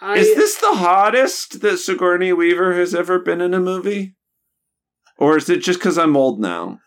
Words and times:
I, 0.00 0.18
Is 0.18 0.36
this 0.36 0.54
the 0.54 0.74
hottest 0.74 1.60
that 1.60 1.78
Sigourney 1.78 2.32
Weaver 2.32 2.72
has 2.74 2.94
ever 2.94 3.18
been 3.18 3.40
in 3.40 3.52
a 3.52 3.58
movie? 3.58 4.14
Or 5.16 5.36
is 5.36 5.50
it 5.50 5.58
just 5.58 5.80
because 5.80 5.98
I'm 5.98 6.16
old 6.16 6.38
now? 6.38 6.78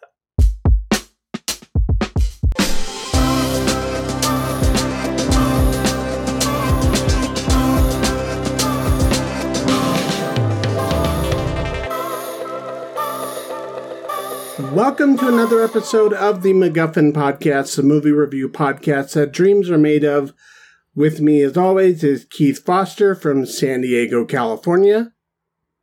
Welcome 14.71 15.17
to 15.17 15.27
another 15.27 15.61
episode 15.61 16.13
of 16.13 16.43
the 16.43 16.53
MacGuffin 16.53 17.11
Podcast, 17.11 17.75
the 17.75 17.83
movie 17.83 18.13
review 18.13 18.47
podcast 18.47 19.15
that 19.15 19.33
dreams 19.33 19.69
are 19.69 19.77
made 19.77 20.05
of. 20.05 20.33
With 20.93 21.21
me, 21.21 21.41
as 21.41 21.55
always, 21.55 22.03
is 22.03 22.25
Keith 22.25 22.65
Foster 22.65 23.15
from 23.15 23.45
San 23.45 23.81
Diego, 23.81 24.25
California. 24.25 25.13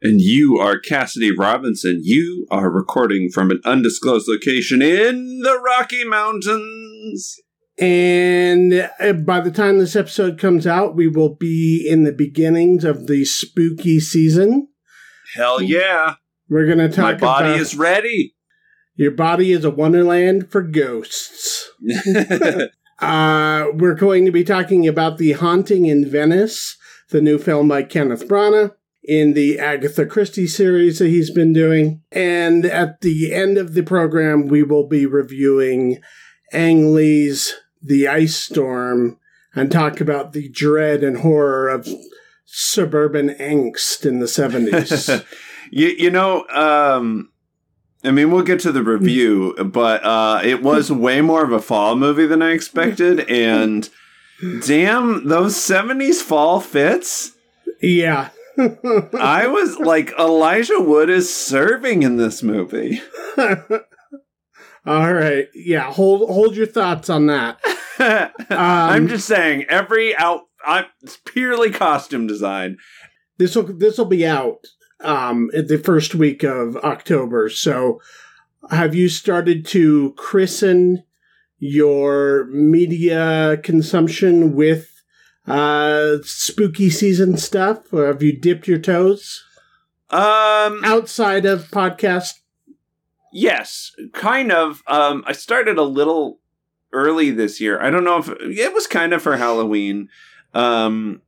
And 0.02 0.20
you 0.20 0.59
are 0.59 0.78
Cassidy 0.78 1.34
Robinson. 1.37 2.00
You 2.02 2.46
are 2.50 2.70
recording 2.70 3.30
from 3.33 3.50
an 3.50 3.60
undisclosed 3.64 4.28
location 4.28 4.83
in 4.83 5.41
the 5.42 5.59
Rocky 5.59 6.05
Mountains. 6.05 7.36
And 7.78 8.74
uh, 9.00 9.12
by 9.14 9.41
the 9.41 9.50
time 9.50 9.78
this 9.78 9.97
episode 9.97 10.38
comes 10.38 10.66
out, 10.66 10.95
we 10.95 11.09
will 11.09 11.34
be 11.34 11.86
in 11.88 12.05
the 12.05 12.12
beginnings 12.12 12.84
of 12.84 13.06
the 13.06 13.25
spooky 13.25 14.00
season. 14.00 14.69
Hell 15.34 15.62
yeah. 15.62 16.14
We're 16.48 16.66
going 16.66 16.78
to 16.78 16.88
talk 16.88 17.14
My 17.14 17.19
body 17.19 17.48
about 17.50 17.61
is 17.61 17.77
ready. 17.77 18.34
your 18.95 19.12
body 19.12 19.52
is 19.52 19.64
a 19.64 19.70
wonderland 19.70 20.50
for 20.50 20.62
ghosts. 20.62 21.70
Uh, 22.98 23.66
we're 23.75 23.95
going 23.95 24.25
to 24.25 24.33
be 24.33 24.45
talking 24.45 24.87
about 24.87 25.19
The 25.19 25.33
Haunting 25.33 25.87
in 25.87 26.09
Venice, 26.09 26.77
the 27.11 27.20
new 27.20 27.39
film 27.39 27.69
by 27.69 27.83
Kenneth 27.84 28.27
Branagh 28.27 28.75
in 29.05 29.34
the 29.34 29.59
Agatha 29.59 30.05
Christie 30.05 30.47
series 30.47 30.98
that 30.98 31.09
he's 31.09 31.31
been 31.31 31.53
doing. 31.53 32.03
And 32.11 32.64
at 32.64 33.00
the 33.00 33.33
end 33.33 33.56
of 33.56 33.75
the 33.75 33.83
program, 33.83 34.48
we 34.48 34.62
will 34.62 34.87
be 34.87 35.06
reviewing 35.06 36.00
Ang 36.53 36.95
Lee's 36.95 37.55
The 37.81 38.09
Ice 38.09 38.37
Storm 38.37 39.19
and 39.55 39.70
talk 39.70 40.00
about 40.00 40.33
the 40.33 40.48
dread 40.48 41.03
and 41.03 41.19
horror 41.19 41.69
of 41.69 41.89
suburban 42.44 43.31
angst 43.31 44.05
in 44.05 44.19
the 44.19 44.27
70s. 44.27 45.25
you, 45.70 45.89
you 45.89 46.11
know, 46.11 46.47
um, 46.48 47.31
I 48.04 48.12
mean, 48.12 48.30
we'll 48.30 48.42
get 48.42 48.60
to 48.60 48.72
the 48.72 48.82
review, 48.82 49.54
but 49.64 50.04
uh, 50.04 50.41
it 50.44 50.62
was 50.62 50.91
way 50.92 51.20
more 51.20 51.44
of 51.44 51.50
a 51.50 51.60
fall 51.60 51.96
movie 51.96 52.27
than 52.27 52.42
I 52.42 52.52
expected. 52.52 53.28
And 53.28 53.88
damn, 54.64 55.27
those 55.27 55.56
70s 55.56 56.22
fall 56.22 56.60
fits. 56.60 57.32
yeah. 57.82 58.30
I 58.58 59.46
was 59.46 59.78
like, 59.78 60.12
Elijah 60.19 60.80
Wood 60.80 61.08
is 61.10 61.32
serving 61.32 62.02
in 62.02 62.16
this 62.16 62.42
movie. 62.42 63.00
All 64.86 65.12
right. 65.14 65.46
Yeah, 65.54 65.92
hold 65.92 66.28
hold 66.28 66.56
your 66.56 66.66
thoughts 66.66 67.08
on 67.08 67.26
that. 67.26 67.60
I'm 68.50 69.06
just 69.06 69.28
saying, 69.28 69.66
every 69.69 70.16
out, 70.16 70.42
I'm, 70.64 70.86
it's 71.02 71.19
purely 71.19 71.70
costume 71.70 72.26
design. 72.26 72.78
this 73.38 73.54
will 73.54 73.64
this 73.64 73.98
will 73.98 74.06
be 74.06 74.26
out 74.26 74.66
um 75.00 75.50
the 75.52 75.78
first 75.78 76.14
week 76.14 76.42
of 76.42 76.77
October. 76.78 77.48
So 77.48 78.00
have 78.70 78.94
you 78.94 79.08
started 79.08 79.64
to 79.66 80.12
christen 80.16 81.04
your 81.58 82.46
media 82.50 83.56
consumption 83.62 84.54
with 84.54 85.02
uh 85.46 86.16
spooky 86.22 86.91
season 86.91 87.36
stuff 87.36 87.92
or 87.92 88.06
have 88.06 88.22
you 88.22 88.32
dipped 88.36 88.69
your 88.69 88.78
toes 88.78 89.44
Um, 90.10 90.84
outside 90.84 91.46
of 91.46 91.70
podcast 91.70 92.34
Yes, 93.32 93.92
kind 94.14 94.50
of. 94.50 94.82
Um, 94.86 95.22
I 95.26 95.32
started 95.32 95.76
a 95.78 95.82
little 95.82 96.41
early 96.92 97.31
this 97.31 97.60
year. 97.60 97.81
I 97.81 97.91
don't 97.91 98.04
know 98.04 98.19
if 98.19 98.28
it 98.28 98.72
was 98.72 98.87
kind 98.87 99.12
of 99.12 99.22
for 99.22 99.37
Halloween. 99.37 100.08
Um, 100.54 101.20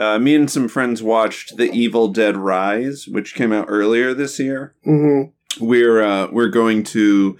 uh, 0.00 0.18
me 0.18 0.34
and 0.34 0.50
some 0.50 0.66
friends 0.66 1.02
watched 1.02 1.56
The 1.56 1.70
Evil 1.70 2.08
Dead 2.08 2.36
Rise, 2.36 3.06
which 3.06 3.34
came 3.34 3.52
out 3.52 3.66
earlier 3.68 4.14
this 4.14 4.38
year. 4.40 4.74
Mhm. 4.86 5.32
We're 5.60 6.02
uh, 6.02 6.28
we're 6.32 6.48
going 6.48 6.82
to 6.84 7.36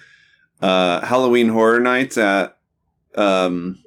uh, 0.60 1.04
Halloween 1.06 1.48
Horror 1.48 1.80
Nights 1.80 2.18
at 2.18 2.56
um, 3.14 3.78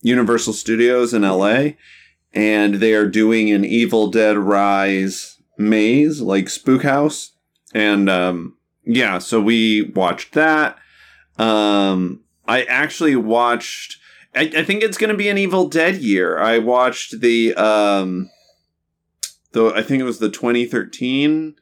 Universal 0.00 0.54
Studios 0.54 1.12
in 1.12 1.22
LA, 1.22 1.72
and 2.32 2.76
they 2.76 2.94
are 2.94 3.06
doing 3.06 3.50
an 3.50 3.64
Evil 3.64 4.08
Dead 4.10 4.36
Rise 4.38 5.40
maze, 5.58 6.20
like 6.20 6.48
Spook 6.48 6.82
House, 6.84 7.32
and 7.74 8.08
um, 8.08 8.56
yeah, 8.84 9.18
so 9.18 9.40
we 9.40 9.82
watched 9.94 10.32
that. 10.32 10.78
Um, 11.38 12.20
I 12.46 12.62
actually 12.64 13.16
watched. 13.16 13.98
I, 14.34 14.50
I 14.56 14.64
think 14.64 14.82
it's 14.82 14.96
going 14.98 15.10
to 15.10 15.16
be 15.16 15.28
an 15.28 15.38
Evil 15.38 15.68
Dead 15.68 15.96
year. 15.96 16.38
I 16.38 16.58
watched 16.58 17.20
the 17.20 17.54
um, 17.54 18.30
the 19.52 19.66
I 19.74 19.82
think 19.82 20.00
it 20.00 20.04
was 20.04 20.18
the 20.18 20.30
2013 20.30 21.54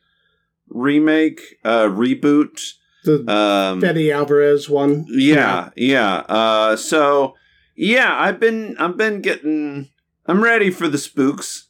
remake 0.69 1.41
uh 1.65 1.87
reboot. 1.87 2.61
the 3.05 3.29
Um, 3.33 3.81
Fede 3.81 4.11
Alvarez 4.13 4.69
one 4.71 5.05
yeah, 5.09 5.71
yeah. 5.77 6.17
Uh, 6.29 6.77
so 6.77 7.35
yeah, 7.75 8.15
I've 8.17 8.39
been 8.39 8.77
I've 8.79 8.97
been 8.97 9.21
getting. 9.21 9.89
I'm 10.27 10.45
ready 10.45 10.71
for 10.71 10.87
the 10.87 10.99
spooks. 10.99 11.69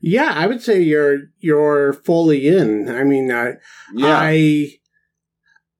yeah 0.00 0.32
I 0.34 0.46
would 0.48 0.60
say 0.62 0.80
you're 0.82 1.18
you're 1.38 1.92
fully 1.92 2.48
in 2.48 2.88
I 2.88 3.04
mean 3.04 3.30
uh, 3.30 3.52
Yeah. 3.94 4.18
I 4.18 4.78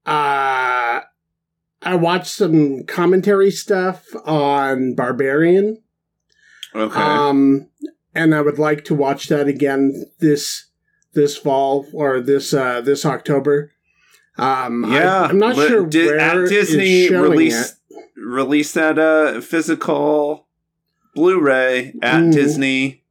uh 0.07 1.01
I 1.83 1.95
watched 1.95 2.31
some 2.33 2.85
commentary 2.85 3.51
stuff 3.51 4.05
on 4.25 4.95
Barbarian. 4.95 5.83
okay. 6.75 7.01
Um 7.01 7.69
and 8.15 8.35
I 8.35 8.41
would 8.43 8.59
like 8.59 8.85
to 8.87 8.95
watch 8.95 9.29
that 9.29 9.47
again 9.49 10.07
this 10.19 10.67
this 11.15 11.37
fall 11.37 11.87
or 11.93 12.21
this 12.21 12.53
uh 12.53 12.81
this 12.81 13.05
October. 13.07 13.73
Um 14.37 14.85
yeah, 14.93 15.23
I, 15.23 15.31
am 15.31 15.39
not 15.39 15.57
sure 15.57 15.87
Di- 15.87 16.07
where 16.07 16.19
at 16.19 16.49
Disney 16.49 17.09
release 17.11 17.77
release 18.17 18.73
that 18.75 18.99
uh 18.99 19.41
physical 19.41 20.47
Blu-ray 21.15 21.95
at 22.03 22.23
Mm. 22.23 22.33
Disney. 22.33 23.03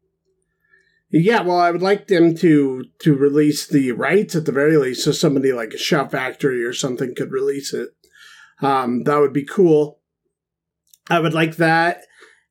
Yeah, 1.11 1.41
well 1.41 1.59
I 1.59 1.71
would 1.71 1.81
like 1.81 2.07
them 2.07 2.35
to 2.37 2.85
to 2.99 3.15
release 3.15 3.67
the 3.67 3.91
rights 3.93 4.35
at 4.35 4.45
the 4.45 4.51
very 4.51 4.77
least 4.77 5.03
so 5.03 5.11
somebody 5.11 5.51
like 5.51 5.73
a 5.73 5.77
Shout 5.77 6.11
Factory 6.11 6.63
or 6.63 6.71
something 6.73 7.15
could 7.15 7.31
release 7.31 7.73
it. 7.73 7.89
Um 8.61 9.03
that 9.03 9.19
would 9.19 9.33
be 9.33 9.45
cool. 9.45 9.99
I 11.09 11.19
would 11.19 11.33
like 11.33 11.55
that. 11.55 12.03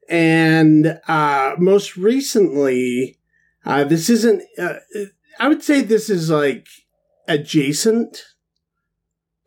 And 0.08 1.00
uh, 1.06 1.54
most 1.58 1.96
recently, 1.96 3.18
uh, 3.64 3.84
this 3.84 4.08
isn't, 4.08 4.42
uh, 4.58 4.76
I 5.38 5.48
would 5.48 5.62
say 5.62 5.82
this 5.82 6.08
is 6.08 6.30
like 6.30 6.66
adjacent 7.28 8.24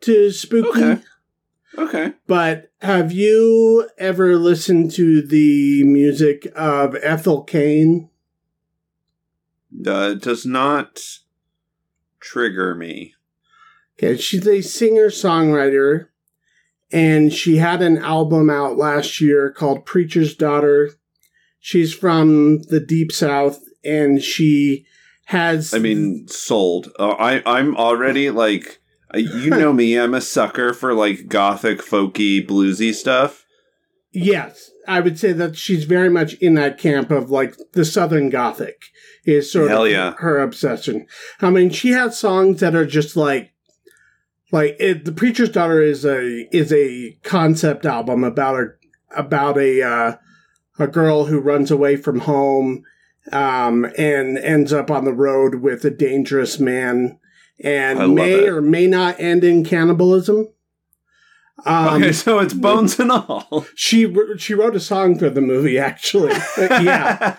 to 0.02 0.30
spooky. 0.30 0.82
Okay. 0.82 1.02
Okay. 1.76 2.12
But 2.26 2.70
have 2.80 3.12
you 3.12 3.88
ever 3.98 4.36
listened 4.36 4.92
to 4.92 5.20
the 5.20 5.82
music 5.84 6.46
of 6.54 6.94
Ethel 7.02 7.42
Cain? 7.42 8.08
Uh, 9.84 10.12
it 10.12 10.22
does 10.22 10.46
not 10.46 11.00
trigger 12.20 12.74
me. 12.74 13.14
Okay, 13.98 14.16
she's 14.20 14.46
a 14.46 14.60
singer 14.60 15.08
songwriter, 15.08 16.08
and 16.92 17.32
she 17.32 17.56
had 17.56 17.82
an 17.82 17.98
album 17.98 18.50
out 18.50 18.76
last 18.76 19.20
year 19.20 19.50
called 19.50 19.86
Preacher's 19.86 20.34
Daughter. 20.34 20.90
She's 21.58 21.94
from 21.94 22.62
the 22.64 22.80
Deep 22.80 23.10
South, 23.12 23.60
and 23.84 24.22
she 24.22 24.84
has. 25.26 25.72
I 25.72 25.78
mean, 25.78 26.26
sold. 26.28 26.92
Uh, 26.98 27.10
I 27.10 27.42
I'm 27.46 27.76
already 27.76 28.30
like, 28.30 28.80
you 29.14 29.50
know 29.50 29.72
me. 29.72 29.98
I'm 29.98 30.14
a 30.14 30.20
sucker 30.20 30.74
for 30.74 30.92
like 30.94 31.28
gothic, 31.28 31.78
folky, 31.80 32.46
bluesy 32.46 32.92
stuff. 32.94 33.46
yes, 34.12 34.70
I 34.86 35.00
would 35.00 35.18
say 35.18 35.32
that 35.32 35.56
she's 35.56 35.84
very 35.84 36.10
much 36.10 36.34
in 36.34 36.54
that 36.54 36.78
camp 36.78 37.10
of 37.10 37.30
like 37.30 37.56
the 37.72 37.84
Southern 37.84 38.28
Gothic 38.28 38.82
is 39.24 39.52
sort 39.52 39.70
Hell 39.70 39.84
of 39.84 39.90
yeah. 39.90 40.14
her 40.18 40.40
obsession. 40.40 41.06
I 41.40 41.50
mean, 41.50 41.70
she 41.70 41.90
has 41.90 42.18
songs 42.18 42.60
that 42.60 42.74
are 42.74 42.86
just 42.86 43.16
like. 43.16 43.51
Like 44.52 44.76
it, 44.78 45.06
the 45.06 45.12
preacher's 45.12 45.48
daughter 45.48 45.80
is 45.80 46.04
a 46.04 46.46
is 46.54 46.72
a 46.72 47.18
concept 47.22 47.86
album 47.86 48.22
about 48.22 48.60
a 48.60 48.66
about 49.16 49.56
a 49.56 49.82
uh, 49.82 50.16
a 50.78 50.86
girl 50.86 51.24
who 51.24 51.40
runs 51.40 51.70
away 51.70 51.96
from 51.96 52.20
home 52.20 52.84
um, 53.32 53.86
and 53.96 54.36
ends 54.38 54.72
up 54.72 54.90
on 54.90 55.04
the 55.04 55.12
road 55.12 55.56
with 55.56 55.84
a 55.84 55.90
dangerous 55.90 56.60
man 56.60 57.18
and 57.62 58.14
may 58.14 58.44
it. 58.44 58.48
or 58.48 58.60
may 58.60 58.86
not 58.86 59.18
end 59.18 59.42
in 59.42 59.64
cannibalism. 59.64 60.48
Um, 61.64 62.02
okay, 62.02 62.12
so 62.12 62.38
it's 62.40 62.54
bones 62.54 62.98
and 62.98 63.10
all. 63.10 63.66
she 63.74 64.12
she 64.36 64.52
wrote 64.52 64.76
a 64.76 64.80
song 64.80 65.18
for 65.18 65.30
the 65.30 65.40
movie 65.40 65.78
actually. 65.78 66.34
yeah. 66.58 67.36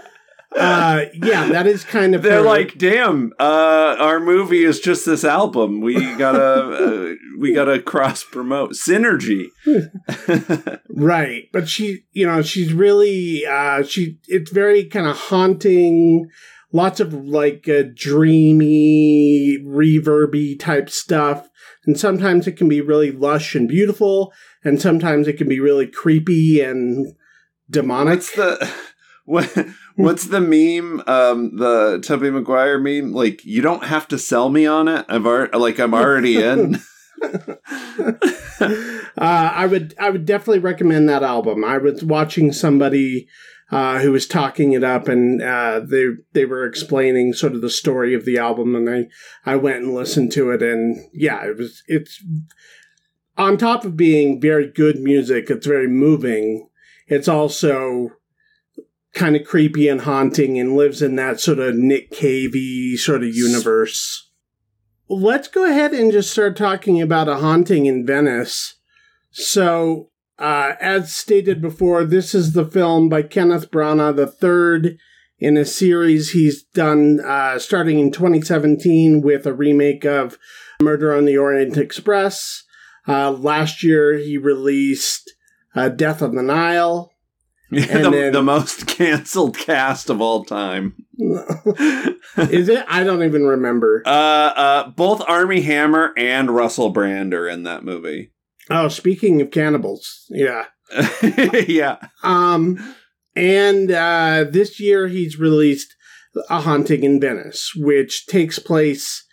Uh, 0.56 1.06
yeah, 1.14 1.48
that 1.50 1.68
is 1.68 1.84
kind 1.84 2.16
of. 2.16 2.22
They're 2.22 2.40
her- 2.40 2.42
like, 2.42 2.78
damn, 2.78 3.34
uh, 3.40 3.96
our 4.00 4.20
movie 4.20 4.64
is 4.64 4.80
just 4.80 5.06
this 5.06 5.24
album. 5.24 5.82
We 5.82 6.16
gotta, 6.16 6.44
uh, 6.44 7.14
we 7.38 7.54
gotta 7.56 7.82
cross 7.82 8.24
promote 8.24 8.72
synergy. 8.72 9.48
right, 10.90 11.50
but 11.52 11.68
she, 11.68 12.04
you 12.12 12.26
know, 12.28 12.42
she's 12.42 12.74
really, 12.74 13.46
uh, 13.46 13.84
she. 13.84 14.20
It's 14.28 14.52
very 14.52 14.86
kind 14.86 15.08
of 15.08 15.18
haunting. 15.18 16.30
Lots 16.72 17.00
of 17.00 17.14
like 17.14 17.70
uh, 17.70 17.84
dreamy, 17.94 19.60
reverby 19.64 20.60
type 20.60 20.90
stuff, 20.90 21.48
and 21.86 22.00
sometimes 22.00 22.48
it 22.48 22.54
can 22.54 22.68
be 22.68 22.82
really 22.82 23.12
lush 23.12 23.54
and 23.54 23.68
beautiful, 23.68 24.34
and 24.64 24.82
sometimes 24.82 25.28
it 25.28 25.38
can 25.38 25.48
be 25.48 25.60
really 25.60 25.86
creepy 25.86 26.62
and 26.62 27.14
demonic. 27.70 28.16
What's 28.20 28.36
the 28.36 28.74
what? 29.26 29.68
What's 29.96 30.26
the 30.26 30.42
meme? 30.42 31.04
Um, 31.08 31.56
the 31.58 32.02
Tubby 32.04 32.32
Maguire 32.32 32.80
meme? 32.80 33.14
Like, 33.14 33.46
you 33.46 33.62
don't 33.62 33.86
have 33.86 34.08
to 34.10 34.18
sell 34.18 34.50
me 34.50 34.66
on 34.66 34.88
it. 34.88 35.06
I've 35.08 35.26
already, 35.26 35.58
like, 35.58 35.80
I'm 35.80 35.94
already 35.94 36.42
in. 36.42 36.80
uh, 37.24 39.08
I 39.18 39.66
would 39.66 39.96
I 39.98 40.10
would 40.10 40.26
definitely 40.26 40.60
recommend 40.60 41.08
that 41.08 41.24
album. 41.24 41.64
I 41.64 41.78
was 41.78 42.04
watching 42.04 42.52
somebody 42.52 43.28
uh, 43.72 44.00
who 44.00 44.12
was 44.12 44.28
talking 44.28 44.74
it 44.74 44.84
up, 44.84 45.08
and 45.08 45.42
uh, 45.42 45.80
they 45.80 46.06
they 46.34 46.46
were 46.46 46.66
explaining 46.66 47.34
sort 47.34 47.54
of 47.54 47.62
the 47.62 47.70
story 47.70 48.14
of 48.14 48.26
the 48.26 48.38
album, 48.38 48.76
and 48.76 48.90
I 48.90 49.52
I 49.52 49.56
went 49.56 49.84
and 49.84 49.94
listened 49.94 50.32
to 50.34 50.52
it, 50.52 50.62
and 50.62 50.98
yeah, 51.14 51.46
it 51.46 51.58
was 51.58 51.84
it's 51.88 52.22
on 53.38 53.58
top 53.58 53.86
of 53.86 53.98
being 53.98 54.42
very 54.42 54.70
good 54.70 55.00
music, 55.00 55.50
it's 55.50 55.66
very 55.68 55.88
moving. 55.88 56.70
It's 57.08 57.28
also 57.28 58.12
kind 59.14 59.36
of 59.36 59.46
creepy 59.46 59.88
and 59.88 60.02
haunting, 60.02 60.60
and 60.60 60.76
lives 60.76 61.02
in 61.02 61.16
that 61.16 61.40
sort 61.40 61.60
of 61.60 61.76
Nick 61.76 62.12
Cavey 62.12 62.98
sort 62.98 63.24
of 63.24 63.36
universe. 63.36 64.30
Let's 65.10 65.48
go 65.48 65.70
ahead 65.70 65.94
and 65.94 66.12
just 66.12 66.32
start 66.32 66.56
talking 66.56 67.02
about 67.02 67.28
a 67.28 67.38
haunting 67.38 67.86
in 67.86 68.06
Venice. 68.06 68.76
So, 69.32 70.10
uh, 70.40 70.74
as 70.80 71.16
stated 71.16 71.62
before, 71.62 72.06
this 72.06 72.34
is 72.34 72.54
the 72.54 72.66
film 72.66 73.10
by 73.10 73.22
Kenneth 73.22 73.70
Branagh, 73.70 74.16
the 74.16 74.28
third 74.28 74.98
in 75.40 75.58
a 75.58 75.66
series 75.66 76.32
he's 76.32 76.64
done 76.64 77.20
uh, 77.20 77.60
starting 77.60 78.00
in 78.00 78.12
2017 78.12 79.22
with 79.22 79.46
a 79.46 79.54
remake 79.54 80.06
of 80.06 80.38
Murder 80.82 81.16
on 81.16 81.26
the 81.26 81.38
Orient 81.38 81.78
Express. 81.78 82.64
Uh, 83.08 83.32
last 83.32 83.84
year, 83.84 84.18
he 84.18 84.38
released 84.38 85.34
uh, 85.76 85.90
Death 85.90 86.22
on 86.22 86.36
the 86.36 86.44
Nile. 86.44 87.13
the, 87.82 88.10
then- 88.10 88.32
the 88.32 88.44
most 88.44 88.88
canceled 88.88 89.58
cast 89.58 90.10
of 90.10 90.22
all 90.22 90.44
time. 90.46 90.96
Is 91.18 92.70
it? 92.70 92.86
I 92.88 93.04
don't 93.04 93.24
even 93.24 93.46
remember. 93.46 94.04
Uh, 94.06 94.10
uh, 94.10 94.90
both 94.90 95.22
Armie 95.28 95.62
Hammer 95.62 96.12
and 96.18 96.50
Russell 96.50 96.90
Brand 96.90 97.34
are 97.34 97.48
in 97.48 97.64
that 97.64 97.84
movie. 97.84 98.32
Oh, 98.70 98.88
speaking 98.88 99.42
of 99.42 99.52
cannibals, 99.52 100.26
yeah. 100.30 100.66
yeah. 101.68 101.98
Um, 102.24 102.96
and 103.36 103.92
uh, 103.92 104.46
this 104.50 104.80
year 104.80 105.08
he's 105.08 105.38
released 105.40 105.96
A 106.50 106.62
Haunting 106.62 107.04
in 107.04 107.20
Venice, 107.20 107.72
which 107.76 108.26
takes 108.26 108.58
place 108.60 109.26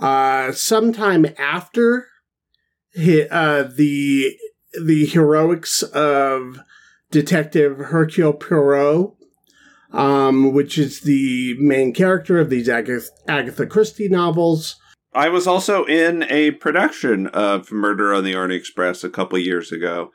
uh, 0.00 0.52
sometime 0.52 1.26
after 1.38 2.06
uh, 2.96 3.64
the 3.76 4.32
the 4.84 5.06
heroics 5.06 5.82
of 5.82 6.60
Detective 7.10 7.78
Hercule 7.78 8.32
Poirot, 8.32 9.14
um, 9.92 10.52
which 10.52 10.78
is 10.78 11.00
the 11.00 11.56
main 11.58 11.92
character 11.92 12.38
of 12.38 12.50
these 12.50 12.68
Agatha, 12.68 13.08
Agatha 13.26 13.66
Christie 13.66 14.08
novels. 14.08 14.76
I 15.14 15.28
was 15.30 15.46
also 15.46 15.84
in 15.84 16.24
a 16.24 16.52
production 16.52 17.26
of 17.28 17.72
Murder 17.72 18.12
on 18.12 18.24
the 18.24 18.34
Orient 18.34 18.52
Express 18.52 19.02
a 19.02 19.10
couple 19.10 19.38
years 19.38 19.72
ago. 19.72 20.10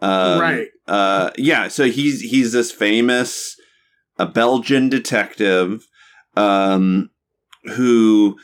Um, 0.00 0.40
Right. 0.40 0.68
Uh, 0.88 1.30
yeah. 1.38 1.68
So 1.68 1.84
he's 1.84 2.20
he's 2.22 2.52
this 2.52 2.72
famous 2.72 3.56
a 4.18 4.26
Belgian 4.26 4.88
detective 4.88 5.86
um, 6.36 7.10
who 7.76 8.36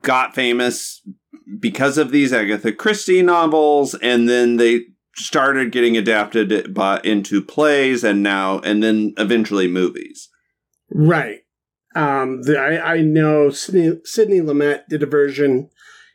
got 0.00 0.34
famous 0.34 1.02
because 1.60 1.98
of 1.98 2.10
these 2.10 2.32
Agatha 2.32 2.72
Christie 2.72 3.22
novels, 3.22 3.94
and 3.94 4.28
then 4.28 4.56
they 4.56 4.80
started 5.16 5.72
getting 5.72 5.96
adapted 5.96 6.72
by, 6.74 7.00
into 7.04 7.42
plays, 7.42 8.02
and 8.04 8.22
now 8.22 8.58
and 8.60 8.82
then 8.82 9.14
eventually 9.18 9.68
movies. 9.68 10.28
Right. 10.90 11.40
Um, 11.94 12.42
the, 12.42 12.58
I, 12.58 12.94
I 12.94 13.00
know 13.02 13.50
Sydney, 13.50 14.00
Sidney 14.04 14.40
Lumet 14.40 14.84
did 14.88 15.02
a 15.02 15.06
version 15.06 15.68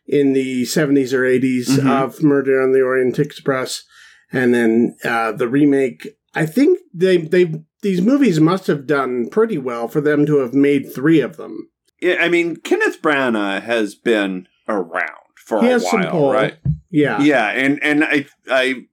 in 0.07 0.33
the 0.33 0.63
70s 0.63 1.13
or 1.13 1.21
80s 1.23 1.67
Mhm. 1.77 1.87
of 2.03 2.23
Murder 2.23 2.61
on 2.61 2.71
the 2.71 2.81
Orient 2.81 3.19
Express. 3.19 3.83
And 4.31 4.53
then 4.53 4.95
uh, 5.03 5.33
the 5.33 5.47
remake, 5.47 6.17
I 6.33 6.45
think 6.45 6.79
they 6.93 7.17
they 7.17 7.61
these 7.81 8.01
movies 8.01 8.39
must 8.39 8.67
have 8.67 8.87
done 8.87 9.29
pretty 9.29 9.57
well 9.57 9.87
for 9.87 10.01
them 10.01 10.25
to 10.25 10.37
have 10.37 10.53
made 10.53 10.91
three 10.93 11.21
of 11.21 11.37
them. 11.37 11.69
Yeah, 12.01 12.17
I 12.19 12.27
mean, 12.29 12.57
Kenneth 12.57 13.01
Branagh 13.01 13.61
has 13.63 13.95
been 13.95 14.47
around 14.67 15.26
for 15.47 15.61
He 15.61 15.67
a 15.67 15.71
has 15.71 15.83
while, 15.83 16.29
right? 16.31 16.57
Yeah. 16.91 17.21
Yeah, 17.21 17.47
and 17.49 17.81
and 17.81 18.03
I 18.03 18.25
I 18.49 18.85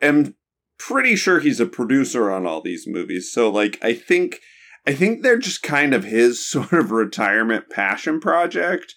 am 0.00 0.34
pretty 0.78 1.16
sure 1.16 1.40
he's 1.40 1.58
a 1.58 1.66
producer 1.66 2.30
on 2.30 2.46
all 2.46 2.60
these 2.62 2.86
movies. 2.86 3.32
So 3.32 3.50
like 3.50 3.78
I 3.82 3.94
think 3.94 4.38
I 4.86 4.94
think 4.94 5.22
they're 5.22 5.38
just 5.38 5.62
kind 5.62 5.92
of 5.92 6.04
his 6.04 6.44
sort 6.46 6.72
of 6.72 6.92
retirement 6.92 7.68
passion 7.70 8.20
project 8.20 8.94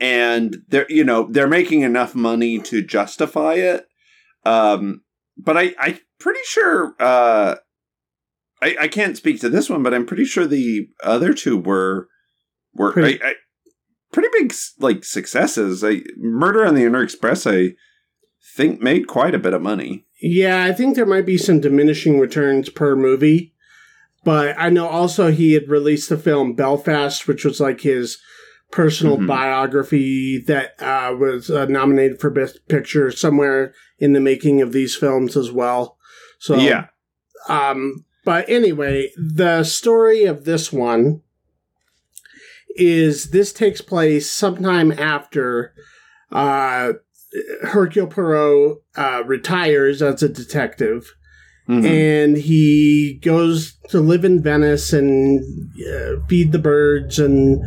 and 0.00 0.58
they're 0.68 0.86
you 0.88 1.04
know, 1.04 1.28
they're 1.30 1.46
making 1.46 1.82
enough 1.82 2.14
money 2.16 2.58
to 2.58 2.82
justify 2.82 3.54
it. 3.54 3.86
Um 4.44 5.02
but 5.38 5.56
I 5.56 5.74
I'm 5.78 5.98
pretty 6.18 6.40
sure 6.44 6.94
uh 6.98 7.56
I, 8.62 8.76
I 8.82 8.88
can't 8.88 9.16
speak 9.16 9.40
to 9.40 9.48
this 9.48 9.70
one, 9.70 9.82
but 9.82 9.94
I'm 9.94 10.04
pretty 10.04 10.26
sure 10.26 10.46
the 10.46 10.88
other 11.02 11.32
two 11.32 11.56
were 11.56 12.08
were 12.74 12.92
Pretty- 12.92 13.22
I, 13.22 13.28
I, 13.28 13.34
pretty 14.12 14.28
big 14.32 14.52
like 14.78 15.04
successes. 15.04 15.82
I, 15.84 16.02
Murder 16.16 16.64
on 16.66 16.74
the 16.74 16.84
Inner 16.84 17.02
Express, 17.02 17.46
I 17.46 17.74
think, 18.56 18.80
made 18.80 19.06
quite 19.06 19.34
a 19.34 19.38
bit 19.38 19.54
of 19.54 19.62
money. 19.62 20.06
Yeah, 20.20 20.64
I 20.64 20.72
think 20.72 20.94
there 20.96 21.06
might 21.06 21.26
be 21.26 21.38
some 21.38 21.60
diminishing 21.60 22.18
returns 22.18 22.68
per 22.68 22.94
movie. 22.96 23.54
But 24.22 24.54
I 24.58 24.68
know 24.68 24.86
also 24.86 25.30
he 25.30 25.54
had 25.54 25.68
released 25.68 26.10
the 26.10 26.18
film 26.18 26.52
Belfast, 26.54 27.26
which 27.26 27.44
was 27.44 27.58
like 27.58 27.80
his 27.80 28.18
personal 28.70 29.16
Mhm. 29.16 29.26
biography 29.26 30.38
that 30.46 30.74
uh, 30.80 31.14
was 31.18 31.50
uh, 31.50 31.64
nominated 31.64 32.20
for 32.20 32.28
Best 32.30 32.60
Picture 32.68 33.10
somewhere 33.10 33.72
in 33.98 34.12
the 34.12 34.20
making 34.20 34.60
of 34.60 34.72
these 34.72 34.94
films 34.94 35.36
as 35.36 35.50
well. 35.50 35.96
So 36.38 36.56
yeah, 36.56 36.86
um, 37.48 38.04
but 38.24 38.44
anyway, 38.48 39.10
the 39.16 39.64
story 39.64 40.24
of 40.24 40.44
this 40.44 40.70
one 40.72 41.22
is 42.80 43.30
this 43.30 43.52
takes 43.52 43.80
place 43.80 44.30
sometime 44.30 44.90
after 44.92 45.72
uh, 46.32 46.94
Hercule 47.62 48.06
Poirot 48.08 48.78
uh, 48.96 49.22
retires 49.26 50.02
as 50.02 50.22
a 50.22 50.28
detective, 50.28 51.12
Mhm. 51.68 51.84
and 51.86 52.36
he 52.36 53.20
goes 53.22 53.74
to 53.90 54.00
live 54.00 54.24
in 54.24 54.42
Venice 54.42 54.92
and 54.92 55.40
uh, 55.86 56.16
feed 56.28 56.50
the 56.52 56.58
birds 56.58 57.18
and 57.20 57.60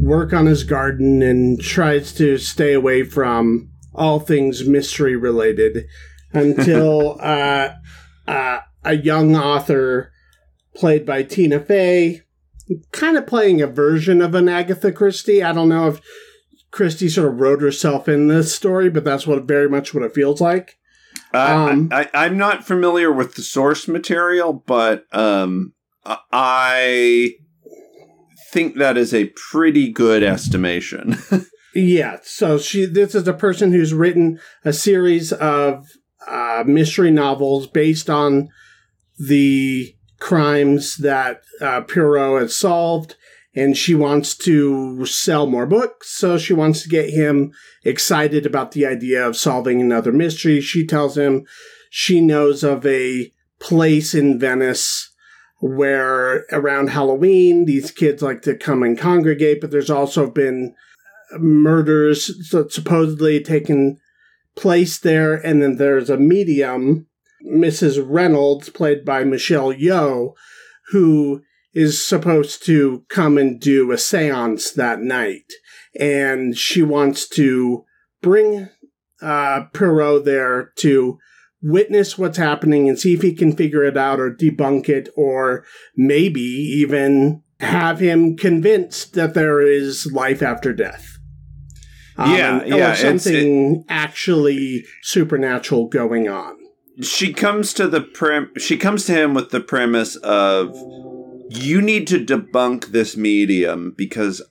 work 0.00 0.32
on 0.32 0.46
his 0.46 0.64
garden 0.64 1.22
and 1.22 1.60
tries 1.60 2.12
to 2.14 2.38
stay 2.38 2.72
away 2.72 3.02
from 3.04 3.68
all 3.94 4.18
things 4.18 4.66
mystery 4.66 5.14
related 5.16 5.84
until 6.32 7.18
uh, 7.20 7.70
uh, 8.26 8.58
a 8.84 8.94
young 8.96 9.36
author 9.36 10.10
played 10.74 11.06
by 11.06 11.22
Tina 11.22 11.60
Fey, 11.60 12.22
kind 12.92 13.16
of 13.16 13.26
playing 13.26 13.60
a 13.62 13.66
version 13.66 14.20
of 14.22 14.34
an 14.34 14.48
Agatha 14.48 14.92
Christie. 14.92 15.42
I 15.42 15.52
don't 15.52 15.68
know 15.68 15.88
if 15.88 16.00
Christie 16.70 17.08
sort 17.08 17.28
of 17.32 17.40
wrote 17.40 17.60
herself 17.62 18.08
in 18.08 18.28
this 18.28 18.54
story, 18.54 18.90
but 18.90 19.04
that's 19.04 19.26
what 19.26 19.44
very 19.44 19.68
much 19.68 19.94
what 19.94 20.02
it 20.02 20.14
feels 20.14 20.40
like. 20.40 20.76
Uh, 21.32 21.68
um, 21.70 21.88
I, 21.92 22.02
I, 22.12 22.26
I'm 22.26 22.36
not 22.36 22.64
familiar 22.66 23.12
with 23.12 23.34
the 23.34 23.42
source 23.42 23.88
material, 23.88 24.52
but 24.52 25.04
um, 25.12 25.72
I- 26.04 26.18
I 26.32 27.30
think 28.52 28.76
that 28.76 28.96
is 28.96 29.12
a 29.12 29.26
pretty 29.50 29.90
good 29.92 30.22
estimation. 30.22 31.16
Yeah, 31.78 32.20
so 32.22 32.56
she 32.56 32.86
this 32.86 33.14
is 33.14 33.28
a 33.28 33.34
person 33.34 33.70
who's 33.70 33.92
written 33.92 34.40
a 34.64 34.72
series 34.72 35.30
of 35.30 35.84
uh, 36.26 36.64
mystery 36.66 37.10
novels 37.10 37.66
based 37.66 38.08
on 38.08 38.48
the 39.18 39.94
crimes 40.18 40.96
that 40.96 41.42
uh, 41.60 41.82
Poirot 41.82 42.42
has 42.42 42.56
solved, 42.56 43.16
and 43.54 43.76
she 43.76 43.94
wants 43.94 44.36
to 44.36 45.06
sell 45.06 45.46
more 45.46 45.66
books. 45.66 46.10
So 46.10 46.38
she 46.38 46.52
wants 46.52 46.82
to 46.82 46.88
get 46.88 47.10
him 47.10 47.52
excited 47.84 48.44
about 48.44 48.72
the 48.72 48.86
idea 48.86 49.26
of 49.26 49.36
solving 49.36 49.80
another 49.80 50.12
mystery. 50.12 50.60
She 50.60 50.86
tells 50.86 51.16
him 51.16 51.46
she 51.90 52.20
knows 52.20 52.62
of 52.62 52.84
a 52.84 53.32
place 53.58 54.14
in 54.14 54.38
Venice 54.38 55.12
where 55.58 56.44
around 56.52 56.90
Halloween, 56.90 57.64
these 57.64 57.90
kids 57.90 58.22
like 58.22 58.42
to 58.42 58.54
come 58.54 58.82
and 58.82 58.98
congregate, 58.98 59.60
but 59.60 59.70
there's 59.70 59.90
also 59.90 60.30
been 60.30 60.74
murders 61.38 62.30
supposedly 62.70 63.42
taken 63.42 63.98
place 64.54 64.98
there. 64.98 65.34
And 65.34 65.62
then 65.62 65.76
there's 65.76 66.10
a 66.10 66.18
medium, 66.18 67.06
Mrs. 67.46 68.04
Reynolds, 68.04 68.68
played 68.68 69.04
by 69.04 69.24
Michelle 69.24 69.72
Yeoh, 69.72 70.32
who 70.90 71.42
is 71.74 72.04
supposed 72.06 72.64
to 72.66 73.04
come 73.08 73.36
and 73.36 73.60
do 73.60 73.92
a 73.92 73.98
seance 73.98 74.70
that 74.70 75.00
night. 75.00 75.52
And 75.98 76.56
she 76.56 76.82
wants 76.82 77.28
to 77.30 77.84
bring 78.22 78.68
uh, 79.20 79.64
Poirot 79.74 80.24
there 80.24 80.72
to 80.76 81.18
witness 81.62 82.16
what's 82.16 82.38
happening 82.38 82.88
and 82.88 82.98
see 82.98 83.14
if 83.14 83.22
he 83.22 83.34
can 83.34 83.56
figure 83.56 83.84
it 83.84 83.96
out 83.96 84.20
or 84.20 84.30
debunk 84.30 84.88
it 84.88 85.08
or 85.16 85.64
maybe 85.96 86.40
even 86.40 87.42
have 87.60 87.98
him 87.98 88.36
convinced 88.36 89.14
that 89.14 89.34
there 89.34 89.60
is 89.60 90.10
life 90.12 90.42
after 90.42 90.72
death. 90.72 91.18
Um, 92.18 92.34
yeah, 92.34 92.64
yeah, 92.64 92.92
or 92.92 92.96
something 92.96 93.76
it, 93.76 93.84
actually 93.88 94.84
supernatural 95.02 95.88
going 95.88 96.28
on. 96.28 96.55
She 97.02 97.32
comes 97.32 97.74
to 97.74 97.88
the 97.88 98.00
prim. 98.00 98.50
She 98.56 98.76
comes 98.76 99.04
to 99.06 99.12
him 99.12 99.34
with 99.34 99.50
the 99.50 99.60
premise 99.60 100.16
of 100.16 100.74
you 101.48 101.82
need 101.82 102.06
to 102.08 102.24
debunk 102.24 102.86
this 102.86 103.16
medium 103.16 103.94
because 103.96 104.42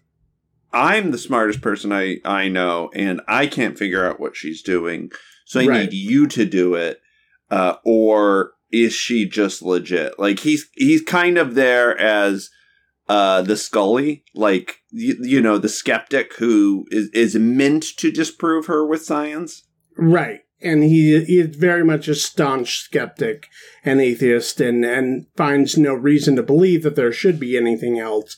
I'm 0.71 1.11
the 1.11 1.17
smartest 1.17 1.61
person 1.61 1.91
I 1.91 2.17
I 2.23 2.47
know, 2.49 2.89
and 2.93 3.21
I 3.27 3.47
can't 3.47 3.77
figure 3.77 4.05
out 4.05 4.19
what 4.19 4.35
she's 4.35 4.61
doing. 4.61 5.11
So 5.45 5.59
I 5.59 5.67
right. 5.67 5.81
need 5.81 5.93
you 5.93 6.27
to 6.27 6.45
do 6.45 6.75
it. 6.75 7.01
Uh, 7.49 7.75
or 7.85 8.53
is 8.71 8.93
she 8.93 9.27
just 9.27 9.61
legit? 9.61 10.19
Like 10.19 10.39
he's 10.39 10.69
he's 10.75 11.01
kind 11.01 11.37
of 11.37 11.55
there 11.55 11.97
as 11.97 12.49
uh, 13.07 13.41
the 13.43 13.55
Scully, 13.55 14.23
like 14.33 14.79
you, 14.91 15.15
you 15.21 15.41
know, 15.41 15.57
the 15.57 15.69
skeptic 15.69 16.35
who 16.35 16.85
is 16.91 17.09
is 17.13 17.35
meant 17.35 17.83
to 17.97 18.11
disprove 18.11 18.65
her 18.65 18.85
with 18.85 19.03
science. 19.03 19.63
Right. 19.97 20.41
And 20.65 20.83
he, 20.83 21.23
he 21.23 21.39
is 21.39 21.55
very 21.55 21.85
much 21.85 22.07
a 22.07 22.15
staunch 22.15 22.79
skeptic 22.79 23.47
and 23.83 24.01
atheist 24.01 24.59
and, 24.59 24.83
and 24.83 25.27
finds 25.37 25.77
no 25.77 25.93
reason 25.93 26.35
to 26.35 26.43
believe 26.43 26.83
that 26.83 26.95
there 26.95 27.13
should 27.13 27.39
be 27.39 27.55
anything 27.55 27.99
else. 27.99 28.35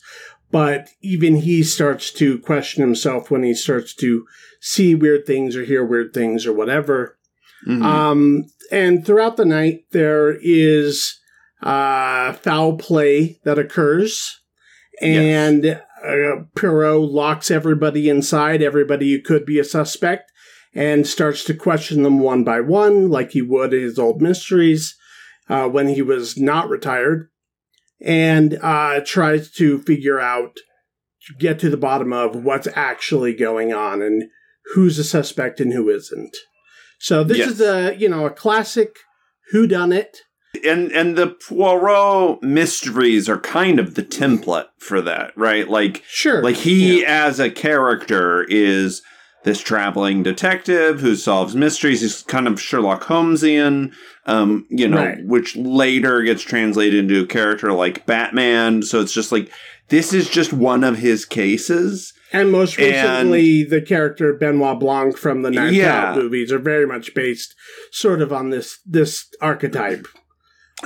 But 0.51 0.89
even 1.01 1.37
he 1.37 1.63
starts 1.63 2.11
to 2.13 2.39
question 2.39 2.81
himself 2.81 3.31
when 3.31 3.43
he 3.43 3.53
starts 3.53 3.95
to 3.95 4.25
see 4.59 4.93
weird 4.93 5.25
things 5.25 5.55
or 5.55 5.63
hear 5.63 5.85
weird 5.85 6.13
things 6.13 6.45
or 6.45 6.53
whatever. 6.53 7.17
Mm-hmm. 7.67 7.83
Um, 7.83 8.45
and 8.71 9.05
throughout 9.05 9.37
the 9.37 9.45
night, 9.45 9.85
there 9.91 10.37
is 10.41 11.19
uh, 11.61 12.33
foul 12.33 12.77
play 12.77 13.39
that 13.43 13.57
occurs, 13.57 14.39
and 15.01 15.63
yes. 15.63 15.81
uh, 16.05 16.43
Poirot 16.55 17.11
locks 17.11 17.49
everybody 17.49 18.09
inside, 18.09 18.61
everybody 18.61 19.11
who 19.11 19.21
could 19.21 19.45
be 19.45 19.59
a 19.59 19.63
suspect, 19.63 20.31
and 20.73 21.07
starts 21.07 21.43
to 21.45 21.53
question 21.53 22.03
them 22.03 22.19
one 22.19 22.43
by 22.43 22.61
one, 22.61 23.09
like 23.09 23.31
he 23.31 23.41
would 23.41 23.71
his 23.71 23.97
old 23.97 24.21
mysteries 24.21 24.95
uh, 25.49 25.67
when 25.67 25.89
he 25.89 26.01
was 26.01 26.37
not 26.37 26.69
retired, 26.69 27.29
and 28.01 28.57
uh, 28.61 29.01
tries 29.05 29.51
to 29.51 29.79
figure 29.79 30.19
out, 30.19 30.57
get 31.39 31.59
to 31.59 31.69
the 31.69 31.77
bottom 31.77 32.13
of 32.13 32.35
what's 32.35 32.67
actually 32.75 33.33
going 33.33 33.73
on 33.73 34.01
and 34.01 34.29
who's 34.73 34.99
a 34.99 35.03
suspect 35.03 35.59
and 35.59 35.73
who 35.73 35.89
isn't. 35.89 36.35
So 36.99 37.23
this 37.23 37.37
yes. 37.37 37.49
is 37.49 37.61
a 37.61 37.95
you 37.97 38.09
know 38.09 38.25
a 38.25 38.31
classic 38.31 38.97
who 39.51 39.67
done 39.67 39.91
it. 39.91 40.19
And 40.65 40.91
and 40.91 41.15
the 41.15 41.27
Poirot 41.27 42.41
mysteries 42.41 43.29
are 43.29 43.39
kind 43.39 43.79
of 43.79 43.95
the 43.95 44.03
template 44.03 44.67
for 44.79 45.01
that, 45.01 45.37
right? 45.37 45.69
Like 45.69 46.03
sure, 46.07 46.41
like 46.41 46.55
he 46.55 47.01
yeah. 47.01 47.25
as 47.25 47.39
a 47.39 47.51
character 47.51 48.43
is 48.43 49.01
this 49.43 49.61
traveling 49.61 50.23
detective 50.23 50.99
who 50.99 51.15
solves 51.15 51.55
mysteries. 51.55 52.01
He's 52.01 52.23
kind 52.23 52.47
of 52.47 52.61
Sherlock 52.61 53.03
Holmesian, 53.03 53.93
um, 54.25 54.65
you 54.69 54.87
know, 54.87 54.97
right. 54.97 55.25
which 55.25 55.55
later 55.55 56.21
gets 56.23 56.41
translated 56.41 56.99
into 56.99 57.23
a 57.23 57.27
character 57.27 57.71
like 57.71 58.05
Batman. 58.05 58.83
So 58.83 58.99
it's 58.99 59.13
just 59.13 59.31
like 59.31 59.51
this 59.89 60.13
is 60.13 60.29
just 60.29 60.53
one 60.53 60.83
of 60.83 60.97
his 60.97 61.25
cases. 61.25 62.13
And 62.33 62.51
most 62.51 62.77
recently, 62.77 63.61
and, 63.61 63.71
the 63.71 63.81
character 63.81 64.33
Benoit 64.33 64.79
Blanc 64.79 65.17
from 65.17 65.43
the 65.43 65.51
Knives 65.51 65.77
yeah. 65.77 66.09
Out 66.09 66.17
movies 66.17 66.51
are 66.51 66.59
very 66.59 66.85
much 66.85 67.13
based 67.15 67.55
sort 67.91 68.21
of 68.21 68.33
on 68.33 68.49
this 68.49 68.79
this 68.85 69.27
archetype. 69.41 70.07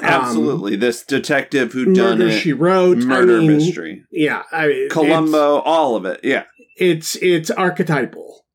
Absolutely, 0.01 0.75
um, 0.75 0.79
this 0.79 1.03
detective 1.03 1.73
who 1.73 1.93
done 1.93 2.21
it, 2.21 2.39
she 2.39 2.53
wrote 2.53 2.99
murder 2.99 3.37
I 3.37 3.39
mean, 3.39 3.57
mystery. 3.57 4.03
Yeah, 4.09 4.43
I 4.51 4.67
mean, 4.67 4.89
Columbo, 4.89 5.59
all 5.59 5.97
of 5.97 6.05
it. 6.05 6.21
Yeah, 6.23 6.43
it's 6.77 7.15
it's 7.17 7.51
archetypal. 7.51 8.45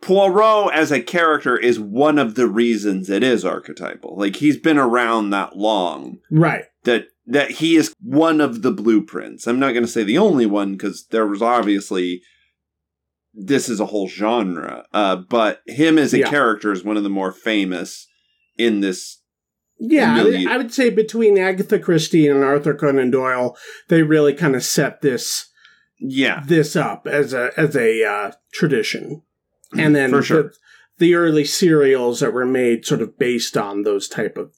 Poirot 0.00 0.74
as 0.74 0.92
a 0.92 1.00
character 1.00 1.56
is 1.56 1.80
one 1.80 2.18
of 2.18 2.34
the 2.34 2.46
reasons 2.46 3.08
it 3.08 3.22
is 3.22 3.44
archetypal. 3.44 4.16
Like 4.18 4.36
he's 4.36 4.58
been 4.58 4.78
around 4.78 5.30
that 5.30 5.56
long, 5.56 6.18
right? 6.30 6.64
That 6.84 7.06
that 7.26 7.52
he 7.52 7.76
is 7.76 7.94
one 8.00 8.40
of 8.40 8.62
the 8.62 8.70
blueprints. 8.70 9.46
I'm 9.46 9.58
not 9.58 9.72
going 9.72 9.84
to 9.84 9.90
say 9.90 10.04
the 10.04 10.18
only 10.18 10.46
one 10.46 10.72
because 10.72 11.06
there 11.06 11.26
was 11.26 11.40
obviously 11.40 12.22
this 13.34 13.68
is 13.68 13.80
a 13.80 13.86
whole 13.86 14.08
genre. 14.08 14.86
Uh, 14.92 15.16
but 15.16 15.60
him 15.66 15.98
as 15.98 16.14
a 16.14 16.20
yeah. 16.20 16.30
character 16.30 16.72
is 16.72 16.84
one 16.84 16.96
of 16.96 17.02
the 17.02 17.10
more 17.10 17.32
famous 17.32 18.06
in 18.56 18.80
this. 18.80 19.20
Yeah, 19.78 20.24
I 20.48 20.56
would 20.56 20.72
say 20.72 20.88
between 20.88 21.36
Agatha 21.36 21.80
Christie 21.80 22.28
and 22.28 22.44
Arthur 22.44 22.74
Conan 22.74 23.10
Doyle, 23.10 23.56
they 23.88 24.02
really 24.02 24.32
kind 24.32 24.54
of 24.54 24.62
set 24.62 25.00
this, 25.00 25.50
yeah, 26.06 26.42
this 26.46 26.76
up 26.76 27.06
as 27.06 27.32
a 27.32 27.50
as 27.56 27.76
a 27.76 28.04
uh, 28.04 28.32
tradition, 28.52 29.22
and 29.76 29.94
then 29.94 30.10
for 30.10 30.22
sure. 30.22 30.42
The, 30.44 30.52
the 30.98 31.14
early 31.16 31.44
serials 31.44 32.20
that 32.20 32.32
were 32.32 32.46
made 32.46 32.86
sort 32.86 33.02
of 33.02 33.18
based 33.18 33.56
on 33.56 33.82
those 33.82 34.06
type 34.06 34.36
of 34.36 34.52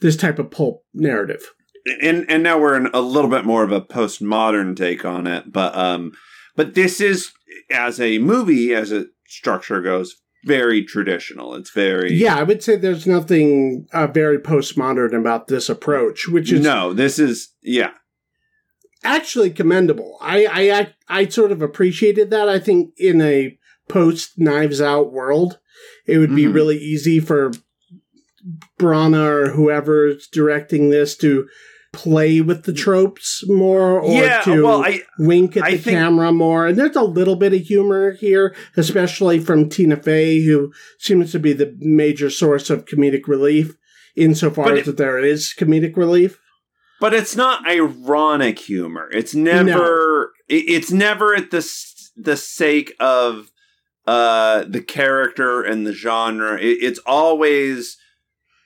this 0.00 0.16
type 0.16 0.38
of 0.38 0.50
pulp 0.50 0.82
narrative 0.94 1.42
and 2.02 2.24
and 2.28 2.42
now 2.42 2.58
we're 2.58 2.76
in 2.76 2.88
a 2.94 3.00
little 3.00 3.30
bit 3.30 3.44
more 3.44 3.62
of 3.62 3.72
a 3.72 3.80
postmodern 3.80 4.76
take 4.76 5.04
on 5.04 5.26
it, 5.26 5.52
but 5.52 5.76
um, 5.76 6.12
but 6.56 6.74
this 6.74 7.00
is 7.00 7.32
as 7.70 8.00
a 8.00 8.18
movie, 8.18 8.74
as 8.74 8.92
a 8.92 9.06
structure 9.26 9.80
goes, 9.80 10.16
very 10.44 10.84
traditional. 10.84 11.54
It's 11.54 11.70
very 11.70 12.14
yeah. 12.14 12.36
I 12.36 12.42
would 12.42 12.62
say 12.62 12.76
there's 12.76 13.06
nothing 13.06 13.86
uh, 13.92 14.06
very 14.06 14.38
postmodern 14.38 15.18
about 15.18 15.48
this 15.48 15.68
approach, 15.68 16.26
which 16.28 16.52
is 16.52 16.62
no. 16.62 16.92
This 16.92 17.18
is 17.18 17.52
yeah, 17.62 17.92
actually 19.04 19.50
commendable. 19.50 20.18
I 20.20 20.46
I 20.46 20.78
I, 20.78 20.94
I 21.08 21.28
sort 21.28 21.52
of 21.52 21.62
appreciated 21.62 22.30
that. 22.30 22.48
I 22.48 22.58
think 22.58 22.92
in 22.96 23.20
a 23.20 23.58
post 23.88 24.38
Knives 24.38 24.80
Out 24.80 25.12
world, 25.12 25.58
it 26.06 26.18
would 26.18 26.34
be 26.34 26.44
mm-hmm. 26.44 26.54
really 26.54 26.78
easy 26.78 27.20
for 27.20 27.52
Branagh 28.78 29.46
or 29.46 29.50
whoever's 29.50 30.26
directing 30.28 30.90
this 30.90 31.16
to 31.18 31.46
play 31.92 32.40
with 32.40 32.64
the 32.64 32.72
tropes 32.72 33.44
more 33.48 34.00
or 34.00 34.12
yeah, 34.12 34.40
to 34.42 34.64
well, 34.64 34.84
I, 34.84 35.02
wink 35.18 35.56
at 35.56 35.62
I 35.62 35.70
the 35.72 35.78
think, 35.78 35.96
camera 35.96 36.32
more. 36.32 36.66
And 36.66 36.76
there's 36.76 36.96
a 36.96 37.02
little 37.02 37.36
bit 37.36 37.54
of 37.54 37.60
humor 37.60 38.12
here, 38.12 38.54
especially 38.76 39.38
from 39.38 39.68
Tina 39.68 39.96
Fey, 39.96 40.44
who 40.44 40.72
seems 40.98 41.32
to 41.32 41.38
be 41.38 41.52
the 41.52 41.74
major 41.78 42.30
source 42.30 42.68
of 42.68 42.84
comedic 42.84 43.28
relief, 43.28 43.76
insofar 44.16 44.74
as 44.74 44.88
it, 44.88 44.96
there 44.96 45.18
is 45.18 45.54
comedic 45.56 45.96
relief. 45.96 46.38
But 47.04 47.12
it's 47.12 47.36
not 47.36 47.68
ironic 47.68 48.58
humor. 48.58 49.10
It's 49.12 49.34
never. 49.34 50.32
No. 50.48 50.56
It's 50.56 50.90
never 50.90 51.34
at 51.34 51.50
the 51.50 51.60
the 52.16 52.34
sake 52.34 52.94
of 52.98 53.50
uh 54.06 54.64
the 54.66 54.80
character 54.80 55.62
and 55.62 55.86
the 55.86 55.92
genre. 55.92 56.58
It, 56.58 56.78
it's 56.80 56.98
always 57.00 57.98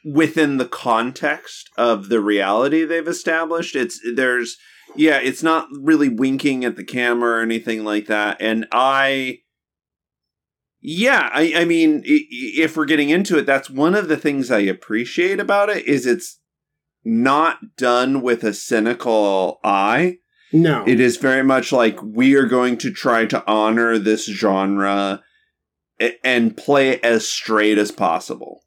within 0.05 0.59
the 0.59 0.69
context 0.69 1.69
of 1.77 2.11
the 2.11 2.21
reality 2.21 2.85
they've 2.85 3.09
established. 3.09 3.75
It's 3.75 4.01
there's 4.15 4.57
yeah, 4.95 5.19
it's 5.19 5.43
not 5.43 5.67
really 5.73 6.09
winking 6.09 6.65
at 6.65 6.77
the 6.77 6.85
camera 6.85 7.41
or 7.41 7.43
anything 7.43 7.83
like 7.83 8.07
that. 8.07 8.37
And 8.39 8.69
I 8.71 9.41
yeah, 10.81 11.29
I, 11.33 11.55
I 11.57 11.65
mean, 11.65 12.03
if 12.05 12.77
we're 12.77 12.85
getting 12.85 13.11
into 13.11 13.37
it, 13.37 13.47
that's 13.47 13.69
one 13.69 13.97
of 13.97 14.07
the 14.07 14.17
things 14.17 14.53
I 14.53 14.61
appreciate 14.61 15.41
about 15.41 15.71
it 15.71 15.89
is 15.89 16.07
it's 16.07 16.38
not 17.09 17.77
done 17.77 18.21
with 18.21 18.45
a 18.45 18.53
cynical 18.53 19.61
eye. 19.65 20.19
No. 20.53 20.85
It 20.87 21.01
is 21.01 21.17
very 21.17 21.43
much 21.43 21.73
like 21.73 22.01
we 22.03 22.35
are 22.35 22.47
going 22.47 22.77
to 22.79 22.93
try 22.93 23.25
to 23.27 23.45
honor 23.51 23.99
this 23.99 24.27
genre 24.27 25.23
and 26.23 26.57
play 26.57 27.01
as 27.01 27.29
straight 27.29 27.79
as 27.79 27.91
possible. 27.91 28.61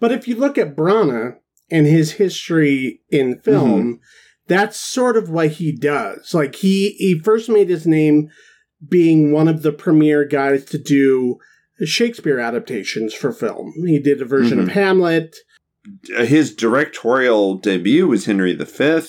But 0.00 0.12
if 0.12 0.28
you 0.28 0.36
look 0.36 0.56
at 0.56 0.76
Branagh 0.76 1.36
and 1.70 1.86
his 1.86 2.12
history 2.12 3.00
in 3.10 3.40
film, 3.40 3.82
mm-hmm. 3.82 4.02
that's 4.46 4.80
sort 4.80 5.16
of 5.16 5.28
what 5.28 5.52
he 5.52 5.72
does. 5.72 6.32
Like 6.32 6.56
he 6.56 6.90
he 6.98 7.18
first 7.18 7.48
made 7.48 7.68
his 7.68 7.86
name 7.86 8.28
being 8.88 9.32
one 9.32 9.48
of 9.48 9.62
the 9.62 9.72
premier 9.72 10.24
guys 10.24 10.64
to 10.66 10.78
do 10.78 11.38
Shakespeare 11.84 12.38
adaptations 12.38 13.12
for 13.12 13.32
film. 13.32 13.74
He 13.86 13.98
did 13.98 14.22
a 14.22 14.24
version 14.24 14.58
mm-hmm. 14.58 14.68
of 14.68 14.74
Hamlet. 14.74 15.36
His 16.18 16.54
directorial 16.54 17.56
debut 17.56 18.06
was 18.08 18.26
Henry 18.26 18.54
V. 18.54 19.00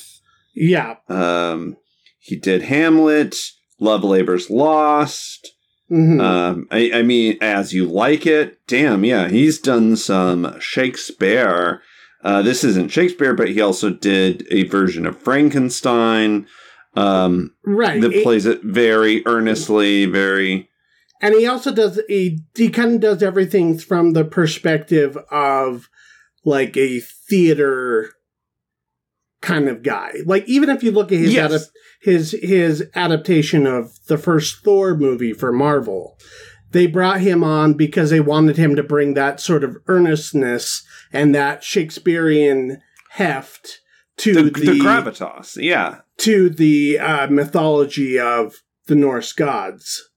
Yeah. 0.56 0.96
Um, 1.08 1.78
he 2.20 2.36
did 2.36 2.64
Hamlet, 2.64 3.36
Love 3.80 4.04
Labor's 4.04 4.50
Lost. 4.50 5.54
Mhm. 5.92 6.22
Um, 6.22 6.68
I, 6.70 6.92
I 6.96 7.02
mean, 7.02 7.38
as 7.42 7.74
you 7.74 7.86
like 7.86 8.28
it, 8.28 8.60
damn, 8.68 9.04
yeah, 9.04 9.28
he's 9.28 9.58
done 9.60 9.96
some 9.96 10.60
Shakespeare. 10.60 11.82
Uh, 12.24 12.42
this 12.44 12.64
isn't 12.64 12.92
Shakespeare, 12.92 13.34
but 13.34 13.50
he 13.50 13.60
also 13.62 13.90
did 13.90 14.46
a 14.52 14.64
version 14.64 15.06
of 15.06 15.18
Frankenstein 15.20 16.46
um, 16.96 17.54
right. 17.66 18.02
that 18.02 18.14
It- 18.14 18.24
plays 18.24 18.46
it 18.46 18.62
very 18.64 19.24
earnestly, 19.26 20.06
very. 20.06 20.70
and 21.22 21.34
he 21.34 21.48
also 21.48 21.74
does 21.74 22.00
he 22.08 22.40
he 22.56 22.70
kind 22.70 22.96
of 22.96 23.02
does 23.02 23.24
everything 23.24 23.78
from 23.80 24.14
the 24.14 24.26
perspective 24.26 25.18
of 25.32 25.90
like 26.46 26.76
a 26.78 27.00
theater 27.00 28.12
kind 29.42 29.68
of 29.70 29.84
guy. 29.84 30.14
Like 30.26 30.48
even 30.48 30.70
if 30.70 30.84
you 30.84 30.92
look 30.92 31.12
at 31.12 31.20
his 31.20 31.34
Yes. 31.34 31.52
adap- 31.52 31.70
his 32.02 32.32
his 32.42 32.84
adaptation 32.96 33.66
of 33.66 33.92
the 34.08 34.18
first 34.18 34.64
Thor 34.64 34.96
movie 34.96 35.34
for 35.34 35.52
Marvel, 35.52 36.18
they 36.72 36.88
brought 36.88 37.22
him 37.22 37.44
on 37.44 37.74
because 37.74 38.10
they 38.10 38.20
wanted 38.20 38.58
him 38.58 38.76
to 38.76 38.84
bring 38.84 39.14
that 39.14 39.40
sort 39.40 39.64
of 39.64 39.78
earnestness 39.88 40.84
and 41.12 41.34
that 41.36 41.64
Shakespearean 41.64 42.82
heft 43.12 43.80
to 44.18 44.34
The, 44.34 44.44
the, 44.44 44.66
the 44.74 44.80
gravitas, 44.80 45.56
yeah. 45.62 46.00
to 46.18 46.50
the 46.50 47.00
uh, 47.00 47.28
mythology 47.28 48.20
of 48.20 48.56
the 48.88 48.96
Norse 48.96 49.32
gods. 49.34 50.10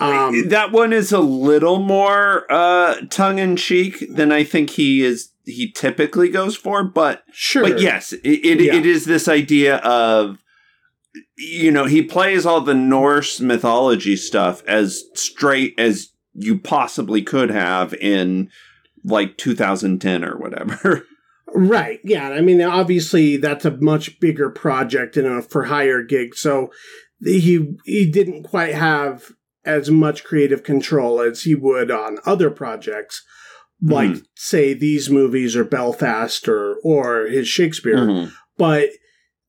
Um, 0.00 0.48
that 0.48 0.72
one 0.72 0.92
is 0.92 1.12
a 1.12 1.20
little 1.20 1.78
more 1.78 2.50
uh, 2.52 2.96
tongue 3.10 3.38
in 3.38 3.56
cheek 3.56 4.04
than 4.10 4.32
I 4.32 4.42
think 4.44 4.70
he 4.70 5.02
is. 5.02 5.30
He 5.44 5.70
typically 5.70 6.28
goes 6.28 6.56
for, 6.56 6.82
but 6.84 7.22
sure, 7.32 7.62
But 7.68 7.80
yes, 7.80 8.12
it 8.12 8.20
it, 8.24 8.60
Yeah. 8.60 8.74
it 8.76 8.86
is 8.86 9.04
this 9.04 9.28
idea 9.28 9.76
of 9.78 10.38
you 11.36 11.70
know 11.70 11.84
he 11.84 12.02
plays 12.02 12.46
all 12.46 12.60
the 12.60 12.74
Norse 12.74 13.40
mythology 13.40 14.16
stuff 14.16 14.62
as 14.66 15.04
straight 15.14 15.74
as 15.78 16.08
you 16.34 16.58
possibly 16.58 17.22
could 17.22 17.50
have 17.50 17.94
in 17.94 18.50
like 19.04 19.36
2010 19.36 20.24
or 20.24 20.36
whatever. 20.38 21.06
Right. 21.56 22.00
Yeah. 22.02 22.30
I 22.30 22.40
mean, 22.40 22.60
obviously, 22.60 23.36
that's 23.36 23.64
a 23.64 23.76
much 23.76 24.18
bigger 24.18 24.50
project 24.50 25.16
and 25.16 25.24
a 25.28 25.40
for 25.40 25.64
hire 25.66 26.02
gig. 26.02 26.34
So 26.34 26.72
he 27.22 27.76
he 27.84 28.10
didn't 28.10 28.42
quite 28.42 28.74
have 28.74 29.30
as 29.64 29.88
much 29.88 30.24
creative 30.24 30.64
control 30.64 31.20
as 31.20 31.42
he 31.42 31.54
would 31.54 31.92
on 31.92 32.18
other 32.26 32.50
projects, 32.50 33.22
like 33.84 34.10
Mhm. 34.10 34.24
say 34.34 34.74
these 34.74 35.10
movies 35.10 35.54
or 35.56 35.64
Belfast 35.64 36.48
or 36.48 36.76
or 36.82 37.26
his 37.26 37.46
Shakespeare. 37.48 37.96
Mhm. 37.98 38.32
But 38.56 38.90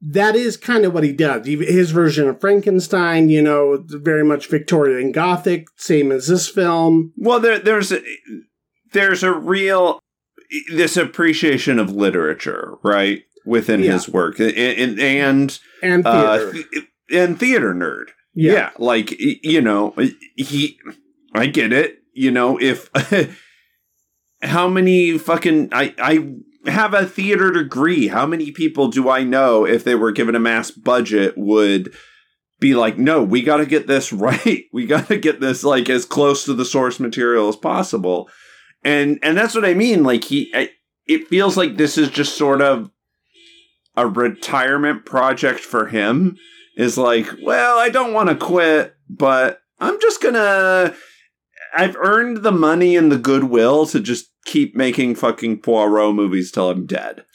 that 0.02 0.36
is 0.36 0.58
kind 0.58 0.86
of 0.86 0.94
what 0.94 1.04
he 1.04 1.12
does. 1.14 1.48
His 1.48 1.92
version 1.92 2.28
of 2.28 2.40
Frankenstein, 2.42 3.30
you 3.30 3.42
know, 3.42 3.84
very 3.88 4.24
much 4.24 4.48
Victorian 4.50 5.12
Gothic, 5.12 5.68
same 5.78 6.12
as 6.12 6.28
this 6.28 6.48
film. 6.48 7.14
Well, 7.18 7.40
there, 7.40 7.58
there's 7.60 7.92
a, 7.92 8.02
there's 8.94 9.24
a 9.24 9.32
real 9.32 10.00
this 10.74 10.96
appreciation 10.96 11.80
of 11.80 11.90
literature, 11.92 12.76
right, 12.84 13.24
within 13.46 13.82
Yeah. 13.82 13.94
his 13.94 14.08
work, 14.10 14.40
and 14.40 14.52
and 14.56 15.00
and, 15.00 15.60
And 15.82 16.06
uh, 16.06 16.38
theater. 16.38 16.52
th- 16.72 16.86
and 17.12 17.40
theater 17.40 17.74
nerd. 17.74 18.10
yeah. 18.36 18.52
yeah. 18.54 18.70
like 18.78 19.12
you 19.20 19.62
know 19.62 19.96
he 20.36 20.78
i 21.36 21.46
get 21.46 21.72
it 21.72 22.00
you 22.14 22.32
know 22.32 22.58
if 22.60 22.90
how 24.42 24.68
many 24.68 25.18
fucking 25.18 25.70
i 25.72 25.94
i 26.00 26.36
have 26.70 26.96
a 26.96 27.06
theater 27.06 27.52
degree. 27.52 28.08
How 28.08 28.26
many 28.26 28.52
people 28.52 28.88
do 28.88 29.10
i 29.10 29.24
know 29.24 29.66
if 29.66 29.84
they 29.84 29.96
were 29.96 30.12
given 30.12 30.36
a 30.36 30.40
mass 30.40 30.72
budget 30.72 31.36
would 31.38 31.94
be 32.60 32.74
like 32.74 32.98
no 32.98 33.22
we 33.22 33.44
got 33.44 33.58
to 33.58 33.66
get 33.66 33.88
this 33.88 34.12
right. 34.14 34.66
We 34.74 34.86
got 34.86 35.08
to 35.08 35.18
get 35.18 35.40
this 35.40 35.64
like 35.64 35.90
as 35.90 36.06
close 36.06 36.46
to 36.46 36.54
the 36.54 36.66
source 36.66 37.00
material 37.00 37.50
as 37.50 37.56
possible. 37.56 38.30
And 38.84 39.20
and 39.24 39.38
that's 39.38 39.56
what 39.56 39.66
i 39.66 39.74
mean. 39.74 40.04
Like 40.04 40.24
he 40.26 40.52
I, 40.54 40.70
it 41.08 41.28
feels 41.28 41.58
like 41.58 41.78
this 41.78 41.98
is 41.98 42.10
just 42.10 42.38
sort 42.38 42.62
of 42.62 42.92
a 43.96 44.08
retirement 44.08 45.06
project 45.06 45.60
for 45.60 45.88
him. 45.88 46.38
Is 46.78 46.98
like, 46.98 47.28
well, 47.42 47.78
I 47.80 47.90
don't 47.90 48.14
want 48.14 48.28
to 48.30 48.36
quit, 48.36 48.96
but 49.10 49.62
I'm 49.80 50.00
just 50.02 50.22
gonna. 50.22 50.94
I've 51.76 51.98
earned 51.98 52.38
the 52.38 52.52
money 52.52 52.96
and 52.96 53.12
the 53.12 53.18
goodwill 53.18 53.86
to 53.88 54.00
just 54.00 54.32
keep 54.46 54.76
making 54.76 55.16
fucking 55.16 55.62
Poirot 55.62 56.16
movies 56.16 56.52
till 56.52 56.70
I'm 56.70 56.86
dead. 56.86 57.26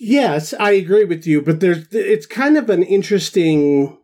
Yes, 0.00 0.54
I 0.58 0.72
agree 0.72 1.04
with 1.04 1.26
you, 1.26 1.42
but 1.42 1.60
there's 1.60 1.88
it's 1.90 2.26
kind 2.26 2.56
of 2.56 2.70
an 2.70 2.82
interesting 2.84 3.98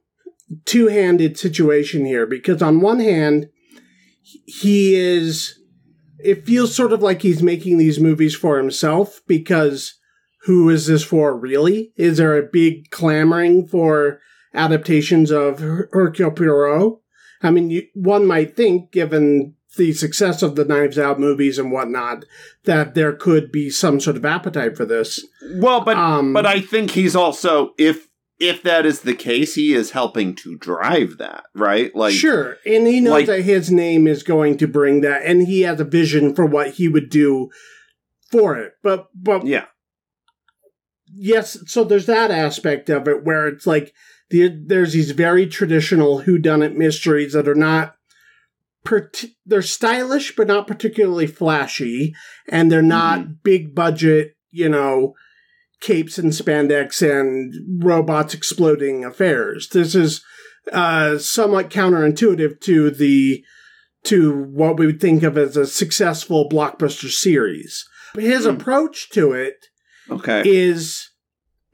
two-handed 0.66 1.38
situation 1.38 2.04
here 2.04 2.26
because 2.26 2.60
on 2.60 2.80
one 2.80 3.00
hand 3.00 3.48
he 4.46 4.94
is 4.94 5.58
it 6.18 6.46
feels 6.46 6.74
sort 6.74 6.92
of 6.92 7.02
like 7.02 7.22
he's 7.22 7.42
making 7.42 7.78
these 7.78 8.00
movies 8.00 8.34
for 8.34 8.58
himself 8.58 9.20
because 9.26 9.94
who 10.42 10.68
is 10.68 10.86
this 10.86 11.04
for 11.04 11.36
really? 11.36 11.92
Is 11.96 12.18
there 12.18 12.36
a 12.36 12.48
big 12.50 12.90
clamoring 12.90 13.66
for 13.66 14.20
adaptations 14.52 15.30
of 15.30 15.60
Hercule 15.60 16.30
Poirot? 16.30 16.98
I 17.44 17.50
mean, 17.50 17.70
you, 17.70 17.86
one 17.94 18.26
might 18.26 18.56
think, 18.56 18.90
given 18.90 19.54
the 19.76 19.92
success 19.92 20.42
of 20.42 20.54
the 20.56 20.64
Knives 20.64 20.98
Out 20.98 21.18
movies 21.18 21.58
and 21.58 21.72
whatnot, 21.72 22.24
that 22.64 22.94
there 22.94 23.12
could 23.12 23.50
be 23.50 23.70
some 23.70 24.00
sort 24.00 24.16
of 24.16 24.24
appetite 24.24 24.76
for 24.76 24.84
this. 24.84 25.24
Well, 25.56 25.80
but 25.80 25.96
Um, 25.96 26.32
but 26.32 26.46
I 26.46 26.60
think 26.60 26.92
he's 26.92 27.16
also 27.16 27.74
if 27.78 28.08
if 28.40 28.62
that 28.64 28.84
is 28.84 29.00
the 29.02 29.14
case, 29.14 29.54
he 29.54 29.74
is 29.74 29.92
helping 29.92 30.34
to 30.34 30.56
drive 30.56 31.18
that, 31.18 31.44
right? 31.54 31.94
Like 31.94 32.14
sure, 32.14 32.56
and 32.66 32.86
he 32.86 33.00
knows 33.00 33.12
like- 33.12 33.26
that 33.26 33.42
his 33.42 33.70
name 33.70 34.06
is 34.06 34.22
going 34.22 34.56
to 34.58 34.66
bring 34.66 35.00
that, 35.02 35.22
and 35.24 35.46
he 35.46 35.62
has 35.62 35.80
a 35.80 35.84
vision 35.84 36.34
for 36.34 36.44
what 36.46 36.72
he 36.72 36.88
would 36.88 37.10
do 37.10 37.50
for 38.30 38.56
it. 38.56 38.72
But 38.82 39.06
but 39.14 39.46
yeah, 39.46 39.66
yes, 41.12 41.58
so 41.66 41.84
there's 41.84 42.06
that 42.06 42.30
aspect 42.30 42.90
of 42.90 43.08
it 43.08 43.24
where 43.24 43.46
it's 43.48 43.66
like 43.66 43.92
the, 44.30 44.48
there's 44.48 44.92
these 44.92 45.10
very 45.12 45.46
traditional 45.46 46.22
whodunit 46.22 46.74
mysteries 46.74 47.32
that 47.32 47.48
are 47.48 47.54
not. 47.54 47.96
They're 49.46 49.62
stylish, 49.62 50.36
but 50.36 50.46
not 50.46 50.66
particularly 50.66 51.26
flashy, 51.26 52.14
and 52.50 52.70
they're 52.70 52.82
not 52.82 53.42
big 53.42 53.74
budget, 53.74 54.36
you 54.50 54.68
know, 54.68 55.14
capes 55.80 56.18
and 56.18 56.32
spandex 56.32 57.00
and 57.00 57.54
robots 57.82 58.34
exploding 58.34 59.02
affairs. 59.02 59.70
This 59.70 59.94
is 59.94 60.22
uh, 60.70 61.16
somewhat 61.16 61.70
counterintuitive 61.70 62.60
to 62.60 62.90
the 62.90 63.42
to 64.04 64.44
what 64.52 64.78
we 64.78 64.84
would 64.84 65.00
think 65.00 65.22
of 65.22 65.38
as 65.38 65.56
a 65.56 65.66
successful 65.66 66.46
blockbuster 66.50 67.10
series. 67.10 67.86
His 68.18 68.44
Hmm. 68.44 68.50
approach 68.50 69.08
to 69.10 69.32
it 69.32 69.66
okay, 70.10 70.42
is 70.44 71.08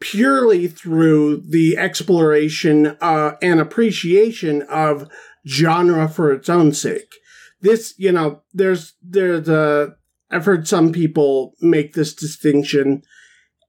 purely 0.00 0.66
through 0.66 1.42
the 1.48 1.76
exploration 1.76 2.96
uh, 3.00 3.32
and 3.40 3.60
appreciation 3.60 4.62
of 4.62 5.08
genre 5.46 6.08
for 6.08 6.32
its 6.32 6.48
own 6.48 6.72
sake. 6.72 7.14
This, 7.60 7.94
you 7.98 8.10
know, 8.10 8.42
there's 8.52 8.94
there's 9.02 9.48
a 9.48 9.94
I've 10.30 10.46
heard 10.46 10.66
some 10.66 10.92
people 10.92 11.54
make 11.60 11.92
this 11.92 12.14
distinction, 12.14 13.02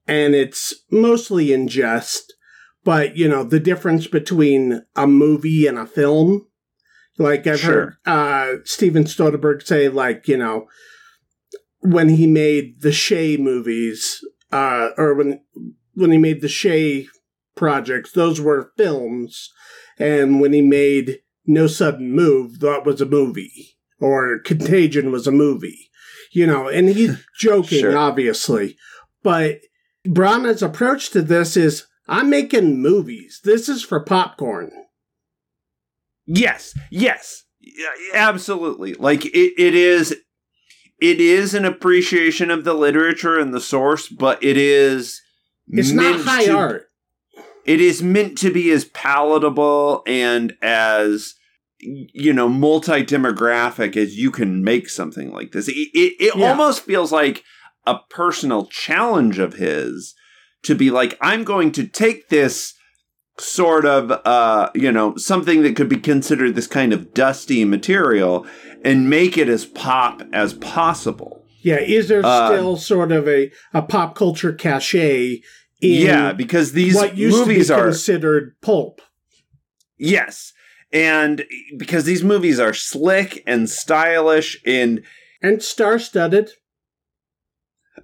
and 0.08 0.34
it's 0.34 0.74
mostly 0.90 1.52
in 1.52 1.68
jest. 1.68 2.34
But 2.84 3.18
you 3.18 3.28
know, 3.28 3.44
the 3.44 3.60
difference 3.60 4.08
between 4.08 4.84
a 4.96 5.08
movie 5.08 5.68
and 5.68 5.78
a 5.78 5.86
film. 5.86 6.48
Like 7.18 7.46
I've 7.46 7.60
Sure. 7.60 7.98
heard 8.06 8.58
uh, 8.58 8.62
Steven 8.64 9.04
Soderbergh 9.04 9.62
say, 9.68 9.90
like 9.90 10.28
you 10.28 10.38
know, 10.38 10.68
when 11.82 12.10
he 12.10 12.26
made 12.26 12.82
the 12.82 12.92
Che 12.92 13.38
movies, 13.38 14.24
uh, 14.52 14.90
or 14.98 15.14
when 15.14 15.42
when 15.94 16.12
he 16.12 16.18
made 16.18 16.42
the 16.42 16.48
Che 16.48 17.08
projects, 17.56 18.12
those 18.12 18.40
were 18.42 18.72
films, 18.78 19.50
and 19.98 20.40
when 20.42 20.54
he 20.54 20.62
made 20.62 21.20
No 21.46 21.68
Sudden 21.68 22.12
Move, 22.12 22.60
that 22.60 22.86
was 22.86 23.02
a 23.02 23.06
movie, 23.06 23.78
or 24.00 24.40
Contagion 24.40 25.12
was 25.12 25.28
a 25.28 25.32
movie, 25.32 25.90
you 26.32 26.48
know. 26.48 26.68
And 26.68 26.90
he's 26.90 27.24
joking, 27.40 27.80
Sure. 27.82 27.98
obviously, 27.98 28.78
but 29.24 29.60
Branagh's 30.08 30.64
approach 30.64 31.12
to 31.12 31.22
this 31.22 31.56
is, 31.58 31.86
I'm 32.08 32.30
making 32.30 32.82
movies. 32.82 33.40
This 33.44 33.70
is 33.70 33.84
for 33.84 34.00
popcorn. 34.04 34.72
Yes, 36.26 36.74
yes, 36.90 37.44
absolutely. 38.14 38.94
Like 38.94 39.26
it, 39.26 39.54
it 39.62 39.76
is, 39.76 40.16
it 41.00 41.20
is 41.20 41.54
an 41.54 41.66
appreciation 41.66 42.50
of 42.52 42.64
the 42.64 42.74
literature 42.74 43.40
and 43.40 43.54
the 43.54 43.62
source, 43.62 44.08
but 44.08 44.42
it 44.44 44.58
is. 44.58 45.22
It's 45.72 45.92
not 45.92 46.20
high 46.22 46.46
to- 46.46 46.56
art. 46.58 46.88
It 47.66 47.80
is 47.80 48.02
meant 48.02 48.38
to 48.40 48.52
be 48.52 48.72
as 48.72 48.86
palatable 48.86 50.04
and 50.08 50.56
as 50.62 51.36
you 51.80 52.34
know 52.34 52.48
multi 52.50 53.04
demographic 53.04 53.96
as 53.96 54.16
you 54.18 54.32
can 54.32 54.64
make 54.64 54.90
something 54.90 55.32
like 55.32 55.52
this. 55.52 55.68
It, 55.68 55.74
it, 55.94 56.14
it 56.20 56.36
Yeah. 56.36 56.50
almost 56.50 56.84
feels 56.84 57.12
like 57.12 57.44
a 57.88 58.00
personal 58.10 58.66
challenge 58.68 59.40
of 59.40 59.56
his 59.56 60.14
to 60.64 60.76
be 60.76 60.92
like, 60.92 61.18
I'm 61.22 61.44
going 61.44 61.72
to 61.74 61.88
take 61.88 62.30
this 62.30 62.74
sort 63.40 63.86
of, 63.86 64.12
uh, 64.26 64.70
you 64.76 64.92
know, 64.92 65.16
something 65.16 65.64
that 65.64 65.76
could 65.76 65.90
be 65.90 65.98
considered 65.98 66.54
this 66.54 66.68
kind 66.68 66.94
of 66.94 67.14
dusty 67.16 67.66
material 67.66 68.46
and 68.84 69.10
make 69.10 69.38
it 69.38 69.50
as 69.50 69.66
pop 69.66 70.22
as 70.34 70.54
possible. 70.54 71.46
Yeah, 71.64 71.80
is 71.80 72.08
there 72.08 72.22
uh, 72.24 72.48
still 72.48 72.78
sort 72.78 73.12
of 73.12 73.28
a, 73.28 73.52
a 73.74 73.82
pop 73.82 74.16
culture 74.16 74.54
cachet 74.54 75.42
yeah, 75.82 76.32
because 76.34 76.74
these 76.74 76.96
what 76.96 77.18
used 77.18 77.38
movies 77.38 77.68
to 77.68 77.76
be 77.76 77.80
are 77.80 77.86
considered 77.86 78.56
pulp. 78.62 79.02
Yes. 79.98 80.54
And 80.94 81.46
because 81.78 82.04
these 82.04 82.24
movies 82.24 82.60
are 82.60 82.74
slick 82.74 83.44
and 83.48 83.70
stylish 83.70 84.62
and 84.66 85.04
and 85.42 85.62
star 85.64 86.00
studded. 86.00 86.52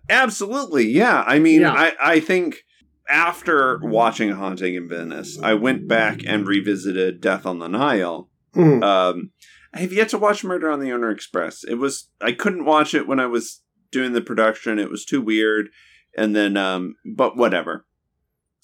Absolutely, 0.09 0.87
yeah. 0.87 1.23
I 1.27 1.39
mean, 1.39 1.61
yeah. 1.61 1.73
I, 1.73 1.93
I 2.01 2.19
think 2.19 2.63
after 3.09 3.79
watching 3.83 4.31
Haunting 4.31 4.75
in 4.75 4.87
Venice, 4.87 5.37
I 5.41 5.53
went 5.53 5.87
back 5.87 6.21
and 6.25 6.47
revisited 6.47 7.19
Death 7.19 7.45
on 7.45 7.59
the 7.59 7.67
Nile. 7.67 8.29
Mm. 8.55 8.83
Um, 8.83 9.31
I 9.73 9.79
have 9.79 9.93
yet 9.93 10.09
to 10.09 10.17
watch 10.17 10.43
Murder 10.43 10.69
on 10.71 10.79
the 10.79 10.91
Orient 10.91 11.15
Express. 11.15 11.63
It 11.63 11.75
was 11.75 12.09
I 12.21 12.31
couldn't 12.31 12.65
watch 12.65 12.93
it 12.93 13.07
when 13.07 13.19
I 13.19 13.25
was 13.25 13.61
doing 13.91 14.13
the 14.13 14.21
production. 14.21 14.79
It 14.79 14.89
was 14.89 15.05
too 15.05 15.21
weird. 15.21 15.69
And 16.17 16.35
then 16.35 16.57
um 16.57 16.95
but 17.05 17.37
whatever. 17.37 17.85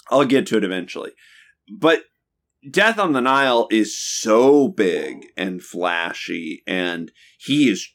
I'll 0.10 0.26
get 0.26 0.48
to 0.48 0.58
it 0.58 0.64
eventually. 0.64 1.12
But 1.72 2.04
Death 2.70 2.98
on 2.98 3.12
the 3.14 3.22
Nile 3.22 3.68
is 3.72 3.98
so 3.98 4.70
big 4.70 5.28
and 5.36 5.62
flashy 5.62 6.64
and 6.66 7.12
he 7.38 7.70
is 7.70 7.90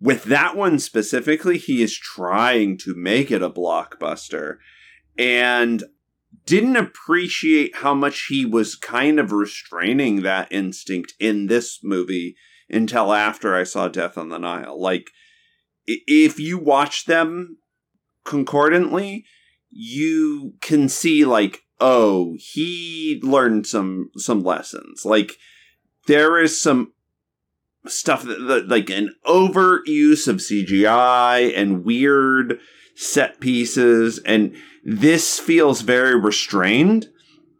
with 0.00 0.24
that 0.24 0.56
one 0.56 0.78
specifically, 0.78 1.58
he 1.58 1.82
is 1.82 1.96
trying 1.96 2.78
to 2.78 2.94
make 2.94 3.30
it 3.30 3.42
a 3.42 3.50
blockbuster 3.50 4.56
and 5.18 5.84
didn't 6.46 6.76
appreciate 6.76 7.76
how 7.76 7.94
much 7.94 8.26
he 8.28 8.46
was 8.46 8.74
kind 8.74 9.20
of 9.20 9.30
restraining 9.30 10.22
that 10.22 10.50
instinct 10.50 11.12
in 11.20 11.48
this 11.48 11.80
movie 11.82 12.34
until 12.70 13.12
after 13.12 13.54
I 13.54 13.64
saw 13.64 13.88
Death 13.88 14.16
on 14.16 14.30
the 14.30 14.38
Nile. 14.38 14.80
Like, 14.80 15.10
if 15.86 16.40
you 16.40 16.58
watch 16.58 17.04
them 17.04 17.58
concordantly, 18.24 19.24
you 19.70 20.54
can 20.60 20.88
see, 20.88 21.24
like, 21.24 21.64
oh, 21.80 22.36
he 22.38 23.20
learned 23.22 23.66
some 23.66 24.10
some 24.16 24.42
lessons. 24.42 25.04
Like, 25.04 25.36
there 26.06 26.40
is 26.40 26.60
some 26.60 26.92
stuff 27.86 28.22
that, 28.24 28.40
that 28.40 28.68
like 28.68 28.90
an 28.90 29.14
overt 29.24 29.86
use 29.86 30.28
of 30.28 30.36
CGI 30.36 31.56
and 31.56 31.84
weird 31.84 32.58
set 32.94 33.40
pieces 33.40 34.18
and 34.26 34.54
this 34.84 35.38
feels 35.38 35.80
very 35.82 36.18
restrained 36.18 37.08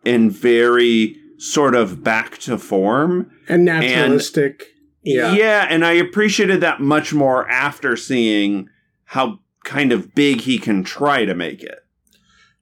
and 0.05 0.33
very 0.33 1.17
sort 1.39 1.75
of 1.75 2.03
back 2.03 2.39
to 2.39 2.59
form 2.59 3.31
and 3.49 3.65
naturalistic. 3.65 4.61
And, 4.61 4.71
yeah. 5.03 5.33
Yeah, 5.33 5.67
and 5.69 5.85
I 5.85 5.93
appreciated 5.93 6.61
that 6.61 6.81
much 6.81 7.13
more 7.13 7.49
after 7.49 7.97
seeing 7.97 8.69
how 9.05 9.41
kind 9.65 9.93
of 9.93 10.15
big 10.15 10.43
he 10.43 10.59
can 10.59 10.85
try 10.85 11.25
to 11.25 11.35
make 11.35 11.63
it. 11.63 11.81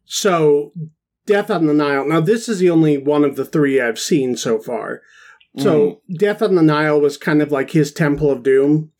So, 0.05 0.73
Death 1.27 1.51
on 1.51 1.67
the 1.67 1.75
Nile. 1.75 2.09
Now, 2.09 2.21
this 2.21 2.49
is 2.49 2.59
the 2.59 2.71
only 2.71 2.97
one 2.97 3.25
of 3.25 3.37
the 3.37 3.45
three 3.45 3.81
I've 3.81 3.99
seen 3.99 4.37
so 4.37 4.59
far. 4.59 5.03
So 5.57 6.03
mm. 6.11 6.19
Death 6.19 6.43
on 6.43 6.55
the 6.55 6.63
Nile 6.63 7.01
was 7.01 7.17
kind 7.17 7.43
of 7.43 7.51
like 7.51 7.71
his 7.71 7.93
Temple 7.93 8.31
of 8.31 8.43
Doom. 8.43 8.93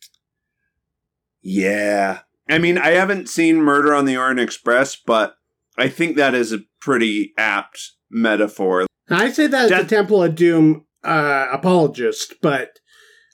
Yeah. 1.41 2.19
I 2.49 2.57
mean, 2.57 2.77
I 2.77 2.89
haven't 2.89 3.29
seen 3.29 3.57
Murder 3.57 3.93
on 3.93 4.05
the 4.05 4.17
Orient 4.17 4.39
Express, 4.39 4.95
but 4.95 5.35
I 5.77 5.87
think 5.87 6.15
that 6.15 6.35
is 6.35 6.51
a 6.51 6.59
pretty 6.81 7.33
apt 7.37 7.91
metaphor. 8.09 8.87
I 9.09 9.31
say 9.31 9.47
that 9.47 9.71
as 9.71 9.85
a 9.85 9.87
Temple 9.87 10.23
of 10.23 10.35
Doom 10.35 10.85
uh, 11.03 11.47
apologist, 11.51 12.35
but. 12.41 12.79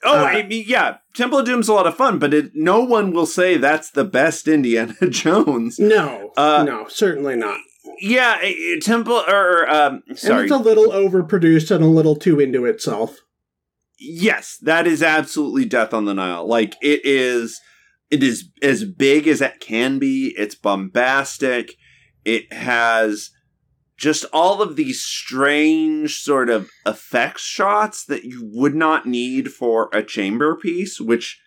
Oh, 0.04 0.18
uh, 0.18 0.24
I 0.24 0.42
mean, 0.42 0.64
yeah, 0.66 0.98
Temple 1.14 1.38
of 1.38 1.46
Doom's 1.46 1.68
a 1.68 1.72
lot 1.72 1.86
of 1.86 1.96
fun, 1.96 2.18
but 2.18 2.34
it, 2.34 2.50
no 2.54 2.80
one 2.80 3.12
will 3.12 3.26
say 3.26 3.56
that's 3.56 3.90
the 3.90 4.04
best 4.04 4.46
Indiana 4.46 4.94
Jones. 5.10 5.78
No, 5.78 6.32
uh, 6.36 6.64
no, 6.66 6.86
certainly 6.88 7.36
not. 7.36 7.60
Yeah, 8.00 8.38
Temple 8.82 9.22
or 9.26 9.68
um, 9.70 10.02
sorry, 10.14 10.34
and 10.34 10.42
it's 10.44 10.52
a 10.52 10.58
little 10.58 10.88
overproduced 10.88 11.74
and 11.74 11.82
a 11.82 11.88
little 11.88 12.16
too 12.16 12.40
into 12.40 12.64
itself. 12.66 13.20
Yes, 13.98 14.58
that 14.62 14.86
is 14.86 15.02
absolutely 15.02 15.64
Death 15.64 15.94
on 15.94 16.04
the 16.04 16.12
Nile. 16.12 16.46
Like 16.46 16.74
it 16.82 17.00
is, 17.04 17.60
it 18.10 18.22
is 18.22 18.50
as 18.62 18.84
big 18.84 19.26
as 19.26 19.40
it 19.40 19.60
can 19.60 19.98
be. 19.98 20.34
It's 20.36 20.54
bombastic. 20.54 21.72
It 22.24 22.52
has 22.52 23.30
just 23.96 24.24
all 24.32 24.60
of 24.60 24.76
these 24.76 25.02
strange 25.02 26.18
sort 26.18 26.50
of 26.50 26.70
effects 26.84 27.42
shots 27.42 28.04
that 28.04 28.24
you 28.24 28.48
would 28.52 28.74
not 28.74 29.06
need 29.06 29.52
for 29.52 29.88
a 29.92 30.02
chamber 30.02 30.56
piece, 30.56 31.00
which 31.00 31.40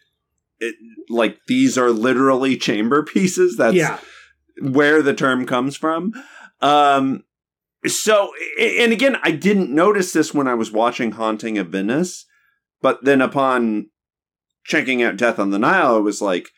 it, 0.59 0.75
like 1.09 1.39
these 1.47 1.77
are 1.77 1.91
literally 1.91 2.57
chamber 2.57 3.03
pieces. 3.13 3.57
That's 3.57 3.75
yeah 3.75 3.99
where 4.61 5.01
the 5.01 5.13
term 5.13 5.45
comes 5.45 5.75
from. 5.75 6.13
Um, 6.61 7.23
so, 7.85 8.31
and 8.59 8.91
again, 8.91 9.17
I 9.23 9.31
didn't 9.31 9.73
notice 9.73 10.11
this 10.11 10.33
when 10.33 10.47
I 10.47 10.53
was 10.53 10.71
watching 10.71 11.11
Haunting 11.13 11.57
of 11.57 11.69
Venice, 11.69 12.25
but 12.81 13.03
then 13.03 13.21
upon 13.21 13.89
checking 14.65 15.01
out 15.01 15.17
Death 15.17 15.39
on 15.39 15.51
the 15.51 15.59
Nile, 15.59 15.95
I 15.95 15.99
was 15.99 16.21
like, 16.21 16.49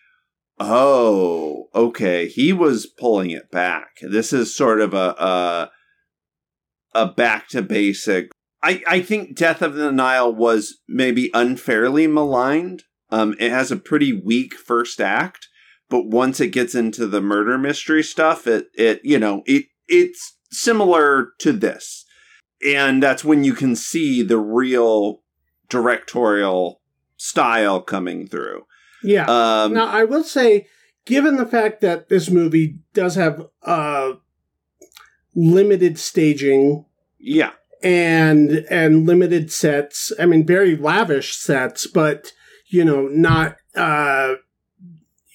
oh, 0.60 1.68
okay, 1.74 2.28
he 2.28 2.52
was 2.54 2.86
pulling 2.86 3.32
it 3.32 3.52
back. 3.52 3.98
This 4.02 4.34
is 4.34 4.56
sort 4.56 4.82
of 4.82 4.94
a 4.94 5.16
a, 5.18 5.72
a 6.94 7.08
back 7.08 7.48
to 7.50 7.62
basic. 7.62 8.32
I, 8.64 8.84
I 8.88 9.02
think 9.02 9.36
Death 9.36 9.62
of 9.62 9.74
the 9.76 9.92
Nile 9.92 10.34
was 10.34 10.80
maybe 10.88 11.32
unfairly 11.34 12.08
maligned. 12.08 12.84
Um, 13.10 13.36
it 13.40 13.52
has 13.52 13.72
a 13.72 13.78
pretty 13.78 14.14
weak 14.14 14.54
first 14.54 15.02
act, 15.02 15.48
but 15.90 16.06
once 16.08 16.40
it 16.40 16.50
gets 16.50 16.76
into 16.76 17.08
the 17.08 17.22
murder 17.22 17.58
mystery 17.58 18.04
stuff, 18.04 18.48
it 18.48 18.68
it 18.74 19.02
you 19.04 19.20
know 19.20 19.44
it 19.46 19.66
it's 19.88 20.38
similar 20.52 21.34
to 21.40 21.52
this, 21.52 22.06
and 22.66 23.04
that's 23.04 23.26
when 23.26 23.44
you 23.44 23.54
can 23.54 23.76
see 23.76 24.22
the 24.22 24.40
real 24.40 25.22
directorial 25.68 26.82
style 27.18 27.82
coming 27.82 28.28
through. 28.28 28.64
Yeah. 29.04 29.26
Um, 29.26 29.74
now 29.74 29.88
I 29.88 30.04
will 30.06 30.24
say, 30.24 30.68
given 31.06 31.36
the 31.36 31.46
fact 31.46 31.82
that 31.82 32.10
this 32.10 32.30
movie 32.30 32.80
does 32.94 33.16
have 33.16 33.46
uh, 33.64 34.14
limited 35.36 35.98
staging, 35.98 36.86
yeah, 37.20 37.52
and 37.84 38.66
and 38.70 39.06
limited 39.06 39.52
sets. 39.52 40.12
I 40.20 40.26
mean, 40.26 40.46
very 40.46 40.76
lavish 40.76 41.36
sets, 41.36 41.88
but 41.88 42.34
you 42.68 42.86
know, 42.86 43.08
not. 43.08 43.58
Uh, 43.76 44.36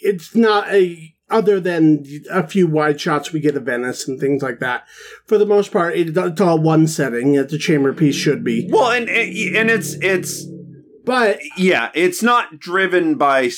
it's 0.01 0.35
not 0.35 0.69
a 0.69 1.15
other 1.29 1.59
than 1.59 2.05
a 2.31 2.47
few 2.47 2.67
wide 2.67 3.01
shots 3.01 3.33
we 3.33 3.41
get 3.41 3.57
of 3.57 3.65
Venice 3.65 4.07
and 4.07 4.21
things 4.21 4.43
like 4.43 4.61
that. 4.61 4.85
For 5.27 5.39
the 5.39 5.47
most 5.47 5.73
part, 5.73 5.97
it's 5.97 6.41
all 6.41 6.59
one 6.59 6.87
setting, 6.87 7.37
as 7.37 7.53
a 7.53 7.59
chamber 7.59 7.93
piece 7.93 8.15
should 8.15 8.45
be. 8.45 8.69
Well, 8.71 8.91
and 8.91 9.09
and 9.09 9.71
it's 9.71 9.95
it's, 9.95 10.47
but 11.05 11.41
yeah, 11.57 11.91
it's 11.95 12.23
not 12.23 12.59
driven 12.59 13.17
by 13.17 13.51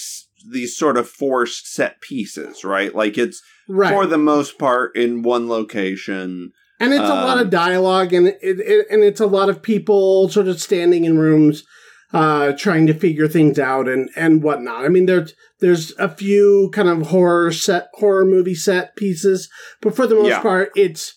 these 0.50 0.76
sort 0.76 0.96
of 0.96 1.08
forced 1.08 1.72
set 1.72 2.00
pieces, 2.00 2.64
right? 2.64 2.94
Like 2.94 3.18
it's 3.18 3.42
right. 3.68 3.92
for 3.92 4.06
the 4.06 4.18
most 4.18 4.58
part 4.58 4.96
in 4.96 5.22
one 5.22 5.48
location. 5.48 6.52
And 6.80 6.92
it's 6.92 7.02
um, 7.02 7.10
a 7.10 7.24
lot 7.24 7.38
of 7.38 7.44
um, 7.44 7.50
dialogue, 7.50 8.12
and 8.12 8.28
it, 8.28 8.38
it, 8.40 8.86
and 8.90 9.02
it's 9.02 9.20
a 9.20 9.26
lot 9.26 9.48
of 9.48 9.62
people 9.62 10.28
sort 10.28 10.48
of 10.48 10.60
standing 10.60 11.04
in 11.04 11.18
rooms 11.18 11.64
uh, 12.12 12.52
trying 12.52 12.86
to 12.86 12.94
figure 12.94 13.28
things 13.28 13.58
out 13.58 13.88
and, 13.88 14.08
and 14.16 14.42
whatnot. 14.42 14.84
I 14.84 14.88
mean, 14.88 15.06
there's, 15.06 15.34
there's 15.60 15.92
a 15.98 16.08
few 16.08 16.70
kind 16.72 16.88
of 16.88 17.08
horror 17.08 17.52
set, 17.52 17.88
horror 17.94 18.24
movie 18.24 18.54
set 18.54 18.96
pieces, 18.96 19.50
but 19.82 19.94
for 19.94 20.06
the 20.06 20.14
most 20.14 20.28
yeah. 20.28 20.40
part, 20.40 20.70
it's, 20.74 21.14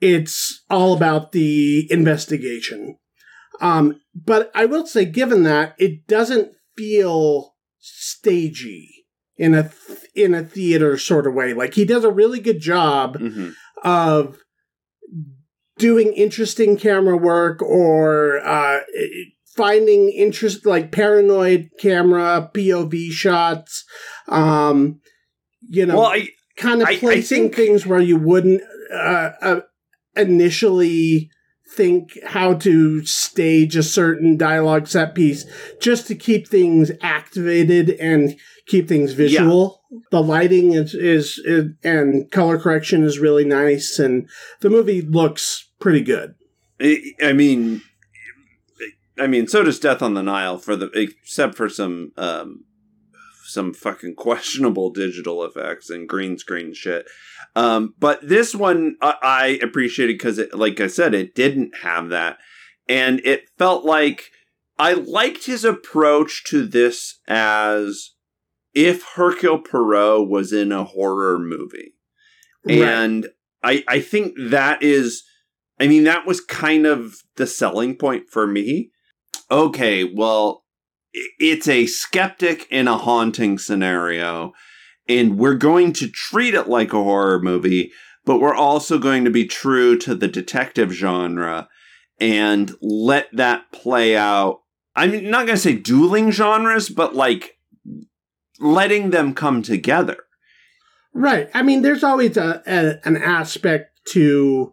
it's 0.00 0.64
all 0.70 0.96
about 0.96 1.32
the 1.32 1.86
investigation. 1.90 2.96
Um, 3.60 4.00
but 4.14 4.50
I 4.54 4.64
will 4.64 4.86
say, 4.86 5.04
given 5.04 5.42
that, 5.42 5.74
it 5.78 6.06
doesn't 6.06 6.52
feel 6.76 7.54
stagey 7.78 8.99
in 9.40 9.54
a, 9.54 9.62
th- 9.62 9.98
in 10.14 10.34
a 10.34 10.44
theater 10.44 10.98
sort 10.98 11.26
of 11.26 11.32
way. 11.32 11.54
Like 11.54 11.72
he 11.72 11.86
does 11.86 12.04
a 12.04 12.12
really 12.12 12.40
good 12.40 12.60
job 12.60 13.18
mm-hmm. 13.18 13.50
of 13.82 14.36
doing 15.78 16.12
interesting 16.12 16.76
camera 16.76 17.16
work 17.16 17.62
or, 17.62 18.38
uh, 18.46 18.80
finding 19.56 20.10
interest 20.10 20.66
like 20.66 20.92
paranoid 20.92 21.70
camera 21.80 22.50
POV 22.54 23.10
shots, 23.10 23.84
um, 24.28 25.00
you 25.68 25.86
know, 25.86 26.00
well, 26.00 26.20
kind 26.56 26.82
of 26.82 26.88
placing 26.88 27.10
I 27.10 27.20
think... 27.20 27.54
things 27.56 27.86
where 27.86 28.00
you 28.00 28.18
wouldn't 28.18 28.62
uh, 28.92 29.30
uh, 29.40 29.60
initially 30.16 31.30
think 31.74 32.18
how 32.26 32.54
to 32.54 33.04
stage 33.06 33.76
a 33.76 33.82
certain 33.82 34.36
dialogue 34.36 34.88
set 34.88 35.14
piece 35.14 35.46
just 35.80 36.06
to 36.08 36.14
keep 36.14 36.48
things 36.48 36.90
activated 37.00 37.90
and 37.90 38.36
keep 38.70 38.88
things 38.88 39.12
visual. 39.12 39.82
Yeah. 39.90 39.98
The 40.12 40.22
lighting 40.22 40.72
is, 40.72 40.94
is, 40.94 41.38
is 41.44 41.72
and 41.82 42.30
color 42.30 42.58
correction 42.58 43.04
is 43.04 43.18
really 43.18 43.44
nice, 43.44 43.98
and 43.98 44.28
the 44.60 44.70
movie 44.70 45.02
looks 45.02 45.68
pretty 45.80 46.02
good. 46.02 46.36
I 46.80 47.32
mean, 47.34 47.82
I 49.18 49.26
mean, 49.26 49.48
so 49.48 49.62
does 49.62 49.78
Death 49.78 50.00
on 50.00 50.14
the 50.14 50.22
Nile 50.22 50.58
for 50.58 50.76
the 50.76 50.90
except 50.94 51.56
for 51.56 51.68
some 51.68 52.12
um, 52.16 52.64
some 53.44 53.74
fucking 53.74 54.14
questionable 54.14 54.90
digital 54.90 55.44
effects 55.44 55.90
and 55.90 56.08
green 56.08 56.38
screen 56.38 56.72
shit. 56.72 57.06
Um, 57.56 57.94
but 57.98 58.26
this 58.26 58.54
one 58.54 58.96
I, 59.02 59.14
I 59.22 59.46
appreciated 59.62 60.14
because 60.14 60.38
it, 60.38 60.54
like 60.54 60.80
I 60.80 60.86
said, 60.86 61.14
it 61.14 61.34
didn't 61.34 61.78
have 61.82 62.08
that, 62.10 62.38
and 62.88 63.20
it 63.24 63.50
felt 63.58 63.84
like 63.84 64.30
I 64.78 64.94
liked 64.94 65.44
his 65.44 65.64
approach 65.64 66.44
to 66.44 66.64
this 66.66 67.18
as 67.28 68.12
if 68.80 69.04
Hercule 69.14 69.58
Poirot 69.58 70.26
was 70.28 70.52
in 70.54 70.72
a 70.72 70.84
horror 70.84 71.38
movie, 71.38 71.92
right. 72.64 72.78
and 72.78 73.28
I 73.62 73.84
I 73.86 74.00
think 74.00 74.34
that 74.38 74.82
is. 74.82 75.22
I 75.78 75.86
mean, 75.86 76.04
that 76.04 76.26
was 76.26 76.42
kind 76.42 76.86
of 76.86 77.16
the 77.36 77.46
selling 77.46 77.96
point 77.96 78.24
for 78.30 78.46
me. 78.46 78.90
Okay, 79.50 80.04
well, 80.04 80.64
it's 81.38 81.68
a 81.68 81.86
skeptic 81.86 82.66
in 82.70 82.86
a 82.86 82.98
haunting 82.98 83.58
scenario, 83.58 84.52
and 85.08 85.38
we're 85.38 85.54
going 85.54 85.92
to 85.94 86.08
treat 86.08 86.54
it 86.54 86.68
like 86.68 86.92
a 86.92 87.02
horror 87.02 87.40
movie, 87.40 87.92
but 88.24 88.40
we're 88.40 88.54
also 88.54 88.98
going 88.98 89.24
to 89.24 89.30
be 89.30 89.46
true 89.46 89.96
to 89.98 90.14
the 90.14 90.28
detective 90.28 90.92
genre 90.92 91.68
and 92.18 92.74
let 92.82 93.28
that 93.34 93.72
play 93.72 94.16
out. 94.16 94.60
I'm 94.94 95.30
not 95.30 95.46
going 95.46 95.56
to 95.56 95.62
say 95.62 95.76
dueling 95.76 96.30
genres, 96.30 96.90
but 96.90 97.14
like 97.14 97.56
letting 98.60 99.10
them 99.10 99.34
come 99.34 99.62
together. 99.62 100.18
Right. 101.12 101.50
I 101.54 101.62
mean, 101.62 101.82
there's 101.82 102.04
always 102.04 102.36
a, 102.36 102.62
a 102.66 103.06
an 103.06 103.16
aspect 103.16 103.98
to 104.10 104.72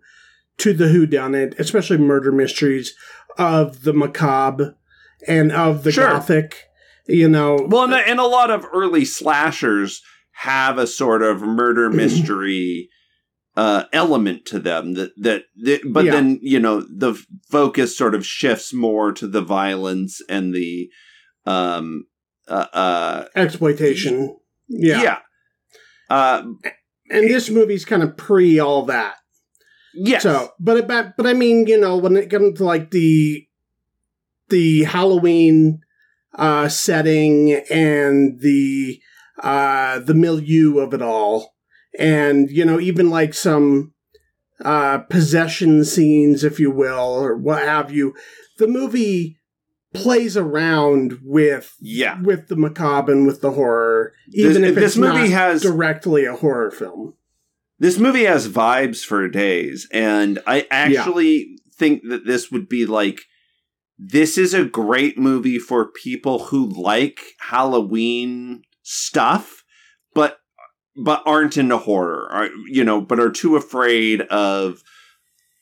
to 0.57 0.73
the 0.73 0.89
who 0.89 1.05
done 1.05 1.35
it, 1.35 1.55
especially 1.59 1.97
murder 1.97 2.31
mysteries 2.31 2.93
of 3.37 3.83
the 3.83 3.93
macabre 3.93 4.75
and 5.27 5.51
of 5.51 5.83
the 5.83 5.91
sure. 5.91 6.07
gothic. 6.07 6.65
You 7.07 7.29
know, 7.29 7.65
well, 7.69 7.85
and, 7.85 7.93
and 7.93 8.19
a 8.19 8.25
lot 8.25 8.51
of 8.51 8.65
early 8.73 9.05
slashers 9.05 10.01
have 10.33 10.77
a 10.77 10.85
sort 10.85 11.23
of 11.23 11.41
murder 11.41 11.89
mystery 11.89 12.89
uh, 13.57 13.85
element 13.91 14.45
to 14.45 14.59
them 14.59 14.93
that 14.93 15.11
that, 15.17 15.43
that 15.55 15.81
but 15.91 16.05
yeah. 16.05 16.11
then 16.11 16.39
you 16.43 16.59
know 16.59 16.81
the 16.81 17.19
focus 17.49 17.97
sort 17.97 18.13
of 18.13 18.23
shifts 18.23 18.71
more 18.71 19.11
to 19.11 19.27
the 19.27 19.41
violence 19.41 20.21
and 20.29 20.53
the 20.53 20.91
um 21.47 22.05
uh, 22.47 22.67
uh 22.73 23.25
exploitation. 23.35 24.37
Yeah. 24.67 25.01
Yeah. 25.01 25.19
Uh 26.09 26.43
and 27.09 27.29
this 27.29 27.49
movie's 27.49 27.85
kind 27.85 28.03
of 28.03 28.17
pre 28.17 28.59
all 28.59 28.85
that. 28.85 29.15
Yes. 29.93 30.23
So 30.23 30.51
but 30.59 30.87
but 30.87 31.17
but 31.17 31.25
i 31.25 31.33
mean 31.33 31.65
you 31.65 31.79
know 31.79 31.97
when 31.97 32.15
it 32.15 32.29
comes 32.29 32.57
to 32.57 32.63
like 32.63 32.91
the 32.91 33.47
the 34.49 34.83
Halloween 34.83 35.81
uh, 36.35 36.69
setting 36.69 37.53
and 37.69 38.39
the 38.39 39.01
uh, 39.41 39.99
the 39.99 40.13
milieu 40.13 40.79
of 40.79 40.93
it 40.93 41.01
all, 41.01 41.55
and 41.99 42.49
you 42.49 42.65
know 42.65 42.79
even 42.79 43.09
like 43.09 43.33
some 43.33 43.93
uh, 44.63 44.99
possession 44.99 45.83
scenes, 45.83 46.43
if 46.43 46.59
you 46.59 46.71
will, 46.71 46.99
or 46.99 47.35
what 47.35 47.63
have 47.63 47.91
you. 47.91 48.13
The 48.57 48.67
movie 48.67 49.37
plays 49.97 50.37
around 50.37 51.19
with 51.23 51.75
yeah 51.79 52.21
with 52.21 52.47
the 52.47 52.55
macabre 52.55 53.11
and 53.11 53.27
with 53.27 53.41
the 53.41 53.51
horror, 53.51 54.13
even 54.31 54.61
this, 54.61 54.71
if 54.71 54.75
this 54.75 54.97
movie 54.97 55.29
has 55.29 55.61
directly 55.61 56.25
a 56.25 56.35
horror 56.35 56.71
film. 56.71 57.13
This 57.79 57.99
movie 57.99 58.25
has 58.25 58.49
vibes 58.49 59.03
for 59.03 59.27
days, 59.27 59.87
and 59.91 60.39
I 60.47 60.67
actually 60.71 61.47
yeah. 61.49 61.57
think 61.75 62.03
that 62.09 62.25
this 62.25 62.51
would 62.51 62.67
be 62.67 62.85
like 62.85 63.21
this 63.97 64.37
is 64.37 64.53
a 64.53 64.65
great 64.65 65.17
movie 65.17 65.59
for 65.59 65.91
people 65.91 66.45
who 66.45 66.67
like 66.67 67.19
Halloween 67.39 68.63
stuff, 68.83 69.63
but 70.13 70.39
but 70.95 71.21
aren't 71.25 71.57
into 71.57 71.77
horror, 71.77 72.27
or, 72.31 72.49
you 72.67 72.83
know, 72.83 73.01
but 73.01 73.19
are 73.19 73.31
too 73.31 73.55
afraid 73.55 74.21
of 74.21 74.81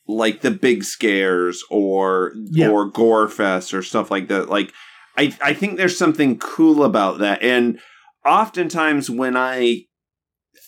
like 0.07 0.41
the 0.41 0.51
big 0.51 0.83
scares 0.83 1.63
or 1.69 2.33
yeah. 2.35 2.69
or 2.69 2.85
gore 2.85 3.27
fest 3.27 3.73
or 3.73 3.81
stuff 3.81 4.11
like 4.11 4.27
that. 4.27 4.49
Like 4.49 4.71
I 5.17 5.35
I 5.41 5.53
think 5.53 5.77
there's 5.77 5.97
something 5.97 6.37
cool 6.37 6.83
about 6.83 7.19
that. 7.19 7.41
And 7.41 7.79
oftentimes 8.25 9.09
when 9.09 9.35
I 9.37 9.85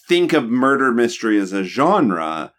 think 0.07 0.33
of 0.33 0.49
murder 0.49 0.91
mystery 0.91 1.37
as 1.37 1.53
a 1.53 1.63
genre, 1.63 2.53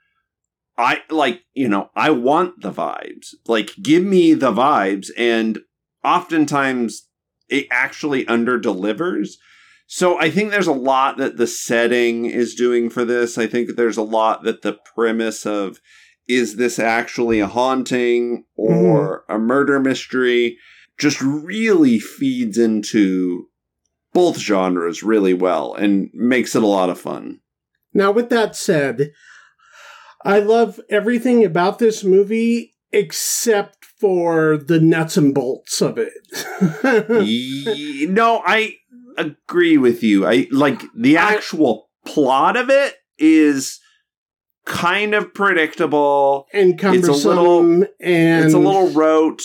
I 0.76 1.02
like, 1.10 1.42
you 1.54 1.68
know, 1.68 1.90
I 1.96 2.10
want 2.10 2.62
the 2.62 2.72
vibes. 2.72 3.34
Like, 3.46 3.72
give 3.82 4.04
me 4.04 4.34
the 4.34 4.52
vibes. 4.52 5.08
And 5.16 5.58
oftentimes 6.04 7.08
it 7.48 7.66
actually 7.70 8.26
under 8.28 8.58
delivers. 8.58 9.38
So 9.86 10.20
I 10.20 10.30
think 10.30 10.50
there's 10.50 10.66
a 10.66 10.72
lot 10.72 11.16
that 11.16 11.36
the 11.36 11.46
setting 11.46 12.26
is 12.26 12.54
doing 12.54 12.90
for 12.90 13.04
this. 13.04 13.38
I 13.38 13.46
think 13.46 13.74
there's 13.74 13.96
a 13.96 14.02
lot 14.02 14.44
that 14.44 14.62
the 14.62 14.78
premise 14.94 15.46
of 15.46 15.80
is 16.28 16.56
this 16.56 16.78
actually 16.78 17.40
a 17.40 17.46
haunting 17.46 18.44
or 18.56 19.24
mm. 19.28 19.34
a 19.34 19.38
murder 19.38 19.80
mystery 19.80 20.58
just 20.98 21.20
really 21.20 21.98
feeds 21.98 22.58
into 22.58 23.48
both 24.12 24.38
genres 24.38 25.02
really 25.02 25.34
well 25.34 25.74
and 25.74 26.10
makes 26.12 26.54
it 26.54 26.62
a 26.62 26.66
lot 26.66 26.90
of 26.90 27.00
fun. 27.00 27.40
Now, 27.94 28.10
with 28.10 28.28
that 28.30 28.56
said, 28.56 29.12
I 30.24 30.40
love 30.40 30.80
everything 30.90 31.44
about 31.44 31.78
this 31.78 32.04
movie 32.04 32.74
except 32.92 33.84
for 33.84 34.56
the 34.56 34.80
nuts 34.80 35.16
and 35.16 35.34
bolts 35.34 35.80
of 35.80 35.98
it. 35.98 36.12
no, 38.10 38.42
I 38.44 38.74
agree 39.16 39.76
with 39.76 40.02
you. 40.02 40.26
I 40.26 40.46
like 40.50 40.82
the 40.94 41.16
actual 41.16 41.88
I, 42.04 42.10
plot 42.10 42.56
of 42.56 42.70
it 42.70 42.94
is 43.18 43.80
kind 44.68 45.14
of 45.14 45.32
predictable 45.34 46.46
and 46.52 46.78
cumbersome 46.78 47.14
it's 47.14 47.24
a 47.24 47.28
little, 47.28 47.60
and 48.00 48.44
it's 48.44 48.54
a 48.54 48.58
little 48.58 48.90
rote. 48.90 49.42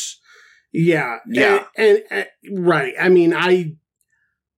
Yeah. 0.74 1.20
Yeah. 1.28 1.66
And, 1.76 2.04
and, 2.12 2.28
and 2.46 2.68
right. 2.68 2.94
I 3.00 3.10
mean, 3.10 3.34
I 3.34 3.76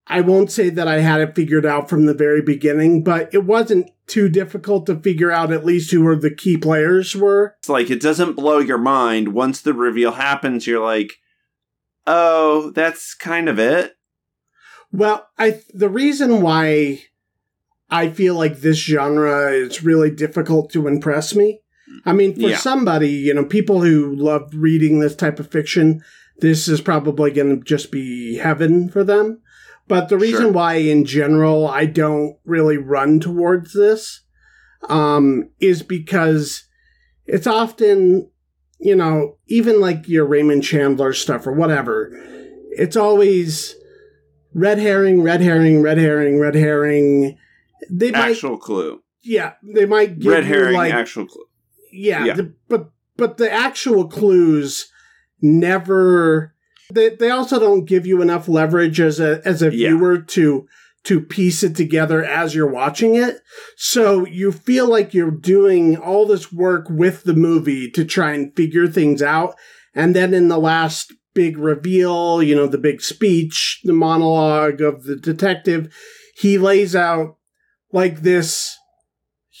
I 0.06 0.20
won't 0.20 0.50
say 0.50 0.70
that 0.70 0.86
I 0.86 1.00
had 1.00 1.20
it 1.20 1.34
figured 1.34 1.66
out 1.66 1.88
from 1.88 2.06
the 2.06 2.14
very 2.14 2.42
beginning, 2.42 3.02
but 3.02 3.32
it 3.32 3.44
wasn't 3.44 3.90
too 4.06 4.28
difficult 4.28 4.86
to 4.86 5.00
figure 5.00 5.32
out 5.32 5.52
at 5.52 5.64
least 5.64 5.90
who 5.90 6.02
were 6.02 6.16
the 6.16 6.34
key 6.34 6.56
players 6.56 7.16
were. 7.16 7.56
It's 7.58 7.68
like 7.68 7.90
it 7.90 8.00
doesn't 8.00 8.34
blow 8.34 8.58
your 8.58 8.78
mind. 8.78 9.28
Once 9.34 9.60
the 9.60 9.74
reveal 9.74 10.12
happens, 10.12 10.66
you're 10.66 10.84
like, 10.84 11.14
"Oh, 12.06 12.70
that's 12.70 13.14
kind 13.14 13.48
of 13.48 13.58
it." 13.58 13.94
Well, 14.92 15.28
I 15.38 15.60
the 15.74 15.88
reason 15.88 16.40
why 16.40 17.02
I 17.90 18.10
feel 18.10 18.34
like 18.34 18.60
this 18.60 18.78
genre 18.78 19.50
is 19.52 19.84
really 19.84 20.10
difficult 20.10 20.70
to 20.72 20.88
impress 20.88 21.34
me. 21.34 21.60
I 22.04 22.12
mean, 22.12 22.34
for 22.34 22.48
yeah. 22.48 22.56
somebody, 22.56 23.10
you 23.10 23.34
know, 23.34 23.44
people 23.44 23.82
who 23.82 24.14
love 24.14 24.50
reading 24.54 24.98
this 24.98 25.14
type 25.14 25.38
of 25.38 25.50
fiction, 25.50 26.02
this 26.38 26.68
is 26.68 26.80
probably 26.80 27.30
going 27.30 27.58
to 27.58 27.64
just 27.64 27.90
be 27.92 28.36
heaven 28.36 28.88
for 28.88 29.04
them. 29.04 29.40
But 29.88 30.08
the 30.08 30.18
reason 30.18 30.46
sure. 30.46 30.52
why, 30.52 30.74
in 30.74 31.04
general, 31.04 31.68
I 31.68 31.86
don't 31.86 32.36
really 32.44 32.76
run 32.76 33.20
towards 33.20 33.72
this 33.72 34.22
um, 34.88 35.50
is 35.60 35.82
because 35.82 36.64
it's 37.24 37.46
often, 37.46 38.30
you 38.80 38.96
know, 38.96 39.38
even 39.46 39.80
like 39.80 40.08
your 40.08 40.26
Raymond 40.26 40.64
Chandler 40.64 41.12
stuff 41.12 41.46
or 41.46 41.52
whatever, 41.52 42.10
it's 42.70 42.96
always 42.96 43.76
red 44.54 44.78
herring, 44.78 45.22
red 45.22 45.40
herring, 45.40 45.82
red 45.82 45.98
herring, 45.98 46.40
red 46.40 46.56
herring. 46.56 47.38
They 47.90 48.12
actual 48.12 48.52
might, 48.52 48.60
clue. 48.60 49.02
Yeah, 49.22 49.54
they 49.62 49.86
might 49.86 50.18
give 50.18 50.32
red 50.32 50.44
herring, 50.44 50.76
like, 50.76 50.92
actual 50.92 51.26
clue. 51.26 51.46
Yeah, 51.92 52.24
yeah. 52.24 52.34
The, 52.34 52.54
but 52.68 52.90
but 53.16 53.36
the 53.38 53.50
actual 53.50 54.08
clues 54.08 54.90
never 55.40 56.54
they 56.92 57.10
they 57.10 57.30
also 57.30 57.58
don't 57.58 57.84
give 57.84 58.06
you 58.06 58.22
enough 58.22 58.48
leverage 58.48 59.00
as 59.00 59.20
a 59.20 59.40
as 59.44 59.62
a 59.62 59.74
yeah. 59.74 59.88
viewer 59.88 60.18
to 60.18 60.66
to 61.04 61.20
piece 61.20 61.62
it 61.62 61.76
together 61.76 62.24
as 62.24 62.54
you're 62.54 62.70
watching 62.70 63.14
it. 63.14 63.40
So 63.76 64.26
you 64.26 64.50
feel 64.50 64.88
like 64.88 65.14
you're 65.14 65.30
doing 65.30 65.96
all 65.96 66.26
this 66.26 66.52
work 66.52 66.86
with 66.90 67.22
the 67.22 67.34
movie 67.34 67.88
to 67.92 68.04
try 68.04 68.32
and 68.32 68.54
figure 68.56 68.88
things 68.88 69.22
out. 69.22 69.54
And 69.94 70.16
then 70.16 70.34
in 70.34 70.48
the 70.48 70.58
last 70.58 71.12
big 71.32 71.58
reveal, 71.58 72.42
you 72.42 72.56
know, 72.56 72.66
the 72.66 72.76
big 72.76 73.00
speech, 73.02 73.80
the 73.84 73.92
monologue 73.92 74.80
of 74.80 75.04
the 75.04 75.14
detective, 75.14 75.94
he 76.34 76.58
lays 76.58 76.96
out 76.96 77.35
like 77.92 78.20
this 78.20 78.76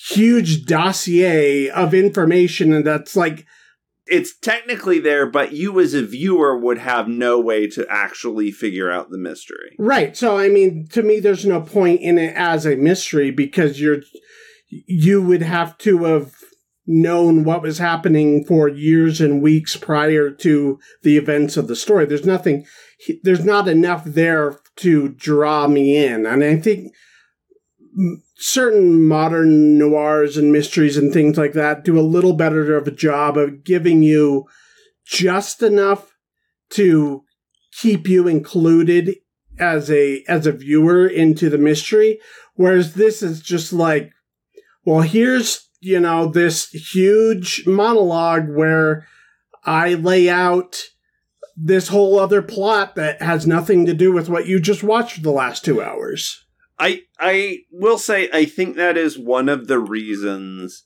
huge 0.08 0.64
dossier 0.64 1.68
of 1.68 1.94
information 1.94 2.72
and 2.72 2.86
that's 2.86 3.16
like 3.16 3.46
it's 4.06 4.38
technically 4.38 5.00
there, 5.00 5.26
but 5.26 5.52
you 5.52 5.80
as 5.80 5.92
a 5.92 6.06
viewer 6.06 6.56
would 6.56 6.78
have 6.78 7.08
no 7.08 7.40
way 7.40 7.66
to 7.66 7.84
actually 7.90 8.52
figure 8.52 8.90
out 8.90 9.10
the 9.10 9.18
mystery. 9.18 9.74
Right. 9.78 10.16
So 10.16 10.38
I 10.38 10.48
mean, 10.48 10.86
to 10.92 11.02
me, 11.02 11.18
there's 11.18 11.44
no 11.44 11.60
point 11.60 12.00
in 12.00 12.18
it 12.18 12.34
as 12.36 12.64
a 12.64 12.76
mystery 12.76 13.30
because 13.30 13.80
you're 13.80 14.02
you 14.68 15.22
would 15.22 15.42
have 15.42 15.76
to 15.78 16.04
have 16.04 16.34
known 16.86 17.42
what 17.42 17.62
was 17.62 17.78
happening 17.78 18.44
for 18.44 18.68
years 18.68 19.20
and 19.20 19.42
weeks 19.42 19.76
prior 19.76 20.30
to 20.30 20.78
the 21.02 21.16
events 21.16 21.56
of 21.56 21.66
the 21.66 21.76
story. 21.76 22.06
There's 22.06 22.24
nothing. 22.24 22.64
There's 23.22 23.44
not 23.44 23.68
enough 23.68 24.04
there 24.04 24.60
to 24.76 25.08
draw 25.08 25.66
me 25.66 26.04
in, 26.04 26.26
and 26.26 26.44
I 26.44 26.56
think 26.56 26.92
certain 28.36 29.06
modern 29.06 29.78
noirs 29.78 30.36
and 30.36 30.52
mysteries 30.52 30.96
and 30.96 31.12
things 31.12 31.38
like 31.38 31.54
that 31.54 31.84
do 31.84 31.98
a 31.98 32.02
little 32.02 32.34
better 32.34 32.76
of 32.76 32.86
a 32.86 32.90
job 32.90 33.38
of 33.38 33.64
giving 33.64 34.02
you 34.02 34.44
just 35.06 35.62
enough 35.62 36.14
to 36.70 37.22
keep 37.80 38.08
you 38.08 38.28
included 38.28 39.16
as 39.58 39.90
a 39.90 40.22
as 40.28 40.46
a 40.46 40.52
viewer 40.52 41.06
into 41.06 41.48
the 41.48 41.58
mystery. 41.58 42.18
Whereas 42.54 42.94
this 42.94 43.22
is 43.22 43.40
just 43.40 43.72
like 43.72 44.12
well 44.84 45.02
here's 45.02 45.68
you 45.80 46.00
know 46.00 46.26
this 46.26 46.70
huge 46.70 47.66
monologue 47.66 48.48
where 48.48 49.06
i 49.64 49.94
lay 49.94 50.28
out 50.28 50.82
this 51.56 51.88
whole 51.88 52.18
other 52.18 52.42
plot 52.42 52.94
that 52.94 53.20
has 53.20 53.46
nothing 53.46 53.84
to 53.86 53.94
do 53.94 54.12
with 54.12 54.28
what 54.28 54.46
you 54.46 54.60
just 54.60 54.82
watched 54.82 55.22
the 55.22 55.30
last 55.30 55.64
2 55.64 55.82
hours 55.82 56.45
I 56.78 57.02
I 57.18 57.60
will 57.70 57.98
say 57.98 58.28
I 58.32 58.44
think 58.44 58.76
that 58.76 58.96
is 58.96 59.18
one 59.18 59.48
of 59.48 59.66
the 59.66 59.78
reasons 59.78 60.84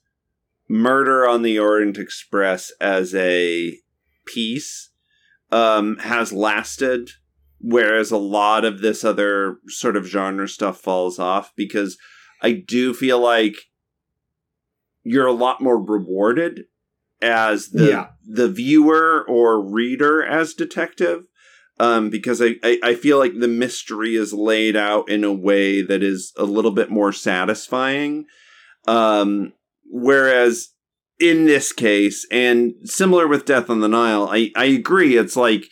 Murder 0.68 1.28
on 1.28 1.42
the 1.42 1.58
Orient 1.58 1.98
Express 1.98 2.70
as 2.80 3.14
a 3.14 3.76
piece 4.24 4.90
um, 5.50 5.96
has 5.98 6.32
lasted, 6.32 7.10
whereas 7.58 8.12
a 8.12 8.16
lot 8.16 8.64
of 8.64 8.80
this 8.80 9.02
other 9.02 9.58
sort 9.66 9.96
of 9.96 10.06
genre 10.06 10.48
stuff 10.48 10.80
falls 10.80 11.18
off 11.18 11.52
because 11.56 11.98
I 12.40 12.52
do 12.52 12.94
feel 12.94 13.18
like 13.18 13.56
you're 15.02 15.26
a 15.26 15.32
lot 15.32 15.60
more 15.60 15.82
rewarded 15.82 16.66
as 17.20 17.70
the 17.70 17.88
yeah. 17.88 18.06
the 18.26 18.48
viewer 18.48 19.24
or 19.28 19.60
reader 19.60 20.24
as 20.24 20.54
detective 20.54 21.24
um, 21.80 22.10
because 22.10 22.42
I, 22.42 22.56
I, 22.62 22.78
I, 22.82 22.94
feel 22.94 23.18
like 23.18 23.40
the 23.40 23.48
mystery 23.48 24.14
is 24.14 24.34
laid 24.34 24.76
out 24.76 25.08
in 25.08 25.24
a 25.24 25.32
way 25.32 25.80
that 25.80 26.02
is 26.02 26.30
a 26.36 26.44
little 26.44 26.72
bit 26.72 26.90
more 26.90 27.10
satisfying. 27.10 28.26
Um, 28.86 29.54
whereas 29.90 30.74
in 31.18 31.46
this 31.46 31.72
case, 31.72 32.26
and 32.30 32.74
similar 32.84 33.26
with 33.26 33.46
Death 33.46 33.70
on 33.70 33.80
the 33.80 33.88
Nile, 33.88 34.28
I, 34.30 34.52
I 34.54 34.66
agree. 34.66 35.16
It's 35.16 35.36
like, 35.36 35.64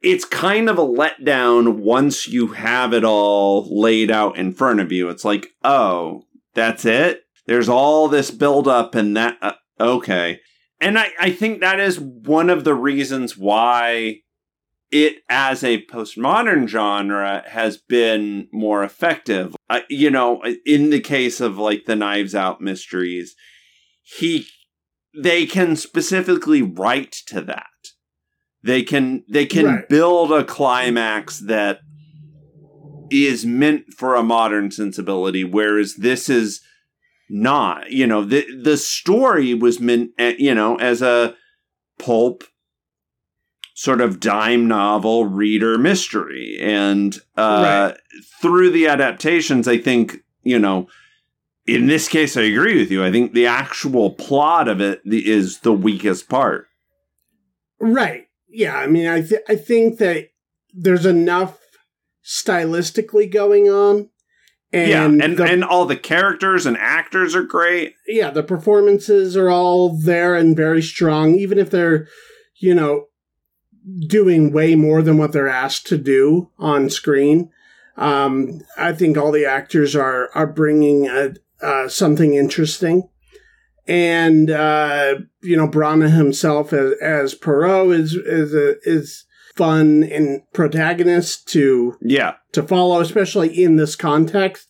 it's 0.00 0.24
kind 0.24 0.68
of 0.68 0.76
a 0.76 0.84
letdown 0.84 1.76
once 1.76 2.26
you 2.26 2.48
have 2.48 2.92
it 2.92 3.04
all 3.04 3.68
laid 3.70 4.10
out 4.10 4.36
in 4.36 4.52
front 4.52 4.80
of 4.80 4.90
you. 4.90 5.08
It's 5.08 5.24
like, 5.24 5.46
oh, 5.62 6.24
that's 6.54 6.84
it? 6.84 7.20
There's 7.46 7.68
all 7.68 8.08
this 8.08 8.32
buildup 8.32 8.96
and 8.96 9.16
that, 9.16 9.38
uh, 9.40 9.52
okay. 9.78 10.40
And 10.80 10.98
I, 10.98 11.10
I 11.20 11.30
think 11.30 11.60
that 11.60 11.78
is 11.78 12.00
one 12.00 12.50
of 12.50 12.64
the 12.64 12.74
reasons 12.74 13.36
why 13.38 14.22
it 14.92 15.22
as 15.28 15.64
a 15.64 15.84
postmodern 15.86 16.68
genre 16.68 17.42
has 17.48 17.78
been 17.78 18.46
more 18.52 18.84
effective. 18.84 19.56
Uh, 19.70 19.80
you 19.88 20.10
know, 20.10 20.42
in 20.66 20.90
the 20.90 21.00
case 21.00 21.40
of 21.40 21.56
like 21.56 21.86
the 21.86 21.96
Knives 21.96 22.34
Out 22.34 22.60
mysteries, 22.60 23.34
he 24.02 24.46
they 25.16 25.46
can 25.46 25.76
specifically 25.76 26.62
write 26.62 27.12
to 27.26 27.40
that. 27.40 27.66
They 28.62 28.82
can 28.82 29.24
they 29.28 29.46
can 29.46 29.66
right. 29.66 29.88
build 29.88 30.30
a 30.30 30.44
climax 30.44 31.40
that 31.40 31.80
is 33.10 33.44
meant 33.44 33.94
for 33.96 34.14
a 34.14 34.22
modern 34.22 34.70
sensibility, 34.70 35.42
whereas 35.42 35.96
this 35.96 36.28
is 36.28 36.60
not. 37.30 37.90
You 37.90 38.06
know, 38.06 38.24
the 38.24 38.46
the 38.62 38.76
story 38.76 39.54
was 39.54 39.80
meant, 39.80 40.10
eh, 40.18 40.34
you 40.38 40.54
know, 40.54 40.76
as 40.76 41.00
a 41.00 41.34
pulp 41.98 42.44
sort 43.82 44.00
of 44.00 44.20
dime 44.20 44.68
novel 44.68 45.24
reader 45.26 45.76
mystery. 45.76 46.56
And 46.60 47.16
uh, 47.36 47.90
right. 47.90 48.00
through 48.40 48.70
the 48.70 48.86
adaptations, 48.86 49.66
I 49.66 49.76
think, 49.76 50.18
you 50.44 50.60
know, 50.60 50.86
in 51.66 51.88
this 51.88 52.06
case, 52.06 52.36
I 52.36 52.42
agree 52.42 52.78
with 52.78 52.92
you. 52.92 53.04
I 53.04 53.10
think 53.10 53.32
the 53.32 53.48
actual 53.48 54.10
plot 54.10 54.68
of 54.68 54.80
it 54.80 55.00
is 55.04 55.58
the 55.58 55.72
weakest 55.72 56.28
part. 56.28 56.66
Right. 57.80 58.26
Yeah. 58.48 58.76
I 58.76 58.86
mean, 58.86 59.08
I, 59.08 59.22
th- 59.22 59.42
I 59.48 59.56
think 59.56 59.98
that 59.98 60.28
there's 60.72 61.04
enough 61.04 61.58
stylistically 62.24 63.32
going 63.32 63.68
on. 63.68 64.10
And 64.72 64.90
yeah, 64.90 65.04
and, 65.04 65.36
the, 65.36 65.44
and 65.44 65.64
all 65.64 65.86
the 65.86 65.96
characters 65.96 66.66
and 66.66 66.76
actors 66.76 67.34
are 67.34 67.42
great. 67.42 67.94
Yeah, 68.06 68.30
the 68.30 68.44
performances 68.44 69.36
are 69.36 69.50
all 69.50 69.98
there 70.00 70.36
and 70.36 70.56
very 70.56 70.82
strong, 70.82 71.34
even 71.34 71.58
if 71.58 71.70
they're, 71.70 72.06
you 72.60 72.76
know, 72.76 73.06
doing 74.06 74.52
way 74.52 74.74
more 74.74 75.02
than 75.02 75.18
what 75.18 75.32
they're 75.32 75.48
asked 75.48 75.86
to 75.88 75.98
do 75.98 76.50
on 76.58 76.90
screen. 76.90 77.50
Um, 77.96 78.60
I 78.78 78.92
think 78.92 79.16
all 79.16 79.32
the 79.32 79.46
actors 79.46 79.94
are 79.94 80.30
are 80.34 80.46
bringing 80.46 81.08
a, 81.08 81.34
uh, 81.60 81.88
something 81.88 82.34
interesting, 82.34 83.08
and 83.86 84.50
uh, 84.50 85.16
you 85.42 85.56
know 85.56 85.68
Branagh 85.68 86.14
himself 86.14 86.72
as 86.72 86.94
as 87.02 87.34
Poirot 87.34 87.92
is 87.92 88.14
is 88.14 88.54
a, 88.54 88.76
is 88.82 89.24
fun 89.54 90.02
and 90.04 90.42
protagonist 90.52 91.46
to 91.48 91.98
yeah 92.00 92.34
to 92.52 92.62
follow, 92.62 93.00
especially 93.00 93.62
in 93.62 93.76
this 93.76 93.94
context. 93.94 94.68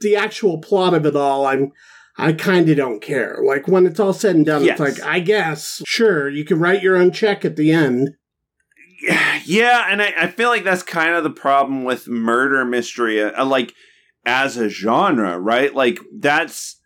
The 0.00 0.16
actual 0.16 0.58
plot 0.58 0.94
of 0.94 1.06
it 1.06 1.16
all, 1.16 1.46
I'm 1.46 1.72
I 2.16 2.32
kind 2.32 2.68
of 2.68 2.76
don't 2.76 3.00
care. 3.00 3.38
Like 3.42 3.66
when 3.66 3.86
it's 3.86 4.00
all 4.00 4.12
said 4.12 4.36
and 4.36 4.46
done, 4.46 4.64
yes. 4.64 4.78
it's 4.78 4.98
like, 4.98 5.06
I 5.06 5.20
guess, 5.20 5.82
sure, 5.86 6.28
you 6.28 6.44
can 6.44 6.58
write 6.58 6.82
your 6.82 6.96
own 6.96 7.10
check 7.10 7.44
at 7.44 7.56
the 7.56 7.72
end. 7.72 8.10
Yeah, 9.44 9.86
and 9.90 10.00
I, 10.00 10.12
I 10.16 10.26
feel 10.28 10.50
like 10.50 10.62
that's 10.62 10.84
kind 10.84 11.16
of 11.16 11.24
the 11.24 11.30
problem 11.30 11.82
with 11.82 12.06
murder 12.06 12.64
mystery, 12.64 13.20
uh, 13.20 13.44
like 13.44 13.74
as 14.24 14.56
a 14.56 14.68
genre, 14.68 15.36
right? 15.36 15.74
Like 15.74 15.98
that's 16.16 16.78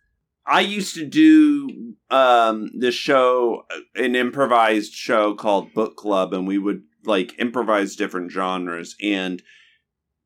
I 0.43 0.61
used 0.61 0.95
to 0.95 1.05
do 1.05 1.93
um 2.09 2.71
this 2.73 2.95
show, 2.95 3.65
uh, 3.69 4.01
an 4.03 4.15
improvised 4.15 4.93
show 4.93 5.35
called 5.35 5.75
Book 5.75 5.95
Club, 5.97 6.33
and 6.33 6.47
we 6.47 6.57
would 6.57 6.81
like 7.07 7.33
improvise 7.39 7.95
different 7.95 8.31
genres 8.31 8.95
and 9.01 9.41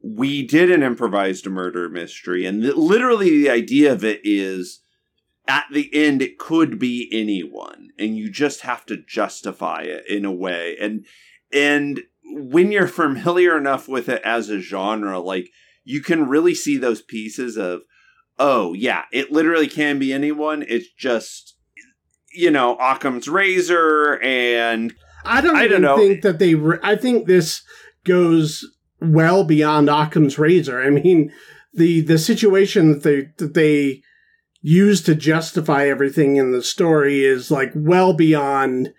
we 0.03 0.45
did 0.45 0.71
an 0.71 0.83
improvised 0.83 1.45
murder 1.47 1.87
mystery 1.87 2.45
and 2.45 2.63
literally 2.63 3.29
the 3.29 3.49
idea 3.49 3.93
of 3.93 4.03
it 4.03 4.19
is 4.23 4.81
at 5.47 5.65
the 5.71 5.89
end 5.93 6.21
it 6.21 6.37
could 6.37 6.79
be 6.79 7.09
anyone 7.11 7.89
and 7.97 8.17
you 8.17 8.29
just 8.29 8.61
have 8.61 8.85
to 8.85 8.97
justify 9.07 9.81
it 9.81 10.05
in 10.07 10.25
a 10.25 10.31
way. 10.31 10.77
And 10.79 11.05
and 11.51 12.01
when 12.23 12.71
you're 12.71 12.87
familiar 13.03 13.57
enough 13.57 13.87
with 13.87 14.09
it 14.09 14.21
as 14.23 14.49
a 14.49 14.59
genre 14.59 15.19
like 15.19 15.49
you 15.83 16.01
can 16.01 16.27
really 16.27 16.53
see 16.53 16.77
those 16.77 17.01
pieces 17.01 17.57
of 17.57 17.81
oh 18.37 18.73
yeah 18.73 19.05
it 19.11 19.31
literally 19.31 19.67
can 19.67 19.99
be 19.99 20.13
anyone. 20.13 20.63
It's 20.67 20.89
just 20.89 21.55
you 22.33 22.51
know 22.51 22.75
occam's 22.77 23.27
razor 23.27 24.17
and 24.21 24.93
i 25.25 25.41
don't 25.41 25.57
I 25.57 25.67
don't 25.67 25.97
think 25.97 26.21
that 26.21 26.39
they 26.39 26.55
re- 26.55 26.79
i 26.81 26.95
think 26.95 27.27
this 27.27 27.61
goes 28.05 28.65
well 29.01 29.43
beyond 29.43 29.89
occam's 29.89 30.37
razor. 30.37 30.81
I 30.81 30.89
mean 30.89 31.31
the 31.73 32.01
the 32.01 32.17
situation 32.17 32.91
that 32.91 33.03
they 33.03 33.29
that 33.37 33.53
they 33.53 34.03
used 34.61 35.05
to 35.07 35.15
justify 35.15 35.87
everything 35.87 36.37
in 36.37 36.51
the 36.51 36.63
story 36.63 37.23
is 37.23 37.51
like 37.51 37.71
well 37.75 38.13
beyond 38.13 38.93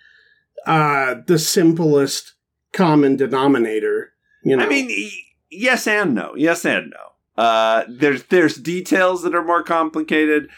uh, 0.66 1.16
the 1.26 1.38
simplest 1.38 2.34
common 2.72 3.16
denominator. 3.16 4.12
You 4.44 4.56
know, 4.56 4.64
I 4.64 4.68
mean, 4.68 5.10
yes 5.50 5.86
and 5.86 6.14
no, 6.14 6.34
yes 6.36 6.64
and 6.64 6.90
no. 6.90 7.42
Uh, 7.42 7.84
there's 7.88 8.24
there's 8.24 8.56
details 8.56 9.22
that 9.22 9.34
are 9.34 9.44
more 9.44 9.62
complicated, 9.62 10.48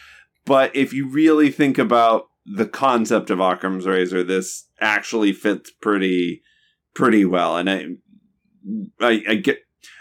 but 0.45 0.75
if 0.75 0.91
you 0.91 1.07
really 1.07 1.51
think 1.51 1.77
about 1.77 2.25
the 2.45 2.65
concept 2.65 3.29
of 3.29 3.39
Occam's 3.39 3.85
razor, 3.85 4.23
this 4.23 4.67
actually 4.79 5.33
fits 5.33 5.71
pretty 5.81 6.41
pretty 6.93 7.25
well. 7.25 7.57
And 7.57 7.69
I 7.69 7.85
I, 8.99 9.23
I 9.29 9.35
get 9.35 9.59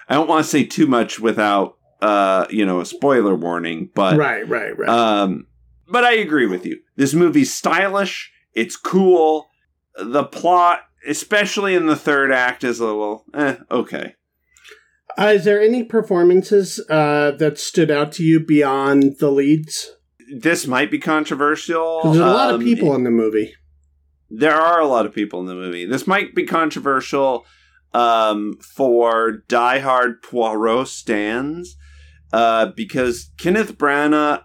I 0.09 0.15
don't 0.15 0.29
want 0.29 0.45
to 0.45 0.51
say 0.51 0.65
too 0.65 0.87
much 0.87 1.21
without 1.21 1.77
uh, 2.05 2.47
you 2.51 2.67
know, 2.67 2.81
a 2.81 2.87
spoiler 2.87 3.35
warning, 3.35 3.89
but 3.95 4.19
right, 4.19 4.47
right, 4.47 4.77
right. 4.79 4.89
Um, 4.89 5.47
but 5.89 6.05
I 6.05 6.13
agree 6.15 6.47
with 6.47 6.67
you. 6.67 6.81
This 6.97 7.15
movie's 7.15 7.55
stylish. 7.55 8.31
It's 8.53 8.77
cool. 8.77 9.49
The 9.97 10.25
plot, 10.25 10.81
especially 11.09 11.75
in 11.75 11.87
the 11.87 11.97
third 11.97 12.31
act, 12.31 12.63
is 12.63 12.79
a 12.79 12.85
little 12.85 13.25
eh, 13.33 13.57
okay. 13.71 14.17
Uh, 15.17 15.33
is 15.37 15.45
there 15.45 15.61
any 15.63 15.83
performances 15.83 16.79
uh, 16.91 17.31
that 17.39 17.59
stood 17.59 17.91
out 17.91 18.13
to 18.13 18.23
you 18.23 18.39
beyond 18.39 19.19
the 19.19 19.31
leads? 19.31 19.93
this 20.41 20.67
might 20.67 20.91
be 20.91 20.99
controversial. 20.99 22.01
There's 22.03 22.17
a 22.17 22.27
lot 22.27 22.55
of 22.55 22.61
Um, 22.61 22.65
people 22.65 22.95
in 22.95 23.05
the 23.05 23.11
movie. 23.11 23.55
There 24.31 24.55
are 24.55 24.81
a 24.81 24.87
lot 24.87 25.07
of 25.07 25.15
people 25.15 25.41
in 25.41 25.47
the 25.47 25.55
movie. 25.55 25.85
This 25.87 26.07
might 26.07 26.35
be 26.35 26.45
controversial 26.45 27.47
um, 27.93 28.59
for 28.75 29.43
diehard 29.49 30.23
Poirot 30.23 30.89
stands 30.89 31.77
uh, 32.35 32.67
because 32.75 33.31
Kenneth 33.39 33.79
Branagh 33.79 34.43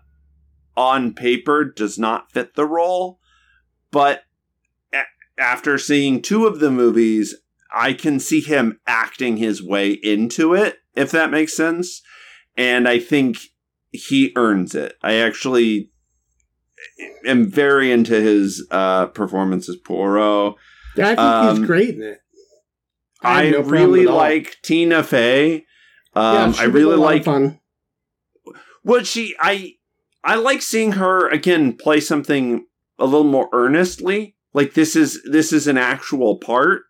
on 0.77 1.11
paper 1.15 1.65
does 1.65 1.97
not 1.97 2.31
fit 2.31 2.53
the 2.53 2.67
role, 2.67 3.19
but 3.89 4.25
a- 4.93 5.41
after 5.41 5.79
seeing 5.79 6.21
two 6.21 6.45
of 6.45 6.59
the 6.59 6.69
movies, 6.69 7.33
I 7.73 7.93
can 7.93 8.19
see 8.19 8.41
him 8.41 8.79
acting 8.85 9.37
his 9.37 9.63
way 9.63 9.93
into 9.93 10.53
it, 10.53 10.77
if 10.95 11.09
that 11.09 11.31
makes 11.31 11.57
sense. 11.57 12.03
And 12.55 12.87
I 12.87 12.99
think 12.99 13.39
he 13.89 14.33
earns 14.35 14.75
it. 14.75 14.93
I 15.01 15.15
actually 15.15 15.89
am 17.25 17.49
very 17.49 17.91
into 17.91 18.21
his 18.21 18.67
uh, 18.69 19.07
performance 19.07 19.67
as 19.67 19.77
Poirot. 19.77 20.53
I 20.95 21.01
think 21.15 21.19
um, 21.19 21.57
he's 21.57 21.65
great 21.65 21.95
in 21.95 22.03
it. 22.03 22.19
I, 23.23 23.45
have 23.45 23.65
no 23.65 23.71
really 23.71 24.05
like 24.05 24.57
Tina 24.61 25.01
Fey. 25.01 25.65
Um, 26.13 26.53
she 26.53 26.61
I 26.61 26.65
really 26.65 26.93
a 26.93 26.97
lot 26.97 27.15
of 27.15 27.15
like 27.15 27.25
fun. 27.25 27.59
Well, 28.89 29.03
she 29.03 29.35
I 29.39 29.73
I 30.23 30.35
like 30.35 30.61
seeing 30.61 30.93
her 30.93 31.29
again 31.29 31.73
play 31.77 31.99
something 31.99 32.65
a 32.97 33.05
little 33.05 33.23
more 33.23 33.49
earnestly. 33.53 34.35
Like 34.53 34.73
this 34.73 34.95
is 34.95 35.21
this 35.31 35.53
is 35.53 35.67
an 35.67 35.77
actual 35.77 36.37
part. 36.37 36.83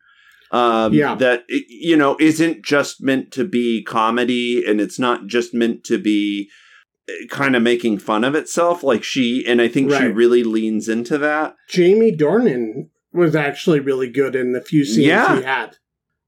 Um, 0.52 0.94
Yeah. 0.94 1.14
that 1.16 1.44
you 1.50 1.96
know 1.96 2.18
isn't 2.20 2.66
just 2.66 3.04
meant 3.04 3.32
to 3.34 3.44
be 3.46 3.84
comedy, 3.84 4.64
and 4.66 4.82
it's 4.82 4.98
not 4.98 5.28
just 5.28 5.54
meant 5.54 5.84
to 5.86 6.00
be 6.00 6.50
kind 7.30 7.56
of 7.56 7.62
making 7.62 8.00
fun 8.00 8.24
of 8.24 8.34
itself. 8.36 8.82
Like 8.84 9.04
she, 9.04 9.44
and 9.48 9.62
I 9.62 9.68
think 9.68 9.92
she 9.92 10.06
really 10.06 10.44
leans 10.44 10.90
into 10.90 11.18
that. 11.20 11.56
Jamie 11.70 12.16
Dornan 12.16 12.90
was 13.14 13.36
actually 13.36 13.80
really 13.80 14.10
good 14.10 14.36
in 14.36 14.54
the 14.54 14.62
few 14.62 14.86
scenes 14.86 15.06
Yeah. 15.08 15.38
he 15.38 15.44
had. 15.44 15.78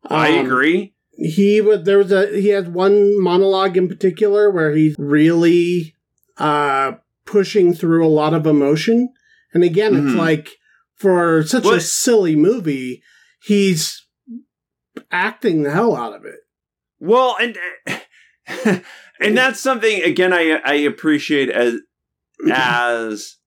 I 0.08 0.38
Um, 0.40 0.46
agree. 0.46 0.94
He 1.24 1.62
was 1.62 1.84
there 1.84 1.98
was 2.00 2.12
a 2.12 2.28
he 2.40 2.48
has 2.50 2.68
one 2.68 3.22
monologue 3.22 3.78
in 3.78 3.88
particular 3.88 4.50
where 4.50 4.72
he's 4.76 4.96
really 4.98 5.96
uh 6.38 6.94
pushing 7.26 7.74
through 7.74 8.06
a 8.06 8.10
lot 8.10 8.34
of 8.34 8.48
emotion. 8.48 9.14
And 9.54 9.64
again, 9.64 9.94
Mhm. 9.94 10.08
it's 10.08 10.16
like 10.16 10.50
for 10.96 11.44
such 11.44 11.66
a 11.66 11.80
silly 11.82 12.36
movie, 12.36 13.04
he's 13.42 14.06
acting 15.12 15.64
the 15.64 15.72
hell 15.72 15.96
out 15.96 16.14
of 16.14 16.26
it. 16.26 16.40
Well, 17.00 17.36
and 17.40 17.58
and 19.20 19.38
that's 19.38 19.60
something 19.60 20.02
again 20.04 20.34
I 20.34 20.60
I 20.64 20.74
appreciate 20.74 21.50
as 21.50 21.76
as 22.52 23.38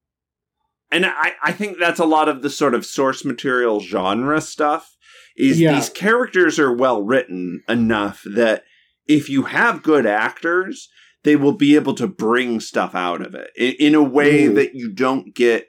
and 0.91 1.05
I 1.07 1.33
I 1.43 1.53
think 1.53 1.79
that's 1.79 2.01
a 2.01 2.05
lot 2.05 2.29
of 2.29 2.43
the 2.43 2.51
sort 2.51 2.75
of 2.75 2.87
source 2.87 3.25
material 3.25 3.81
genre 3.81 4.41
stuff 4.41 4.94
is 5.37 5.61
Yeah. 5.61 5.75
these 5.75 5.89
characters 5.89 6.59
are 6.59 6.73
well 6.73 7.03
written 7.03 7.63
enough 7.69 8.23
that 8.25 8.65
if 9.07 9.29
you 9.29 9.43
have 9.45 9.83
good 9.83 10.07
actors 10.07 10.89
they 11.25 11.37
will 11.37 11.53
be 11.55 11.75
able 11.75 11.95
to 11.95 12.07
bring 12.07 12.61
stuff 12.61 12.95
out 12.95 13.23
of 13.25 13.35
it 13.35 13.51
in, 13.57 13.73
in 13.81 13.95
a 13.95 14.03
way 14.03 14.43
Mm. 14.49 14.55
that 14.57 14.75
you 14.75 14.91
don't 14.93 15.35
get 15.35 15.69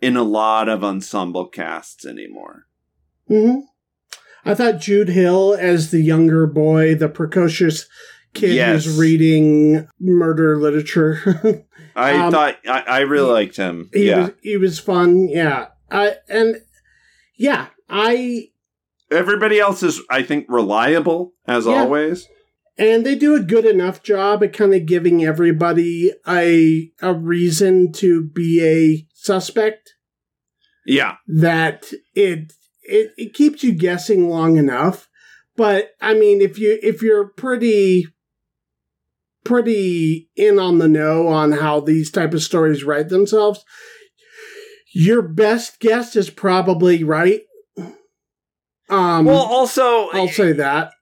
in 0.00 0.14
a 0.16 0.22
lot 0.22 0.68
of 0.68 0.84
ensemble 0.84 1.46
casts 1.46 2.04
anymore. 2.06 2.66
hmm 3.28 3.60
I 4.44 4.54
thought 4.54 4.80
Jude 4.80 5.08
Hill 5.10 5.54
as 5.58 5.90
the 5.90 6.00
younger 6.00 6.46
boy, 6.46 6.94
the 6.94 7.08
precocious 7.10 7.86
kid 8.32 8.54
Yes. 8.54 8.84
who's 8.86 8.98
reading 8.98 9.86
murder 10.00 10.58
literature. 10.58 11.66
I 11.96 12.12
Um, 12.12 12.30
thought 12.30 12.56
I, 12.66 12.80
I 12.86 13.00
really 13.00 13.26
he- 13.26 13.32
liked 13.32 13.56
him. 13.56 13.90
he 13.92 14.06
yeah. 14.08 14.20
was 14.20 14.30
he 14.42 14.56
was 14.56 14.78
fun. 14.78 15.28
Yeah, 15.28 15.68
I 15.90 16.14
and 16.28 16.56
yeah, 17.36 17.66
I 17.88 18.49
Everybody 19.10 19.58
else 19.58 19.82
is, 19.82 20.00
I 20.10 20.22
think, 20.22 20.46
reliable 20.48 21.32
as 21.46 21.66
Yeah. 21.66 21.82
always. 21.82 22.28
and 22.78 23.04
they 23.04 23.14
do 23.14 23.34
a 23.34 23.40
good 23.42 23.66
enough 23.66 24.02
job 24.02 24.42
at 24.42 24.52
kind 24.54 24.72
of 24.74 24.86
giving 24.86 25.22
everybody 25.24 26.12
a 26.26 26.90
a 27.02 27.12
reason 27.12 27.92
to 27.92 28.22
be 28.22 28.62
a 28.64 29.06
suspect 29.14 29.94
Yeah, 30.86 31.16
that 31.26 31.92
it 32.14 32.52
it, 32.82 33.12
it 33.18 33.34
keeps 33.34 33.62
you 33.62 33.72
guessing 33.72 34.28
long 34.30 34.56
enough. 34.56 35.08
But 35.56 35.90
I 36.00 36.14
mean, 36.14 36.40
if 36.40 36.58
you 36.58 36.78
if 36.82 37.02
you're 37.02 37.26
pretty 37.26 38.06
pretty 39.44 40.30
in 40.36 40.58
on 40.58 40.78
the 40.78 40.88
know 40.88 41.26
on 41.28 41.52
how 41.52 41.80
these 41.80 42.10
type 42.10 42.32
of 42.34 42.42
stories 42.42 42.84
write 42.84 43.08
themselves, 43.08 43.64
your 44.94 45.22
best 45.22 45.80
guess 45.80 46.16
is 46.16 46.30
probably 46.30 47.04
right. 47.04 47.42
Um, 48.90 49.24
well, 49.26 49.38
also, 49.44 50.08
I'll 50.12 50.28
say 50.28 50.52
that. 50.52 50.92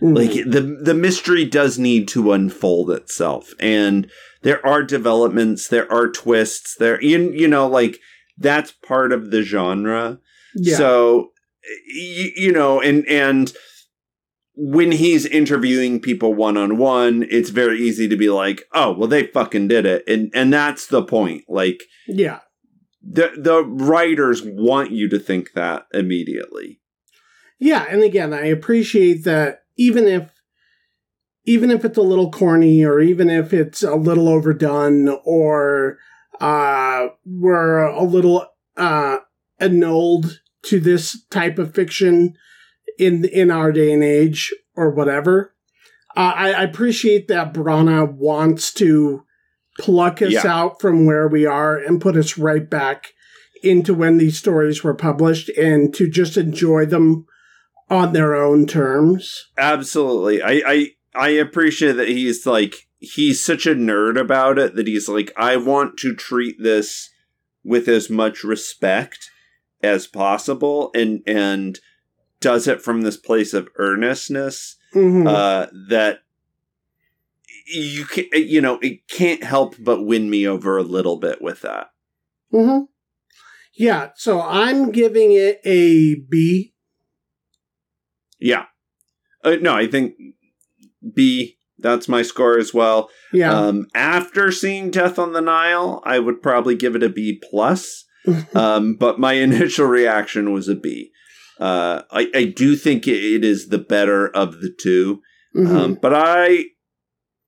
like 0.00 0.30
Mhm. 0.30 0.50
the 0.52 0.60
the 0.82 0.94
mystery 0.94 1.44
does 1.44 1.78
need 1.78 2.08
to 2.08 2.32
unfold 2.32 2.90
itself, 2.90 3.54
and 3.60 4.10
there 4.42 4.64
are 4.66 4.82
developments, 4.82 5.68
there 5.68 5.90
are 5.92 6.08
twists, 6.10 6.74
there 6.76 7.00
you 7.02 7.30
you 7.32 7.46
know 7.48 7.68
like 7.68 8.00
that's 8.36 8.72
part 8.72 9.12
of 9.12 9.30
the 9.30 9.42
genre. 9.42 10.18
yeah, 10.56 10.76
So 10.76 11.30
you, 11.86 12.30
you 12.36 12.52
know, 12.52 12.80
and 12.80 13.06
and 13.06 13.52
when 14.54 14.92
he's 14.92 15.24
interviewing 15.24 16.00
people 16.00 16.34
one 16.34 16.56
on 16.58 16.76
one, 16.76 17.24
it's 17.30 17.50
very 17.50 17.80
easy 17.80 18.06
to 18.08 18.16
be 18.16 18.28
like, 18.28 18.64
"Oh, 18.74 18.92
well, 18.92 19.08
they 19.08 19.26
fucking 19.28 19.68
did 19.68 19.86
it," 19.86 20.02
and 20.08 20.30
and 20.34 20.52
that's 20.52 20.86
the 20.86 21.02
point. 21.02 21.44
Like 21.48 21.84
yeah, 22.08 22.40
the 23.02 23.32
the 23.38 23.62
writers 23.64 24.42
want 24.42 24.90
you 24.90 25.08
to 25.08 25.18
think 25.18 25.52
that 25.54 25.86
immediately. 25.94 26.80
Yeah. 27.62 27.86
And 27.88 28.02
again, 28.02 28.34
I 28.34 28.46
appreciate 28.46 29.22
that. 29.24 29.62
Even 29.76 30.06
if, 30.06 30.30
even 31.44 31.70
if 31.70 31.84
it's 31.84 31.96
a 31.96 32.02
little 32.02 32.30
corny, 32.30 32.84
or 32.84 33.00
even 33.00 33.30
if 33.30 33.52
it's 33.52 33.82
a 33.82 33.94
little 33.94 34.28
overdone, 34.28 35.08
or 35.24 35.98
uh, 36.40 37.06
we're 37.24 37.84
a 37.84 38.02
little 38.02 38.46
uh, 38.76 39.18
annulled 39.60 40.40
to 40.64 40.80
this 40.80 41.24
type 41.30 41.58
of 41.58 41.74
fiction 41.74 42.34
in 42.98 43.24
in 43.24 43.50
our 43.50 43.72
day 43.72 43.92
and 43.92 44.04
age, 44.04 44.52
or 44.76 44.90
whatever. 44.90 45.54
Uh, 46.16 46.32
I, 46.36 46.52
I 46.52 46.62
appreciate 46.64 47.28
that 47.28 47.54
Branagh 47.54 48.12
wants 48.12 48.72
to 48.74 49.24
pluck 49.78 50.20
us 50.20 50.32
Yeah. 50.32 50.46
out 50.46 50.80
from 50.80 51.06
where 51.06 51.28
we 51.28 51.46
are 51.46 51.76
and 51.78 52.00
put 52.00 52.16
us 52.16 52.36
right 52.36 52.68
back 52.68 53.12
into 53.62 53.94
when 53.94 54.18
these 54.18 54.36
stories 54.38 54.84
were 54.84 54.94
published 54.94 55.48
and 55.50 55.94
to 55.94 56.10
just 56.10 56.36
enjoy 56.36 56.84
them 56.84 57.24
on 57.92 58.12
their 58.14 58.34
own 58.34 58.66
terms. 58.66 59.50
Absolutely. 59.58 60.42
I, 60.42 60.62
I 60.66 60.86
I 61.14 61.28
appreciate 61.28 61.92
that 61.92 62.08
he's 62.08 62.46
like 62.46 62.88
he's 62.98 63.44
such 63.44 63.66
a 63.66 63.74
nerd 63.74 64.18
about 64.18 64.58
it 64.58 64.74
that 64.76 64.86
he's 64.86 65.08
like 65.08 65.30
I 65.36 65.56
want 65.58 65.98
to 65.98 66.14
treat 66.14 66.56
this 66.62 67.10
with 67.62 67.86
as 67.88 68.08
much 68.08 68.42
respect 68.42 69.30
as 69.82 70.06
possible 70.06 70.90
and 70.94 71.22
and 71.26 71.78
does 72.40 72.66
it 72.66 72.80
from 72.80 73.02
this 73.02 73.16
place 73.16 73.52
of 73.52 73.68
earnestness 73.76 74.76
Mhm. 74.94 75.26
uh 75.28 75.66
that 75.88 76.20
you 77.66 78.04
can 78.04 78.24
you 78.32 78.60
know 78.60 78.78
it 78.82 79.06
can't 79.08 79.44
help 79.44 79.74
but 79.78 80.02
win 80.04 80.28
me 80.30 80.46
over 80.46 80.76
a 80.78 80.82
little 80.82 81.18
bit 81.18 81.40
with 81.42 81.60
that. 81.62 81.90
hmm 82.50 82.80
Yeah, 83.74 84.10
so 84.16 84.40
I'm 84.40 84.90
giving 84.92 85.32
it 85.32 85.60
a 85.64 86.14
B. 86.16 86.71
Yeah. 88.42 88.66
Uh, 89.44 89.56
no, 89.60 89.74
I 89.74 89.86
think 89.86 90.14
B 91.14 91.56
that's 91.78 92.08
my 92.08 92.22
score 92.22 92.58
as 92.58 92.72
well. 92.72 93.10
Yeah. 93.32 93.52
Um, 93.52 93.88
after 93.94 94.52
seeing 94.52 94.90
Death 94.90 95.18
on 95.18 95.32
the 95.32 95.40
Nile, 95.40 96.00
I 96.04 96.20
would 96.20 96.40
probably 96.40 96.76
give 96.76 96.94
it 96.94 97.02
a 97.02 97.08
B 97.08 97.40
plus. 97.50 98.04
um, 98.54 98.94
but 98.94 99.18
my 99.18 99.32
initial 99.48 99.86
reaction 99.86 100.52
was 100.52 100.68
a 100.68 100.76
B. 100.76 101.10
Uh, 101.58 102.02
I, 102.10 102.30
I 102.34 102.44
do 102.44 102.76
think 102.76 103.08
it, 103.08 103.44
is 103.44 103.68
the 103.68 103.78
better 103.78 104.28
of 104.28 104.60
the 104.60 104.72
2 104.80 105.20
Mhm. 105.54 105.66
um, 105.68 105.98
but 106.00 106.14
I 106.14 106.64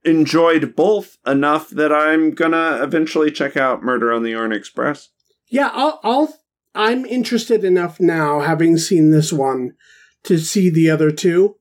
enjoyed 0.04 0.76
both 0.76 1.16
enough 1.26 1.70
that 1.70 1.90
I'm 1.90 2.32
gonna 2.32 2.80
eventually 2.82 3.30
check 3.30 3.56
out 3.56 3.82
Murder 3.82 4.12
on 4.12 4.22
the 4.22 4.34
Orient 4.34 4.52
Express. 4.52 5.08
yeah, 5.48 5.70
I'll, 5.72 6.00
I'll. 6.02 6.36
I'm 6.74 7.06
interested 7.06 7.64
enough 7.64 8.00
now, 8.00 8.40
having 8.40 8.76
seen 8.76 9.10
this 9.10 9.32
one, 9.32 9.72
to 10.24 10.38
see 10.38 10.70
the 10.70 10.90
other 10.90 11.10
two. 11.10 11.56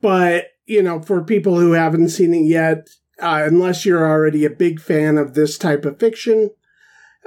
But 0.00 0.46
you 0.66 0.82
know, 0.82 1.00
for 1.00 1.22
people 1.22 1.58
who 1.58 1.72
haven't 1.72 2.10
seen 2.10 2.32
it 2.34 2.44
yet, 2.46 2.88
uh, 3.20 3.42
unless 3.46 3.84
you're 3.84 4.06
already 4.08 4.44
a 4.44 4.50
big 4.50 4.80
fan 4.80 5.18
of 5.18 5.34
this 5.34 5.58
type 5.58 5.84
of 5.84 5.98
fiction, 5.98 6.50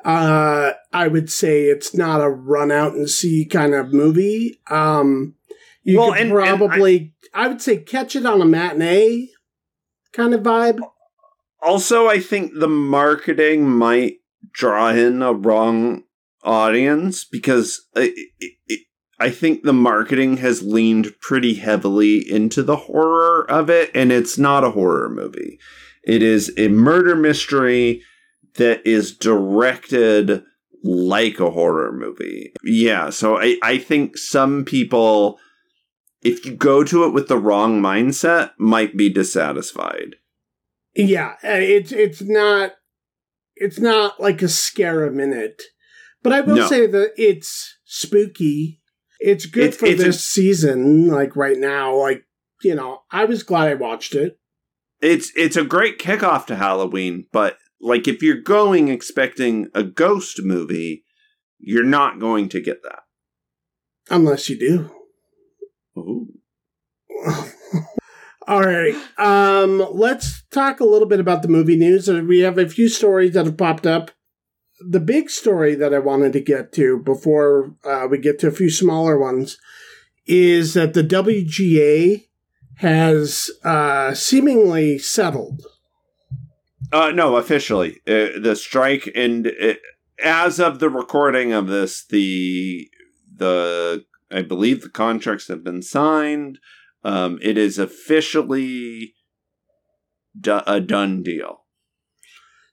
uh, 0.05 0.71
I 0.91 1.07
would 1.07 1.29
say 1.31 1.63
it's 1.65 1.93
not 1.95 2.21
a 2.21 2.29
run 2.29 2.71
out 2.71 2.93
and 2.93 3.09
see 3.09 3.45
kind 3.45 3.73
of 3.73 3.93
movie. 3.93 4.59
Um, 4.69 5.35
you 5.83 5.97
Well, 5.99 6.13
could 6.13 6.21
and- 6.21 6.31
and 6.31 6.39
I- 6.39 6.47
probably, 6.57 7.13
I 7.33 7.47
would 7.47 7.61
say, 7.61 7.77
catch 7.77 8.15
it 8.15 8.25
on 8.25 8.41
a 8.41 8.45
matinee 8.45 9.29
kind 10.13 10.33
of 10.33 10.41
vibe. 10.41 10.79
Also, 11.61 12.07
I 12.07 12.19
think 12.19 12.51
the 12.55 12.67
marketing 12.67 13.69
might 13.69 14.17
draw 14.51 14.89
in 14.89 15.21
a 15.21 15.33
wrong 15.33 16.03
audience 16.43 17.23
because 17.23 17.87
it, 17.95 18.13
it, 18.67 18.79
I 19.19 19.29
think 19.29 19.63
the 19.63 19.73
marketing 19.73 20.37
has 20.37 20.63
leaned 20.63 21.13
pretty 21.19 21.55
heavily 21.55 22.17
into 22.29 22.63
the 22.63 22.75
horror 22.75 23.49
of 23.49 23.69
it, 23.69 23.91
and 23.93 24.11
it's 24.11 24.37
not 24.37 24.63
a 24.63 24.71
horror 24.71 25.09
movie. 25.09 25.59
It 26.03 26.21
is 26.21 26.51
a 26.57 26.67
murder 26.67 27.15
mystery 27.15 28.01
that 28.55 28.85
is 28.85 29.15
directed 29.15 30.43
like 30.83 31.39
a 31.39 31.51
horror 31.51 31.91
movie. 31.91 32.53
Yeah, 32.63 33.09
so 33.09 33.39
I, 33.39 33.57
I 33.63 33.77
think 33.77 34.17
some 34.17 34.65
people, 34.65 35.39
if 36.21 36.45
you 36.45 36.55
go 36.55 36.83
to 36.83 37.05
it 37.05 37.13
with 37.13 37.29
the 37.29 37.37
wrong 37.37 37.81
mindset, 37.81 38.51
might 38.57 38.97
be 38.97 39.09
dissatisfied. 39.09 40.15
Yeah, 40.95 41.35
uh, 41.43 41.57
it's 41.57 41.91
it's 41.91 42.21
not 42.21 42.73
it's 43.55 43.79
not 43.79 44.19
like 44.19 44.41
a 44.41 44.47
scare 44.47 45.05
a 45.05 45.11
minute, 45.11 45.61
but 46.21 46.33
I 46.33 46.41
will 46.41 46.57
no. 46.57 46.67
say 46.67 46.85
that 46.85 47.13
it's 47.17 47.77
spooky 47.85 48.81
it's 49.23 49.45
good 49.45 49.69
it's, 49.69 49.77
for 49.77 49.85
it's 49.85 50.03
this 50.03 50.17
a, 50.17 50.19
season, 50.19 51.07
like 51.07 51.35
right 51.37 51.57
now. 51.57 51.95
Like, 51.95 52.25
you 52.61 52.75
know, 52.75 53.03
I 53.09 53.23
was 53.23 53.41
glad 53.41 53.69
I 53.69 53.73
watched 53.75 54.15
it. 54.15 54.37
It's 55.01 55.31
it's 55.35 55.55
a 55.55 55.63
great 55.63 55.97
kickoff 55.97 56.45
to 56.47 56.57
Halloween, 56.57 57.27
but 57.31 57.57
like 57.79 58.07
if 58.07 58.21
you're 58.21 58.41
going 58.41 58.89
expecting 58.89 59.69
a 59.73 59.83
ghost 59.83 60.41
movie, 60.43 61.05
you're 61.57 61.85
not 61.85 62.19
going 62.19 62.49
to 62.49 62.61
get 62.61 62.83
that. 62.83 63.03
Unless 64.09 64.49
you 64.49 64.59
do. 64.59 64.91
Ooh. 65.97 66.27
All 68.47 68.61
right. 68.61 68.95
Um, 69.17 69.87
let's 69.93 70.43
talk 70.51 70.81
a 70.81 70.85
little 70.85 71.07
bit 71.07 71.21
about 71.21 71.43
the 71.43 71.47
movie 71.47 71.77
news. 71.77 72.09
We 72.09 72.39
have 72.39 72.57
a 72.57 72.67
few 72.67 72.89
stories 72.89 73.33
that 73.33 73.45
have 73.45 73.57
popped 73.57 73.87
up 73.87 74.11
the 74.87 74.99
big 74.99 75.29
story 75.29 75.75
that 75.75 75.93
I 75.93 75.99
wanted 75.99 76.33
to 76.33 76.41
get 76.41 76.71
to 76.73 76.99
before 76.99 77.75
uh, 77.83 78.07
we 78.09 78.17
get 78.17 78.39
to 78.39 78.47
a 78.47 78.51
few 78.51 78.69
smaller 78.69 79.17
ones 79.17 79.57
is 80.25 80.73
that 80.73 80.93
the 80.93 81.03
WGA 81.03 82.27
has 82.77 83.51
uh, 83.63 84.13
seemingly 84.13 84.97
settled. 84.97 85.65
Uh, 86.91 87.11
no, 87.11 87.37
officially, 87.37 88.01
uh, 88.07 88.39
the 88.39 88.55
strike 88.55 89.09
and 89.15 89.47
uh, 89.47 89.73
as 90.23 90.59
of 90.59 90.79
the 90.79 90.89
recording 90.89 91.51
of 91.51 91.67
this, 91.67 92.05
the 92.05 92.89
the 93.35 94.05
I 94.31 94.41
believe 94.41 94.81
the 94.81 94.89
contracts 94.89 95.47
have 95.47 95.63
been 95.63 95.81
signed. 95.81 96.59
Um, 97.03 97.39
it 97.41 97.57
is 97.57 97.77
officially 97.77 99.15
a 100.45 100.79
done 100.79 101.23
deal. 101.23 101.62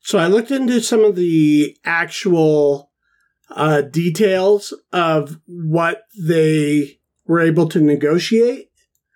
So 0.03 0.19
I 0.19 0.27
looked 0.27 0.51
into 0.51 0.81
some 0.81 1.05
of 1.05 1.17
the 1.17 1.77
actual 1.85 2.91
uh, 3.51 3.83
details 3.83 4.73
of 4.93 5.41
what 5.47 6.03
they 6.19 7.01
were 7.27 7.41
able 7.41 7.69
to 7.69 7.81
negotiate. 7.81 8.71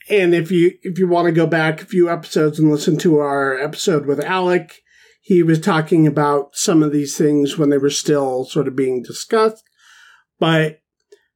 And 0.09 0.35
if 0.35 0.51
you 0.51 0.73
if 0.83 0.99
you 0.99 1.09
want 1.09 1.27
to 1.27 1.33
go 1.33 1.47
back 1.47 1.81
a 1.81 1.87
few 1.87 2.11
episodes 2.11 2.59
and 2.59 2.71
listen 2.71 2.99
to 2.99 3.19
our 3.19 3.59
episode 3.59 4.05
with 4.05 4.21
Alec, 4.21 4.83
he 5.23 5.43
was 5.43 5.59
talking 5.61 6.07
about 6.07 6.55
some 6.55 6.83
of 6.83 6.93
these 6.93 7.17
things 7.17 7.57
when 7.57 7.71
they 7.71 7.79
were 7.79 7.89
still 7.89 8.45
sort 8.45 8.69
of 8.69 8.77
being 8.77 9.03
discussed. 9.03 9.65
But 10.39 10.83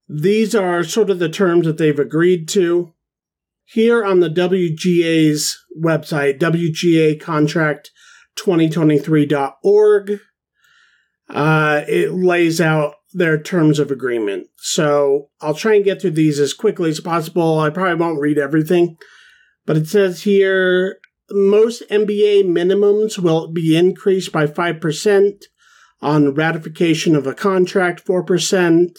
these 0.07 0.55
are 0.55 0.85
sort 0.85 1.09
of 1.09 1.19
the 1.19 1.31
terms 1.31 1.65
that 1.65 1.79
they've 1.79 1.99
agreed 1.99 2.49
to. 2.51 2.93
Here 3.65 4.05
on 4.05 4.21
the 4.21 4.31
WGA's 4.31 5.57
website, 5.83 6.39
WGA 6.39 7.21
contract 7.21 7.91
2023.org. 8.39 10.21
Uh, 11.29 11.83
it 11.87 12.13
lays 12.13 12.61
out 12.61 12.95
their 13.13 13.41
terms 13.41 13.79
of 13.79 13.91
agreement. 13.91 14.49
So 14.57 15.31
I'll 15.41 15.55
try 15.55 15.75
and 15.75 15.85
get 15.85 16.01
through 16.01 16.13
these 16.13 16.39
as 16.39 16.53
quickly 16.53 16.91
as 16.91 17.01
possible. 17.01 17.59
I 17.59 17.71
probably 17.71 17.95
won't 17.95 18.21
read 18.21 18.39
everything, 18.39 18.97
but 19.67 19.77
it 19.77 19.89
says 19.89 20.23
here 20.23 20.99
most 21.31 21.83
MBA 21.91 22.45
minimums 22.45 23.19
will 23.19 23.53
be 23.53 23.77
increased 23.77 24.33
by 24.33 24.47
5% 24.47 25.43
on 26.01 26.35
ratification 26.35 27.17
of 27.17 27.27
a 27.27 27.35
contract, 27.35 28.07
4%. 28.07 28.99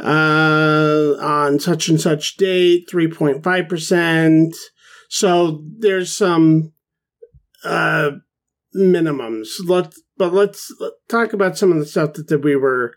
Uh, 0.00 1.14
on 1.20 1.60
such 1.60 1.88
and 1.88 2.00
such 2.00 2.36
date, 2.36 2.88
3.5%. 2.92 4.52
So 5.08 5.64
there's 5.78 6.12
some, 6.12 6.72
uh, 7.62 8.10
minimums. 8.76 9.48
Let's 9.64 10.02
but 10.16 10.32
let's 10.32 10.72
talk 11.08 11.32
about 11.32 11.58
some 11.58 11.72
of 11.72 11.78
the 11.78 11.86
stuff 11.86 12.14
that, 12.14 12.28
that 12.28 12.42
we 12.42 12.56
were 12.56 12.94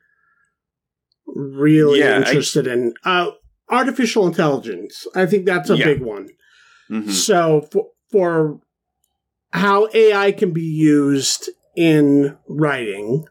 really 1.26 2.00
yeah, 2.00 2.18
interested 2.18 2.68
I, 2.68 2.74
in. 2.74 2.94
Uh, 3.04 3.32
artificial 3.70 4.28
intelligence. 4.28 5.08
I 5.16 5.26
think 5.26 5.46
that's 5.46 5.70
a 5.70 5.78
yeah. 5.78 5.86
big 5.86 6.02
one. 6.02 6.30
Mm-hmm. 6.90 7.10
So 7.10 7.68
for, 7.72 7.88
for 8.12 8.60
how 9.52 9.90
AI 9.94 10.32
can 10.32 10.52
be 10.52 10.62
used 10.62 11.50
in 11.76 12.38
writing. 12.48 13.26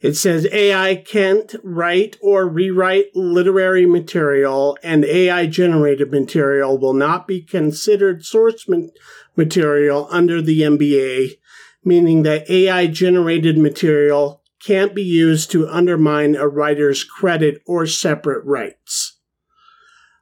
It 0.00 0.14
says 0.14 0.46
AI 0.52 0.96
can't 0.96 1.54
write 1.64 2.18
or 2.20 2.46
rewrite 2.46 3.16
literary 3.16 3.86
material, 3.86 4.76
and 4.82 5.04
AI 5.04 5.46
generated 5.46 6.10
material 6.10 6.78
will 6.78 6.92
not 6.92 7.26
be 7.26 7.40
considered 7.40 8.24
source 8.24 8.68
ma- 8.68 8.88
material 9.36 10.06
under 10.10 10.42
the 10.42 10.60
MBA 10.60 11.38
meaning 11.86 12.24
that 12.24 12.50
AI 12.50 12.88
generated 12.88 13.56
material 13.56 14.42
can't 14.60 14.94
be 14.94 15.04
used 15.04 15.52
to 15.52 15.68
undermine 15.68 16.34
a 16.34 16.48
writer's 16.48 17.04
credit 17.04 17.62
or 17.64 17.86
separate 17.86 18.44
rights. 18.44 19.20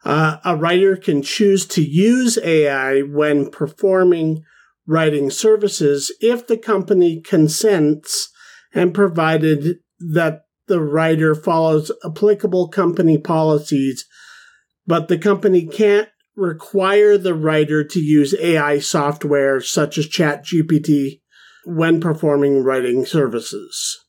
Uh, 0.05 0.37
a 0.45 0.55
writer 0.55 0.95
can 0.95 1.23
choose 1.23 1.65
to 1.65 1.83
use 1.83 2.39
AI 2.45 3.01
when 3.01 3.51
performing 3.51 4.45
writing 4.87 5.31
services 5.31 6.13
if 6.21 6.47
the 6.47 6.59
company 6.59 7.23
consents 7.23 8.31
and 8.75 8.93
provided 8.93 9.79
that 9.99 10.43
the 10.67 10.83
writer 10.83 11.35
follows 11.35 11.91
applicable 12.05 12.69
company 12.69 13.17
policies, 13.17 14.05
but 14.87 15.09
the 15.09 15.17
company 15.17 15.67
can't 15.67 16.11
require 16.37 17.17
the 17.17 17.35
writer 17.35 17.83
to 17.83 18.01
use 18.01 18.35
AI 18.39 18.79
software 18.79 19.61
such 19.61 19.97
as 19.97 20.07
ChatGPT 20.07 21.21
when 21.67 22.01
performing 22.01 22.63
writing 22.63 23.05
services. 23.07 24.05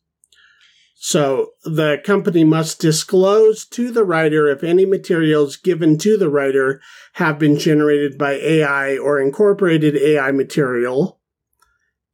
So 1.08 1.52
the 1.64 2.02
company 2.04 2.44
must 2.44 2.80
disclose 2.80 3.64
to 3.68 3.92
the 3.92 4.04
writer 4.04 4.48
if 4.48 4.64
any 4.64 4.88
materials 4.88 5.56
given 5.56 6.00
to 6.00 6.18
the 6.18 6.30
writer 6.30 6.82
have 7.14 7.38
been 7.38 7.60
generated 7.60 8.18
by 8.18 8.34
AI 8.34 8.98
or 8.98 9.20
incorporated 9.20 9.96
AI 9.96 10.32
material. 10.32 11.20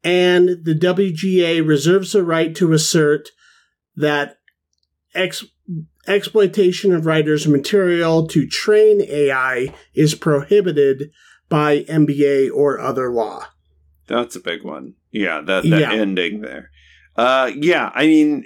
And 0.03 0.65
the 0.65 0.75
WGA 0.77 1.65
reserves 1.65 2.11
the 2.11 2.23
right 2.23 2.53
to 2.57 2.73
assert 2.73 3.29
that 3.95 4.39
ex- 5.15 5.45
exploitation 6.05 6.93
of 6.93 7.05
writers' 7.05 7.47
material 7.47 8.27
to 8.27 8.45
train 8.45 9.01
AI 9.07 9.73
is 9.93 10.15
prohibited 10.15 11.11
by 11.47 11.83
MBA 11.83 12.51
or 12.53 12.79
other 12.79 13.09
law. 13.09 13.45
That's 14.07 14.35
a 14.35 14.41
big 14.41 14.63
one. 14.63 14.95
Yeah, 15.12 15.41
that, 15.41 15.64
that 15.64 15.80
yeah. 15.82 15.91
ending 15.91 16.41
there. 16.41 16.70
Uh, 17.16 17.51
yeah, 17.55 17.91
I 17.93 18.07
mean, 18.07 18.45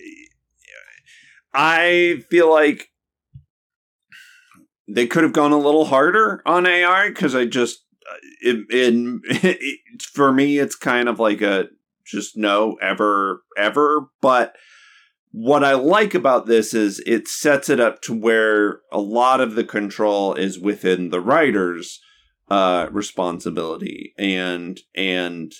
I 1.54 2.24
feel 2.30 2.50
like 2.50 2.90
they 4.88 5.08
could 5.08 5.24
have 5.24 5.34
gone 5.34 5.52
a 5.52 5.58
little 5.58 5.86
harder 5.86 6.42
on 6.46 6.66
AI 6.66 7.10
because 7.10 7.36
I 7.36 7.46
just, 7.46 7.86
in, 8.44 8.66
in 8.72 9.22
it, 9.30 10.02
for 10.02 10.32
me, 10.32 10.60
it's 10.60 10.76
kind 10.76 11.08
of 11.08 11.20
like 11.20 11.42
a 11.42 11.68
just 12.06 12.38
no, 12.38 12.76
ever, 12.82 13.44
ever. 13.58 14.08
But 14.22 14.56
what 15.32 15.64
I 15.64 15.74
like 15.74 16.14
about 16.14 16.46
this 16.46 16.74
is 16.74 17.04
it 17.06 17.28
sets 17.28 17.70
it 17.70 17.80
up 17.80 18.02
to 18.04 18.14
where 18.14 18.80
a 18.92 19.00
lot 19.00 19.42
of 19.42 19.56
the 19.56 19.64
control 19.64 20.34
is 20.34 20.60
within 20.60 21.10
the 21.10 21.20
writer's 21.20 22.00
uh, 22.50 22.88
responsibility 22.92 24.14
and 24.18 24.80
and 24.96 25.52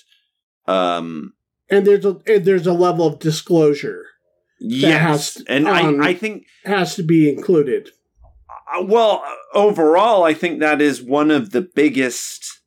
um 0.66 1.32
and 1.68 1.86
there's 1.86 2.04
a 2.04 2.16
and 2.26 2.44
there's 2.44 2.66
a 2.66 2.72
level 2.72 3.06
of 3.06 3.18
disclosure. 3.18 4.06
Yes, 4.60 5.40
and 5.48 5.66
um, 5.68 6.00
I 6.00 6.08
I 6.08 6.14
think 6.14 6.46
has 6.64 6.94
to 6.96 7.02
be 7.02 7.28
included. 7.28 7.90
Uh, 8.74 8.84
well, 8.84 9.22
overall, 9.52 10.24
I 10.24 10.34
think 10.34 10.60
that 10.60 10.80
is 10.80 11.02
one 11.02 11.30
of 11.30 11.50
the 11.50 11.62
biggest 11.62 12.62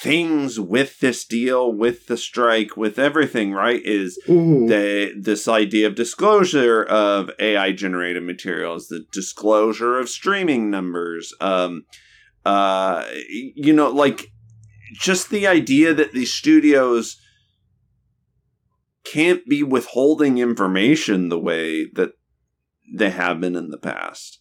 things 0.00 0.60
with 0.60 1.00
this 1.00 1.24
deal, 1.24 1.72
with 1.72 2.06
the 2.06 2.16
strike, 2.16 2.76
with 2.76 2.98
everything. 2.98 3.52
Right? 3.52 3.80
Is 3.84 4.18
mm-hmm. 4.28 4.66
the 4.66 5.12
this 5.18 5.48
idea 5.48 5.86
of 5.86 5.94
disclosure 5.94 6.82
of 6.84 7.30
AI 7.40 7.72
generated 7.72 8.22
materials, 8.22 8.88
the 8.88 9.04
disclosure 9.10 9.98
of 9.98 10.08
streaming 10.08 10.70
numbers. 10.70 11.34
Um, 11.40 11.86
uh, 12.44 13.04
you 13.28 13.72
know, 13.72 13.88
like 13.88 14.30
just 14.92 15.30
the 15.30 15.46
idea 15.46 15.94
that 15.94 16.12
these 16.12 16.32
studios 16.32 17.18
can't 19.04 19.46
be 19.46 19.62
withholding 19.62 20.38
information 20.38 21.28
the 21.28 21.38
way 21.38 21.86
that 21.94 22.12
they 22.92 23.10
have 23.10 23.40
been 23.40 23.56
in 23.56 23.70
the 23.70 23.78
past. 23.78 24.40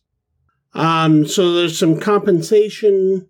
Um, 0.74 1.28
so 1.28 1.54
there's 1.54 1.78
some 1.78 2.00
compensation 2.00 3.30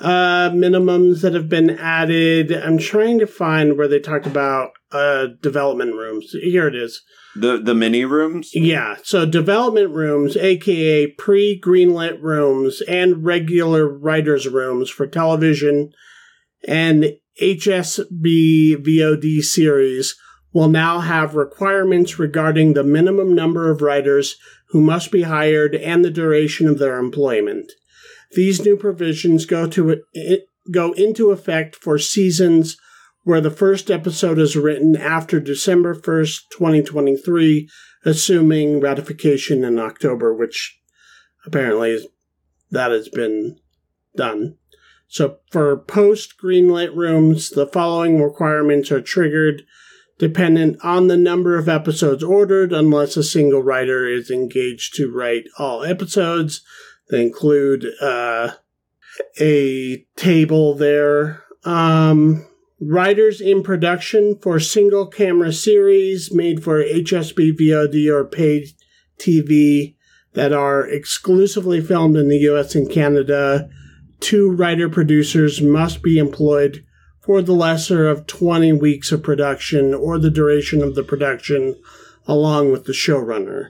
uh, 0.00 0.50
minimums 0.50 1.22
that 1.22 1.34
have 1.34 1.48
been 1.48 1.70
added. 1.70 2.52
I'm 2.52 2.78
trying 2.78 3.18
to 3.18 3.26
find 3.26 3.76
where 3.76 3.88
they 3.88 3.98
talked 3.98 4.26
about 4.26 4.70
uh, 4.92 5.26
development 5.40 5.94
rooms. 5.94 6.30
Here 6.32 6.68
it 6.68 6.74
is. 6.74 7.02
The 7.34 7.58
the 7.58 7.74
mini 7.74 8.04
rooms? 8.04 8.50
Yeah. 8.54 8.96
So 9.02 9.26
development 9.26 9.90
rooms, 9.90 10.36
aka 10.36 11.08
pre 11.08 11.60
greenlit 11.60 12.22
rooms 12.22 12.80
and 12.88 13.24
regular 13.24 13.86
writers' 13.88 14.48
rooms 14.48 14.88
for 14.88 15.06
television 15.06 15.92
and 16.66 17.12
HSB 17.40 18.76
VOD 18.76 19.42
series 19.42 20.16
will 20.52 20.68
now 20.68 21.00
have 21.00 21.34
requirements 21.34 22.18
regarding 22.18 22.72
the 22.72 22.84
minimum 22.84 23.34
number 23.34 23.70
of 23.70 23.82
writers 23.82 24.36
who 24.70 24.80
must 24.80 25.10
be 25.10 25.22
hired 25.22 25.74
and 25.74 26.04
the 26.04 26.10
duration 26.10 26.68
of 26.68 26.78
their 26.78 26.98
employment. 26.98 27.72
These 28.32 28.64
new 28.64 28.76
provisions 28.76 29.46
go 29.46 29.66
to 29.68 30.02
go 30.70 30.92
into 30.92 31.30
effect 31.30 31.76
for 31.76 31.98
seasons 31.98 32.76
where 33.24 33.40
the 33.40 33.50
first 33.50 33.90
episode 33.90 34.38
is 34.38 34.56
written 34.56 34.96
after 34.96 35.40
December 35.40 35.94
1st, 35.94 36.40
2023, 36.50 37.68
assuming 38.04 38.80
ratification 38.80 39.64
in 39.64 39.78
October, 39.78 40.34
which 40.34 40.78
apparently 41.44 41.98
that 42.70 42.90
has 42.90 43.08
been 43.08 43.58
done. 44.16 44.56
So 45.08 45.38
for 45.50 45.76
post 45.76 46.34
greenlit 46.42 46.94
rooms, 46.94 47.50
the 47.50 47.66
following 47.66 48.22
requirements 48.22 48.92
are 48.92 49.00
triggered 49.00 49.62
dependent 50.18 50.76
on 50.84 51.06
the 51.06 51.16
number 51.16 51.56
of 51.56 51.68
episodes 51.68 52.22
ordered, 52.22 52.72
unless 52.72 53.16
a 53.16 53.22
single 53.22 53.62
writer 53.62 54.06
is 54.06 54.30
engaged 54.30 54.94
to 54.96 55.10
write 55.10 55.44
all 55.58 55.84
episodes. 55.84 56.62
They 57.10 57.22
include 57.22 57.86
uh, 58.00 58.52
a 59.40 60.04
table 60.16 60.74
there. 60.74 61.44
Um, 61.64 62.46
writers 62.80 63.40
in 63.40 63.62
production 63.62 64.38
for 64.40 64.60
single 64.60 65.06
camera 65.06 65.52
series 65.52 66.32
made 66.32 66.62
for 66.62 66.82
HSB 66.82 67.58
VOD 67.58 68.12
or 68.12 68.24
paid 68.24 68.68
TV 69.18 69.96
that 70.34 70.52
are 70.52 70.86
exclusively 70.86 71.80
filmed 71.80 72.16
in 72.16 72.28
the 72.28 72.38
US 72.50 72.74
and 72.74 72.90
Canada. 72.90 73.68
Two 74.20 74.50
writer 74.50 74.88
producers 74.88 75.62
must 75.62 76.02
be 76.02 76.18
employed 76.18 76.84
for 77.28 77.42
the 77.42 77.52
lesser 77.52 78.08
of 78.08 78.26
20 78.26 78.72
weeks 78.72 79.12
of 79.12 79.22
production 79.22 79.92
or 79.92 80.18
the 80.18 80.30
duration 80.30 80.82
of 80.82 80.94
the 80.94 81.02
production 81.02 81.78
along 82.26 82.72
with 82.72 82.86
the 82.86 82.92
showrunner. 82.94 83.68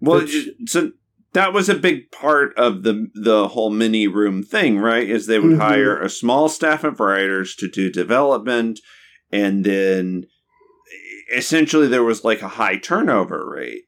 Well, 0.00 0.20
Which, 0.20 0.48
so 0.64 0.92
that 1.34 1.52
was 1.52 1.68
a 1.68 1.74
big 1.74 2.10
part 2.10 2.56
of 2.56 2.82
the 2.82 3.08
the 3.14 3.48
whole 3.48 3.68
mini 3.68 4.08
room 4.08 4.42
thing, 4.42 4.78
right? 4.78 5.06
Is 5.06 5.26
they 5.26 5.38
would 5.38 5.52
mm-hmm. 5.52 5.60
hire 5.60 6.00
a 6.00 6.08
small 6.08 6.48
staff 6.48 6.82
of 6.82 6.98
writers 6.98 7.54
to 7.56 7.68
do 7.68 7.90
development 7.90 8.80
and 9.30 9.66
then 9.66 10.24
essentially 11.30 11.88
there 11.88 12.04
was 12.04 12.24
like 12.24 12.40
a 12.40 12.48
high 12.48 12.78
turnover 12.78 13.50
rate 13.50 13.82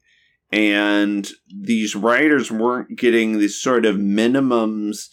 and 0.51 1.31
these 1.51 1.95
writers 1.95 2.51
weren't 2.51 2.95
getting 2.99 3.39
these 3.39 3.59
sort 3.59 3.83
of 3.83 3.95
minimums 3.95 5.07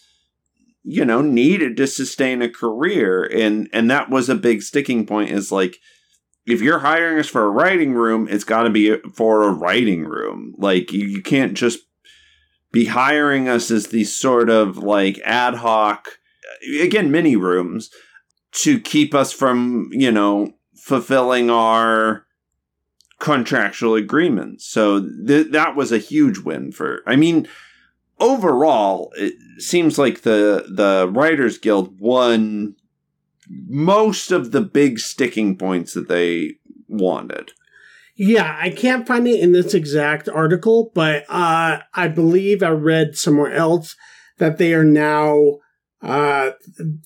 you 0.85 1.03
know 1.03 1.21
needed 1.21 1.75
to 1.77 1.87
sustain 1.87 2.41
a 2.41 2.49
career. 2.49 3.23
And 3.23 3.67
and 3.73 3.89
that 3.89 4.09
was 4.09 4.29
a 4.29 4.35
big 4.35 4.61
sticking 4.61 5.05
point 5.05 5.31
is 5.31 5.51
like 5.51 5.79
if 6.45 6.61
you're 6.61 6.79
hiring 6.79 7.19
us 7.19 7.27
for 7.27 7.45
a 7.45 7.49
writing 7.49 7.93
room 7.93 8.27
it's 8.29 8.43
got 8.43 8.63
to 8.63 8.69
be 8.69 8.97
for 9.13 9.43
a 9.43 9.51
writing 9.51 10.05
room. 10.05 10.53
Like 10.57 10.91
you, 10.91 11.07
you 11.07 11.21
can't 11.21 11.55
just 11.55 11.79
be 12.71 12.85
hiring 12.85 13.49
us 13.49 13.71
as 13.71 13.87
these 13.87 14.15
sort 14.15 14.49
of 14.49 14.77
like 14.77 15.19
ad 15.25 15.55
hoc 15.55 16.19
again 16.79 17.09
mini 17.11 17.35
rooms 17.35 17.89
to 18.51 18.79
keep 18.79 19.15
us 19.15 19.33
from 19.33 19.89
you 19.91 20.11
know 20.11 20.53
fulfilling 20.75 21.49
our 21.49 22.25
contractual 23.19 23.95
agreements. 23.95 24.67
So 24.67 25.07
th- 25.25 25.47
that 25.51 25.75
was 25.75 25.91
a 25.91 25.97
huge 25.97 26.39
win 26.39 26.71
for 26.71 27.01
i 27.07 27.15
mean 27.15 27.47
overall, 28.19 29.11
it 29.15 29.33
seems 29.61 29.97
like 29.97 30.21
the 30.21 30.65
the 30.69 31.09
Writers 31.11 31.57
Guild 31.57 31.99
won 31.99 32.75
most 33.49 34.31
of 34.31 34.51
the 34.51 34.61
big 34.61 34.99
sticking 34.99 35.57
points 35.57 35.93
that 35.93 36.07
they 36.07 36.55
wanted. 36.87 37.51
Yeah, 38.17 38.57
I 38.59 38.69
can't 38.69 39.05
find 39.05 39.27
it 39.27 39.41
in 39.41 39.51
this 39.51 39.73
exact 39.73 40.29
article, 40.29 40.91
but 40.95 41.25
uh, 41.27 41.79
I 41.93 42.07
believe 42.07 42.63
I 42.63 42.69
read 42.69 43.17
somewhere 43.17 43.51
else 43.51 43.95
that 44.37 44.57
they 44.57 44.73
are 44.73 44.85
now 44.85 45.59
uh, 46.01 46.51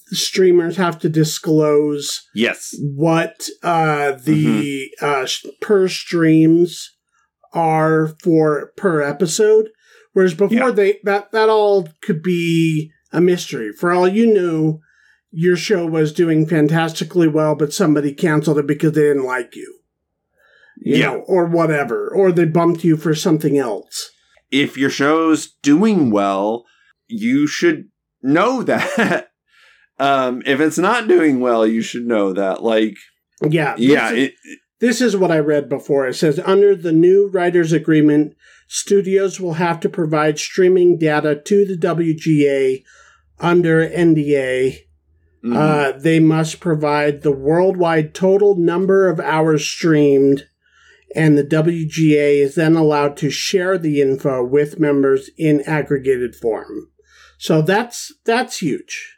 streamers 0.08 0.76
have 0.76 1.00
to 1.00 1.10
disclose 1.10 2.28
yes 2.36 2.76
what 2.82 3.48
uh, 3.64 4.12
the 4.12 4.92
mm-hmm. 5.02 5.06
uh, 5.06 5.28
per 5.62 5.88
streams 5.88 6.98
are 7.54 8.08
for 8.22 8.74
per 8.76 9.02
episode 9.02 9.70
Whereas 10.14 10.34
before 10.34 10.70
yeah. 10.70 10.72
they 10.72 11.00
that 11.04 11.32
that 11.32 11.50
all 11.50 11.88
could 12.02 12.22
be 12.22 12.92
a 13.12 13.22
mystery. 13.22 13.72
For 13.72 13.92
all 13.92 14.08
you 14.08 14.28
knew, 14.28 14.80
your 15.32 15.56
show 15.56 15.86
was 15.86 16.14
doing 16.14 16.46
fantastically 16.46 17.28
well, 17.28 17.56
but 17.56 17.74
somebody 17.74 18.14
canceled 18.14 18.58
it 18.58 18.68
because 18.68 18.94
they 18.94 19.02
didn't 19.02 19.26
like 19.26 19.56
you. 19.56 19.82
you 20.78 20.98
yeah. 20.98 21.12
Know, 21.12 21.20
or 21.28 21.46
whatever. 21.46 22.10
Or 22.10 22.32
they 22.32 22.46
bumped 22.46 22.84
you 22.84 22.98
for 22.98 23.14
something 23.14 23.58
else. 23.58 24.12
If 24.52 24.78
your 24.78 24.90
show's 24.90 25.52
doing 25.62 26.10
well, 26.10 26.66
you 27.08 27.48
should 27.48 27.90
know 28.22 28.64
that. 28.64 29.30
um, 30.00 30.42
if 30.46 30.60
it's 30.60 30.80
not 30.80 31.08
doing 31.08 31.40
well, 31.40 31.66
you 31.66 31.82
should 31.82 32.06
know 32.06 32.34
that. 32.34 32.64
Like 32.64 32.98
Yeah. 33.48 33.76
Yeah. 33.78 34.12
Is, 34.12 34.30
it, 34.30 34.34
this 34.80 35.02
is 35.02 35.16
what 35.16 35.32
I 35.32 35.40
read 35.40 35.70
before. 35.70 36.08
It 36.08 36.16
says 36.16 36.40
under 36.40 36.76
the 36.76 36.94
new 36.94 37.30
writers 37.32 37.74
agreement, 37.74 38.36
studios 38.70 39.40
will 39.40 39.54
have 39.54 39.80
to 39.80 39.90
provide 39.90 40.38
streaming 40.38 40.98
data 40.98 41.36
to 41.36 41.66
the 41.66 41.76
WGA 41.76 42.84
under 43.40 43.90
NDA. 43.90 44.86
Mm-hmm. 45.44 45.58
Uh, 45.58 45.92
they 45.94 46.20
must 46.20 46.60
provide 46.60 47.24
the 47.24 47.32
worldwide 47.32 48.14
total 48.14 48.56
number 48.56 49.10
of 49.10 49.20
hours 49.20 49.66
streamed, 49.66 50.48
and 51.16 51.38
the 51.38 51.44
WGA 51.44 52.42
is 52.42 52.56
then 52.56 52.76
allowed 52.76 53.18
to 53.18 53.32
share 53.32 53.78
the 53.78 54.02
info 54.02 54.46
with 54.46 54.80
members 54.80 55.32
in 55.38 55.62
aggregated 55.62 56.36
form. 56.36 56.92
So 57.40 57.62
that's 57.62 58.14
that's 58.26 58.60
huge. 58.60 59.18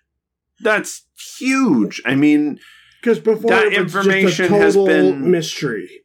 That's 0.62 1.08
huge. 1.40 2.02
I 2.06 2.16
mean, 2.16 2.60
because 3.02 3.20
before 3.20 3.50
that 3.50 3.74
information 3.74 4.50
has 4.50 4.78
been 4.78 5.30
mystery 5.30 6.01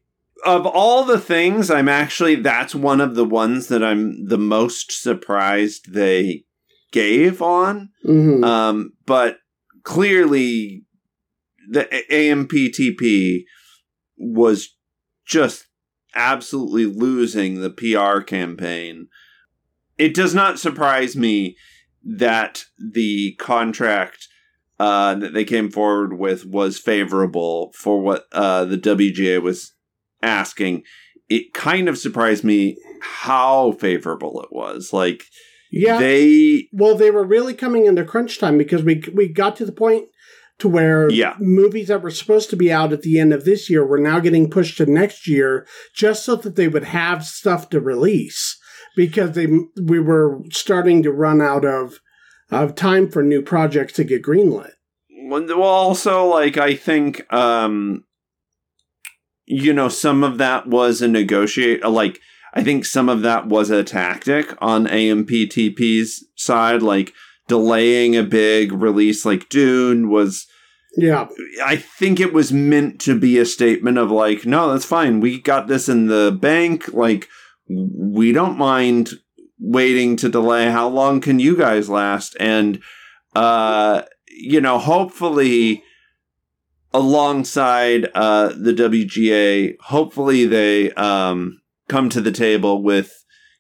of 0.46 0.64
all 0.64 1.04
the 1.04 1.18
things, 1.18 1.70
I'm 1.70 1.88
actually 1.88 2.36
that's 2.36 2.74
one 2.74 3.00
of 3.00 3.14
the 3.14 3.24
ones 3.24 3.66
that 3.68 3.82
I'm 3.82 4.26
the 4.26 4.38
most 4.38 4.92
surprised 4.92 5.92
they 5.92 6.44
gave 6.92 7.42
on. 7.42 7.90
Mm-hmm. 8.06 8.44
Um, 8.44 8.92
but 9.04 9.38
clearly, 9.82 10.84
the 11.68 11.84
AMPTP 12.10 13.44
was 14.16 14.76
just 15.26 15.66
absolutely 16.14 16.86
losing 16.86 17.60
the 17.60 17.70
PR 17.70 18.20
campaign. 18.22 19.08
It 19.98 20.14
does 20.14 20.34
not 20.34 20.58
surprise 20.58 21.16
me 21.16 21.56
that 22.04 22.64
the 22.78 23.34
contract 23.34 24.28
uh, 24.78 25.14
that 25.16 25.34
they 25.34 25.44
came 25.44 25.70
forward 25.70 26.18
with 26.18 26.44
was 26.44 26.78
favorable 26.78 27.72
for 27.74 28.00
what 28.00 28.26
uh, 28.32 28.64
the 28.64 28.78
WGA 28.78 29.40
was 29.42 29.72
asking, 30.26 30.82
it 31.28 31.54
kind 31.54 31.88
of 31.88 31.98
surprised 31.98 32.44
me 32.44 32.76
how 33.00 33.72
favorable 33.72 34.42
it 34.42 34.48
was. 34.52 34.92
Like, 34.92 35.24
yeah, 35.70 35.98
they 35.98 36.68
well, 36.72 36.96
they 36.96 37.10
were 37.10 37.24
really 37.24 37.54
coming 37.54 37.86
into 37.86 38.04
crunch 38.04 38.38
time 38.38 38.58
because 38.58 38.82
we 38.82 39.02
we 39.14 39.28
got 39.28 39.56
to 39.56 39.64
the 39.64 39.72
point 39.72 40.08
to 40.58 40.68
where 40.68 41.10
yeah. 41.10 41.34
movies 41.38 41.88
that 41.88 42.02
were 42.02 42.10
supposed 42.10 42.50
to 42.50 42.56
be 42.56 42.72
out 42.72 42.92
at 42.92 43.02
the 43.02 43.18
end 43.18 43.32
of 43.32 43.44
this 43.44 43.68
year 43.68 43.84
were 43.84 43.98
now 43.98 44.20
getting 44.20 44.48
pushed 44.48 44.78
to 44.78 44.86
next 44.86 45.28
year 45.28 45.66
just 45.94 46.24
so 46.24 46.36
that 46.36 46.56
they 46.56 46.68
would 46.68 46.84
have 46.84 47.24
stuff 47.24 47.68
to 47.68 47.80
release 47.80 48.58
because 48.96 49.32
they 49.32 49.46
we 49.82 50.00
were 50.00 50.40
starting 50.50 51.02
to 51.02 51.12
run 51.12 51.42
out 51.42 51.64
of 51.64 52.00
of 52.50 52.74
time 52.74 53.08
for 53.08 53.22
new 53.22 53.42
projects 53.42 53.92
to 53.94 54.04
get 54.04 54.22
greenlit. 54.22 54.72
Well, 55.28 55.62
also 55.62 56.26
like 56.26 56.56
I 56.56 56.74
think 56.74 57.30
um 57.32 58.04
you 59.46 59.72
know, 59.72 59.88
some 59.88 60.24
of 60.24 60.38
that 60.38 60.66
was 60.66 61.00
a 61.00 61.08
negotiate, 61.08 61.84
like, 61.84 62.20
I 62.52 62.62
think 62.62 62.84
some 62.84 63.08
of 63.08 63.22
that 63.22 63.46
was 63.46 63.70
a 63.70 63.84
tactic 63.84 64.54
on 64.62 64.86
AMPTP's 64.86 66.24
side, 66.36 66.82
like 66.82 67.12
delaying 67.48 68.16
a 68.16 68.22
big 68.22 68.72
release 68.72 69.24
like 69.24 69.48
Dune 69.48 70.08
was 70.08 70.46
Yeah. 70.96 71.28
I 71.64 71.76
think 71.76 72.18
it 72.18 72.32
was 72.32 72.52
meant 72.52 73.00
to 73.02 73.18
be 73.18 73.38
a 73.38 73.44
statement 73.44 73.98
of 73.98 74.10
like, 74.10 74.46
no, 74.46 74.72
that's 74.72 74.86
fine. 74.86 75.20
We 75.20 75.40
got 75.40 75.68
this 75.68 75.88
in 75.88 76.06
the 76.06 76.36
bank. 76.40 76.92
Like, 76.92 77.28
we 77.68 78.32
don't 78.32 78.56
mind 78.56 79.10
waiting 79.58 80.16
to 80.16 80.28
delay. 80.28 80.70
How 80.70 80.88
long 80.88 81.20
can 81.20 81.38
you 81.38 81.56
guys 81.56 81.90
last? 81.90 82.36
And, 82.40 82.80
uh, 83.34 84.02
you 84.28 84.60
know, 84.60 84.78
hopefully, 84.78 85.82
alongside 86.96 88.08
uh, 88.14 88.48
the 88.56 88.72
WGA, 88.72 89.76
hopefully 89.80 90.46
they 90.46 90.92
um, 90.92 91.60
come 91.88 92.08
to 92.08 92.20
the 92.20 92.32
table 92.32 92.82
with, 92.82 93.12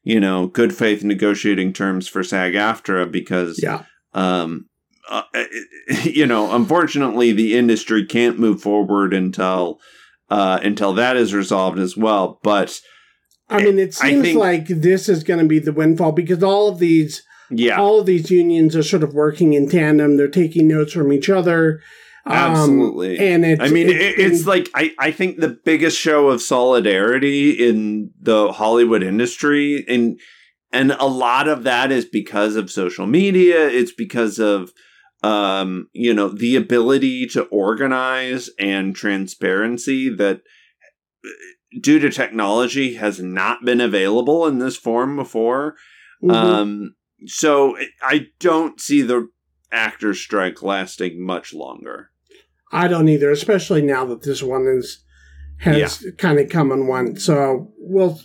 you 0.02 0.18
know, 0.20 0.46
good 0.46 0.74
faith 0.74 1.04
negotiating 1.04 1.72
terms 1.72 2.08
for 2.08 2.22
SAG 2.22 2.54
AFTRA 2.54 3.10
because, 3.10 3.60
Yeah. 3.62 3.84
um, 4.14 4.68
uh, 5.10 5.22
you 6.02 6.26
know, 6.26 6.54
unfortunately, 6.54 7.32
the 7.32 7.56
industry 7.56 8.04
can't 8.04 8.38
move 8.38 8.60
forward 8.60 9.12
until 9.14 9.78
uh, 10.28 10.58
until 10.64 10.92
that 10.94 11.16
is 11.16 11.32
resolved 11.32 11.78
as 11.78 11.96
well. 11.96 12.40
But 12.42 12.80
I 13.48 13.62
mean, 13.62 13.78
it 13.78 13.94
seems 13.94 14.22
think- 14.22 14.38
like 14.38 14.66
this 14.66 15.08
is 15.08 15.22
going 15.22 15.38
to 15.38 15.46
be 15.46 15.60
the 15.60 15.72
windfall 15.72 16.10
because 16.12 16.42
all 16.42 16.68
of 16.68 16.78
these 16.80 17.22
yeah, 17.48 17.78
all 17.78 18.00
of 18.00 18.06
these 18.06 18.28
unions 18.30 18.74
are 18.74 18.82
sort 18.82 19.04
of 19.04 19.14
working 19.14 19.52
in 19.52 19.68
tandem. 19.68 20.16
They're 20.16 20.26
taking 20.26 20.66
notes 20.66 20.92
from 20.94 21.12
each 21.12 21.30
other. 21.30 21.80
Um, 22.26 22.34
Absolutely. 22.34 23.18
and 23.20 23.44
it's 23.44 23.62
I 23.62 23.68
mean, 23.68 23.88
it's 23.88 24.18
it, 24.18 24.18
it's 24.18 24.46
like 24.46 24.68
I, 24.74 24.92
I 24.98 25.12
think 25.12 25.38
the 25.38 25.60
biggest 25.64 25.96
show 25.96 26.28
of 26.28 26.42
solidarity 26.42 27.50
in 27.50 28.10
the 28.20 28.52
Hollywood 28.52 29.04
industry, 29.04 29.84
and 29.86 30.18
and 30.72 30.90
a 30.92 31.06
lot 31.06 31.46
of 31.46 31.62
that 31.62 31.92
is 31.92 32.04
because 32.04 32.56
of 32.56 32.70
social 32.70 33.06
media. 33.06 33.68
It's 33.68 33.92
because 33.92 34.40
of 34.40 34.72
um, 35.22 35.88
you 35.92 36.12
know 36.12 36.28
the 36.28 36.56
ability 36.56 37.26
to 37.28 37.44
organize 37.44 38.50
and 38.58 38.96
transparency 38.96 40.12
that 40.16 40.40
uh, 41.24 41.28
due 41.80 42.00
to 42.00 42.10
technology 42.10 42.94
has 42.94 43.20
not 43.20 43.64
been 43.64 43.80
available 43.80 44.46
in 44.46 44.58
this 44.58 44.76
form 44.76 45.14
before. 45.14 45.76
Mhm. 46.24 46.32
Um, 46.32 46.94
so 47.26 47.76
I 48.02 48.26
don't 48.40 48.80
see 48.80 49.02
the 49.02 49.28
actors 49.70 50.20
strike 50.20 50.62
lasting 50.62 51.24
much 51.24 51.54
longer. 51.54 52.10
I 52.72 52.88
don't 52.88 53.08
either, 53.08 53.30
especially 53.30 53.82
now 53.82 54.04
that 54.06 54.22
this 54.22 54.42
one 54.42 54.66
is 54.66 55.02
has 55.58 56.06
kind 56.18 56.38
of 56.38 56.50
come 56.50 56.70
and 56.70 56.86
went. 56.86 57.20
So, 57.20 57.72
well, 57.78 58.20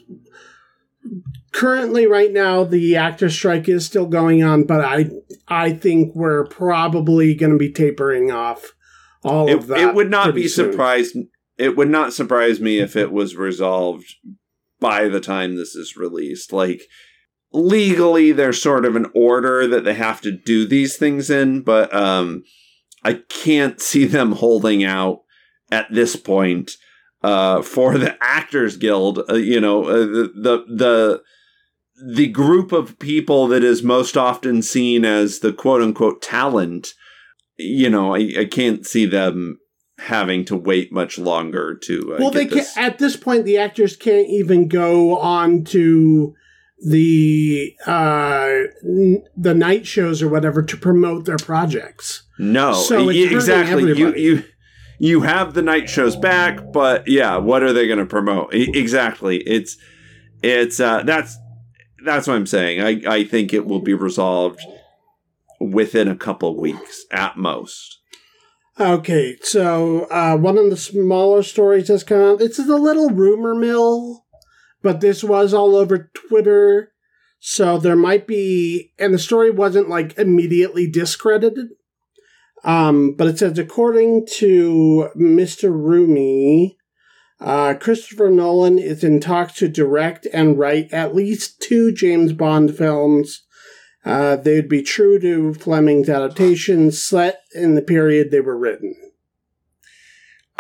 currently, 1.52 2.06
right 2.06 2.32
now, 2.32 2.64
the 2.64 2.98
actor 2.98 3.30
strike 3.30 3.70
is 3.70 3.86
still 3.86 4.08
going 4.08 4.44
on, 4.44 4.64
but 4.64 4.82
I 4.82 5.10
I 5.48 5.74
think 5.74 6.16
we're 6.16 6.46
probably 6.46 7.36
going 7.36 7.52
to 7.52 7.58
be 7.58 7.72
tapering 7.72 8.32
off 8.32 8.74
all 9.24 9.48
it, 9.48 9.56
of 9.56 9.68
that. 9.68 9.80
it 9.80 9.96
would 9.96 10.10
not 10.10 10.34
be 10.34 10.48
soon. 10.48 10.72
surprised 10.72 11.16
it 11.58 11.78
would 11.78 11.90
not 11.90 12.14
surprise 12.14 12.60
me 12.60 12.80
if 12.80 12.96
it 12.96 13.12
was 13.12 13.36
resolved 13.36 14.16
by 14.80 15.08
the 15.08 15.20
time 15.20 15.56
this 15.56 15.76
is 15.76 15.96
released 15.96 16.52
like 16.52 16.82
legally 17.54 18.32
there's 18.32 18.62
sort 18.62 18.86
of 18.86 18.96
an 18.96 19.06
order 19.14 19.68
that 19.68 19.84
they 19.84 19.94
have 19.94 20.22
to 20.22 20.32
do 20.32 20.66
these 20.66 20.98
things 20.98 21.30
in 21.30 21.62
but 21.62 21.94
um 21.94 22.44
i 23.04 23.14
can't 23.14 23.82
see 23.82 24.06
them 24.06 24.34
holding 24.34 24.84
out 24.84 25.22
at 25.72 25.88
this 25.92 26.16
point 26.16 26.72
uh 27.24 27.62
for 27.62 27.98
the 27.98 28.18
actors 28.22 28.78
guild 28.78 29.20
uh, 29.30 29.36
you 29.36 29.60
know 29.60 29.86
uh, 29.86 30.06
the, 30.06 30.66
the 30.68 31.22
the 32.14 32.28
group 32.28 32.72
of 32.72 32.98
people 32.98 33.48
that 33.48 33.64
is 33.64 33.84
most 33.84 34.18
often 34.18 34.62
seen 34.62 35.06
as 35.06 35.40
the 35.40 35.54
quote 35.54 35.82
unquote 35.82 36.22
talent 36.22 36.94
you 37.62 37.90
know, 37.90 38.16
I, 38.16 38.32
I 38.40 38.46
can't 38.46 38.86
see 38.86 39.06
them 39.06 39.60
having 40.00 40.46
to 40.46 40.56
wait 40.56 40.92
much 40.92 41.18
longer 41.18 41.76
to. 41.84 42.16
Uh, 42.16 42.18
well, 42.20 42.32
they 42.32 42.46
get 42.46 42.50
can 42.50 42.58
this. 42.60 42.78
at 42.78 42.98
this 42.98 43.16
point 43.16 43.46
the 43.46 43.58
actors 43.58 43.96
can't 43.96 44.28
even 44.28 44.68
go 44.68 45.18
on 45.18 45.64
to 45.66 46.34
the 46.88 47.76
uh 47.86 48.50
n- 48.84 49.24
the 49.38 49.54
night 49.54 49.86
shows 49.86 50.22
or 50.22 50.30
whatever 50.30 50.62
to 50.64 50.78
promote 50.78 51.26
their 51.26 51.38
projects. 51.38 52.24
no, 52.40 52.74
so 52.74 53.10
it's 53.10 53.32
exactly. 53.32 53.98
You 53.98 54.14
you 54.16 54.44
you 55.00 55.22
have 55.22 55.54
the 55.56 55.62
night 55.64 55.90
shows 55.90 56.16
back, 56.16 56.60
but 56.72 57.08
yeah, 57.08 57.38
what 57.38 57.64
are 57.64 57.74
they 57.74 57.88
going 57.88 58.00
to 58.00 58.06
promote? 58.06 58.54
Exactly. 58.54 59.38
It's 59.48 59.78
it's 60.44 60.80
uh, 60.80 61.04
that's 61.04 61.38
that's 62.06 62.28
what 62.28 62.36
I'm 62.36 62.46
saying. 62.48 62.82
I 62.82 63.02
I 63.16 63.24
think 63.24 63.54
it 63.54 63.66
will 63.66 63.82
be 63.82 63.94
resolved 63.94 64.60
within 65.60 66.08
a 66.08 66.16
couple 66.16 66.60
weeks 66.60 67.06
at 67.12 67.38
most. 67.38 68.00
Okay, 68.80 69.38
so 69.44 70.06
uh, 70.06 70.36
one 70.38 70.58
of 70.58 70.70
the 70.70 70.78
smaller 70.78 71.44
stories 71.44 71.88
has 71.90 72.04
come 72.04 72.22
out. 72.22 72.40
This 72.40 72.58
is 72.58 72.70
a 72.70 72.78
little 72.78 73.10
rumor 73.10 73.54
mill, 73.54 74.26
but 74.82 75.02
this 75.02 75.24
was 75.24 75.54
all 75.54 75.76
over 75.76 76.12
Twitter. 76.14 76.92
So 77.40 77.78
there 77.78 77.96
might 77.96 78.28
be, 78.28 78.94
and 79.00 79.14
the 79.14 79.20
story 79.20 79.50
wasn't 79.50 79.90
like 79.90 80.18
immediately 80.18 80.90
discredited. 80.90 81.70
Um, 82.64 83.16
but 83.16 83.28
it 83.28 83.40
says, 83.40 83.58
according 83.58 84.28
to 84.38 85.10
Mr. 85.18 85.72
Ruimy, 85.72 86.76
uh, 87.40 87.74
Christopher 87.74 88.30
Nolan 88.30 88.78
is 88.78 89.04
in 89.04 89.20
talks 89.20 89.54
to 89.56 89.68
direct 89.68 90.28
and 90.32 90.60
write 90.60 90.94
at 90.94 91.16
least 91.16 91.60
two 91.60 91.92
James 91.92 92.34
Bond 92.34 92.78
films. 92.78 93.44
Uh, 94.06 94.36
they 94.36 94.56
would 94.56 94.70
be 94.70 94.84
true 94.84 95.20
to 95.20 95.56
Fleming's 95.56 96.10
adaptations 96.10 97.04
set 97.04 97.42
in 97.54 97.74
the 97.74 97.82
period 97.82 98.30
they 98.30 98.42
were 98.42 98.58
written. 98.58 98.96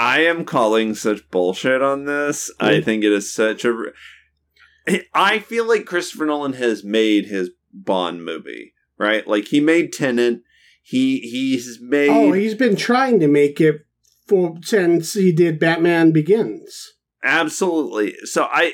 I 0.03 0.21
am 0.21 0.45
calling 0.45 0.95
such 0.95 1.29
bullshit 1.29 1.81
on 1.81 2.05
this. 2.05 2.49
I 2.59 2.73
Mm. 2.75 2.83
think 2.85 3.03
it 3.03 3.11
is 3.11 3.31
such 3.31 3.63
a. 3.65 3.93
I 5.13 5.37
feel 5.39 5.65
like 5.67 5.85
Christopher 5.85 6.25
Nolan 6.25 6.53
has 6.53 6.83
made 6.83 7.27
his 7.27 7.51
Bond 7.73 8.25
movie, 8.25 8.73
right? 8.97 9.25
Like 9.27 9.47
he 9.49 9.59
made 9.59 9.93
Tenet. 9.93 10.41
He 10.81 11.19
he's 11.19 11.77
made. 11.79 12.09
Oh, 12.09 12.31
he's 12.31 12.55
been 12.55 12.75
trying 12.75 13.19
to 13.19 13.27
make 13.27 13.61
it 13.61 13.85
for 14.27 14.57
since 14.63 15.13
he 15.13 15.31
did 15.31 15.59
Batman 15.59 16.11
Begins. 16.11 16.93
absolutely. 17.23 18.15
So 18.23 18.47
I, 18.51 18.73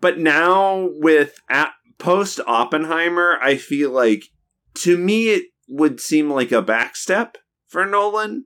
but 0.00 0.18
now 0.18 0.88
with 0.92 1.40
at, 1.50 1.72
post 1.98 2.38
Oppenheimer, 2.46 3.36
I 3.42 3.56
feel 3.56 3.90
like 3.90 4.26
to 4.74 4.96
me 4.96 5.30
it 5.30 5.46
would 5.68 6.00
seem 6.00 6.30
like 6.30 6.52
a 6.52 6.62
backstep 6.62 7.34
for 7.66 7.84
Nolan. 7.84 8.44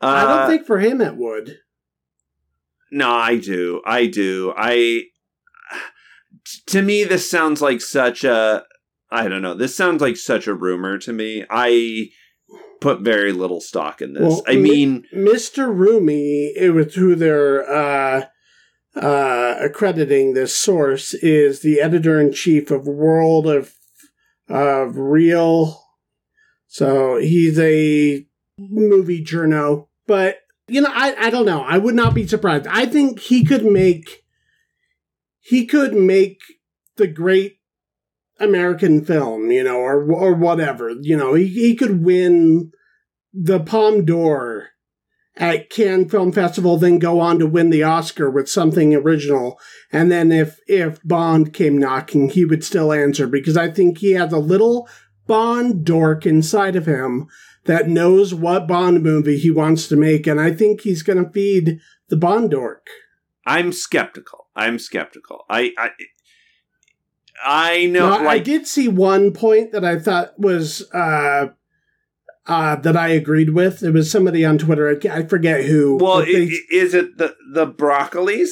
Uh, 0.00 0.06
I 0.06 0.24
don't 0.24 0.48
think 0.48 0.66
for 0.66 0.78
him 0.78 1.00
it 1.02 1.16
would. 1.16 1.58
No, 2.90 3.10
I 3.10 3.36
do. 3.36 3.82
I 3.84 4.06
do. 4.06 4.52
I 4.56 5.04
to 6.66 6.82
me 6.82 7.04
this 7.04 7.28
sounds 7.28 7.60
like 7.60 7.80
such 7.80 8.24
a 8.24 8.64
I 9.10 9.28
don't 9.28 9.42
know. 9.42 9.54
This 9.54 9.76
sounds 9.76 10.00
like 10.00 10.16
such 10.16 10.46
a 10.46 10.54
rumor 10.54 10.98
to 10.98 11.12
me. 11.12 11.44
I 11.48 12.08
put 12.80 13.00
very 13.00 13.32
little 13.32 13.60
stock 13.60 14.02
in 14.02 14.14
this. 14.14 14.22
Well, 14.22 14.42
I 14.46 14.56
mean, 14.56 15.04
Mr. 15.14 15.68
Ruimy, 15.74 16.50
it 16.56 16.72
was 16.72 16.94
who 16.94 17.14
they're 17.14 17.68
uh, 17.70 18.26
uh, 18.96 19.54
accrediting 19.60 20.34
this 20.34 20.56
source, 20.56 21.14
is 21.14 21.62
the 21.62 21.80
editor 21.80 22.20
in 22.20 22.32
chief 22.32 22.70
of 22.70 22.86
World 22.86 23.46
of 23.46 23.74
of 24.48 24.96
Reel. 24.96 25.82
So 26.66 27.18
he's 27.18 27.58
a 27.58 28.26
movie 28.58 29.24
journo, 29.24 29.88
but 30.06 30.40
you 30.68 30.80
know, 30.80 30.90
I 30.92 31.14
I 31.26 31.30
don't 31.30 31.46
know. 31.46 31.62
I 31.62 31.78
would 31.78 31.94
not 31.94 32.14
be 32.14 32.26
surprised. 32.26 32.66
I 32.66 32.86
think 32.86 33.20
he 33.20 33.44
could 33.44 33.64
make 33.64 34.24
he 35.40 35.66
could 35.66 35.94
make 35.94 36.40
the 36.96 37.06
great 37.06 37.58
American 38.38 39.04
film, 39.04 39.50
you 39.50 39.62
know, 39.62 39.76
or 39.76 40.12
or 40.12 40.34
whatever. 40.34 40.90
You 41.00 41.16
know, 41.16 41.34
he 41.34 41.46
he 41.46 41.74
could 41.74 42.04
win 42.04 42.72
the 43.32 43.60
Palme 43.60 44.04
d'Or 44.04 44.70
at 45.36 45.68
Cannes 45.68 46.08
Film 46.08 46.32
Festival, 46.32 46.78
then 46.78 46.98
go 46.98 47.20
on 47.20 47.38
to 47.38 47.46
win 47.46 47.70
the 47.70 47.82
Oscar 47.82 48.30
with 48.30 48.48
something 48.48 48.94
original. 48.94 49.60
And 49.92 50.10
then 50.10 50.32
if 50.32 50.58
if 50.66 51.00
Bond 51.04 51.52
came 51.52 51.78
knocking, 51.78 52.30
he 52.30 52.44
would 52.44 52.64
still 52.64 52.92
answer 52.92 53.26
because 53.26 53.56
I 53.56 53.70
think 53.70 53.98
he 53.98 54.12
has 54.12 54.32
a 54.32 54.38
little 54.38 54.88
Bond 55.26 55.84
dork 55.84 56.24
inside 56.24 56.76
of 56.76 56.86
him 56.86 57.28
that 57.66 57.88
knows 57.88 58.34
what 58.34 58.66
Bond 58.68 59.02
movie 59.02 59.38
he 59.38 59.50
wants 59.50 59.88
to 59.88 59.96
make, 59.96 60.26
and 60.26 60.40
I 60.40 60.52
think 60.52 60.80
he's 60.82 61.02
going 61.02 61.22
to 61.24 61.30
feed 61.30 61.78
the 62.08 62.16
Bond 62.16 62.50
dork. 62.50 62.86
I'm 63.46 63.72
skeptical. 63.72 64.46
I'm 64.56 64.78
skeptical. 64.78 65.44
I 65.48 65.72
I, 65.78 65.90
I 67.44 67.86
know 67.86 68.08
Now, 68.22 68.28
I 68.28 68.38
did 68.38 68.66
see 68.66 68.88
one 68.88 69.32
point 69.32 69.72
that 69.72 69.84
I 69.84 69.98
thought 69.98 70.38
was 70.38 70.90
uh, 70.92 71.48
uh, 72.46 72.76
that 72.76 72.96
I 72.96 73.08
agreed 73.08 73.50
with. 73.50 73.82
It 73.82 73.90
was 73.92 74.10
somebody 74.10 74.44
on 74.44 74.58
Twitter. 74.58 74.88
I, 74.88 75.08
I 75.18 75.26
forget 75.26 75.64
who. 75.64 75.96
well, 76.00 76.24
they- 76.24 76.44
i- 76.44 76.50
i- 76.50 76.60
is 76.72 76.94
it 76.94 77.18
the 77.18 77.36
the 77.52 77.66
Broccolis? 77.66 78.50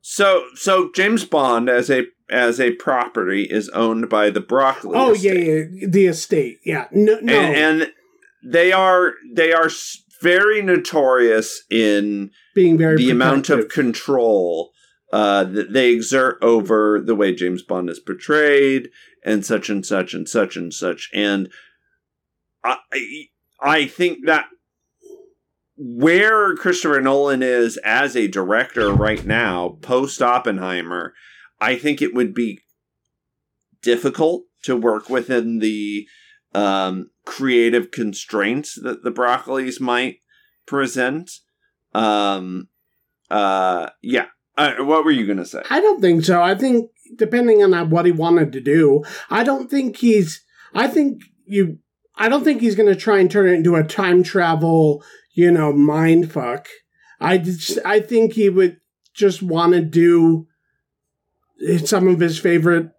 So 0.00 0.44
so 0.54 0.90
James 0.94 1.24
Bond 1.24 1.68
as 1.68 1.90
a 1.90 2.04
as 2.28 2.60
a 2.60 2.72
property 2.72 3.44
is 3.44 3.68
owned 3.70 4.08
by 4.08 4.30
the 4.30 4.40
Broccoli. 4.40 4.92
oh 4.96 5.12
estate. 5.12 5.46
yeah, 5.46 5.64
yeah, 5.80 5.86
the 5.88 6.06
estate. 6.06 6.58
Yeah, 6.64 6.88
no, 6.92 7.18
no. 7.20 7.32
and, 7.34 7.82
and 7.82 7.92
they 8.42 8.72
are 8.72 9.14
they 9.34 9.52
are 9.52 9.70
very 10.20 10.62
notorious 10.62 11.62
in 11.70 12.30
being 12.54 12.76
very 12.76 12.96
the 12.96 13.10
amount 13.10 13.48
of 13.48 13.68
control 13.68 14.70
uh, 15.12 15.44
that 15.44 15.72
they 15.72 15.90
exert 15.90 16.38
over 16.42 17.00
the 17.00 17.14
way 17.14 17.34
James 17.34 17.62
Bond 17.62 17.90
is 17.90 17.98
portrayed, 17.98 18.90
and 19.24 19.44
such 19.44 19.68
and 19.68 19.84
such 19.84 20.14
and 20.14 20.28
such 20.28 20.56
and 20.56 20.72
such. 20.72 21.10
And 21.14 21.50
I, 22.62 22.78
I 23.60 23.86
think 23.86 24.26
that 24.26 24.46
where 25.76 26.54
Christopher 26.56 27.00
Nolan 27.00 27.42
is 27.42 27.78
as 27.78 28.14
a 28.14 28.28
director 28.28 28.92
right 28.92 29.24
now, 29.24 29.78
post 29.80 30.20
Oppenheimer, 30.20 31.14
I 31.60 31.76
think 31.76 32.02
it 32.02 32.14
would 32.14 32.34
be 32.34 32.60
difficult 33.82 34.44
to 34.64 34.76
work 34.76 35.08
within 35.08 35.58
the 35.58 36.06
um, 36.54 37.10
creative 37.24 37.90
constraints 37.90 38.74
that 38.74 39.02
the 39.02 39.12
Broccolis 39.12 39.80
might 39.80 40.18
present. 40.66 41.30
Um, 41.94 42.68
uh, 43.30 43.90
yeah. 44.02 44.26
Uh, 44.56 44.76
what 44.80 45.04
were 45.04 45.10
you 45.10 45.26
going 45.26 45.38
to 45.38 45.46
say? 45.46 45.62
I 45.70 45.80
don't 45.80 46.00
think 46.00 46.24
so. 46.24 46.42
I 46.42 46.54
think 46.54 46.90
depending 47.16 47.62
on 47.62 47.90
what 47.90 48.06
he 48.06 48.12
wanted 48.12 48.52
to 48.52 48.60
do, 48.60 49.04
I 49.30 49.44
don't 49.44 49.70
think 49.70 49.98
he's. 49.98 50.44
I 50.74 50.88
think 50.88 51.22
you. 51.44 51.78
I 52.16 52.28
don't 52.28 52.44
think 52.44 52.60
he's 52.60 52.74
going 52.74 52.92
to 52.92 53.00
try 53.00 53.18
and 53.18 53.30
turn 53.30 53.48
it 53.48 53.54
into 53.54 53.76
a 53.76 53.84
time 53.84 54.22
travel, 54.22 55.02
you 55.32 55.50
know, 55.50 55.72
mind 55.72 56.30
fuck. 56.30 56.68
I 57.18 57.38
just, 57.38 57.78
I 57.84 58.00
think 58.00 58.34
he 58.34 58.50
would 58.50 58.78
just 59.14 59.42
want 59.42 59.72
to 59.72 59.80
do 59.80 60.46
some 61.84 62.08
of 62.08 62.20
his 62.20 62.38
favorite 62.38 62.90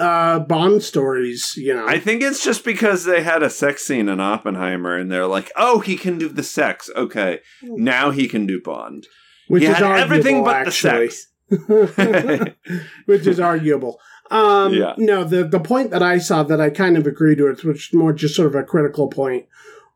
uh 0.00 0.40
Bond 0.40 0.82
stories, 0.82 1.54
you 1.56 1.74
know. 1.74 1.86
I 1.86 1.98
think 1.98 2.22
it's 2.22 2.42
just 2.42 2.64
because 2.64 3.04
they 3.04 3.22
had 3.22 3.42
a 3.42 3.50
sex 3.50 3.84
scene 3.84 4.08
in 4.08 4.18
Oppenheimer 4.20 4.96
and 4.96 5.10
they're 5.10 5.26
like, 5.26 5.50
oh, 5.56 5.80
he 5.80 5.96
can 5.96 6.18
do 6.18 6.28
the 6.28 6.42
sex. 6.42 6.90
Okay. 6.96 7.40
Now 7.62 8.10
he 8.10 8.26
can 8.26 8.46
do 8.46 8.60
Bond. 8.60 9.06
which 9.48 9.62
he 9.62 9.68
is 9.68 9.74
had 9.74 9.82
arguable, 9.84 10.04
everything 10.04 10.44
but 10.44 10.56
actually. 10.56 11.06
the 11.06 11.12
sex. 11.12 11.26
which 13.06 13.26
is 13.26 13.38
arguable. 13.40 13.98
Um, 14.30 14.72
Yeah. 14.72 14.94
No, 14.96 15.24
the 15.24 15.44
the 15.44 15.60
point 15.60 15.90
that 15.90 16.02
I 16.02 16.18
saw 16.18 16.42
that 16.44 16.60
I 16.60 16.70
kind 16.70 16.96
of 16.96 17.06
agreed 17.06 17.40
with, 17.40 17.64
which 17.64 17.88
is 17.88 17.94
more 17.94 18.12
just 18.12 18.34
sort 18.36 18.48
of 18.48 18.54
a 18.54 18.62
critical 18.64 19.08
point, 19.08 19.46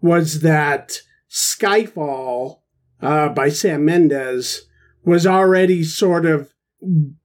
was 0.01 0.41
that 0.41 0.99
Skyfall 1.31 2.61
uh, 3.01 3.29
by 3.31 3.49
Sam 3.49 3.85
Mendes 3.85 4.67
was 5.05 5.27
already 5.27 5.85
sort 5.85 6.27
of 6.27 6.53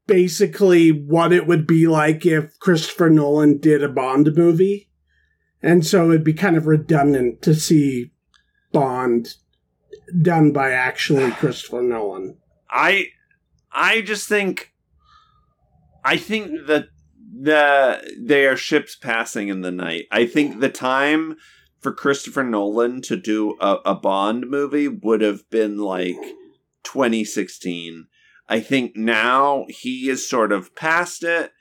basically 0.09 0.91
what 0.91 1.31
it 1.31 1.45
would 1.45 1.67
be 1.67 1.87
like 1.87 2.25
if 2.25 2.59
Christopher 2.59 3.09
Nolan 3.09 3.59
did 3.59 3.83
a 3.83 3.87
Bond 3.87 4.35
movie, 4.35 4.89
and 5.61 5.85
so 5.85 6.09
it'd 6.09 6.23
be 6.23 6.33
kind 6.33 6.57
of 6.57 6.65
redundant 6.65 7.41
to 7.43 7.53
see 7.53 8.11
Bond 8.73 9.35
done 10.21 10.51
by 10.51 10.71
actually 10.71 11.31
Christopher 11.31 11.83
Nolan. 11.83 12.37
I 12.69 13.09
I 13.71 14.01
just 14.01 14.27
think 14.27 14.73
I 16.03 16.17
think 16.17 16.65
that 16.67 16.87
the 17.41 18.01
they 18.19 18.45
are 18.47 18.57
ships 18.57 18.95
passing 18.95 19.47
in 19.47 19.61
the 19.61 19.71
night. 19.71 20.05
I 20.11 20.25
think 20.25 20.59
the 20.59 20.69
time 20.69 21.37
for 21.79 21.93
Christopher 21.93 22.43
Nolan 22.43 23.01
to 23.03 23.15
do 23.15 23.55
a, 23.61 23.77
a 23.85 23.95
Bond 23.95 24.49
movie 24.49 24.87
would 24.87 25.21
have 25.21 25.49
been 25.49 25.77
like 25.77 26.17
2016. 26.83 28.07
I 28.49 28.59
think 28.59 28.95
now 28.95 29.65
he 29.69 30.09
is 30.09 30.27
sort 30.27 30.51
of 30.51 30.75
past 30.75 31.23
it, 31.23 31.51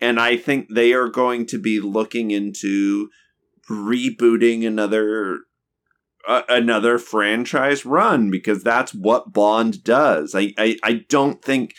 and 0.00 0.20
I 0.20 0.36
think 0.36 0.68
they 0.70 0.92
are 0.92 1.08
going 1.08 1.46
to 1.46 1.58
be 1.58 1.80
looking 1.80 2.30
into 2.30 3.08
rebooting 3.68 4.64
another 4.64 5.40
uh, 6.26 6.42
another 6.48 6.98
franchise 6.98 7.84
run 7.84 8.30
because 8.30 8.62
that's 8.62 8.94
what 8.94 9.32
Bond 9.32 9.82
does. 9.82 10.34
I, 10.34 10.52
I 10.56 10.76
I 10.84 11.04
don't 11.08 11.42
think 11.42 11.74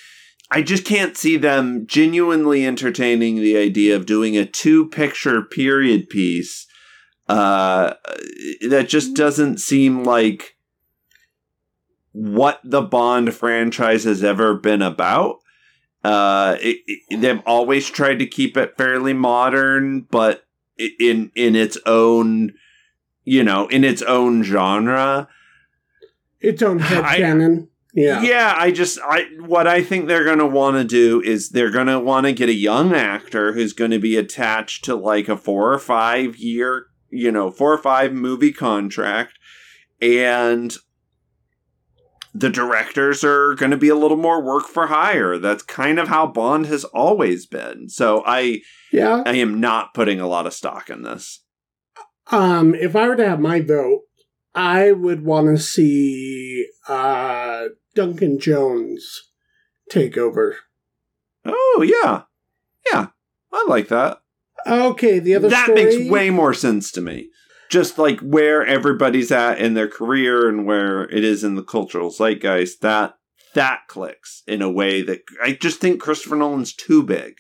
I 0.51 0.61
just 0.61 0.83
can't 0.85 1.17
see 1.17 1.37
them 1.37 1.87
genuinely 1.87 2.65
entertaining 2.65 3.35
the 3.37 3.57
idea 3.57 3.95
of 3.95 4.05
doing 4.05 4.37
a 4.37 4.45
two 4.45 4.89
picture 4.89 5.41
period 5.41 6.09
piece. 6.09 6.65
Uh, 7.29 7.93
that 8.69 8.87
just 8.87 9.13
doesn't 9.13 9.59
seem 9.59 10.03
like 10.03 10.56
what 12.11 12.59
the 12.63 12.81
Bond 12.81 13.33
franchise 13.33 14.03
has 14.05 14.23
ever 14.23 14.55
been 14.55 14.81
about. 14.81 15.39
Uh, 16.03 16.57
it, 16.61 16.77
it- 16.87 17.21
they've 17.21 17.41
always 17.45 17.89
tried 17.89 18.19
to 18.19 18.25
keep 18.25 18.55
it 18.57 18.77
fairly 18.77 19.13
modern, 19.13 20.01
but 20.11 20.45
in 20.77 21.31
in 21.35 21.55
its 21.55 21.77
own, 21.85 22.53
you 23.23 23.43
know, 23.43 23.67
in 23.67 23.83
its 23.83 24.01
own 24.03 24.43
genre. 24.43 25.27
Its 26.39 26.61
own 26.61 26.79
head 26.79 27.03
canon. 27.17 27.67
Yeah. 27.93 28.21
Yeah, 28.21 28.53
I 28.55 28.69
just 28.71 28.99
I 29.03 29.25
what 29.39 29.65
I 29.65 29.81
think 29.83 30.07
they're 30.07 30.23
going 30.23 30.37
to 30.37 30.45
want 30.45 30.77
to 30.77 30.83
do 30.83 31.19
is 31.21 31.49
they're 31.49 31.71
going 31.71 31.87
to 31.87 31.99
want 31.99 32.27
to 32.27 32.31
get 32.33 32.47
a 32.47 32.53
young 32.53 32.93
actor 32.93 33.53
who's 33.53 33.73
going 33.73 33.89
to 33.89 33.97
be 33.99 34.15
attached 34.17 34.85
to 34.85 34.93
like 34.95 35.27
a 35.27 35.35
4 35.35 35.73
or 35.73 35.79
5 35.79 36.35
year, 36.37 36.85
you 37.09 37.31
know, 37.31 37.49
4 37.49 37.73
or 37.73 37.77
5 37.79 38.13
movie 38.13 38.53
contract 38.53 39.39
and 39.99 40.75
the 42.37 42.49
directors 42.49 43.23
are 43.23 43.55
going 43.55 43.71
to 43.71 43.77
be 43.77 43.89
a 43.89 43.95
little 43.95 44.17
more 44.17 44.41
work 44.41 44.67
for 44.67 44.87
hire. 44.87 45.37
That's 45.39 45.63
kind 45.63 45.97
of 45.97 46.07
how 46.07 46.27
Bond 46.27 46.67
has 46.67 46.83
always 46.85 47.45
been. 47.47 47.89
So 47.89 48.23
I 48.25 48.61
Yeah. 48.91 49.23
I 49.25 49.35
am 49.35 49.59
not 49.59 49.93
putting 49.93 50.19
a 50.19 50.27
lot 50.27 50.45
of 50.45 50.53
stock 50.53 50.89
in 50.89 51.01
this. 51.01 51.43
Um, 52.29 52.75
if 52.75 52.95
I 52.95 53.07
were 53.07 53.15
to 53.15 53.27
have 53.27 53.39
my 53.39 53.61
vote, 53.61 54.01
I 54.53 54.91
would 54.91 55.23
want 55.23 55.47
to 55.47 55.61
see 55.61 56.67
uh, 56.87 57.65
Duncan 57.95 58.39
Jones 58.39 59.31
take 59.89 60.17
over. 60.17 60.57
Oh, 61.45 61.85
yeah. 61.87 62.23
Yeah. 62.91 63.07
I 63.51 63.65
like 63.67 63.87
that. 63.87 64.19
Okay, 64.67 65.19
the 65.19 65.35
other 65.35 65.49
that 65.49 65.65
story. 65.65 65.85
makes 65.85 66.11
way 66.11 66.29
more 66.29 66.53
sense 66.53 66.91
to 66.91 67.01
me. 67.01 67.29
Just 67.69 67.97
like 67.97 68.19
where 68.21 68.65
everybody's 68.65 69.31
at 69.31 69.59
in 69.59 69.73
their 69.73 69.87
career 69.89 70.47
and 70.47 70.65
where 70.65 71.03
it 71.03 71.23
is 71.23 71.43
in 71.43 71.55
the 71.55 71.63
cultural 71.63 72.11
zeitgeist, 72.11 72.81
that 72.81 73.15
that 73.53 73.81
clicks 73.87 74.43
in 74.47 74.61
a 74.61 74.71
way 74.71 75.01
that 75.01 75.21
I 75.43 75.53
just 75.53 75.79
think 75.79 75.99
Christopher 76.01 76.35
Nolan's 76.35 76.73
too 76.73 77.03
big. 77.03 77.35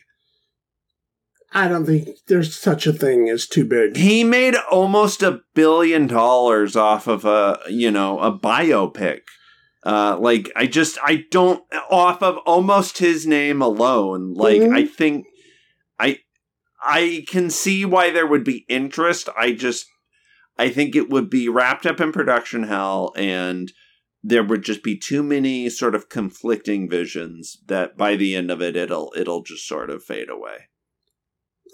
I 1.53 1.67
don't 1.67 1.85
think 1.85 2.09
there's 2.27 2.55
such 2.55 2.85
a 2.87 2.93
thing 2.93 3.29
as 3.29 3.47
too 3.47 3.63
big. 3.65 3.95
He 3.95 4.23
made 4.23 4.55
almost 4.69 5.23
a 5.23 5.41
billion 5.53 6.07
dollars 6.07 6.75
off 6.75 7.07
of 7.07 7.23
a 7.25 7.59
you 7.69 7.89
know 7.91 8.19
a 8.19 8.37
biopic. 8.37 9.21
Uh, 9.85 10.17
like 10.19 10.51
I 10.55 10.67
just 10.67 10.97
I 11.03 11.23
don't 11.31 11.63
off 11.89 12.21
of 12.21 12.37
almost 12.45 12.97
his 12.97 13.25
name 13.25 13.61
alone. 13.61 14.33
Like 14.33 14.61
Mhm. 14.61 14.75
I 14.75 14.85
think 14.85 15.25
I 15.97 16.19
I 16.83 17.25
can 17.29 17.49
see 17.49 17.85
why 17.85 18.11
there 18.11 18.27
would 18.27 18.43
be 18.43 18.65
interest. 18.67 19.29
I 19.37 19.53
just 19.53 19.85
I 20.57 20.69
think 20.69 20.95
it 20.95 21.09
would 21.09 21.29
be 21.29 21.49
wrapped 21.49 21.85
up 21.85 22.01
in 22.01 22.11
production 22.11 22.63
hell 22.63 23.13
and 23.15 23.71
there 24.23 24.43
would 24.43 24.63
just 24.63 24.83
be 24.83 24.97
too 24.97 25.23
many 25.23 25.69
sort 25.69 25.95
of 25.95 26.09
conflicting 26.09 26.89
visions 26.89 27.59
that 27.67 27.97
by 27.97 28.15
the 28.15 28.35
end 28.35 28.51
of 28.51 28.61
it 28.61 28.75
it'll 28.75 29.13
it'll 29.15 29.43
just 29.43 29.67
sort 29.67 29.89
of 29.89 30.03
fade 30.03 30.29
away. 30.29 30.67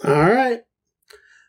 All 0.04 0.32
right. 0.32 0.62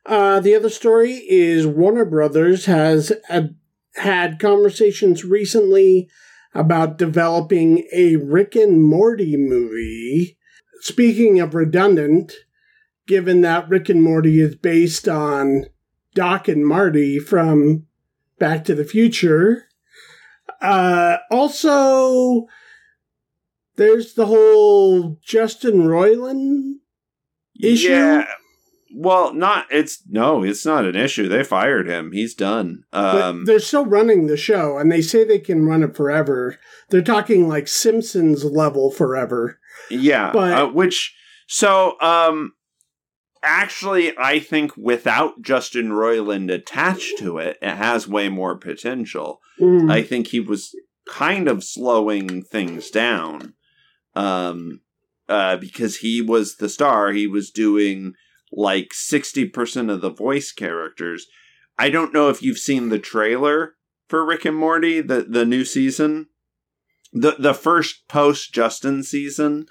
Uh, 0.07 0.39
the 0.41 0.55
other 0.55 0.69
story 0.69 1.23
is 1.29 1.67
Warner 1.67 2.05
Brothers 2.05 2.67
has 2.67 3.13
had, 3.29 3.57
had 3.97 4.39
conversations 4.39 5.25
recently 5.25 6.09
about 6.55 6.99
developing 6.99 7.87
a 7.93 8.17
Rick 8.17 8.55
and 8.55 8.85
Morty 8.85 9.37
movie. 9.37 10.37
Speaking 10.81 11.41
of 11.41 11.55
redundant, 11.55 12.33
given 13.07 13.41
that 13.41 13.69
Rick 13.69 13.89
and 13.89 14.03
Morty 14.03 14.41
is 14.41 14.55
based 14.57 15.09
on 15.09 15.67
Doc 16.15 16.49
and 16.49 16.67
Marty 16.67 17.19
from 17.19 17.87
Back 18.39 18.65
to 18.65 18.75
the 18.75 18.85
Future. 18.85 19.65
Uh, 20.61 21.19
also, 21.31 22.47
there's 23.77 24.15
the 24.15 24.27
whole 24.27 25.19
Justin 25.25 25.83
Roiland 25.83 26.75
issue? 27.61 27.89
Yeah. 27.91 28.27
Well, 28.97 29.35
not 29.35 29.67
it's 29.73 30.03
no, 30.09 30.45
it's 30.45 30.65
not 30.65 30.85
an 30.85 30.95
issue. 30.95 31.27
They 31.29 31.43
fired 31.43 31.89
him. 31.89 32.13
He's 32.13 32.33
done. 32.33 32.85
Um 32.93 33.45
they're 33.45 33.59
still 33.59 33.85
running 33.87 34.29
the 34.29 34.37
show, 34.37 34.79
and 34.79 34.91
they 34.93 35.03
say 35.03 35.25
they 35.25 35.41
can 35.41 35.67
run 35.67 35.83
it 35.83 35.97
forever. 35.97 36.57
They're 36.91 37.03
talking 37.03 37.49
like 37.49 37.67
Simpsons 37.67 38.45
level 38.45 38.93
forever. 38.93 39.59
yeah, 39.91 40.31
but- 40.33 40.53
uh, 40.53 40.69
which 40.69 41.13
so 41.49 42.01
um 42.01 42.53
actually 43.45 44.17
I 44.19 44.39
think 44.39 44.77
without 44.77 45.43
Justin 45.43 45.91
Roiland 45.91 46.53
attached 46.53 47.19
to 47.19 47.39
it, 47.39 47.59
it 47.63 47.75
has 47.77 48.09
way 48.09 48.29
more 48.29 48.57
potential. 48.57 49.41
Mm. 49.61 49.91
I 49.91 50.03
think 50.03 50.29
he 50.29 50.41
was 50.41 50.75
kind 51.09 51.49
of 51.49 51.65
slowing 51.65 52.43
things 52.43 52.91
down. 52.91 53.55
Um 54.15 54.81
uh 55.29 55.57
because 55.57 55.99
he 55.99 56.21
was 56.21 56.57
the 56.57 56.69
star, 56.69 57.13
he 57.13 57.27
was 57.27 57.51
doing 57.51 58.15
like 58.53 58.91
60% 58.93 59.91
of 59.91 60.01
the 60.01 60.11
voice 60.11 60.53
characters. 60.53 61.27
I 61.79 61.91
don't 61.91 62.15
know 62.15 62.29
if 62.29 62.43
you've 62.43 62.59
seen 62.59 62.89
the 62.89 63.01
trailer 63.01 63.75
for 64.09 64.25
Rick 64.25 64.45
and 64.45 64.57
Morty, 64.57 65.01
the 65.01 65.23
the 65.23 65.45
new 65.45 65.65
season. 65.65 66.29
The 67.13 67.37
the 67.39 67.55
first 67.55 68.09
post 68.09 68.53
Justin 68.53 69.03
season. 69.03 69.67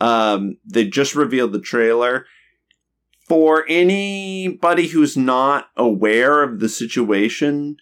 Um 0.00 0.58
they 0.64 0.86
just 0.86 1.14
revealed 1.14 1.52
the 1.52 1.60
trailer. 1.60 2.26
For 3.28 3.64
anybody 3.68 4.88
who's 4.88 5.16
not 5.16 5.68
aware 5.76 6.42
of 6.42 6.60
the 6.60 6.68
situation, 6.68 7.76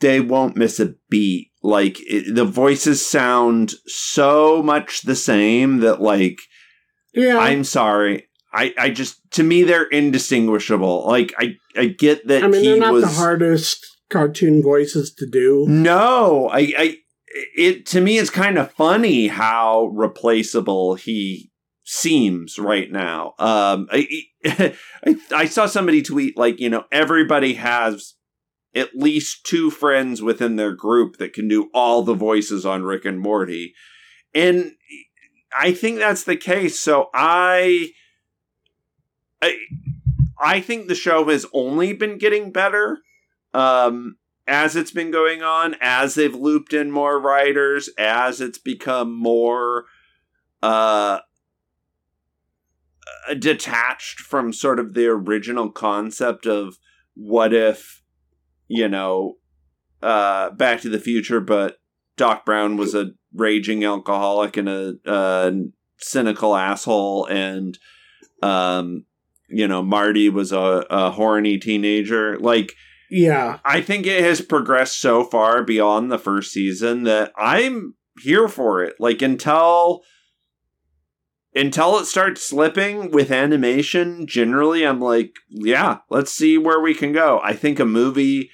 they 0.00 0.20
won't 0.20 0.56
miss 0.56 0.80
a 0.80 0.94
beat. 1.08 1.50
Like 1.62 1.98
it, 2.00 2.34
the 2.34 2.46
voices 2.46 3.06
sound 3.06 3.74
so 3.86 4.62
much 4.62 5.02
the 5.02 5.16
same 5.16 5.80
that 5.80 6.00
like 6.00 6.38
Yeah. 7.12 7.38
I'm 7.38 7.64
sorry. 7.64 8.28
I, 8.52 8.74
I 8.78 8.90
just 8.90 9.20
to 9.32 9.42
me 9.42 9.62
they're 9.62 9.84
indistinguishable. 9.84 11.06
Like 11.06 11.34
I 11.38 11.56
I 11.76 11.86
get 11.86 12.26
that 12.28 12.42
I 12.42 12.46
mean, 12.48 12.62
he 12.62 12.68
they're 12.70 12.78
not 12.78 12.92
was 12.94 13.04
the 13.04 13.10
hardest 13.10 13.86
cartoon 14.08 14.62
voices 14.62 15.12
to 15.14 15.26
do. 15.26 15.66
No, 15.68 16.48
I 16.48 16.72
I 16.76 16.96
it 17.54 17.86
to 17.86 18.00
me 18.00 18.18
it's 18.18 18.30
kind 18.30 18.58
of 18.58 18.72
funny 18.72 19.28
how 19.28 19.86
replaceable 19.94 20.94
he 20.94 21.49
seems 21.90 22.56
right 22.56 22.90
now. 22.92 23.34
Um 23.38 23.88
I, 23.90 24.06
I 24.44 25.16
I 25.34 25.44
saw 25.46 25.66
somebody 25.66 26.02
tweet 26.02 26.36
like, 26.36 26.60
you 26.60 26.70
know, 26.70 26.84
everybody 26.92 27.54
has 27.54 28.14
at 28.76 28.94
least 28.94 29.44
two 29.44 29.70
friends 29.72 30.22
within 30.22 30.54
their 30.54 30.72
group 30.72 31.16
that 31.16 31.32
can 31.32 31.48
do 31.48 31.68
all 31.74 32.02
the 32.02 32.14
voices 32.14 32.64
on 32.64 32.84
Rick 32.84 33.04
and 33.04 33.18
Morty. 33.18 33.74
And 34.32 34.74
I 35.58 35.72
think 35.72 35.98
that's 35.98 36.22
the 36.22 36.36
case. 36.36 36.78
So 36.78 37.10
I 37.12 37.90
I 39.42 39.56
I 40.38 40.60
think 40.60 40.86
the 40.86 40.94
show 40.94 41.28
has 41.28 41.44
only 41.52 41.92
been 41.92 42.18
getting 42.18 42.52
better 42.52 42.98
um 43.52 44.16
as 44.46 44.76
it's 44.76 44.92
been 44.92 45.10
going 45.10 45.42
on, 45.42 45.74
as 45.80 46.14
they've 46.14 46.34
looped 46.34 46.72
in 46.72 46.92
more 46.92 47.20
writers, 47.20 47.88
as 47.98 48.40
it's 48.40 48.58
become 48.58 49.12
more 49.12 49.86
uh 50.62 51.18
detached 53.38 54.20
from 54.20 54.52
sort 54.52 54.78
of 54.78 54.94
the 54.94 55.06
original 55.06 55.70
concept 55.70 56.46
of 56.46 56.78
what 57.14 57.52
if 57.52 58.02
you 58.68 58.88
know 58.88 59.34
uh 60.02 60.50
back 60.50 60.80
to 60.80 60.88
the 60.88 60.98
future 60.98 61.40
but 61.40 61.78
doc 62.16 62.44
brown 62.46 62.76
was 62.76 62.94
a 62.94 63.10
raging 63.34 63.84
alcoholic 63.84 64.56
and 64.56 64.68
a 64.68 64.94
uh 65.06 65.50
cynical 65.98 66.56
asshole 66.56 67.26
and 67.26 67.78
um 68.42 69.04
you 69.48 69.68
know 69.68 69.82
marty 69.82 70.28
was 70.28 70.52
a, 70.52 70.84
a 70.88 71.10
horny 71.10 71.58
teenager 71.58 72.38
like 72.38 72.72
Yeah. 73.10 73.58
I 73.64 73.80
think 73.82 74.06
it 74.06 74.22
has 74.22 74.40
progressed 74.40 75.00
so 75.00 75.24
far 75.24 75.64
beyond 75.64 76.10
the 76.10 76.18
first 76.18 76.52
season 76.52 77.02
that 77.04 77.32
I'm 77.36 77.94
here 78.22 78.46
for 78.48 78.84
it. 78.84 78.94
Like 79.00 79.20
until 79.20 80.02
until 81.54 81.98
it 81.98 82.06
starts 82.06 82.48
slipping 82.48 83.10
with 83.10 83.30
animation, 83.30 84.26
generally 84.26 84.86
I'm 84.86 85.00
like, 85.00 85.34
yeah, 85.48 85.98
let's 86.08 86.32
see 86.32 86.56
where 86.56 86.80
we 86.80 86.94
can 86.94 87.12
go. 87.12 87.40
I 87.42 87.54
think 87.54 87.80
a 87.80 87.84
movie 87.84 88.50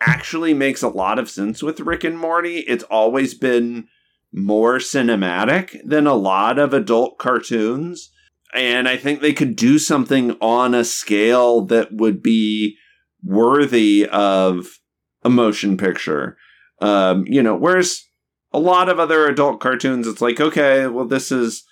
actually 0.00 0.52
makes 0.52 0.82
a 0.82 0.88
lot 0.88 1.18
of 1.18 1.30
sense 1.30 1.62
with 1.62 1.80
Rick 1.80 2.04
and 2.04 2.18
Morty. 2.18 2.58
It's 2.60 2.84
always 2.84 3.34
been 3.34 3.88
more 4.32 4.76
cinematic 4.78 5.80
than 5.84 6.06
a 6.06 6.14
lot 6.14 6.58
of 6.58 6.74
adult 6.74 7.18
cartoons. 7.18 8.10
And 8.54 8.88
I 8.88 8.96
think 8.96 9.20
they 9.20 9.32
could 9.32 9.56
do 9.56 9.78
something 9.78 10.36
on 10.40 10.74
a 10.74 10.84
scale 10.84 11.62
that 11.66 11.92
would 11.92 12.22
be 12.22 12.76
worthy 13.22 14.06
of 14.06 14.78
a 15.22 15.30
motion 15.30 15.76
picture. 15.76 16.36
Um, 16.80 17.24
you 17.26 17.42
know, 17.42 17.56
whereas 17.56 18.04
a 18.52 18.58
lot 18.58 18.88
of 18.88 19.00
other 19.00 19.26
adult 19.26 19.60
cartoons, 19.60 20.06
it's 20.06 20.20
like, 20.20 20.40
okay, 20.40 20.86
well, 20.86 21.06
this 21.06 21.32
is 21.32 21.64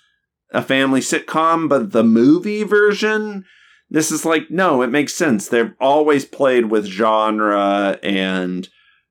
a 0.55 0.61
family 0.61 1.01
sitcom, 1.01 1.69
but 1.69 1.91
the 1.91 2.03
movie 2.03 2.63
version, 2.63 3.45
this 3.89 4.11
is 4.11 4.25
like, 4.25 4.49
no, 4.49 4.81
it 4.81 4.89
makes 4.89 5.13
sense. 5.13 5.47
They've 5.47 5.73
always 5.79 6.25
played 6.25 6.71
with 6.71 6.85
genre 6.85 7.99
and 8.01 8.67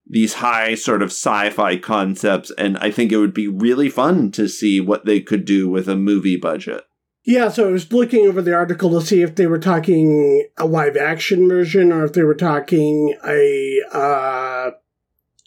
these 0.07 0.34
high 0.34 0.74
sort 0.74 1.03
of 1.03 1.11
sci-fi 1.11 1.78
concepts, 1.78 2.51
and 2.59 2.76
I 2.78 2.90
think 2.90 3.11
it 3.11 3.18
would 3.18 3.34
be 3.34 3.49
really 3.49 3.88
fun 3.88 4.30
to 4.32 4.49
see 4.49 4.80
what 4.80 5.07
they 5.07 5.20
could 5.20 5.45
do 5.45 5.68
with 5.68 5.88
a 5.88 5.97
movie 5.97 6.36
budget. 6.36 6.84
Yeah, 7.26 7.49
so 7.49 7.68
I 7.68 7.72
was 7.72 7.90
looking 7.90 8.26
over 8.26 8.42
the 8.42 8.55
article 8.55 8.90
to 8.90 9.07
see 9.07 9.22
if 9.22 9.34
they 9.34 9.47
were 9.47 9.59
talking 9.59 10.47
a 10.59 10.66
live 10.66 10.97
action 10.97 11.49
version 11.49 11.90
or 11.90 12.05
if 12.05 12.12
they 12.12 12.22
were 12.22 12.34
talking 12.34 13.16
a 13.26 13.80
uh 13.92 14.72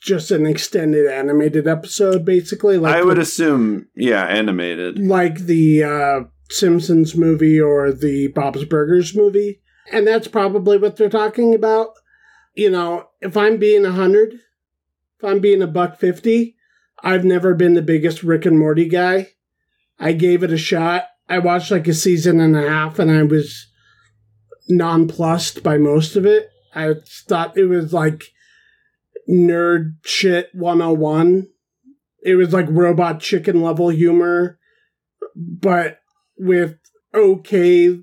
just 0.08 0.32
an 0.32 0.46
extended 0.46 1.06
animated 1.06 1.68
episode 1.68 2.24
basically 2.24 2.78
like 2.78 2.96
I 2.96 3.04
would 3.04 3.18
the, 3.18 3.22
assume, 3.22 3.88
yeah, 3.94 4.26
animated. 4.26 4.98
like 4.98 5.40
the 5.40 5.84
uh 5.84 6.20
Simpsons 6.50 7.14
movie 7.14 7.60
or 7.60 7.92
the 7.92 8.30
Bob's 8.30 8.64
Burgers 8.64 9.14
movie. 9.14 9.62
And 9.92 10.08
that's 10.08 10.30
probably 10.30 10.78
what 10.78 10.96
they're 10.96 11.10
talking 11.10 11.54
about. 11.54 11.90
You 12.56 12.70
know, 12.70 13.08
if 13.20 13.36
I'm 13.36 13.58
being 13.58 13.86
a 13.86 13.92
hundred, 13.92 14.34
if 14.34 15.24
I'm 15.24 15.40
being 15.40 15.62
a 15.62 15.68
buck 15.68 16.00
fifty, 16.00 16.56
I've 17.04 17.26
never 17.26 17.54
been 17.54 17.74
the 17.74 17.82
biggest 17.82 18.24
Rick 18.24 18.46
and 18.46 18.58
Morty 18.58 18.88
guy. 18.88 19.34
I 20.00 20.14
gave 20.14 20.42
it 20.42 20.54
a 20.54 20.58
shot. 20.58 21.04
I 21.28 21.40
watched 21.40 21.70
like 21.70 21.88
a 21.90 21.94
season 21.94 22.40
and 22.40 22.56
a 22.56 22.68
half 22.68 22.98
and 22.98 23.12
I 23.12 23.24
was 23.24 23.68
nonplussed 24.70 25.64
by 25.64 25.78
most 25.78 26.16
of 26.16 26.26
it. 26.26 26.50
I 26.74 26.94
thought 27.28 27.58
it 27.58 27.66
was 27.66 27.92
like 27.92 28.24
nerd 29.30 29.96
shit 30.06 30.50
101. 30.54 31.48
It 32.24 32.36
was 32.36 32.54
like 32.54 32.68
robot 32.70 33.20
chicken 33.20 33.62
level 33.62 33.90
humor, 33.90 34.60
but 35.36 36.00
with 36.38 36.78
okay 37.14 38.00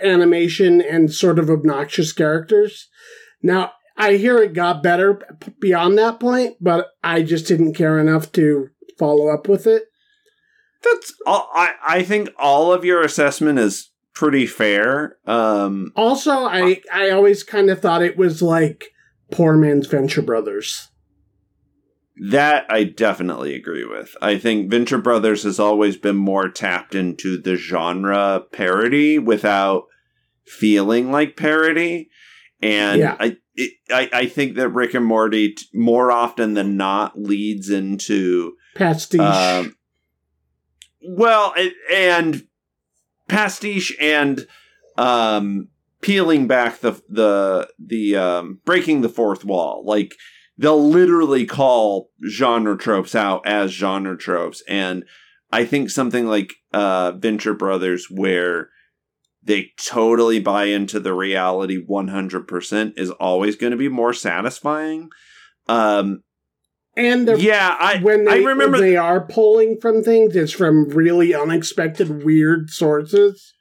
animation 0.00 0.80
and 0.80 1.12
sort 1.12 1.38
of 1.38 1.50
obnoxious 1.50 2.12
characters. 2.12 2.88
Now, 3.42 3.72
I 3.96 4.14
hear 4.14 4.38
it 4.38 4.54
got 4.54 4.82
better 4.82 5.20
beyond 5.60 5.98
that 5.98 6.18
point, 6.18 6.56
but 6.60 6.88
I 7.02 7.22
just 7.22 7.46
didn't 7.46 7.74
care 7.74 7.98
enough 7.98 8.32
to 8.32 8.70
follow 8.98 9.28
up 9.28 9.48
with 9.48 9.66
it. 9.66 9.84
That's 10.82 11.14
all, 11.26 11.48
I 11.54 11.74
I 11.86 12.02
think 12.02 12.30
all 12.38 12.72
of 12.72 12.84
your 12.84 13.02
assessment 13.02 13.58
is 13.58 13.90
pretty 14.14 14.46
fair. 14.46 15.16
Um 15.26 15.92
Also, 15.96 16.32
I 16.44 16.82
I 16.92 17.10
always 17.10 17.42
kind 17.42 17.70
of 17.70 17.80
thought 17.80 18.02
it 18.02 18.16
was 18.16 18.42
like 18.42 18.90
poor 19.30 19.56
man's 19.56 19.86
Venture 19.86 20.22
Brothers. 20.22 20.88
that 22.30 22.64
I 22.70 22.84
definitely 22.84 23.54
agree 23.56 23.84
with. 23.84 24.14
I 24.22 24.38
think 24.38 24.70
Venture 24.70 24.98
Brothers 24.98 25.42
has 25.42 25.58
always 25.58 25.96
been 25.96 26.14
more 26.16 26.48
tapped 26.48 26.94
into 26.94 27.36
the 27.40 27.56
genre 27.56 28.44
parody 28.52 29.18
without 29.18 29.86
feeling 30.46 31.10
like 31.10 31.36
parody. 31.36 32.10
And 32.62 33.00
Yeah. 33.00 33.16
I, 33.18 33.36
it, 33.56 33.72
I 33.90 34.08
I 34.12 34.26
think 34.26 34.54
that 34.56 34.68
Rick 34.68 34.94
and 34.94 35.04
Morty 35.04 35.54
t- 35.54 35.66
more 35.74 36.10
often 36.12 36.54
than 36.54 36.76
not 36.76 37.18
leads 37.18 37.68
into 37.70 38.54
Pastiche. 38.76 39.20
Um, 39.20 39.76
well, 41.06 41.52
it, 41.56 41.72
and 41.92 42.46
pastiche 43.28 43.94
and 44.00 44.46
um, 44.96 45.68
peeling 46.04 46.46
back 46.46 46.80
the 46.80 46.92
the 47.08 47.68
the 47.78 48.14
um, 48.14 48.60
breaking 48.66 49.00
the 49.00 49.08
fourth 49.08 49.44
wall. 49.44 49.82
Like 49.86 50.14
they'll 50.58 50.86
literally 50.86 51.46
call 51.46 52.10
genre 52.28 52.76
tropes 52.76 53.14
out 53.14 53.46
as 53.46 53.72
genre 53.72 54.16
tropes, 54.16 54.62
and 54.68 55.04
I 55.50 55.64
think 55.64 55.88
something 55.88 56.26
like 56.26 56.52
uh, 56.74 57.12
Venture 57.12 57.54
Brothers, 57.54 58.08
where 58.10 58.68
they 59.42 59.70
totally 59.82 60.40
buy 60.40 60.64
into 60.64 61.00
the 61.00 61.14
reality 61.14 61.82
100% 61.84 62.92
is 62.98 63.10
always 63.10 63.56
going 63.56 63.70
to 63.72 63.76
be 63.76 63.90
more 63.90 64.14
satisfying. 64.14 65.10
Um, 65.68 66.22
and 66.96 67.28
yeah, 67.38 67.76
I 67.78 67.98
when 67.98 68.24
they, 68.24 68.32
I 68.32 68.36
remember 68.36 68.78
they 68.78 68.96
are 68.96 69.26
pulling 69.26 69.78
from 69.80 70.02
things, 70.02 70.36
it's 70.36 70.52
from 70.52 70.88
really 70.90 71.34
unexpected, 71.34 72.24
weird 72.24 72.70
sources. 72.70 73.54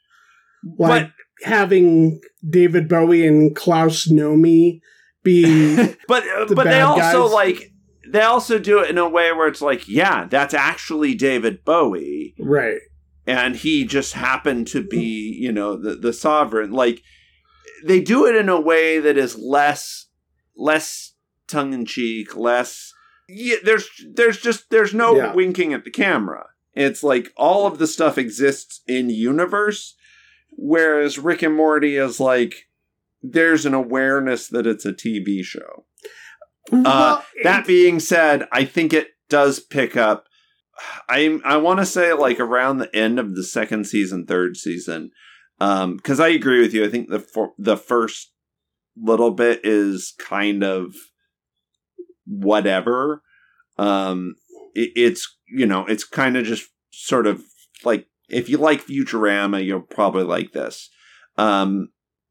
Like 0.78 1.12
having 1.43 2.21
David 2.47 2.88
Bowie 2.88 3.25
and 3.27 3.55
Klaus 3.55 4.07
Nomi 4.07 4.81
be 5.23 5.75
but 6.07 6.23
the 6.47 6.53
but 6.55 6.65
they 6.65 6.81
also 6.81 7.23
guys. 7.23 7.34
like 7.34 7.71
they 8.07 8.21
also 8.21 8.59
do 8.59 8.79
it 8.79 8.89
in 8.89 8.97
a 8.97 9.09
way 9.09 9.31
where 9.31 9.47
it's 9.47 9.61
like, 9.61 9.88
yeah, 9.88 10.25
that's 10.29 10.53
actually 10.53 11.15
David 11.15 11.63
Bowie, 11.65 12.36
right. 12.38 12.79
and 13.25 13.55
he 13.55 13.86
just 13.86 14.13
happened 14.13 14.67
to 14.67 14.84
be, 14.84 15.36
you 15.39 15.51
know, 15.51 15.75
the 15.77 15.95
the 15.95 16.13
sovereign. 16.13 16.71
Like 16.71 17.01
they 17.86 18.01
do 18.01 18.25
it 18.27 18.36
in 18.36 18.49
a 18.49 18.59
way 18.61 18.99
that 18.99 19.17
is 19.17 19.38
less 19.38 20.07
less 20.55 21.13
tongue 21.47 21.73
in 21.73 21.86
cheek, 21.86 22.36
less. 22.36 22.93
Yeah, 23.27 23.55
there's 23.63 23.89
there's 24.13 24.39
just 24.39 24.69
there's 24.69 24.93
no 24.93 25.15
Yeah. 25.15 25.34
winking 25.34 25.73
at 25.73 25.86
the 25.86 25.91
camera. 25.91 26.47
It's 26.75 27.03
like 27.03 27.31
all 27.38 27.65
of 27.65 27.77
the 27.77 27.88
stuff 27.88 28.17
exists 28.17 28.81
in 28.88 29.09
universe, 29.09 29.95
whereas 30.64 31.20
Rick 31.20 31.41
and 31.41 31.55
Morty 31.55 31.97
is 31.97 32.22
like 32.22 32.70
there's 33.22 33.66
an 33.66 33.74
awareness 33.74 34.47
that 34.47 34.66
it's 34.66 34.86
a 34.86 34.93
TV 34.93 35.43
show. 35.43 35.86
Uh, 36.72 37.22
that 37.43 37.68
being 37.68 37.99
said, 37.99 38.47
I 38.51 38.64
think 38.64 38.93
it 38.93 39.09
does 39.28 39.59
pick 39.59 39.97
up. 39.97 40.26
I 41.09 41.39
I 41.43 41.57
want 41.57 41.80
to 41.80 41.86
say 41.86 42.14
like 42.14 42.39
around 42.39 42.78
the 42.78 42.93
end 42.95 43.20
of 43.20 43.36
the 43.36 43.43
second 43.43 43.86
season, 43.86 44.26
third 44.26 44.55
season, 44.55 45.11
because 45.59 46.20
um, 46.20 46.26
I 46.26 46.30
agree 46.30 46.61
with 46.61 46.74
you. 46.74 46.86
I 46.86 46.89
think 46.89 47.09
the 47.09 47.20
for, 47.20 47.51
the 47.57 47.78
first 47.78 48.32
little 48.95 49.32
bit 49.32 49.61
is 49.64 50.14
kind 50.18 50.64
of 50.64 50.95
whatever. 52.26 53.22
Um, 53.78 54.36
it, 54.74 54.91
it's 54.95 55.38
you 55.47 55.66
know 55.66 55.86
it's 55.86 56.05
kind 56.05 56.38
of 56.38 56.45
just 56.45 56.70
sort 56.91 57.28
of 57.28 57.43
like 57.84 58.07
if 58.30 58.49
you 58.49 58.57
like 58.57 58.86
Futurama, 58.86 59.63
you'll 59.63 59.82
probably 59.82 60.24
like 60.24 60.51
this. 60.51 60.89
Um, 61.38 61.89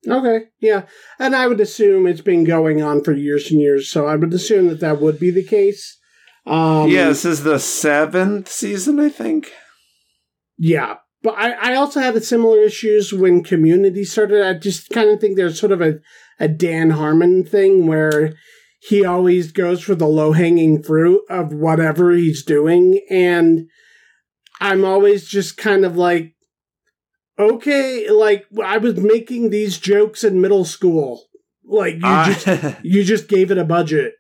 Okay, 0.09 0.47
yeah. 0.61 0.87
And 1.19 1.37
I 1.37 1.47
would 1.47 1.61
assume 1.61 2.07
it's 2.07 2.21
been 2.21 2.43
going 2.43 2.83
on 2.83 3.05
for 3.05 3.13
years 3.13 3.51
and 3.51 3.61
years, 3.61 3.89
so 3.89 4.07
I 4.07 4.17
would 4.17 4.35
assume 4.35 4.67
that 4.69 4.81
that 4.81 5.01
would 5.01 5.21
be 5.21 5.31
the 5.31 5.45
case. 5.45 5.99
Um, 6.45 6.89
yeah, 6.91 7.07
this 7.07 7.25
is 7.25 7.45
the 7.45 7.61
seventh 7.61 8.51
season, 8.51 8.99
I 8.99 9.09
think. 9.09 9.53
Yeah, 10.59 10.97
but 11.23 11.35
I, 11.39 11.53
I 11.53 11.75
also 11.77 12.01
had 12.01 12.21
similar 12.25 12.61
issues 12.61 13.13
when 13.13 13.45
Community 13.45 14.03
started. 14.03 14.45
I 14.45 14.55
just 14.55 14.91
kind 14.91 15.09
of 15.09 15.21
think 15.21 15.37
there's 15.37 15.61
sort 15.61 15.73
of 15.73 15.81
a, 15.81 16.01
a 16.41 16.49
Dan 16.49 16.91
Harmon 16.91 17.45
thing 17.45 17.87
where 17.87 18.35
he 18.81 19.05
always 19.05 19.53
goes 19.53 19.83
for 19.83 19.95
the 19.95 20.09
low 20.09 20.33
hanging 20.33 20.83
fruit 20.83 21.23
of 21.31 21.53
whatever 21.53 22.11
he's 22.11 22.45
doing. 22.45 23.01
And 23.09 23.69
I'm 24.63 24.85
always 24.85 25.27
just 25.27 25.57
kind 25.57 25.85
of 25.85 25.97
like, 25.97 26.37
okay, 27.37 28.09
like 28.09 28.47
I 28.65 28.79
was 28.79 28.97
making 28.97 29.51
these 29.51 29.77
jokes 29.77 30.23
in 30.23 30.41
middle 30.41 30.65
school. 30.65 31.25
Like 31.65 31.97
you 31.97 32.01
uh, 32.05 32.33
just 32.33 32.77
you 32.85 33.03
just 33.03 33.29
gave 33.29 33.51
it 33.51 33.59
a 33.59 33.65
budget. 33.65 34.15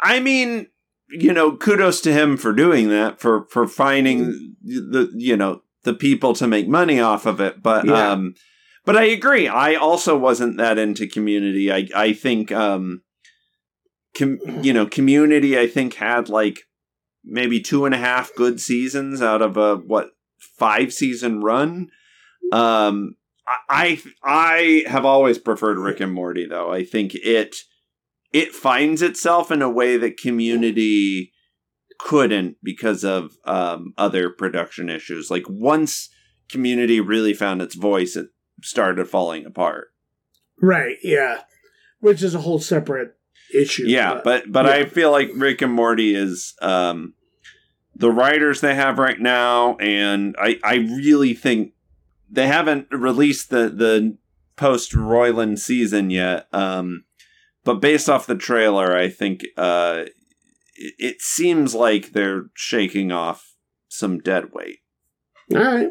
I 0.00 0.18
mean, 0.18 0.66
you 1.08 1.32
know, 1.32 1.56
kudos 1.56 2.00
to 2.00 2.12
him 2.12 2.36
for 2.36 2.52
doing 2.52 2.88
that 2.88 3.20
for 3.20 3.46
for 3.48 3.68
finding 3.68 4.56
the 4.60 5.12
you 5.14 5.36
know 5.36 5.62
the 5.84 5.94
people 5.94 6.34
to 6.34 6.48
make 6.48 6.66
money 6.66 6.98
off 6.98 7.24
of 7.24 7.40
it. 7.40 7.62
But 7.62 7.86
yeah. 7.86 8.10
um, 8.10 8.34
but 8.84 8.96
I 8.96 9.04
agree. 9.04 9.46
I 9.46 9.76
also 9.76 10.18
wasn't 10.18 10.56
that 10.56 10.78
into 10.78 11.06
Community. 11.06 11.72
I 11.72 11.86
I 11.94 12.12
think 12.12 12.50
um, 12.50 13.02
com- 14.18 14.40
you 14.62 14.72
know, 14.72 14.86
Community. 14.86 15.56
I 15.56 15.68
think 15.68 15.94
had 15.94 16.28
like 16.28 16.62
maybe 17.24 17.60
two 17.60 17.84
and 17.84 17.94
a 17.94 17.98
half 17.98 18.34
good 18.34 18.60
seasons 18.60 19.22
out 19.22 19.42
of 19.42 19.56
a 19.56 19.76
what 19.76 20.10
five 20.38 20.92
season 20.92 21.40
run. 21.40 21.88
Um, 22.52 23.16
I 23.68 24.00
I 24.22 24.84
have 24.86 25.04
always 25.04 25.38
preferred 25.38 25.78
Rick 25.78 26.00
and 26.00 26.12
Morty 26.12 26.46
though. 26.46 26.72
I 26.72 26.84
think 26.84 27.14
it 27.14 27.56
it 28.32 28.52
finds 28.52 29.02
itself 29.02 29.50
in 29.50 29.62
a 29.62 29.70
way 29.70 29.96
that 29.96 30.16
Community 30.16 31.32
couldn't 31.98 32.56
because 32.62 33.04
of 33.04 33.36
um, 33.44 33.92
other 33.98 34.30
production 34.30 34.88
issues. 34.88 35.30
Like 35.30 35.44
once 35.48 36.08
Community 36.48 37.00
really 37.00 37.34
found 37.34 37.62
its 37.62 37.74
voice, 37.74 38.16
it 38.16 38.28
started 38.62 39.08
falling 39.08 39.46
apart. 39.46 39.88
Right. 40.60 40.96
Yeah. 41.02 41.42
Which 42.00 42.22
is 42.22 42.34
a 42.34 42.40
whole 42.40 42.58
separate 42.58 43.16
issue. 43.54 43.84
Yeah, 43.86 44.14
but 44.14 44.24
but, 44.24 44.52
but 44.52 44.66
yeah. 44.66 44.72
I 44.72 44.84
feel 44.84 45.10
like 45.10 45.30
Rick 45.34 45.62
and 45.62 45.72
Morty 45.72 46.14
is 46.14 46.54
um, 46.62 47.14
the 47.94 48.10
writers 48.10 48.60
they 48.60 48.74
have 48.74 48.98
right 48.98 49.20
now, 49.20 49.76
and 49.76 50.34
I 50.38 50.58
I 50.64 50.74
really 50.76 51.34
think 51.34 51.72
they 52.30 52.46
haven't 52.46 52.88
released 52.90 53.50
the 53.50 53.68
the 53.68 54.16
post 54.56 54.92
Roiland 54.92 55.58
season 55.58 56.10
yet. 56.10 56.46
Um, 56.52 57.04
but 57.64 57.80
based 57.80 58.08
off 58.08 58.26
the 58.26 58.36
trailer, 58.36 58.96
I 58.96 59.08
think 59.08 59.44
uh, 59.56 60.04
it, 60.74 60.94
it 60.98 61.22
seems 61.22 61.74
like 61.74 62.12
they're 62.12 62.44
shaking 62.54 63.12
off 63.12 63.54
some 63.88 64.18
dead 64.18 64.52
weight. 64.52 64.78
All 65.54 65.62
right. 65.62 65.90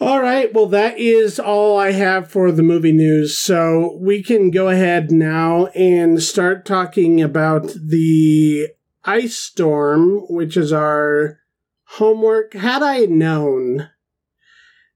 All 0.00 0.20
right. 0.20 0.52
Well, 0.52 0.66
that 0.66 0.98
is 0.98 1.38
all 1.38 1.78
I 1.78 1.92
have 1.92 2.28
for 2.28 2.50
the 2.50 2.62
movie 2.62 2.92
news. 2.92 3.38
So 3.38 3.96
we 4.00 4.22
can 4.22 4.50
go 4.50 4.68
ahead 4.68 5.12
now 5.12 5.66
and 5.66 6.22
start 6.22 6.66
talking 6.66 7.22
about 7.22 7.68
the 7.74 8.68
ice 9.04 9.36
storm, 9.36 10.22
which 10.28 10.56
is 10.56 10.72
our 10.72 11.38
homework. 11.84 12.54
Had 12.54 12.82
I 12.82 13.04
known 13.04 13.90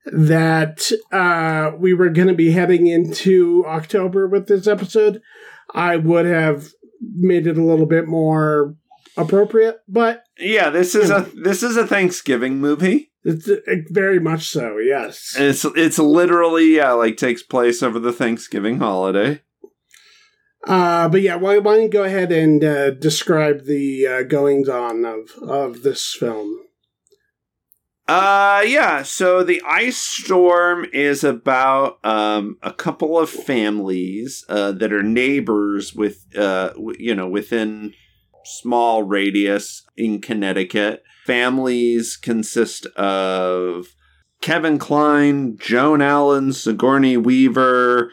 that 0.06 0.90
uh, 1.12 1.72
we 1.78 1.94
were 1.94 2.08
going 2.08 2.28
to 2.28 2.34
be 2.34 2.50
heading 2.50 2.86
into 2.86 3.64
October 3.66 4.26
with 4.26 4.48
this 4.48 4.66
episode, 4.66 5.22
I 5.74 5.96
would 5.96 6.26
have 6.26 6.70
made 7.00 7.46
it 7.46 7.58
a 7.58 7.64
little 7.64 7.86
bit 7.86 8.08
more 8.08 8.74
appropriate. 9.16 9.78
But 9.86 10.24
yeah, 10.38 10.70
this 10.70 10.94
is 10.94 11.10
a 11.10 11.28
this 11.42 11.62
is 11.62 11.76
a 11.76 11.86
Thanksgiving 11.86 12.58
movie. 12.58 13.12
It's 13.24 13.48
uh, 13.48 13.56
very 13.90 14.20
much 14.20 14.48
so. 14.48 14.78
Yes, 14.78 15.34
it's 15.38 15.64
it's 15.64 15.98
literally 15.98 16.76
yeah, 16.76 16.92
like 16.92 17.16
takes 17.16 17.42
place 17.42 17.82
over 17.82 17.98
the 17.98 18.12
Thanksgiving 18.12 18.78
holiday. 18.78 19.42
Uh, 20.66 21.08
but 21.08 21.22
yeah, 21.22 21.36
why, 21.36 21.58
why 21.58 21.74
don't 21.74 21.84
you 21.84 21.88
go 21.88 22.04
ahead 22.04 22.32
and 22.32 22.62
uh, 22.64 22.90
describe 22.90 23.64
the 23.64 24.06
uh, 24.06 24.22
goings 24.22 24.68
on 24.68 25.04
of 25.04 25.30
of 25.42 25.82
this 25.82 26.14
film? 26.18 26.68
Uh, 28.08 28.64
yeah. 28.66 29.02
So 29.02 29.44
the 29.44 29.62
ice 29.68 29.98
storm 29.98 30.86
is 30.94 31.22
about 31.22 31.98
um, 32.04 32.56
a 32.62 32.72
couple 32.72 33.18
of 33.18 33.28
families 33.28 34.46
uh, 34.48 34.72
that 34.72 34.94
are 34.94 35.02
neighbors 35.02 35.94
with, 35.94 36.24
uh, 36.34 36.68
w- 36.70 36.96
you 36.98 37.14
know, 37.14 37.28
within 37.28 37.92
small 38.46 39.02
radius 39.02 39.84
in 39.94 40.22
Connecticut. 40.22 41.02
Families 41.28 42.16
consist 42.16 42.86
of 42.96 43.88
Kevin 44.40 44.78
Kline, 44.78 45.58
Joan 45.58 46.00
Allen, 46.00 46.54
Sigourney 46.54 47.18
Weaver, 47.18 48.10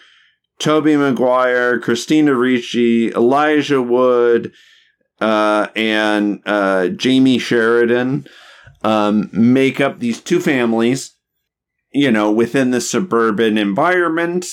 Tobey 0.60 0.98
Maguire, 0.98 1.80
Christina 1.80 2.36
Ricci, 2.36 3.14
Elijah 3.14 3.82
Wood, 3.82 4.52
uh, 5.22 5.68
and 5.78 6.42
uh, 6.46 6.90
Jamey 6.92 7.40
Sheridan 7.40 8.28
um, 8.84 9.30
make 9.32 9.80
up 9.80 10.00
these 10.00 10.20
two 10.20 10.42
families. 10.42 11.16
You 11.94 12.12
know, 12.12 12.34
within 12.34 12.72
the 12.72 12.82
suburban 12.82 13.58
environment, 13.58 14.46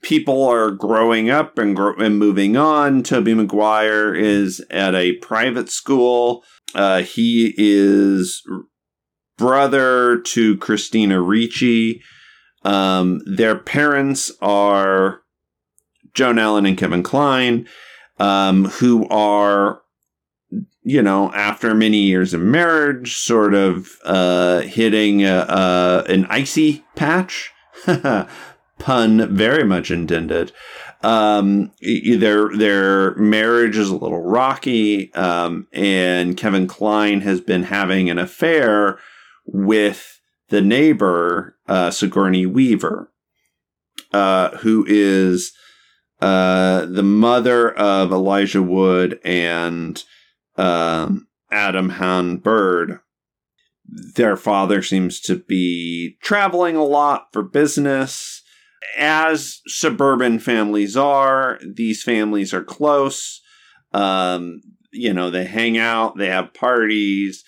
people 0.00 0.44
are 0.44 0.70
growing 0.70 1.28
up 1.28 1.58
and, 1.58 1.76
grow- 1.76 1.96
and 1.96 2.18
moving 2.18 2.56
on. 2.56 3.02
Tobey 3.02 3.34
Maguire 3.34 4.14
is 4.14 4.64
at 4.70 4.94
a 4.94 5.16
private 5.16 5.68
school. 5.68 6.42
Uh, 6.74 7.02
he 7.02 7.54
is 7.56 8.42
brother 9.38 10.20
to 10.20 10.56
Christina 10.58 11.20
Ricci. 11.20 12.02
Um, 12.64 13.20
their 13.26 13.56
parents 13.56 14.32
are 14.40 15.22
Joan 16.14 16.38
Allen 16.38 16.66
and 16.66 16.76
Kevin 16.78 17.02
Kline, 17.02 17.68
um, 18.18 18.64
who 18.64 19.06
are 19.08 19.82
you 20.86 21.02
know, 21.02 21.32
after 21.32 21.74
many 21.74 22.02
years 22.02 22.32
of 22.32 22.40
marriage, 22.40 23.16
sort 23.16 23.54
of 23.54 23.98
uh, 24.04 24.60
hitting 24.60 25.24
a, 25.24 25.38
a, 25.48 26.04
an 26.08 26.24
icy 26.26 26.84
patch. 26.94 27.52
Pun 28.78 29.34
very 29.36 29.64
much 29.64 29.90
intended. 29.90 30.52
Um, 31.06 31.70
their 31.80 32.48
their 32.48 33.14
marriage 33.14 33.76
is 33.76 33.90
a 33.90 33.96
little 33.96 34.22
rocky, 34.22 35.14
um, 35.14 35.68
and 35.72 36.36
Kevin 36.36 36.66
Kline 36.66 37.20
has 37.20 37.40
been 37.40 37.62
having 37.62 38.10
an 38.10 38.18
affair 38.18 38.98
with 39.44 40.20
the 40.48 40.60
neighbor 40.60 41.56
uh, 41.68 41.92
Sigourney 41.92 42.44
Weaver, 42.44 43.12
uh, 44.12 44.56
who 44.56 44.84
is 44.88 45.52
uh, 46.20 46.86
the 46.86 47.04
mother 47.04 47.70
of 47.70 48.10
Elijah 48.10 48.62
Wood 48.62 49.20
and 49.24 50.02
um, 50.56 51.28
Adam 51.52 51.90
Hann-Byrd. 51.90 52.98
Their 53.84 54.36
father 54.36 54.82
seems 54.82 55.20
to 55.20 55.36
be 55.36 56.16
traveling 56.20 56.74
a 56.74 56.84
lot 56.84 57.28
for 57.32 57.44
business. 57.44 58.35
As 58.98 59.60
suburban 59.66 60.38
families 60.38 60.96
are, 60.96 61.58
these 61.64 62.02
families 62.02 62.54
are 62.54 62.64
close. 62.64 63.40
Um, 63.92 64.60
you 64.92 65.12
know, 65.12 65.30
they 65.30 65.44
hang 65.44 65.78
out, 65.78 66.16
they 66.16 66.28
have 66.28 66.54
parties, 66.54 67.44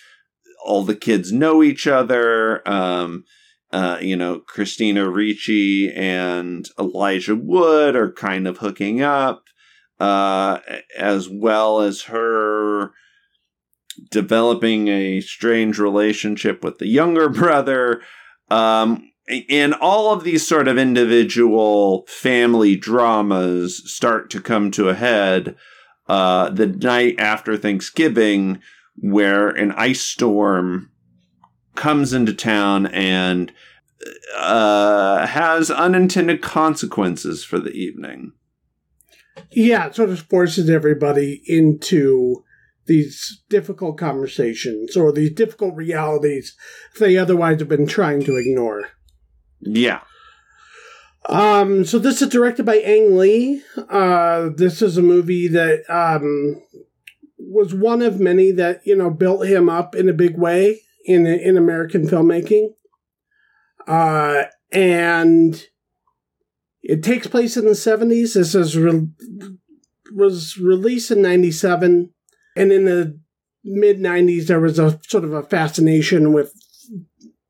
all 0.65 0.83
the 0.83 0.95
kids 0.95 1.31
know 1.31 1.63
each 1.63 1.87
other. 1.87 2.67
Um, 2.67 3.25
uh, 3.71 3.97
you 4.01 4.15
know, 4.15 4.39
Christina 4.39 5.09
Ricci 5.09 5.91
and 5.91 6.67
Elijah 6.79 7.35
Wood 7.35 7.95
are 7.95 8.11
kind 8.11 8.47
of 8.47 8.57
hooking 8.57 9.01
up 9.01 9.43
uh, 9.99 10.59
as 10.97 11.29
well 11.29 11.81
as 11.81 12.03
her 12.03 12.91
developing 14.11 14.87
a 14.87 15.21
strange 15.21 15.77
relationship 15.77 16.63
with 16.63 16.77
the 16.77 16.87
younger 16.87 17.29
brother. 17.29 18.01
Um, 18.49 19.08
and 19.49 19.73
all 19.75 20.11
of 20.13 20.23
these 20.23 20.47
sort 20.47 20.67
of 20.67 20.77
individual 20.77 22.05
family 22.07 22.75
dramas 22.75 23.89
start 23.91 24.29
to 24.31 24.41
come 24.41 24.71
to 24.71 24.89
a 24.89 24.95
head 24.95 25.55
uh, 26.07 26.49
the 26.49 26.67
night 26.67 27.19
after 27.19 27.55
Thanksgiving, 27.55 28.61
where 28.95 29.49
an 29.49 29.71
ice 29.73 30.01
storm 30.01 30.91
comes 31.75 32.13
into 32.13 32.33
town 32.33 32.87
and 32.87 33.53
uh, 34.35 35.27
has 35.27 35.69
unintended 35.69 36.41
consequences 36.41 37.43
for 37.43 37.59
the 37.59 37.71
evening. 37.71 38.33
Yeah, 39.51 39.87
it 39.87 39.95
sort 39.95 40.09
of 40.09 40.19
forces 40.21 40.69
everybody 40.69 41.41
into 41.45 42.43
these 42.87 43.43
difficult 43.49 43.97
conversations 43.97 44.97
or 44.97 45.11
these 45.11 45.31
difficult 45.31 45.75
realities 45.75 46.55
they 46.99 47.17
otherwise 47.17 47.59
have 47.59 47.69
been 47.69 47.85
trying 47.85 48.23
to 48.23 48.35
ignore. 48.35 48.89
Yeah. 49.61 50.01
Um, 51.27 51.85
so 51.85 51.99
this 51.99 52.21
is 52.21 52.29
directed 52.29 52.65
by 52.65 52.77
Ang 52.77 53.17
Lee. 53.17 53.61
Uh, 53.89 54.49
this 54.55 54.81
is 54.81 54.97
a 54.97 55.01
movie 55.01 55.47
that 55.49 55.83
um, 55.89 56.61
was 57.37 57.73
one 57.73 58.01
of 58.01 58.19
many 58.19 58.51
that 58.51 58.81
you 58.85 58.95
know 58.95 59.09
built 59.09 59.45
him 59.45 59.69
up 59.69 59.95
in 59.95 60.09
a 60.09 60.13
big 60.13 60.37
way 60.37 60.81
in 61.05 61.25
in 61.25 61.57
American 61.57 62.07
filmmaking. 62.07 62.69
Uh, 63.87 64.43
and 64.71 65.67
it 66.81 67.03
takes 67.03 67.27
place 67.27 67.57
in 67.57 67.65
the 67.65 67.75
seventies. 67.75 68.33
This 68.33 68.55
is 68.55 68.77
re- 68.77 69.09
was 70.15 70.57
released 70.57 71.11
in 71.11 71.21
ninety 71.21 71.51
seven, 71.51 72.11
and 72.55 72.71
in 72.71 72.85
the 72.85 73.19
mid 73.63 73.99
nineties 73.99 74.47
there 74.47 74.59
was 74.59 74.79
a 74.79 74.99
sort 75.07 75.23
of 75.23 75.33
a 75.33 75.43
fascination 75.43 76.33
with 76.33 76.53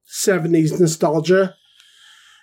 seventies 0.03 0.79
nostalgia. 0.79 1.55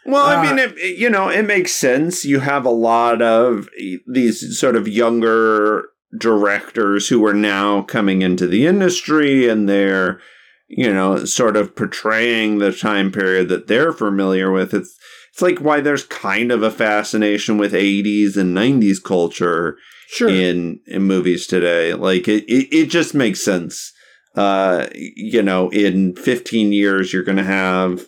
Well, 0.07 0.27
I 0.27 0.43
mean, 0.43 0.59
uh, 0.59 0.73
it, 0.77 0.99
you 0.99 1.11
know, 1.11 1.29
it 1.29 1.43
makes 1.43 1.73
sense. 1.73 2.25
You 2.25 2.41
have 2.41 2.65
a 2.65 2.71
lot 2.71 3.21
of 3.21 3.69
these 4.07 4.59
sort 4.59 4.77
of 4.77 4.87
younger 4.87 5.89
directors 6.17 7.09
who 7.09 7.25
are 7.27 7.35
now 7.35 7.83
coming 7.83 8.23
into 8.23 8.47
the 8.47 8.67
industry 8.67 9.49
and 9.49 9.69
they're, 9.69 10.21
you 10.69 10.93
know, 10.93 11.25
sort 11.25 11.57
of 11.57 11.75
portraying 11.75 12.59
the 12.59 12.73
time 12.73 13.11
period 13.11 13.49
that 13.49 13.67
they're 13.67 13.93
familiar 13.93 14.51
with. 14.51 14.73
It's 14.73 14.97
it's 15.33 15.43
like 15.43 15.59
why 15.59 15.81
there's 15.81 16.05
kind 16.05 16.51
of 16.51 16.63
a 16.63 16.71
fascination 16.71 17.59
with 17.59 17.75
80s 17.75 18.39
and 18.39 18.57
90s 18.57 19.03
culture 19.03 19.77
sure. 20.09 20.29
in 20.29 20.81
in 20.87 21.03
movies 21.03 21.47
today. 21.47 21.95
Like 21.95 22.29
it, 22.29 22.45
it, 22.45 22.75
it 22.75 22.87
just 22.87 23.15
makes 23.15 23.45
sense. 23.45 23.93
Uh, 24.35 24.87
you 24.95 25.43
know, 25.43 25.69
in 25.71 26.15
15 26.15 26.73
years, 26.73 27.13
you're 27.13 27.23
going 27.23 27.39
to 27.39 27.45
have 27.45 28.07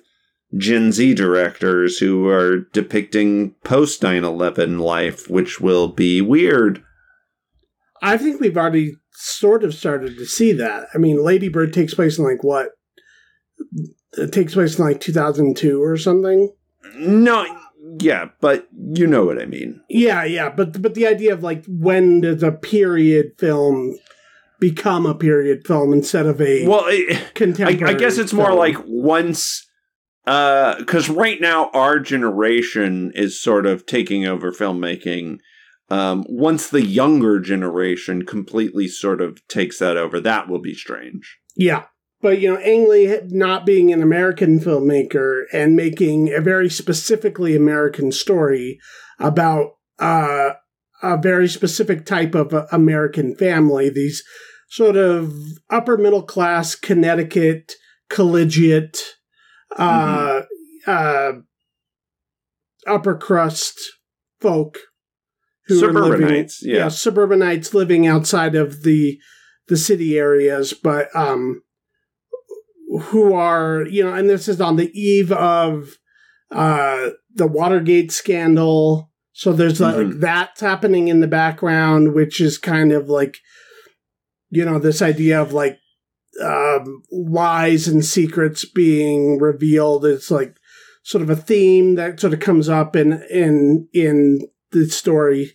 Gen 0.56 0.92
Z 0.92 1.14
directors 1.14 1.98
who 1.98 2.26
are 2.28 2.60
depicting 2.72 3.54
post 3.64 4.02
9 4.02 4.24
11 4.24 4.78
life, 4.78 5.28
which 5.28 5.60
will 5.60 5.88
be 5.88 6.20
weird. 6.20 6.82
I 8.00 8.16
think 8.16 8.40
we've 8.40 8.56
already 8.56 8.96
sort 9.12 9.64
of 9.64 9.74
started 9.74 10.16
to 10.16 10.24
see 10.24 10.52
that. 10.52 10.86
I 10.94 10.98
mean, 10.98 11.22
Lady 11.22 11.48
Bird 11.48 11.72
takes 11.72 11.94
place 11.94 12.18
in 12.18 12.24
like 12.24 12.42
what? 12.42 12.70
It 14.12 14.32
takes 14.32 14.54
place 14.54 14.78
in 14.78 14.84
like 14.84 15.00
2002 15.00 15.82
or 15.82 15.96
something. 15.96 16.52
No, 16.96 17.44
yeah, 18.00 18.30
but 18.40 18.68
you 18.94 19.06
know 19.06 19.24
what 19.24 19.40
I 19.40 19.46
mean. 19.46 19.80
Yeah, 19.88 20.24
yeah, 20.24 20.50
but 20.50 20.80
but 20.80 20.94
the 20.94 21.06
idea 21.06 21.32
of 21.32 21.42
like 21.42 21.64
when 21.66 22.22
does 22.22 22.42
a 22.42 22.52
period 22.52 23.32
film 23.38 23.98
become 24.60 25.06
a 25.06 25.14
period 25.14 25.66
film 25.66 25.92
instead 25.92 26.26
of 26.26 26.40
a 26.40 26.66
well, 26.66 26.84
it, 26.86 27.34
contemporary? 27.34 27.92
I, 27.92 27.96
I 27.96 27.98
guess 27.98 28.18
it's 28.18 28.32
film. 28.32 28.42
more 28.42 28.54
like 28.54 28.76
once 28.86 29.67
because 30.24 31.08
uh, 31.08 31.14
right 31.14 31.40
now 31.40 31.70
our 31.72 31.98
generation 31.98 33.12
is 33.14 33.40
sort 33.40 33.66
of 33.66 33.86
taking 33.86 34.26
over 34.26 34.52
filmmaking. 34.52 35.38
Um, 35.90 36.26
once 36.28 36.68
the 36.68 36.84
younger 36.84 37.40
generation 37.40 38.26
completely 38.26 38.88
sort 38.88 39.22
of 39.22 39.46
takes 39.48 39.78
that 39.78 39.96
over, 39.96 40.20
that 40.20 40.48
will 40.48 40.60
be 40.60 40.74
strange. 40.74 41.38
Yeah. 41.56 41.84
But, 42.20 42.40
you 42.40 42.52
know, 42.52 42.60
Ang 42.60 42.90
Lee 42.90 43.20
not 43.28 43.64
being 43.64 43.92
an 43.92 44.02
American 44.02 44.58
filmmaker 44.58 45.44
and 45.52 45.76
making 45.76 46.34
a 46.34 46.40
very 46.40 46.68
specifically 46.68 47.56
American 47.56 48.12
story 48.12 48.80
about 49.18 49.76
uh, 49.98 50.50
a 51.02 51.16
very 51.16 51.48
specific 51.48 52.04
type 52.04 52.34
of 52.34 52.52
uh, 52.52 52.66
American 52.72 53.34
family, 53.36 53.88
these 53.88 54.22
sort 54.68 54.96
of 54.96 55.32
upper 55.70 55.96
middle 55.96 56.22
class 56.22 56.74
Connecticut 56.74 57.72
collegiate 58.10 58.98
uh, 59.78 60.42
mm-hmm. 60.86 61.38
uh, 62.86 62.92
upper 62.92 63.16
crust 63.16 63.78
folk 64.40 64.78
who 65.66 65.80
suburbanites, 65.80 66.62
living, 66.62 66.76
yeah. 66.76 66.84
yeah, 66.84 66.88
suburbanites 66.88 67.74
living 67.74 68.06
outside 68.06 68.54
of 68.54 68.82
the 68.82 69.18
the 69.68 69.76
city 69.76 70.18
areas, 70.18 70.72
but 70.72 71.14
um, 71.14 71.62
who 73.02 73.34
are 73.34 73.86
you 73.86 74.02
know, 74.02 74.14
and 74.14 74.28
this 74.28 74.48
is 74.48 74.60
on 74.60 74.76
the 74.76 74.90
eve 74.98 75.30
of 75.30 75.98
uh, 76.50 77.10
the 77.34 77.46
Watergate 77.46 78.10
scandal. 78.10 79.10
So 79.32 79.52
there's 79.52 79.78
mm-hmm. 79.78 80.10
like 80.10 80.20
that's 80.20 80.60
happening 80.60 81.08
in 81.08 81.20
the 81.20 81.28
background, 81.28 82.14
which 82.14 82.40
is 82.40 82.58
kind 82.58 82.92
of 82.92 83.08
like 83.08 83.36
you 84.50 84.64
know 84.64 84.78
this 84.78 85.02
idea 85.02 85.40
of 85.40 85.52
like 85.52 85.78
um, 86.42 87.02
lies 87.10 87.88
and 87.88 88.04
secrets 88.04 88.64
being 88.64 89.38
revealed. 89.38 90.04
It's 90.04 90.30
like 90.30 90.56
sort 91.02 91.22
of 91.22 91.30
a 91.30 91.36
theme 91.36 91.94
that 91.94 92.20
sort 92.20 92.34
of 92.34 92.40
comes 92.40 92.68
up 92.68 92.94
in 92.94 93.22
in 93.30 93.88
in 93.92 94.40
the 94.72 94.86
story. 94.86 95.54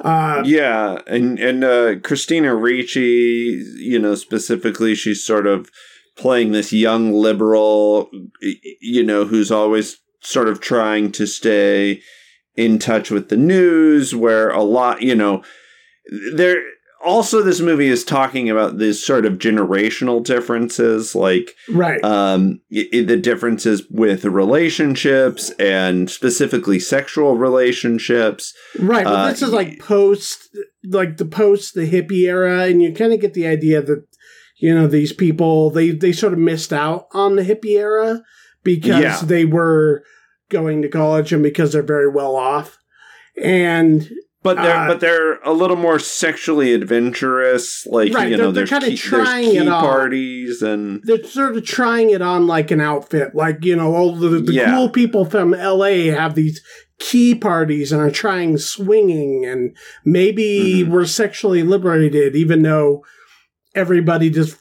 Uh, 0.00 0.42
yeah, 0.44 1.00
and 1.06 1.38
and 1.38 1.64
uh, 1.64 1.94
Christina 2.00 2.54
Ricci, 2.54 3.64
you 3.76 3.98
know, 3.98 4.14
specifically, 4.14 4.94
she's 4.94 5.24
sort 5.24 5.46
of 5.46 5.70
playing 6.16 6.52
this 6.52 6.72
young 6.72 7.12
liberal, 7.12 8.10
you 8.80 9.04
know, 9.04 9.24
who's 9.24 9.50
always 9.50 9.98
sort 10.20 10.48
of 10.48 10.60
trying 10.60 11.12
to 11.12 11.26
stay 11.26 12.00
in 12.56 12.78
touch 12.78 13.10
with 13.10 13.28
the 13.28 13.36
news. 13.36 14.14
Where 14.14 14.50
a 14.50 14.62
lot, 14.62 15.02
you 15.02 15.14
know, 15.14 15.42
there 16.34 16.62
also 17.02 17.42
this 17.42 17.60
movie 17.60 17.88
is 17.88 18.04
talking 18.04 18.48
about 18.48 18.78
these 18.78 19.04
sort 19.04 19.26
of 19.26 19.34
generational 19.34 20.22
differences 20.22 21.14
like 21.14 21.54
right. 21.70 22.02
um 22.04 22.60
the 22.70 23.16
differences 23.16 23.82
with 23.90 24.24
relationships 24.24 25.50
and 25.58 26.10
specifically 26.10 26.78
sexual 26.78 27.36
relationships. 27.36 28.54
Right 28.78 29.06
uh, 29.06 29.28
this 29.28 29.42
is 29.42 29.52
like 29.52 29.78
post 29.80 30.48
like 30.84 31.16
the 31.16 31.24
post 31.24 31.74
the 31.74 31.90
hippie 31.90 32.28
era 32.28 32.64
and 32.64 32.82
you 32.82 32.92
kind 32.92 33.12
of 33.12 33.20
get 33.20 33.34
the 33.34 33.46
idea 33.46 33.82
that 33.82 34.06
you 34.56 34.74
know 34.74 34.86
these 34.86 35.12
people 35.12 35.70
they 35.70 35.90
they 35.90 36.12
sort 36.12 36.32
of 36.32 36.38
missed 36.38 36.72
out 36.72 37.06
on 37.12 37.36
the 37.36 37.42
hippie 37.42 37.78
era 37.78 38.22
because 38.62 39.02
yeah. 39.02 39.20
they 39.22 39.44
were 39.44 40.04
going 40.52 40.82
to 40.82 40.88
college 40.88 41.32
and 41.32 41.42
because 41.42 41.72
they're 41.72 41.82
very 41.82 42.08
well 42.08 42.36
off. 42.36 42.78
And 43.42 44.08
but 44.42 44.56
they're 44.56 44.76
uh, 44.76 44.88
but 44.88 45.00
they're 45.00 45.40
a 45.42 45.52
little 45.52 45.76
more 45.76 45.98
sexually 45.98 46.74
adventurous. 46.74 47.86
Like 47.86 48.12
right, 48.12 48.30
you 48.30 48.36
know, 48.36 48.50
they're, 48.50 48.66
they're 48.66 48.80
there's, 48.80 49.02
key, 49.02 49.10
there's 49.10 49.28
key 49.28 49.64
parties 49.64 50.62
and 50.62 51.00
they're 51.04 51.22
sort 51.24 51.56
of 51.56 51.64
trying 51.64 52.10
it 52.10 52.22
on 52.22 52.46
like 52.46 52.70
an 52.70 52.80
outfit. 52.80 53.34
Like 53.34 53.64
you 53.64 53.76
know, 53.76 53.94
all 53.94 54.16
the, 54.16 54.40
the 54.40 54.52
yeah. 54.52 54.70
cool 54.70 54.88
people 54.88 55.24
from 55.24 55.54
L.A. 55.54 56.06
have 56.08 56.34
these 56.34 56.60
key 56.98 57.34
parties 57.34 57.92
and 57.92 58.02
are 58.02 58.10
trying 58.10 58.58
swinging, 58.58 59.44
and 59.46 59.76
maybe 60.04 60.82
mm-hmm. 60.82 60.92
we're 60.92 61.06
sexually 61.06 61.62
liberated, 61.62 62.34
even 62.34 62.62
though 62.62 63.04
everybody 63.74 64.28
just 64.28 64.56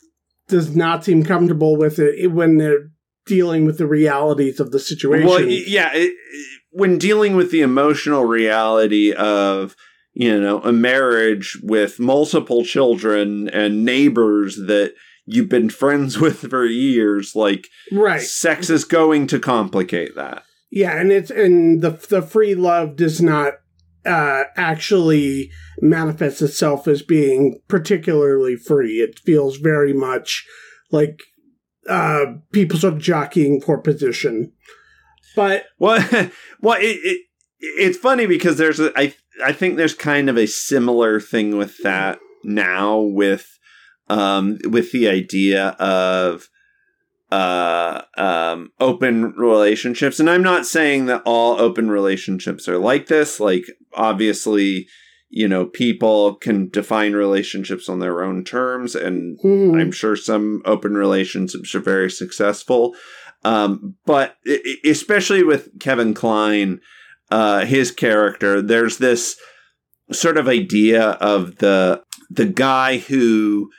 does 0.47 0.75
not 0.75 1.03
seem 1.03 1.23
comfortable 1.23 1.75
with 1.75 1.97
it 1.97 2.31
when 2.31 2.57
they're 2.57 2.91
dealing 3.25 3.65
with 3.65 3.77
the 3.77 3.87
realities 3.87 4.59
of 4.59 4.71
the 4.71 4.79
situation. 4.79 5.27
Well, 5.27 5.41
yeah. 5.41 5.91
It, 5.93 6.13
when 6.71 6.97
dealing 6.97 7.35
with 7.35 7.51
the 7.51 7.61
emotional 7.61 8.25
reality 8.25 9.13
of 9.13 9.75
you 10.13 10.39
know 10.39 10.61
a 10.61 10.71
marriage 10.71 11.57
with 11.61 11.99
multiple 11.99 12.63
children 12.63 13.49
and 13.49 13.85
neighbors 13.85 14.55
that 14.55 14.93
you've 15.25 15.49
been 15.49 15.69
friends 15.69 16.17
with 16.19 16.49
for 16.49 16.65
years 16.65 17.35
like 17.35 17.67
right. 17.91 18.21
sex 18.21 18.69
is 18.69 18.85
going 18.85 19.27
to 19.27 19.39
complicate 19.39 20.15
that. 20.15 20.43
Yeah 20.71 20.97
and 20.97 21.11
it's 21.11 21.29
and 21.29 21.81
the 21.81 21.91
the 22.09 22.21
free 22.21 22.55
love 22.55 22.95
does 22.95 23.21
not 23.21 23.55
uh 24.05 24.45
actually 24.55 25.51
manifest 25.79 26.41
itself 26.41 26.87
as 26.87 27.01
being 27.01 27.59
particularly 27.67 28.55
free. 28.55 29.01
It 29.01 29.19
feels 29.19 29.57
very 29.57 29.93
much 29.93 30.45
like 30.91 31.21
uh 31.89 32.25
people 32.51 32.79
sort 32.79 32.93
of 32.93 32.99
jockeying 32.99 33.61
for 33.61 33.77
position 33.79 34.53
but 35.35 35.65
well, 35.79 35.99
well, 36.61 36.79
it, 36.79 36.99
it 37.03 37.21
it's 37.59 37.97
funny 37.97 38.25
because 38.25 38.57
there's 38.57 38.79
a 38.79 38.91
I 38.95 39.15
I 39.43 39.53
think 39.53 39.77
there's 39.77 39.95
kind 39.95 40.29
of 40.29 40.37
a 40.37 40.47
similar 40.47 41.19
thing 41.19 41.57
with 41.57 41.77
that 41.83 42.19
now 42.43 42.99
with 42.99 43.59
um 44.09 44.57
with 44.65 44.91
the 44.91 45.07
idea 45.07 45.69
of 45.79 46.49
uh, 47.31 48.01
um, 48.17 48.71
open 48.79 49.31
relationships. 49.37 50.19
And 50.19 50.29
I'm 50.29 50.43
not 50.43 50.65
saying 50.65 51.05
that 51.05 51.23
all 51.25 51.59
open 51.59 51.89
relationships 51.89 52.67
are 52.67 52.77
like 52.77 53.07
this. 53.07 53.39
Like, 53.39 53.63
obviously, 53.93 54.87
you 55.29 55.47
know, 55.47 55.65
people 55.65 56.35
can 56.35 56.67
define 56.69 57.13
relationships 57.13 57.87
on 57.87 57.99
their 57.99 58.21
own 58.21 58.43
terms, 58.43 58.95
and 58.95 59.39
mm. 59.39 59.79
I'm 59.79 59.93
sure 59.93 60.17
some 60.17 60.61
open 60.65 60.95
relationships 60.95 61.73
are 61.73 61.79
very 61.79 62.11
successful. 62.11 62.93
Um, 63.43 63.95
but 64.05 64.37
especially 64.85 65.43
with 65.43 65.79
Kevin 65.79 66.13
Kline, 66.13 66.79
uh, 67.31 67.65
his 67.65 67.91
character, 67.91 68.61
there's 68.61 68.97
this 68.97 69.39
sort 70.11 70.37
of 70.37 70.47
idea 70.47 71.11
of 71.11 71.57
the 71.57 72.03
the 72.29 72.45
guy 72.45 72.97
who 72.97 73.69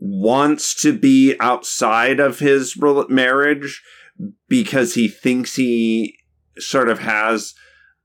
wants 0.00 0.80
to 0.82 0.96
be 0.96 1.36
outside 1.40 2.20
of 2.20 2.38
his 2.38 2.74
marriage 3.08 3.82
because 4.48 4.94
he 4.94 5.08
thinks 5.08 5.56
he 5.56 6.16
sort 6.58 6.88
of 6.88 7.00
has 7.00 7.54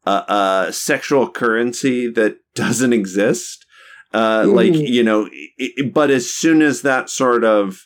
a, 0.05 0.65
a 0.67 0.73
sexual 0.73 1.29
currency 1.29 2.09
that 2.11 2.37
doesn't 2.55 2.93
exist. 2.93 3.65
Uh, 4.13 4.45
like, 4.47 4.73
you 4.73 5.03
know, 5.03 5.27
it, 5.57 5.93
but 5.93 6.09
as 6.09 6.31
soon 6.31 6.61
as 6.61 6.83
that 6.83 7.09
sort 7.09 7.43
of 7.43 7.85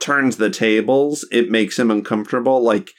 turns 0.00 0.36
the 0.36 0.50
tables, 0.50 1.26
it 1.30 1.50
makes 1.50 1.78
him 1.78 1.90
uncomfortable. 1.90 2.62
Like, 2.62 2.90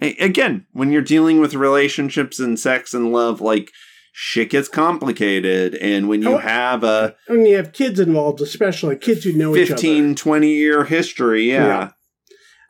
again, 0.00 0.66
when 0.72 0.90
you're 0.90 1.02
dealing 1.02 1.40
with 1.40 1.54
relationships 1.54 2.38
and 2.38 2.58
sex 2.58 2.94
and 2.94 3.12
love, 3.12 3.40
like, 3.40 3.70
shit 4.12 4.50
gets 4.50 4.68
complicated 4.68 5.76
and 5.76 6.08
when 6.08 6.22
you 6.22 6.34
oh, 6.34 6.38
have 6.38 6.82
a 6.82 7.14
when 7.28 7.46
you 7.46 7.56
have 7.56 7.72
kids 7.72 8.00
involved 8.00 8.40
especially 8.40 8.96
kids 8.96 9.22
who 9.22 9.32
know 9.32 9.54
15 9.54 10.16
20 10.16 10.48
year 10.48 10.82
history 10.82 11.52
yeah. 11.52 11.90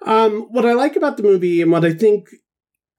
yeah. 0.04 0.24
um 0.26 0.42
what 0.50 0.66
i 0.66 0.74
like 0.74 0.94
about 0.94 1.16
the 1.16 1.22
movie 1.22 1.62
and 1.62 1.72
what 1.72 1.86
i 1.86 1.94
think 1.94 2.28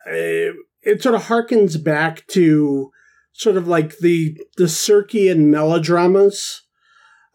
uh, 0.07 0.56
it 0.82 1.03
sort 1.03 1.14
of 1.14 1.26
harkens 1.26 1.84
back 1.84 2.26
to 2.28 2.90
sort 3.34 3.56
of 3.56 3.68
like 3.68 3.98
the 3.99 4.38
the 4.57 4.66
Sirkian 4.66 5.45
melodramas 5.45 6.64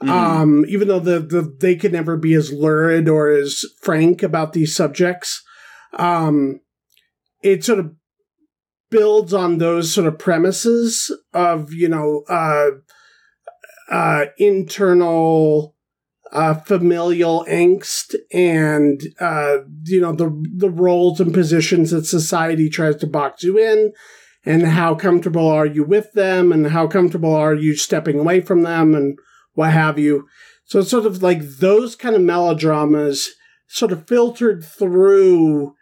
mm-hmm. 0.05 0.11
um 0.11 0.65
even 0.69 0.89
though 0.89 1.01
the, 1.01 1.21
the 1.21 1.57
they 1.61 1.77
could 1.77 1.93
never 1.93 2.17
be 2.17 2.35
as 2.35 2.53
lurid 2.53 3.09
or 3.09 3.31
as 3.31 3.65
frank 3.81 4.23
about 4.23 4.53
these 4.53 4.75
subjects 4.75 5.43
um 5.99 6.61
it 7.43 7.65
sort 7.65 7.79
of 7.79 7.95
builds 8.95 9.35
on 9.35 9.59
those 9.59 9.93
sort 9.93 10.07
of 10.07 10.19
premises 10.19 11.11
of 11.33 11.73
you 11.73 11.89
know 11.89 12.23
uh, 12.29 12.71
uh, 13.91 14.27
internal 14.39 15.75
uh, 16.33 16.55
familial 16.55 17.45
angst 17.49 18.15
and 18.33 19.03
uh, 19.21 19.59
you 19.85 20.01
know 20.01 20.13
the 20.13 20.31
the 20.57 20.71
roles 20.71 21.21
and 21.21 21.35
positions 21.35 21.91
that 21.91 22.07
society 22.07 22.69
tries 22.69 22.95
to 22.95 23.07
box 23.07 23.43
you 23.43 23.59
in 23.59 23.93
and 24.47 24.65
how 24.65 24.95
comfortable 24.95 25.49
are 25.49 25.67
you 25.67 25.83
with 25.83 26.13
them 26.13 26.53
and 26.53 26.69
how 26.69 26.87
comfortable 26.87 27.35
are 27.35 27.55
you 27.55 27.75
stepping 27.77 28.21
away 28.21 28.41
from 28.41 28.63
them 28.63 28.95
and 28.95 29.19
what 29.55 29.73
have 29.73 29.99
you 29.99 30.27
so 30.65 30.81
it's 30.81 30.91
sort 30.91 31.07
of 31.07 31.23
like 31.23 31.41
those 31.41 31.97
kind 31.97 32.15
of 32.15 32.23
melodramas 32.23 33.31
sort 33.69 33.93
of 33.93 34.07
filtered 34.07 34.65
through 34.65 35.75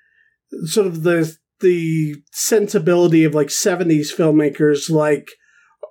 sort 0.65 0.87
of 0.87 1.03
the 1.03 1.37
the 1.61 2.17
sensibility 2.33 3.25
of 3.25 3.35
like 3.35 3.47
70s 3.47 4.15
filmmakers 4.15 4.91
like 4.91 5.31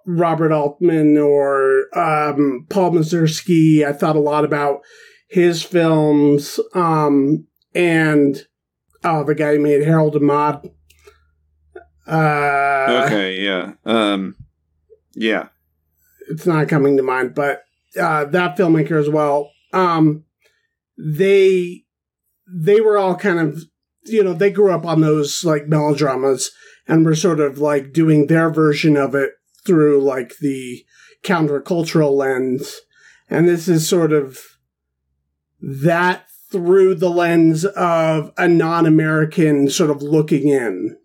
Robert 0.05 0.51
Altman 0.51 1.17
or 1.17 1.85
um, 1.97 2.65
Paul 2.69 2.91
Mazursky. 2.91 3.85
I 3.85 3.93
thought 3.93 4.15
a 4.15 4.19
lot 4.19 4.43
about 4.43 4.81
his 5.29 5.63
films 5.63 6.59
um, 6.75 7.47
and 7.73 8.45
oh, 9.03 9.23
the 9.23 9.35
guy 9.35 9.55
who 9.55 9.59
made 9.59 9.83
Harold 9.83 10.15
and 10.15 10.25
Maude. 10.25 10.69
Uh, 12.05 13.03
okay, 13.05 13.39
yeah. 13.39 13.73
Um, 13.85 14.35
yeah. 15.13 15.47
It's 16.29 16.45
not 16.45 16.67
coming 16.67 16.97
to 16.97 17.03
mind, 17.03 17.33
but 17.33 17.63
uh, 17.99 18.25
that 18.25 18.57
filmmaker 18.57 18.99
as 18.99 19.09
well. 19.09 19.51
Um, 19.73 20.25
they 20.97 21.83
they 22.47 22.81
were 22.81 22.97
all 22.97 23.15
kind 23.15 23.39
of 23.39 23.63
you 24.03 24.23
know, 24.23 24.33
they 24.33 24.51
grew 24.51 24.71
up 24.71 24.85
on 24.85 25.01
those 25.01 25.43
like 25.43 25.67
melodramas 25.67 26.51
and 26.87 27.05
were 27.05 27.15
sort 27.15 27.39
of 27.39 27.59
like 27.59 27.93
doing 27.93 28.27
their 28.27 28.49
version 28.49 28.97
of 28.97 29.15
it 29.15 29.31
through 29.65 30.01
like 30.01 30.37
the 30.39 30.83
countercultural 31.23 32.11
lens. 32.11 32.79
And 33.29 33.47
this 33.47 33.67
is 33.67 33.87
sort 33.87 34.11
of 34.11 34.39
that 35.61 36.25
through 36.51 36.95
the 36.95 37.09
lens 37.09 37.63
of 37.63 38.33
a 38.37 38.47
non 38.47 38.85
American 38.85 39.69
sort 39.69 39.89
of 39.89 40.01
looking 40.01 40.49
in. 40.49 40.97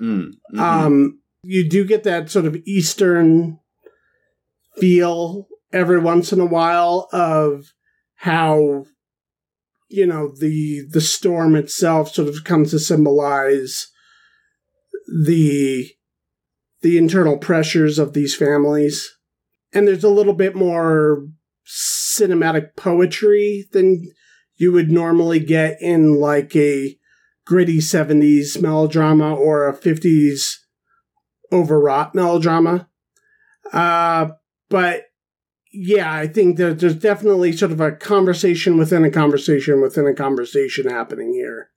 Mm, 0.00 0.30
mm-hmm. 0.54 0.60
Um, 0.60 1.20
you 1.42 1.68
do 1.68 1.84
get 1.84 2.04
that 2.04 2.30
sort 2.30 2.46
of 2.46 2.56
Eastern 2.66 3.58
feel 4.76 5.48
every 5.72 5.98
once 5.98 6.32
in 6.32 6.40
a 6.40 6.46
while 6.46 7.08
of 7.12 7.72
how 8.16 8.84
you 9.88 10.06
know 10.06 10.32
the 10.38 10.82
the 10.90 11.00
storm 11.00 11.56
itself 11.56 12.14
sort 12.14 12.28
of 12.28 12.44
comes 12.44 12.70
to 12.70 12.78
symbolize 12.78 13.88
the 15.26 15.90
the 16.82 16.98
internal 16.98 17.38
pressures 17.38 17.98
of 17.98 18.12
these 18.12 18.36
families. 18.36 19.08
And 19.72 19.86
there's 19.86 20.04
a 20.04 20.08
little 20.08 20.34
bit 20.34 20.54
more 20.54 21.26
cinematic 21.66 22.76
poetry 22.76 23.68
than 23.72 24.10
you 24.56 24.72
would 24.72 24.90
normally 24.90 25.40
get 25.40 25.76
in 25.80 26.14
like 26.14 26.54
a 26.56 26.96
gritty 27.44 27.78
70s 27.78 28.60
melodrama 28.60 29.34
or 29.34 29.68
a 29.68 29.76
50s 29.76 30.54
overwrought 31.52 32.14
melodrama. 32.14 32.88
Uh, 33.72 34.28
but 34.68 35.04
yeah, 35.72 36.12
I 36.12 36.26
think 36.26 36.56
that 36.56 36.80
there's 36.80 36.94
definitely 36.94 37.52
sort 37.52 37.72
of 37.72 37.80
a 37.80 37.92
conversation 37.92 38.78
within 38.78 39.04
a 39.04 39.10
conversation 39.10 39.80
within 39.80 40.06
a 40.06 40.14
conversation 40.14 40.88
happening 40.88 41.32
here. 41.32 41.70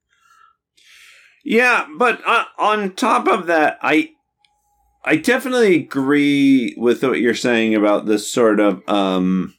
Yeah, 1.44 1.86
but 1.98 2.20
uh, 2.26 2.44
on 2.58 2.94
top 2.94 3.26
of 3.26 3.46
that, 3.46 3.78
I 3.82 4.10
I 5.04 5.16
definitely 5.16 5.76
agree 5.76 6.74
with 6.76 7.02
what 7.02 7.20
you're 7.20 7.34
saying 7.34 7.74
about 7.74 8.06
this 8.06 8.30
sort 8.30 8.60
of 8.60 8.82
um 8.88 9.54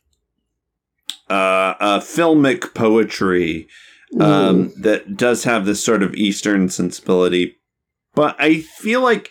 uh, 1.29 1.73
uh 1.79 1.99
filmic 1.99 2.73
poetry 2.73 3.67
um 4.19 4.69
mm. 4.69 4.81
that 4.81 5.17
does 5.17 5.43
have 5.43 5.65
this 5.65 5.83
sort 5.83 6.01
of 6.01 6.15
eastern 6.15 6.69
sensibility. 6.69 7.57
But 8.15 8.35
I 8.39 8.61
feel 8.61 9.01
like 9.01 9.29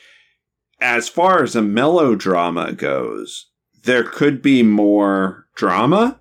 as 0.80 1.08
far 1.08 1.42
as 1.42 1.56
a 1.56 1.62
melodrama 1.62 2.72
goes, 2.72 3.51
there 3.84 4.04
could 4.04 4.42
be 4.42 4.62
more 4.62 5.46
drama. 5.54 6.20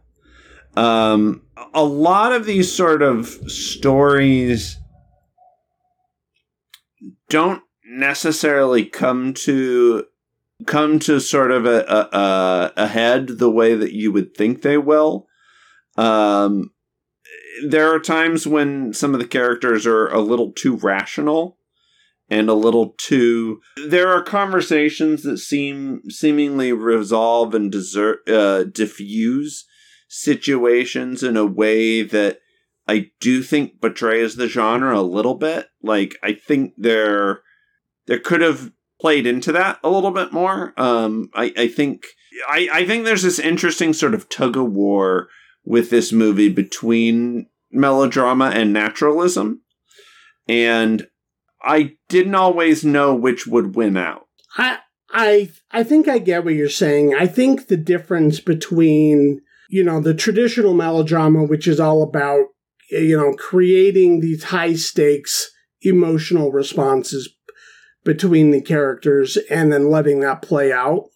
Um, 0.76 1.44
a 1.74 1.84
lot 1.84 2.32
of 2.32 2.46
these 2.46 2.72
sort 2.72 3.02
of 3.02 3.28
stories 3.28 4.78
don't 7.30 7.62
necessarily 7.86 8.86
come 8.86 9.34
to 9.34 10.06
come 10.68 11.00
to 11.00 11.20
sort 11.20 11.52
of 11.52 11.66
a, 11.66 11.84
a, 11.90 12.72
a, 12.78 12.88
head 12.88 13.40
the 13.40 13.50
way 13.50 13.74
that 13.74 13.94
you 13.94 14.12
would 14.12 14.36
think 14.36 14.62
they 14.62 14.78
will. 14.78 15.28
Um, 15.98 16.72
there 17.66 17.94
are 17.94 18.00
times 18.00 18.46
when 18.46 18.94
some 18.94 19.14
of 19.14 19.20
the 19.20 19.28
characters 19.28 19.88
are 19.88 20.08
a 20.08 20.22
little 20.22 20.52
too 20.52 20.78
rational 20.78 21.58
and 22.32 22.50
a 22.50 22.54
little 22.56 22.96
too 22.98 23.62
there 23.90 24.08
are 24.08 24.24
conversations 24.24 25.22
that 25.22 25.38
seem 25.38 26.10
seemingly 26.10 26.72
resolve 26.72 27.54
and 27.54 27.72
desert, 27.72 28.28
uh, 28.28 28.64
diffuse 28.64 29.66
situations 30.08 31.22
in 31.22 31.38
a 31.38 31.46
way 31.46 32.02
that 32.02 32.40
I 32.88 33.12
do 33.20 33.44
think 33.44 33.80
betrays 33.80 34.36
the 34.36 34.48
genre 34.48 34.98
a 34.98 35.04
little 35.04 35.36
bit. 35.36 35.68
Like 35.84 36.18
I 36.24 36.34
think 36.34 36.74
there 36.78 37.42
there 38.08 38.20
could 38.20 38.42
have 38.42 38.72
played 39.00 39.28
into 39.28 39.52
that 39.52 39.80
a 39.84 39.90
little 39.90 40.12
bit 40.12 40.32
more. 40.32 40.74
Um, 40.78 41.30
I, 41.36 41.54
I 41.58 41.68
think 41.68 42.06
I, 42.48 42.70
I 42.74 42.86
think 42.86 43.06
there's 43.06 43.24
this 43.24 43.40
interesting 43.40 43.94
sort 43.94 44.14
of 44.14 44.30
tug 44.30 44.56
of 44.56 44.72
war 44.72 45.28
with 45.64 45.90
this 45.90 46.12
movie 46.12 46.50
between 46.50 47.48
melodrama 47.72 48.52
and 48.54 48.74
naturalism. 48.74 49.62
And 50.48 51.08
I 51.64 51.96
didn't 52.10 52.36
always 52.36 52.84
know 52.84 53.14
which 53.16 53.48
would 53.48 53.76
win 53.76 53.98
out. 53.98 54.28
I 54.58 54.80
I 55.10 55.52
I 55.72 55.84
think 55.84 56.08
I 56.08 56.20
get 56.20 56.44
what 56.44 56.54
you're 56.54 56.70
saying. 56.70 57.14
I 57.14 57.28
think 57.28 57.68
the 57.68 57.78
difference 57.78 58.40
between 58.40 59.42
you 59.70 59.84
know 59.84 60.00
the 60.00 60.14
traditional 60.14 60.74
melodrama, 60.74 61.44
which 61.44 61.68
is 61.68 61.80
all 61.80 62.04
about 62.04 62.46
you 62.90 63.18
know 63.18 63.34
creating 63.34 64.20
these 64.20 64.46
high 64.46 64.74
stakes 64.74 65.52
emotional 65.82 66.52
responses 66.52 67.30
between 68.04 68.52
the 68.52 68.62
characters 68.62 69.38
and 69.50 69.72
then 69.72 69.90
letting 69.90 70.20
that 70.22 70.42
play 70.42 70.72
out. 70.72 71.10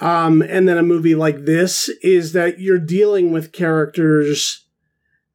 Um, 0.00 0.42
and 0.42 0.68
then 0.68 0.78
a 0.78 0.82
movie 0.82 1.14
like 1.14 1.44
this 1.44 1.88
is 2.02 2.32
that 2.32 2.58
you're 2.58 2.78
dealing 2.78 3.30
with 3.30 3.52
characters 3.52 4.66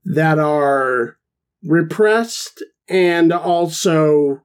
that 0.04 0.40
are 0.40 1.18
repressed 1.64 2.64
and 2.90 3.32
also 3.34 4.42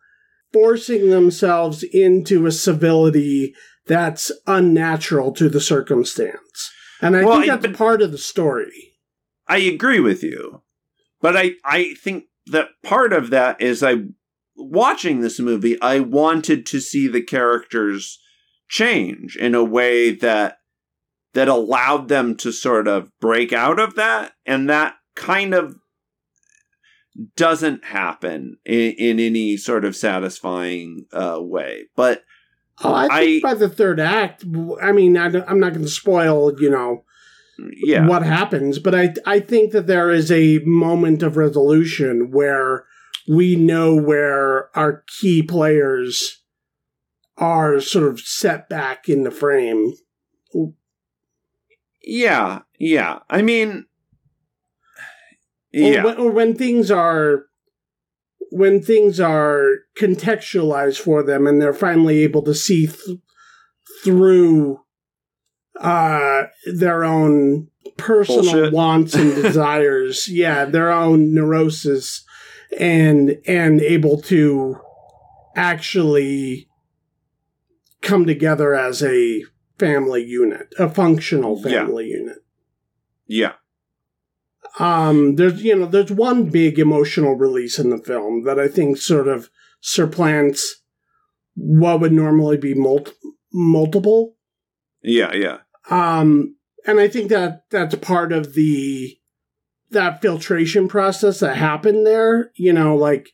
forcing 0.52 1.10
themselves 1.10 1.82
into 1.82 2.46
a 2.46 2.52
civility 2.52 3.54
that's 3.86 4.30
unnatural 4.46 5.32
to 5.32 5.48
the 5.48 5.60
circumstance. 5.60 6.70
And 7.00 7.16
I 7.16 7.24
Well, 7.24 7.40
think 7.40 7.50
I- 7.52 7.56
that's 7.56 7.76
part 7.76 8.02
of 8.02 8.12
the 8.12 8.18
story. 8.18 8.94
I 9.48 9.58
agree 9.58 9.98
with 10.00 10.22
you, 10.22 10.62
but 11.20 11.36
I 11.36 11.54
I 11.64 11.94
think 11.94 12.24
that 12.46 12.68
part 12.82 13.12
of 13.12 13.30
that 13.30 13.60
is 13.60 13.82
I 13.82 14.04
watching 14.56 15.20
this 15.20 15.40
movie. 15.40 15.80
I 15.80 15.98
wanted 16.00 16.64
to 16.66 16.80
see 16.80 17.08
the 17.08 17.22
characters 17.22 18.18
change 18.68 19.36
in 19.36 19.54
a 19.54 19.64
way 19.64 20.12
that 20.12 20.58
that 21.34 21.48
allowed 21.48 22.08
them 22.08 22.36
to 22.36 22.52
sort 22.52 22.86
of 22.86 23.10
break 23.20 23.52
out 23.52 23.78
of 23.80 23.94
that, 23.96 24.32
and 24.46 24.68
that 24.70 24.94
kind 25.16 25.54
of 25.54 25.76
doesn't 27.36 27.84
happen 27.84 28.56
in, 28.64 28.92
in 28.92 29.20
any 29.20 29.56
sort 29.56 29.84
of 29.84 29.94
satisfying 29.96 31.06
uh, 31.12 31.38
way. 31.40 31.84
But 31.96 32.24
Oh, 32.82 32.94
I 32.94 33.06
think 33.20 33.44
I- 33.44 33.52
by 33.52 33.54
the 33.54 33.68
third 33.68 34.00
act, 34.00 34.44
I 34.82 34.92
mean, 34.92 35.16
I, 35.16 35.26
am 35.26 35.60
not 35.60 35.72
going 35.74 35.84
to 35.84 35.88
spoil, 35.88 36.58
you 36.60 36.70
know, 36.70 37.04
yeah, 37.84 38.06
what 38.08 38.22
happens, 38.22 38.78
but 38.78 38.94
I 38.94 39.12
I 39.26 39.38
think 39.38 39.72
that 39.72 39.86
there 39.86 40.10
is 40.10 40.32
a 40.32 40.58
moment 40.64 41.22
of 41.22 41.36
resolution 41.36 42.30
where 42.32 42.86
we 43.28 43.54
know 43.56 43.94
where 43.94 44.76
our 44.76 45.04
key 45.20 45.42
players 45.42 46.42
are 47.36 47.78
sort 47.80 48.08
of 48.10 48.20
set 48.20 48.68
back 48.68 49.08
in 49.08 49.22
the 49.22 49.30
frame. 49.30 49.92
yeah, 52.02 52.60
yeah. 52.78 53.20
I 53.30 53.42
mean, 53.42 53.86
Or 55.74 55.78
yeah. 55.80 56.04
when, 56.04 56.16
or 56.18 56.30
when 56.30 56.54
things 56.54 56.90
are 56.90 57.46
when 58.50 58.82
things 58.82 59.18
are 59.18 59.78
contextualized 59.96 60.98
for 60.98 61.22
them 61.22 61.46
and 61.46 61.60
they're 61.60 61.72
finally 61.72 62.22
able 62.22 62.42
to 62.42 62.54
see 62.54 62.86
th- 62.88 63.18
through 64.04 64.80
uh 65.80 66.42
their 66.74 67.02
own 67.04 67.68
personal 67.96 68.42
Bullshit. 68.42 68.72
wants 68.74 69.14
and 69.14 69.34
desires 69.34 70.28
yeah 70.28 70.66
their 70.66 70.90
own 70.92 71.32
neurosis 71.32 72.24
and 72.78 73.38
and 73.46 73.80
able 73.80 74.20
to 74.22 74.76
actually 75.56 76.68
come 78.02 78.26
together 78.26 78.74
as 78.74 79.02
a 79.02 79.44
family 79.78 80.22
unit 80.24 80.74
a 80.78 80.90
functional 80.90 81.58
Yeah. 81.64 81.84
family 81.86 82.08
unit 82.08 82.38
yeah. 83.26 83.52
Um 84.78 85.36
there's 85.36 85.62
you 85.62 85.74
know 85.76 85.86
there's 85.86 86.10
one 86.12 86.44
big 86.50 86.78
emotional 86.78 87.34
release 87.34 87.78
in 87.78 87.90
the 87.90 87.98
film 87.98 88.44
that 88.44 88.58
i 88.58 88.68
think 88.68 88.96
sort 88.96 89.28
of 89.28 89.50
supplants 89.80 90.82
what 91.54 92.00
would 92.00 92.12
normally 92.12 92.56
be 92.56 92.72
mul- 92.74 93.06
multiple 93.52 94.34
Yeah, 95.02 95.34
yeah. 95.34 95.58
um 95.90 96.56
and 96.86 96.98
i 97.00 97.08
think 97.08 97.28
that 97.30 97.62
that's 97.70 97.94
part 97.96 98.32
of 98.32 98.54
the 98.54 99.16
that 99.90 100.22
filtration 100.22 100.88
process 100.88 101.40
that 101.40 101.56
happened 101.56 102.06
there 102.06 102.50
you 102.54 102.72
know 102.72 102.96
like 102.96 103.28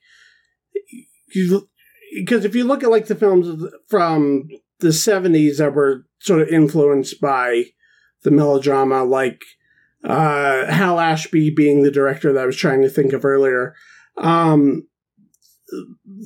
you 1.33 1.69
because 2.17 2.45
if 2.45 2.55
you 2.57 2.65
look 2.65 2.83
at 2.83 2.91
like 2.91 3.07
the 3.07 3.15
films 3.15 3.65
from 3.89 4.49
the 4.81 4.89
70s 4.89 5.59
that 5.59 5.75
were 5.75 6.05
sort 6.19 6.41
of 6.41 6.49
influenced 6.49 7.21
by 7.21 7.65
the 8.25 8.31
melodrama 8.31 9.05
like 9.05 9.43
uh 10.05 10.67
hal 10.67 11.01
ashby 11.01 11.51
being 11.51 11.83
the 11.83 11.91
director 11.91 12.33
that 12.33 12.43
i 12.43 12.47
was 12.47 12.57
trying 12.57 12.83
to 12.83 12.89
think 12.89 13.13
of 13.13 13.25
earlier 13.25 13.75
um 14.19 14.87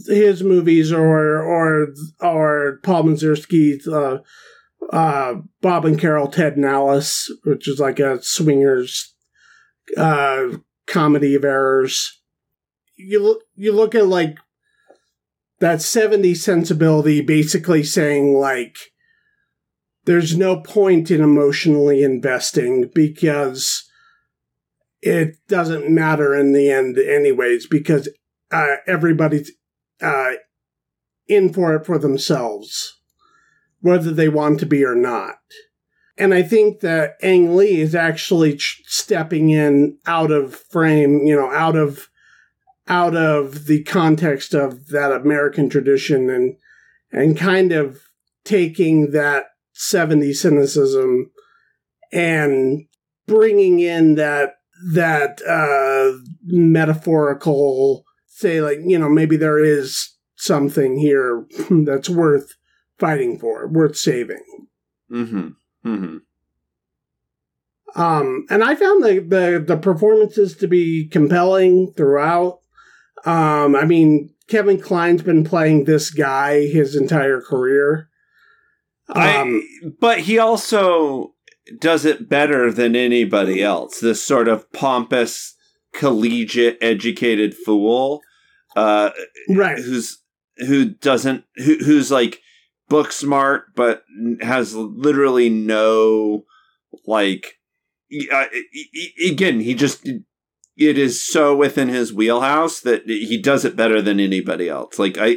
his 0.07 0.43
movies 0.43 0.93
or 0.93 1.43
or 1.43 1.89
or 2.21 2.79
paul 2.83 3.05
mazursky's 3.05 3.89
uh 3.89 4.19
uh, 4.91 5.37
Bob 5.61 5.85
and 5.85 5.99
Carol, 5.99 6.29
Ted 6.29 6.57
and 6.57 6.65
Alice, 6.65 7.31
which 7.45 7.69
is 7.69 7.79
like 7.79 7.99
a 7.99 8.23
swingers 8.23 9.15
uh, 9.97 10.59
comedy 10.87 11.35
of 11.35 11.45
errors. 11.45 12.21
You 12.97 13.23
look, 13.23 13.43
you 13.55 13.73
look 13.73 13.95
at 13.95 14.07
like 14.07 14.39
that 15.61 15.79
70s 15.79 16.39
sensibility, 16.39 17.21
basically 17.21 17.83
saying 17.83 18.35
like 18.35 18.77
there's 20.05 20.37
no 20.37 20.61
point 20.61 21.11
in 21.11 21.21
emotionally 21.21 22.03
investing 22.03 22.91
because 22.95 23.89
it 25.01 25.37
doesn't 25.49 25.91
matter 25.91 26.35
in 26.35 26.53
the 26.53 26.71
end, 26.71 26.99
anyways, 26.99 27.67
because 27.67 28.09
uh, 28.51 28.77
everybody's 28.87 29.53
uh, 30.01 30.33
in 31.29 31.53
for 31.53 31.75
it 31.75 31.87
for 31.87 31.99
themselves 31.99 32.99
whether 33.83 34.13
they 34.13 34.29
want 34.29 34.61
to 34.61 34.67
be 34.67 34.85
or 34.85 34.95
not. 34.95 35.37
And 36.17 36.33
I 36.33 36.43
think 36.43 36.81
that 36.81 37.17
Ang 37.23 37.57
Lee 37.57 37.81
is 37.81 37.95
actually 37.95 38.57
ch- 38.57 38.83
stepping 38.87 39.51
in 39.51 39.99
out 40.07 40.31
of 40.31 40.55
frame, 40.55 41.27
you 41.27 41.37
know, 41.37 41.51
out 41.51 41.77
of 41.77 42.09
out 42.89 43.17
of 43.17 43.67
the 43.67 43.83
context 43.85 44.55
of 44.55 44.89
that 44.89 45.13
American 45.13 45.69
tradition 45.69 46.31
and 46.31 46.57
and 47.11 47.37
kind 47.37 47.73
of 47.73 48.03
taking 48.45 49.11
that 49.11 49.47
70s 49.75 50.37
cynicism 50.37 51.31
and 52.13 52.87
bringing 53.27 53.81
in 53.81 54.17
that 54.17 54.55
that 54.93 55.41
uh 55.43 56.19
metaphorical 56.45 58.05
say 58.27 58.61
like 58.61 58.79
you 58.85 58.99
know 58.99 59.09
maybe 59.09 59.37
there 59.37 59.63
is 59.63 60.17
something 60.37 60.99
here 60.99 61.47
that's 61.71 62.09
worth 62.09 62.57
fighting 62.99 63.39
for, 63.39 63.67
worth 63.69 63.97
saving. 63.97 64.45
Mm-hmm. 65.11 65.49
Mm-hmm. 65.85 66.17
Um, 68.01 68.47
and 68.49 68.65
I 68.65 68.75
found 68.75 69.05
the, 69.05 69.21
the 69.21 69.65
the 69.67 69.77
performances 69.77 70.57
to 70.59 70.69
be 70.69 71.09
compelling 71.09 71.93
throughout. 71.97 72.61
Um, 73.25 73.77
I 73.77 73.85
mean, 73.85 74.31
Kevin 74.49 74.81
Kline's 74.81 75.23
been 75.23 75.45
playing 75.45 75.85
this 75.85 76.11
guy 76.11 76.67
his 76.67 76.97
entire 76.97 77.41
career. 77.41 78.09
Um, 79.15 79.63
I, 79.85 79.89
but 80.01 80.21
he 80.21 80.39
also 80.39 81.35
does 81.79 82.05
it 82.05 82.29
better 82.29 82.73
than 82.73 82.97
anybody 82.97 83.63
else. 83.63 84.01
This 84.01 84.23
sort 84.23 84.49
of 84.49 84.71
pompous, 84.73 85.55
collegiate, 85.93 86.79
educated 86.81 87.55
fool, 87.55 88.21
uh, 88.77 89.11
right. 89.49 89.79
who's 89.79 90.23
who 90.59 90.87
doesn't 90.87 91.45
who, 91.57 91.77
who's 91.77 92.11
like 92.11 92.41
book 92.89 93.13
smart, 93.13 93.67
but 93.75 94.05
has 94.41 94.75
literally 94.75 95.49
no 95.49 96.45
like. 97.07 97.59
Uh, 98.31 98.45
again, 99.27 99.61
he 99.61 99.73
just 99.73 100.07
it 100.89 100.99
is 100.99 101.25
so 101.25 101.55
within 101.57 101.89
his 101.89 102.13
wheelhouse 102.13 102.81
that 102.81 103.05
he 103.07 103.41
does 103.41 103.65
it 103.65 103.77
better 103.77 104.01
than 104.03 104.19
anybody 104.21 104.69
else. 104.69 104.99
Like 104.99 105.17
I, 105.19 105.37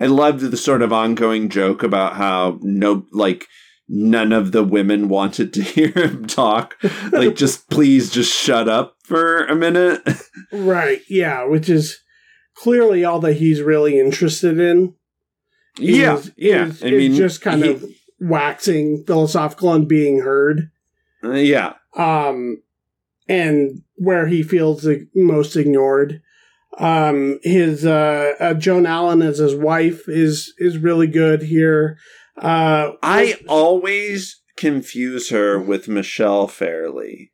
I 0.00 0.06
loved 0.06 0.40
the 0.40 0.56
sort 0.56 0.82
of 0.82 0.92
ongoing 0.92 1.48
joke 1.48 1.82
about 1.82 2.16
how 2.16 2.58
no, 2.62 3.06
like 3.12 3.46
none 3.88 4.32
of 4.32 4.52
the 4.52 4.62
women 4.64 5.08
wanted 5.08 5.52
to 5.54 5.62
hear 5.74 5.90
him 5.90 6.26
talk. 6.26 6.76
Like, 7.10 7.34
just 7.36 7.68
please, 7.70 8.10
just 8.10 8.32
shut 8.32 8.68
up 8.68 8.96
for 9.04 9.44
a 9.46 9.54
minute. 9.54 10.02
Right. 10.52 11.00
Yeah, 11.08 11.44
which 11.44 11.68
is 11.68 12.00
clearly 12.54 13.04
all 13.04 13.20
that 13.20 13.34
he's 13.34 13.60
really 13.62 13.98
interested 13.98 14.58
in. 14.60 14.94
yeah, 15.78 16.16
is- 16.18 16.32
yeah. 16.36 16.66
is- 16.66 16.82
I 16.84 16.90
mean, 16.90 17.14
just 17.14 17.40
kind 17.42 17.64
he- 17.64 17.70
of 17.70 17.84
waxing 18.20 19.04
philosophical 19.06 19.72
and 19.74 19.88
being 19.88 20.20
heard. 20.20 20.70
uh, 21.24 21.32
yeah, 21.32 21.74
um, 21.96 22.62
and 23.28 23.82
where 23.96 24.26
he 24.26 24.42
feels 24.42 24.82
the 24.82 25.06
most 25.14 25.56
ignored. 25.56 26.20
Um, 26.78 27.38
his 27.42 27.84
uh, 27.84 28.32
uh, 28.40 28.54
Joan 28.54 28.86
Allen 28.86 29.20
as 29.22 29.38
his 29.38 29.54
wife 29.54 30.08
is 30.08 30.52
is 30.58 30.78
really 30.78 31.06
good 31.06 31.42
here. 31.42 31.98
Uh, 32.40 32.92
I 33.02 33.36
always 33.46 34.40
confuse 34.56 35.28
her 35.30 35.58
with 35.58 35.86
Michelle 35.88 36.48
Fairley. 36.48 37.32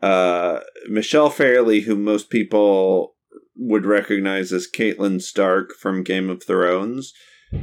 Uh, 0.00 0.60
Michelle 0.88 1.28
Fairley, 1.28 1.80
who 1.80 1.94
most 1.94 2.30
people 2.30 3.16
would 3.54 3.84
recognize 3.84 4.50
as 4.50 4.66
Catelyn 4.66 5.20
Stark 5.20 5.72
from 5.78 6.02
Game 6.02 6.30
of 6.30 6.42
Thrones. 6.42 7.12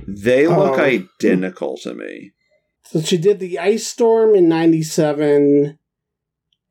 They 0.07 0.45
look 0.47 0.77
Oh. 0.77 0.81
identical 0.81 1.77
to 1.81 1.95
me. 1.95 2.33
so 2.85 3.01
she 3.01 3.17
did 3.17 3.39
the 3.39 3.57
Ice 3.57 3.87
Storm 3.87 4.35
in 4.35 4.47
'97, 4.47 5.79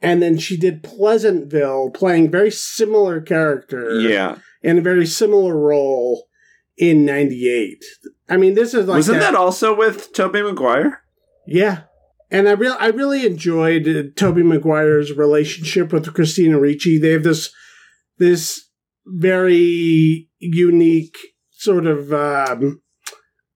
and 0.02 0.22
then 0.22 0.38
she 0.38 0.56
did 0.56 0.82
Pleasantville, 0.82 1.90
playing 1.90 2.30
very 2.30 2.50
similar 2.50 3.20
character, 3.20 4.00
Yeah. 4.00 4.36
in 4.62 4.78
a 4.78 4.82
very 4.82 5.06
similar 5.06 5.56
role 5.56 6.26
in 6.76 7.04
'98. 7.04 7.82
I 8.28 8.36
mean, 8.36 8.54
this 8.54 8.74
is 8.74 8.86
like 8.86 8.96
Wasn't 8.96 9.20
that 9.20 9.34
also 9.34 9.74
with 9.76 10.12
Tobey 10.12 10.42
Maguire? 10.42 11.00
Yeah. 11.46 11.82
And 12.30 12.48
I 12.48 12.52
real 12.52 12.76
I 12.80 12.88
really 12.88 13.24
enjoyed 13.24 13.86
uh, 13.88 14.02
Tobey 14.16 14.42
Maguire's 14.42 15.12
relationship 15.12 15.92
with 15.92 16.12
Christina 16.12 16.58
Ricci. 16.58 16.98
They 16.98 17.10
have 17.12 17.22
this 17.22 17.50
this 18.18 18.68
very 19.06 20.28
unique 20.40 21.16
sort 21.52 21.86
of 21.86 22.12
um, 22.12 22.82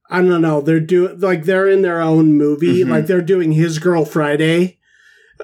I 0.08 0.22
don't 0.22 0.40
know. 0.42 0.60
They're 0.60 0.80
doing 0.80 1.18
like 1.20 1.44
they're 1.44 1.68
in 1.68 1.82
their 1.82 2.00
own 2.00 2.34
movie, 2.38 2.84
Mhm. 2.84 2.90
like 2.90 3.06
they're 3.06 3.20
doing 3.20 3.52
His 3.52 3.78
Girl 3.78 4.04
Friday. 4.04 4.78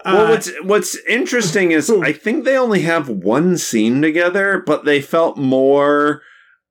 Well, 0.05 0.27
Uh, 0.27 0.31
what's 0.31 0.51
what's 0.63 0.97
interesting 1.07 1.73
is 1.73 1.91
I 1.91 2.13
think 2.25 2.45
they 2.45 2.57
only 2.57 2.83
have 2.83 3.09
one 3.09 3.57
scene 3.57 4.03
together, 4.03 4.63
but 4.65 4.85
they 4.85 5.01
felt 5.01 5.37
more 5.37 6.23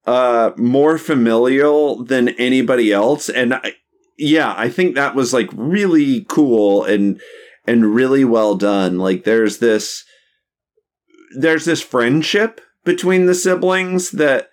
uh 0.06 0.52
more 0.58 0.98
familial 0.98 2.04
than 2.04 2.30
anybody 2.30 2.92
else, 2.92 3.28
and 3.30 3.56
I, 3.56 3.74
yeah, 4.18 4.54
I 4.56 4.70
think 4.70 4.96
that 4.96 5.16
was 5.16 5.34
like 5.34 5.50
really 5.54 6.26
cool 6.30 6.84
and 6.84 7.20
and 7.68 7.96
really 7.96 8.24
well 8.24 8.56
done. 8.56 8.98
Like 9.00 9.24
there's 9.24 9.58
this 9.58 10.06
there's 11.38 11.66
this 11.66 11.82
friendship 11.82 12.62
between 12.84 13.26
the 13.26 13.36
siblings 13.36 14.12
that 14.12 14.50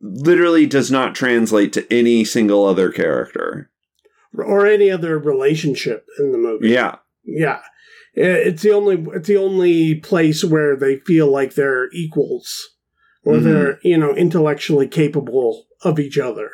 literally 0.00 0.66
does 0.66 0.90
not 0.90 1.14
translate 1.14 1.72
to 1.72 1.92
any 1.92 2.24
single 2.24 2.64
other 2.66 2.90
character. 2.90 3.70
or 4.34 4.66
any 4.66 4.90
other 4.90 5.18
relationship 5.18 6.06
in 6.18 6.30
the 6.32 6.38
movie. 6.38 6.68
Yeah. 6.68 6.96
Yeah. 7.24 7.60
I- 8.16 8.20
It's 8.48 8.62
the 8.62 8.72
only 8.72 9.04
it's 9.14 9.28
the 9.28 9.36
only 9.36 9.94
place 9.96 10.44
where 10.44 10.76
they 10.76 10.96
feel 10.96 11.30
like 11.30 11.54
they're 11.54 11.88
equals 11.92 12.70
or 13.24 13.34
Mhm. 13.36 13.42
they're, 13.44 13.78
you 13.82 13.98
know, 13.98 14.14
intellectually 14.14 14.88
capable 14.88 15.66
of 15.82 15.98
each 15.98 16.18
other. 16.18 16.50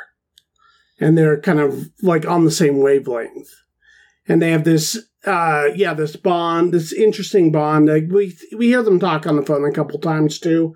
And 1.01 1.17
they're 1.17 1.41
kind 1.41 1.61
of 1.61 1.89
like 2.03 2.27
on 2.27 2.45
the 2.45 2.51
same 2.51 2.79
wavelength. 2.79 3.51
And 4.29 4.41
they 4.43 4.51
have 4.51 4.65
this 4.65 4.99
uh 5.25 5.69
yeah, 5.75 5.95
this 5.95 6.15
bond, 6.17 6.73
this 6.73 6.93
interesting 6.93 7.51
bond. 7.53 7.89
Like 7.89 8.07
we 8.11 8.37
we 8.57 8.67
hear 8.69 8.83
them 8.83 9.01
talk 9.01 9.27
on 9.27 9.37
the 9.37 9.43
phone 9.43 9.65
a 9.65 9.73
couple 9.73 9.99
times 9.99 10.39
too. 10.39 10.75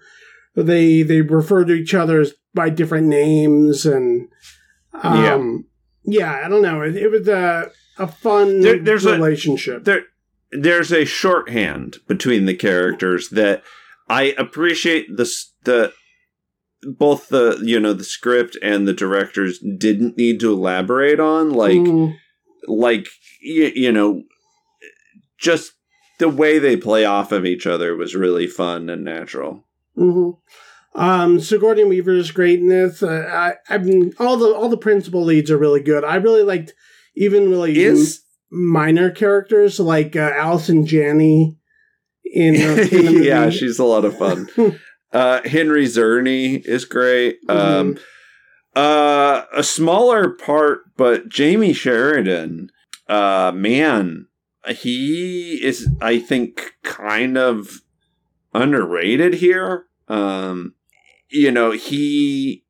They 0.57 1.03
they 1.03 1.21
refer 1.21 1.65
to 1.65 1.73
each 1.75 1.95
other 1.95 2.21
as- 2.21 2.35
by 2.53 2.69
different 2.71 3.07
names 3.07 3.87
and 3.87 4.29
um 5.03 5.67
yeah, 6.05 6.43
I 6.45 6.49
don't 6.49 6.63
know. 6.63 6.83
It, 6.83 6.97
it 6.97 7.09
was 7.11 7.29
a 7.29 7.71
a 7.99 8.07
fun 8.09 8.61
There- 8.61 8.79
there's 8.83 9.05
a- 9.07 9.13
relationship. 9.13 9.85
there 9.85 10.05
there's 10.53 10.93
a 10.93 11.05
shorthand 11.05 11.99
between 12.07 12.47
the 12.47 12.55
characters 12.55 13.29
that 13.31 13.63
I 14.09 14.35
appreciate 14.37 15.17
the 15.17 15.31
the 15.65 15.93
both 16.83 17.29
the 17.29 17.61
you 17.63 17.79
know 17.79 17.93
the 17.93 18.05
script 18.05 18.57
and 18.63 18.89
the 18.89 18.93
directors 18.93 19.59
didn't 19.59 20.17
need 20.17 20.41
to 20.41 20.53
elaborate 20.53 21.21
on 21.21 21.51
like 21.53 21.77
Mm, 21.77 22.17
like 22.67 23.07
you, 23.41 23.71
you 23.75 23.93
know 23.93 24.23
just 25.39 25.73
the 26.19 26.29
way 26.29 26.59
they 26.59 26.77
play 26.77 27.05
off 27.05 27.33
of 27.33 27.47
each 27.47 27.67
other 27.67 27.97
was 27.97 28.15
really 28.15 28.47
fun 28.47 28.91
and 28.91 29.05
natural. 29.05 29.65
mhm. 29.97 30.37
Um, 30.93 31.39
Sigourney 31.39 31.85
Weaver 31.85 32.11
is 32.15 32.33
great 32.33 32.59
in 32.59 32.67
this. 32.69 33.01
Uh, 33.01 33.29
I, 33.31 33.55
I've 33.73 33.85
been, 33.85 34.13
all 34.19 34.37
the 34.37 34.53
all 34.53 34.69
the 34.69 34.77
principal 34.77 35.23
leads 35.23 35.49
are 35.51 35.57
really 35.57 35.81
good. 35.81 36.03
I 36.03 36.17
really 36.17 36.43
liked 36.43 36.75
even 37.15 37.49
really 37.49 37.79
Is 37.79 38.23
minor 38.51 39.11
characters 39.11 39.79
like 39.79 40.17
uh, 40.17 40.33
Allison 40.35 40.87
Janney 40.87 41.57
in, 42.25 42.57
uh, 42.57 42.83
in 42.83 42.89
the 42.89 43.13
movie. 43.13 43.27
yeah, 43.27 43.51
she's 43.51 43.79
a 43.79 43.85
lot 43.85 44.05
of 44.05 44.17
fun. 44.17 44.49
Uh, 45.13 45.41
Henry 45.45 45.87
Czerny 45.87 46.65
is 46.65 46.85
great. 46.85 47.39
Um, 47.49 47.99
uh, 48.77 49.43
a 49.53 49.65
smaller 49.65 50.31
part, 50.31 50.83
but 50.97 51.29
Jamey 51.29 51.75
Sheridan, 51.75 52.71
uh, 53.09 53.51
man, 53.53 54.29
he 54.69 55.59
is, 55.65 55.89
I 56.01 56.21
think, 56.21 56.75
kind 56.85 57.37
of 57.37 57.81
underrated 58.55 59.35
here. 59.35 59.87
Um, 60.07 60.75
you 61.29 61.51
know, 61.51 61.73
he, 61.73 62.65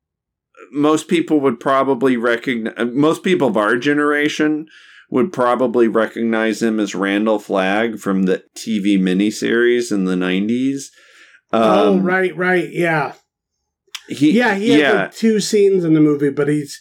most 0.72 1.08
people 1.08 1.40
would 1.40 1.60
probably 1.60 2.16
recognize, 2.16 2.74
most 2.92 3.22
people 3.22 3.48
of 3.48 3.58
our 3.58 3.76
generation 3.76 4.66
would 5.10 5.32
probably 5.32 5.88
recognize 5.88 6.62
him 6.62 6.78
as 6.80 6.94
Randall 6.94 7.38
Flagg 7.38 7.98
from 7.98 8.24
the 8.24 8.44
TV 8.56 8.98
miniseries 8.98 9.90
in 9.92 10.04
the 10.04 10.14
90s. 10.14 10.84
oh 11.52 11.94
Um, 11.96 12.04
right, 12.04 12.34
right, 12.36 12.68
yeah, 12.72 13.14
He, 14.08 14.32
yeah. 14.32 14.54
He 14.54 14.70
has 14.70 14.80
yeah. 14.80 14.92
like 14.92 15.12
two 15.12 15.40
scenes 15.40 15.84
in 15.84 15.94
the 15.94 16.00
movie, 16.00 16.30
but 16.30 16.48
he's 16.48 16.80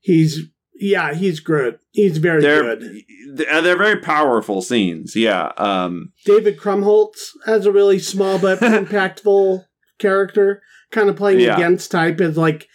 he's 0.00 0.40
yeah, 0.82 1.12
he's 1.14 1.40
good. 1.40 1.78
He's 1.92 2.16
very 2.18 2.40
they're 2.40 2.62
good. 2.76 3.02
they're 3.34 3.60
they're 3.62 3.76
very 3.76 4.00
powerful 4.00 4.62
scenes. 4.62 5.14
Yeah. 5.14 5.52
Um. 5.58 6.12
David 6.24 6.58
Krumholtz 6.58 7.30
has 7.44 7.66
a 7.66 7.72
really 7.72 7.98
small 7.98 8.38
but 8.38 8.60
impactful 8.60 9.64
character, 9.98 10.62
kind 10.90 11.10
of 11.10 11.16
playing 11.16 11.40
Yeah. 11.40 11.56
against 11.56 11.90
type 11.90 12.18
as 12.22 12.38
like 12.38 12.66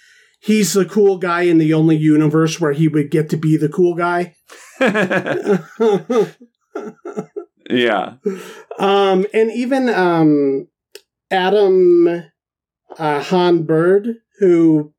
he's 0.45 0.73
the 0.73 0.85
cool 0.85 1.17
guy 1.17 1.41
in 1.41 1.57
the 1.57 1.73
only 1.73 1.97
universe 1.97 2.61
where 2.61 2.71
he 2.71 2.87
would 2.87 3.09
get 3.09 3.29
to 3.31 3.37
be 3.37 3.57
the 3.57 3.67
cool 3.67 3.95
guy. 3.95 4.35
yeah. 7.69 8.13
um, 8.77 9.25
and 9.33 9.51
even 9.51 9.89
um, 9.89 10.67
Adam 11.31 12.25
uh, 12.97 13.23
Hann-Byrd, 13.23 14.17
who 14.39 14.93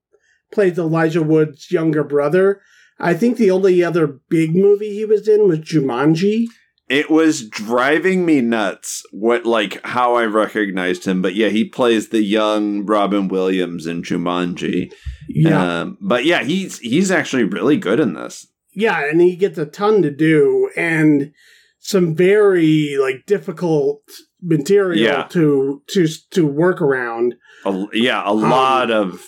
plays 0.53 0.79
Elijah 0.79 1.23
Wood's 1.23 1.71
younger 1.71 2.03
brother. 2.03 2.61
I 2.99 3.15
think 3.15 3.37
the 3.37 3.53
only 3.53 3.85
other 3.85 4.07
big 4.29 4.57
movie 4.57 4.95
he 4.95 5.05
was 5.05 5.29
in 5.29 5.47
was 5.47 5.61
Jumanji. 5.61 6.47
It 6.89 7.11
was 7.11 7.49
driving 7.49 8.25
me 8.25 8.41
nuts 8.41 9.03
what 9.11 9.45
like 9.45 9.85
how 9.85 10.15
I 10.15 10.25
recognized 10.25 11.05
him, 11.05 11.21
but 11.21 11.35
yeah, 11.35 11.49
he 11.49 11.65
plays 11.69 12.09
the 12.11 12.23
young 12.23 12.87
Robin 12.87 13.27
Williams 13.29 13.87
in 13.87 14.03
Jumanji. 14.03 14.93
Yeah. 15.29 15.81
Um, 15.81 15.99
but 16.01 16.25
yeah, 16.25 16.45
he's 16.45 16.79
he's 16.79 17.11
actually 17.11 17.45
really 17.45 17.77
good 17.77 17.99
in 17.99 18.15
this. 18.15 18.47
yeah, 18.73 19.05
and 19.09 19.21
he 19.21 19.35
gets 19.37 19.59
a 19.59 19.67
ton 19.67 20.03
to 20.03 20.11
do 20.13 20.71
and 20.77 21.33
some 21.81 22.15
very 22.15 22.97
like 23.01 23.27
difficult 23.27 24.03
material 24.43 25.03
Yeah. 25.03 25.23
to 25.31 25.83
to 25.89 26.07
to 26.31 26.47
work 26.47 26.81
around. 26.81 27.35
A, 27.65 27.87
yeah, 27.95 28.23
a 28.25 28.31
Um, 28.31 28.43
lot 28.43 28.91
of. 28.93 29.25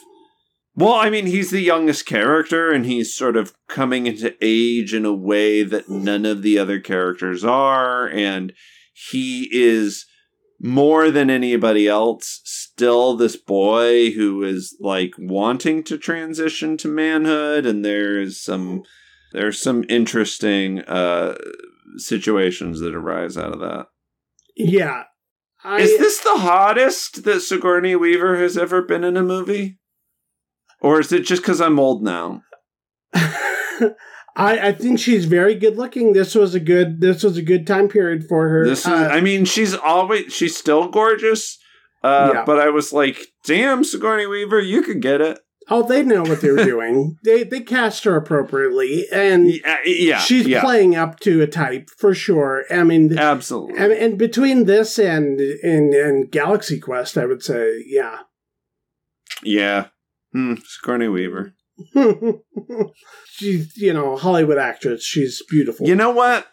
Well, 0.78 0.94
I 0.94 1.10
mean, 1.10 1.26
he's 1.26 1.50
the 1.50 1.60
youngest 1.60 2.06
character, 2.06 2.70
and 2.70 2.86
he's 2.86 3.12
sort 3.12 3.36
of 3.36 3.52
coming 3.66 4.06
into 4.06 4.36
age 4.40 4.94
in 4.94 5.04
a 5.04 5.12
way 5.12 5.64
that 5.64 5.88
none 5.88 6.24
of 6.24 6.42
the 6.42 6.56
other 6.56 6.78
characters 6.78 7.44
are, 7.44 8.08
and 8.08 8.52
he 8.92 9.48
is 9.52 10.06
more 10.60 11.10
than 11.10 11.30
anybody 11.30 11.88
else 11.88 12.42
still 12.44 13.16
this 13.16 13.34
boy 13.34 14.12
who 14.12 14.44
is 14.44 14.76
like 14.78 15.14
wanting 15.18 15.82
to 15.82 15.98
transition 15.98 16.76
to 16.76 16.88
manhood 16.88 17.64
and 17.64 17.84
there's 17.84 18.40
some 18.40 18.82
there's 19.32 19.62
some 19.62 19.84
interesting 19.88 20.80
uh 20.80 21.36
situations 21.96 22.80
that 22.80 22.92
arise 22.92 23.36
out 23.36 23.52
of 23.52 23.60
that 23.60 23.86
Yeah. 24.56 25.04
I 25.62 25.78
is 25.78 25.96
this 25.98 26.18
the 26.18 26.38
hottest 26.38 27.22
that 27.22 27.40
Sigourney 27.40 27.94
Weaver 27.94 28.36
has 28.38 28.58
ever 28.58 28.82
been 28.82 29.04
in 29.04 29.16
a 29.16 29.22
movie? 29.22 29.78
Or 30.80 31.00
is 31.00 31.12
it 31.12 31.24
just 31.26 31.42
because 31.42 31.60
I'm 31.60 31.78
old 31.78 32.02
now? 32.02 32.42
I, 33.14 34.68
I 34.68 34.72
think 34.72 35.00
she's 35.00 35.24
very 35.24 35.54
good 35.56 35.76
looking. 35.76 36.12
This 36.12 36.34
was 36.34 36.54
a 36.54 36.60
good 36.60 37.00
this 37.00 37.22
was 37.24 37.36
a 37.36 37.42
good 37.42 37.66
time 37.66 37.88
period 37.88 38.26
for 38.28 38.48
her. 38.48 38.64
This 38.64 38.80
is, 38.80 38.86
Uh, 38.86 39.08
I 39.10 39.20
mean, 39.20 39.44
she's 39.44 39.74
always, 39.74 40.32
she's 40.32 40.56
still 40.56 40.88
gorgeous. 40.88 41.58
Uh, 42.04 42.30
Yeah. 42.34 42.44
But 42.44 42.60
I 42.60 42.68
was 42.70 42.92
like, 42.92 43.18
damn, 43.44 43.82
Sigourney 43.82 44.26
Weaver, 44.26 44.60
you 44.60 44.82
could 44.82 45.02
get 45.02 45.20
it. 45.20 45.40
oh, 45.70 45.82
they 45.82 46.02
know 46.04 46.22
what 46.22 46.40
they 46.40 46.50
were 46.50 46.64
doing. 46.74 47.16
they 47.24 47.42
they 47.42 47.60
cast 47.60 48.04
her 48.04 48.14
appropriately, 48.16 49.06
and 49.12 49.50
Yeah, 49.50 49.78
yeah. 49.84 50.18
she's 50.20 50.46
yeah, 50.46 50.60
playing 50.60 50.94
up 50.94 51.18
to 51.20 51.42
a 51.42 51.48
type 51.48 51.90
for 51.98 52.14
sure. 52.14 52.64
I 52.70 52.84
mean, 52.84 53.18
Absolutely. 53.18 53.76
and, 53.76 53.92
and 53.92 54.16
between 54.18 54.66
this 54.66 54.98
and, 55.00 55.40
and 55.40 55.92
and 55.94 56.30
Galaxy 56.30 56.78
Quest, 56.78 57.18
I 57.18 57.26
would 57.26 57.42
say, 57.42 57.82
yeah. 57.86 58.20
yeah. 59.42 59.86
Hmm, 60.38 60.54
Sigourney 60.64 61.08
Weaver. 61.08 61.52
she's 63.26 63.76
you 63.76 63.92
know 63.92 64.12
a 64.12 64.16
Hollywood 64.16 64.56
actress. 64.56 65.04
She's 65.04 65.42
beautiful. 65.50 65.88
You 65.88 65.96
know 65.96 66.10
what? 66.10 66.46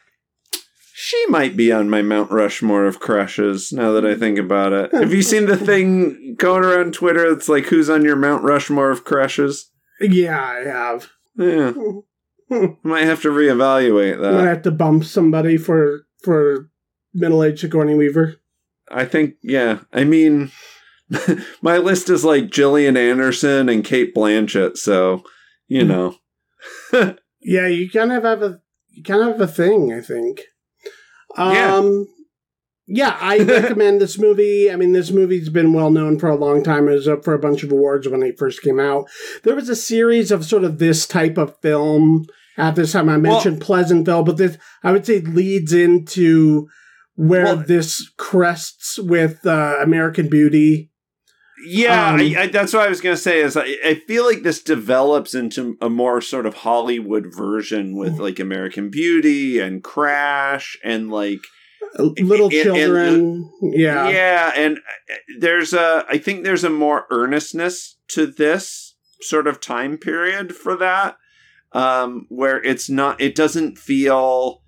She 0.96 1.24
might 1.28 1.56
be 1.56 1.72
on 1.72 1.90
my 1.90 2.02
Mount 2.02 2.32
Rushmore 2.32 2.86
of 2.86 3.00
crushes 3.00 3.72
now 3.72 3.92
that 3.92 4.06
I 4.06 4.16
think 4.16 4.40
about 4.40 4.74
it. 4.74 4.92
Have 4.92 5.14
you 5.14 5.22
seen 5.22 5.46
the 5.46 5.58
thing 5.58 6.36
going 6.40 6.64
around 6.64 6.94
Twitter 6.94 7.32
that's 7.32 7.50
like, 7.50 7.66
who's 7.66 7.90
on 7.90 8.04
your 8.04 8.16
Mount 8.16 8.44
Rushmore 8.44 8.90
of 8.90 9.04
crushes? 9.04 9.70
yeah, 10.00 10.42
I 10.42 10.64
have. 10.68 11.10
Yeah. 11.36 11.74
Might 12.82 13.04
have 13.04 13.22
to 13.24 13.30
reevaluate 13.30 14.20
that. 14.20 14.34
I'm 14.34 14.46
have 14.46 14.62
to 14.64 14.72
bump 14.72 15.04
somebody 15.04 15.58
for 15.58 16.08
for 16.24 16.72
middle 17.14 17.44
aged 17.44 17.60
Sigourney 17.60 17.94
Weaver. 17.94 18.38
I 18.90 19.06
think, 19.06 19.36
yeah. 19.44 19.80
I 19.92 20.06
mean, 20.06 20.52
my 21.62 21.78
list 21.78 22.10
is 22.10 22.26
like 22.26 22.50
Gillian 22.52 22.98
Anderson 22.98 23.70
and 23.70 23.84
Cate 23.84 24.14
Blanchett, 24.16 24.78
so, 24.78 25.24
you 25.68 25.82
Hmm. 25.84 25.88
know. 25.88 26.16
Yeah, 27.48 27.68
you 27.68 27.88
kind 27.92 28.12
of 28.12 28.24
have 28.24 28.42
a 28.42 28.60
you 28.90 29.04
kind 29.04 29.22
of 29.22 29.28
have 29.28 29.42
a 29.42 29.46
thing. 29.48 29.94
I 29.94 30.02
think. 30.02 30.42
Yeah. 31.38 31.76
Um, 31.76 32.08
yeah, 32.88 33.16
I 33.22 33.38
recommend 33.44 34.02
this 34.02 34.18
movie. 34.18 34.72
I 34.72 34.76
mean, 34.76 34.94
this 34.94 35.12
movie's 35.12 35.50
been 35.50 35.72
well 35.74 35.92
known 35.92 36.18
for 36.18 36.28
a 36.28 36.36
long 36.36 36.64
time. 36.64 36.88
It 36.88 36.94
was 36.94 37.08
up 37.08 37.24
for 37.24 37.36
a 37.36 37.40
bunch 37.40 37.62
of 37.62 37.72
awards 37.72 38.08
when 38.08 38.24
it 38.24 38.40
first 38.40 38.64
came 38.64 38.80
out. 38.80 39.06
There 39.44 39.56
was 39.56 39.70
a 39.70 39.76
series 39.76 40.32
of 40.32 40.44
sort 40.44 40.64
of 40.64 40.80
this 40.80 41.06
type 41.06 41.38
of 41.38 41.56
film 41.62 42.26
at 42.58 42.76
this 42.76 42.94
time. 42.94 43.10
I 43.10 43.18
mentioned 43.18 43.60
well, 43.60 43.66
Pleasantville, 43.68 44.24
but 44.24 44.38
this 44.38 44.58
I 44.82 44.92
would 44.92 45.06
say 45.06 45.20
leads 45.20 45.72
into 45.72 46.68
where 47.16 47.44
well, 47.46 47.58
this 47.58 48.12
crests 48.18 48.98
with 48.98 49.46
uh, 49.46 49.78
American 49.84 50.30
Beauty. 50.30 50.90
Yeah, 51.66 52.10
um, 52.10 52.20
I, 52.20 52.36
I, 52.38 52.48
that's 52.48 52.74
what 52.74 52.86
I 52.86 52.90
was 52.90 53.02
going 53.02 53.16
to 53.16 53.22
say. 53.22 53.42
Is 53.42 53.58
I, 53.58 53.78
I, 53.84 54.02
feel 54.08 54.26
like 54.26 54.44
this 54.44 54.62
develops 54.62 55.34
into 55.34 55.78
a 55.82 55.90
more 55.90 56.22
sort 56.22 56.46
of 56.46 56.54
Hollywood 56.54 57.34
version 57.36 57.96
with 57.96 58.18
mm. 58.18 58.20
like 58.20 58.40
American 58.40 58.90
Beauty 58.90 59.60
and 59.60 59.84
Crash 59.84 60.78
and 60.84 61.10
like 61.10 61.42
little 61.98 62.46
and, 62.48 62.64
children. 62.64 63.52
And, 63.62 63.74
yeah, 63.74 64.10
yeah, 64.10 64.52
and 64.56 64.78
uh, 64.78 65.16
there's 65.40 65.74
a 65.74 66.06
I 66.10 66.18
think 66.18 66.44
there's 66.44 66.64
a 66.64 66.70
more 66.70 67.06
earnestness 67.10 67.98
to 68.10 68.26
this 68.28 68.96
sort 69.22 69.48
of 69.48 69.62
time 69.62 69.98
period 69.98 70.56
for 70.56 70.76
that, 70.78 71.18
um, 71.72 72.26
where 72.30 72.62
it's 72.64 72.90
not. 72.90 73.22
It 73.22 73.36
doesn't 73.36 73.78
feel 73.78 74.62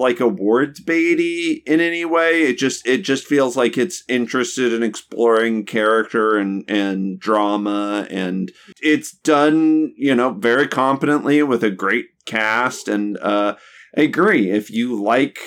like 0.00 0.18
awards 0.18 0.80
baity 0.80 1.62
in 1.66 1.80
any 1.80 2.04
way. 2.04 2.42
It 2.42 2.58
just 2.58 2.86
it 2.86 3.02
just 3.02 3.26
feels 3.26 3.56
like 3.56 3.78
it's 3.78 4.02
interested 4.08 4.72
in 4.72 4.82
exploring 4.82 5.66
character 5.66 6.36
and 6.36 6.68
and 6.68 7.20
drama 7.20 8.06
and 8.10 8.50
it's 8.82 9.12
done, 9.12 9.92
you 9.96 10.14
know, 10.14 10.32
very 10.32 10.66
competently 10.66 11.42
with 11.42 11.62
a 11.62 11.70
great 11.70 12.06
cast 12.26 12.88
and 12.88 13.18
uh 13.18 13.54
I 13.96 14.02
agree. 14.02 14.50
If 14.50 14.70
you 14.70 15.00
like 15.00 15.38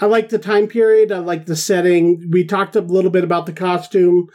I 0.00 0.06
like 0.06 0.28
the 0.28 0.38
time 0.38 0.68
period, 0.68 1.12
I 1.12 1.18
like 1.18 1.46
the 1.46 1.56
setting. 1.56 2.30
We 2.30 2.44
talked 2.44 2.76
a 2.76 2.80
little 2.80 3.10
bit 3.10 3.24
about 3.24 3.46
the 3.46 3.52
costume. 3.52 4.28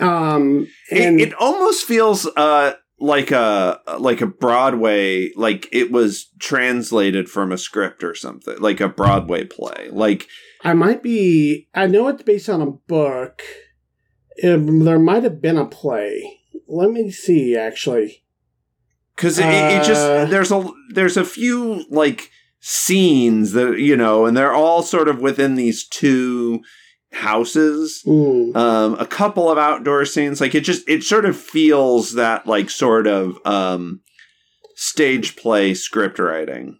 Um 0.00 0.66
and 0.90 1.20
it, 1.20 1.28
it 1.28 1.34
almost 1.34 1.84
feels 1.84 2.26
uh 2.36 2.72
like 3.02 3.32
a 3.32 3.80
like 3.98 4.20
a 4.20 4.26
Broadway 4.26 5.32
like 5.34 5.68
it 5.72 5.90
was 5.90 6.30
translated 6.38 7.28
from 7.28 7.50
a 7.50 7.58
script 7.58 8.04
or 8.04 8.14
something 8.14 8.56
like 8.60 8.80
a 8.80 8.88
Broadway 8.88 9.44
play. 9.44 9.88
Like 9.90 10.28
I 10.62 10.72
might 10.72 11.02
be 11.02 11.68
I 11.74 11.88
know 11.88 12.06
it's 12.08 12.22
based 12.22 12.48
on 12.48 12.62
a 12.62 12.70
book. 12.70 13.42
It, 14.36 14.56
there 14.84 15.00
might 15.00 15.24
have 15.24 15.42
been 15.42 15.58
a 15.58 15.66
play. 15.66 16.40
Let 16.68 16.92
me 16.92 17.10
see 17.10 17.56
actually. 17.56 18.22
Because 19.16 19.38
it, 19.38 19.46
uh, 19.46 19.80
it, 19.80 19.84
just 19.84 20.30
there's 20.30 20.52
a 20.52 20.70
there's 20.94 21.16
a 21.16 21.24
few 21.24 21.84
like 21.90 22.30
scenes 22.60 23.50
that 23.52 23.80
you 23.80 23.96
know 23.96 24.26
and 24.26 24.36
they're 24.36 24.54
all 24.54 24.82
sort 24.82 25.08
of 25.08 25.20
within 25.20 25.56
these 25.56 25.86
two 25.86 26.62
houses 27.12 28.02
mm. 28.06 28.56
um 28.56 28.96
a 28.98 29.06
couple 29.06 29.50
of 29.50 29.58
outdoor 29.58 30.04
scenes 30.04 30.40
like 30.40 30.54
it 30.54 30.62
just 30.62 30.88
it 30.88 31.02
sort 31.02 31.26
of 31.26 31.36
feels 31.36 32.14
that 32.14 32.46
like 32.46 32.70
sort 32.70 33.06
of 33.06 33.38
um 33.44 34.00
stage 34.74 35.36
play 35.36 35.74
script 35.74 36.18
writing. 36.18 36.78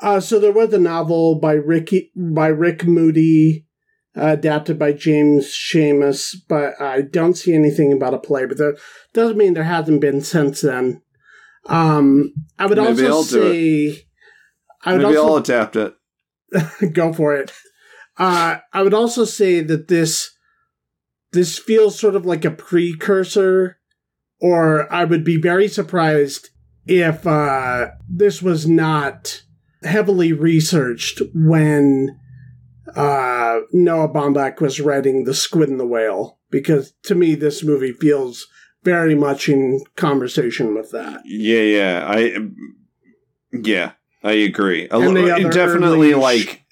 Uh 0.00 0.20
so 0.20 0.38
there 0.38 0.52
was 0.52 0.72
a 0.72 0.78
novel 0.78 1.38
by 1.38 1.52
ricky 1.52 2.10
by 2.16 2.46
rick 2.46 2.84
moody 2.86 3.66
uh, 4.16 4.28
adapted 4.28 4.78
by 4.78 4.92
james 4.92 5.46
schamus 5.46 6.34
but 6.48 6.80
i 6.80 7.02
don't 7.02 7.34
see 7.34 7.54
anything 7.54 7.92
about 7.92 8.14
a 8.14 8.18
play 8.18 8.46
but 8.46 8.56
that 8.56 8.78
doesn't 9.12 9.36
mean 9.36 9.54
there 9.54 9.64
hasn't 9.64 10.00
been 10.00 10.20
since 10.20 10.62
then. 10.62 11.02
Um 11.66 12.32
i 12.58 12.64
would 12.64 12.78
Maybe 12.78 13.06
also 13.06 13.52
say 13.52 14.06
i 14.84 14.92
would 14.94 15.02
Maybe 15.02 15.16
also, 15.16 15.28
I'll 15.28 15.36
adapt 15.36 15.76
it. 15.76 15.94
go 16.94 17.12
for 17.12 17.34
it 17.34 17.52
uh, 18.18 18.58
I 18.72 18.82
would 18.82 18.94
also 18.94 19.24
say 19.24 19.60
that 19.60 19.88
this 19.88 20.30
this 21.32 21.58
feels 21.58 21.98
sort 21.98 22.16
of 22.16 22.24
like 22.26 22.44
a 22.44 22.50
precursor, 22.50 23.78
or 24.40 24.92
I 24.92 25.04
would 25.04 25.24
be 25.24 25.40
very 25.40 25.68
surprised 25.68 26.50
if 26.86 27.26
uh, 27.26 27.88
this 28.08 28.42
was 28.42 28.66
not 28.66 29.42
heavily 29.82 30.32
researched 30.32 31.20
when 31.34 32.18
uh, 32.96 33.60
Noah 33.72 34.08
Baumbach 34.08 34.60
was 34.60 34.80
writing 34.80 35.24
The 35.24 35.34
Squid 35.34 35.68
and 35.68 35.78
the 35.78 35.86
Whale, 35.86 36.38
because 36.50 36.94
to 37.04 37.14
me, 37.14 37.34
this 37.34 37.62
movie 37.62 37.92
feels 37.92 38.46
very 38.82 39.14
much 39.14 39.48
in 39.48 39.84
conversation 39.96 40.74
with 40.74 40.90
that. 40.92 41.20
Yeah, 41.24 41.60
yeah, 41.60 42.04
I, 42.08 42.38
yeah, 43.52 43.92
I 44.24 44.32
agree. 44.32 44.88
A, 44.90 44.98
definitely 45.50 46.14
like 46.14 46.64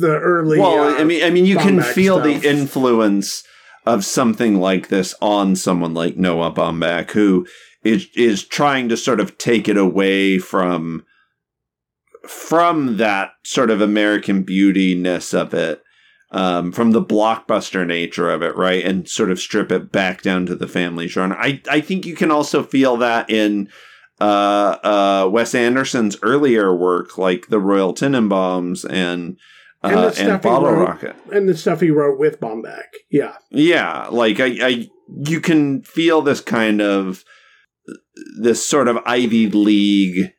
the 0.00 0.18
early. 0.18 0.58
Well, 0.58 0.94
uh, 0.94 1.00
I 1.00 1.04
mean, 1.04 1.22
I 1.22 1.30
mean, 1.30 1.44
you 1.44 1.56
can 1.56 1.80
feel 1.80 2.20
stuff. 2.20 2.42
the 2.42 2.48
influence 2.48 3.44
of 3.86 4.04
something 4.04 4.60
like 4.60 4.88
this 4.88 5.14
on 5.20 5.56
someone 5.56 5.94
like 5.94 6.16
Noah 6.16 6.52
Baumbach, 6.52 7.10
who 7.12 7.46
is 7.82 8.08
is 8.14 8.44
trying 8.44 8.88
to 8.88 8.96
sort 8.96 9.20
of 9.20 9.38
take 9.38 9.68
it 9.68 9.76
away 9.76 10.38
from 10.38 11.04
from 12.26 12.96
that 12.96 13.32
sort 13.44 13.70
of 13.70 13.80
American 13.80 14.44
beautiness 14.44 15.38
of 15.38 15.52
it, 15.52 15.82
um, 16.30 16.72
from 16.72 16.92
the 16.92 17.04
blockbuster 17.04 17.86
nature 17.86 18.30
of 18.30 18.42
it, 18.42 18.56
right, 18.56 18.84
and 18.84 19.08
sort 19.08 19.30
of 19.30 19.38
strip 19.38 19.70
it 19.70 19.92
back 19.92 20.22
down 20.22 20.46
to 20.46 20.54
the 20.54 20.68
family 20.68 21.06
genre. 21.06 21.36
I 21.38 21.60
I 21.70 21.80
think 21.80 22.06
you 22.06 22.16
can 22.16 22.30
also 22.30 22.62
feel 22.62 22.96
that 22.98 23.28
in 23.30 23.68
uh, 24.20 24.76
uh, 24.82 25.28
Wes 25.30 25.54
Anderson's 25.54 26.16
earlier 26.22 26.74
work, 26.74 27.18
like 27.18 27.48
the 27.48 27.60
Royal 27.60 27.92
Tenenbaums 27.92 28.88
and 28.88 29.36
and, 29.84 29.96
uh, 29.96 30.12
and 30.16 30.42
Bottle 30.42 30.72
wrote, 30.72 30.88
Rocket, 30.88 31.16
and 31.32 31.48
the 31.48 31.56
stuff 31.56 31.80
he 31.80 31.90
wrote 31.90 32.18
with 32.18 32.40
Baumbach. 32.40 32.82
Yeah, 33.10 33.36
yeah. 33.50 34.08
Like 34.08 34.40
I, 34.40 34.56
I, 34.60 34.90
you 35.26 35.40
can 35.40 35.82
feel 35.82 36.22
this 36.22 36.40
kind 36.40 36.80
of 36.80 37.24
this 38.40 38.64
sort 38.64 38.88
of 38.88 38.98
Ivy 39.04 39.50
League, 39.50 40.32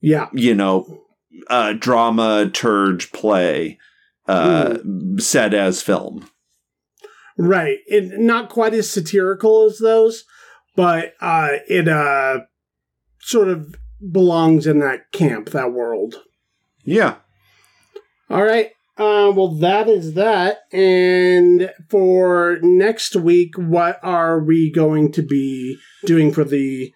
yeah, 0.00 0.28
you 0.32 0.54
know, 0.54 1.04
uh, 1.48 1.74
dramaturge 1.76 3.12
play 3.12 3.78
uh, 4.26 4.76
mm. 4.84 5.20
set 5.20 5.54
as 5.54 5.82
film. 5.82 6.28
Right, 7.38 7.78
it, 7.86 8.18
not 8.18 8.48
quite 8.48 8.72
as 8.72 8.90
satirical 8.90 9.64
as 9.64 9.78
those, 9.78 10.24
but 10.74 11.12
uh, 11.20 11.48
it 11.68 11.86
uh, 11.86 12.40
sort 13.20 13.48
of 13.48 13.74
belongs 14.10 14.66
in 14.66 14.78
that 14.80 15.12
camp, 15.12 15.50
that 15.50 15.72
world. 15.72 16.22
Yeah, 16.84 17.16
all 18.30 18.44
right. 18.44 18.70
Uh, 18.98 19.30
well, 19.34 19.54
that 19.56 19.88
is 19.88 20.14
that. 20.14 20.60
And 20.72 21.70
for 21.90 22.58
next 22.62 23.14
week, 23.14 23.56
what 23.56 24.00
are 24.02 24.42
we 24.42 24.70
going 24.72 25.12
to 25.12 25.22
be 25.22 25.76
doing 26.06 26.32
for 26.32 26.44
the 26.44 26.92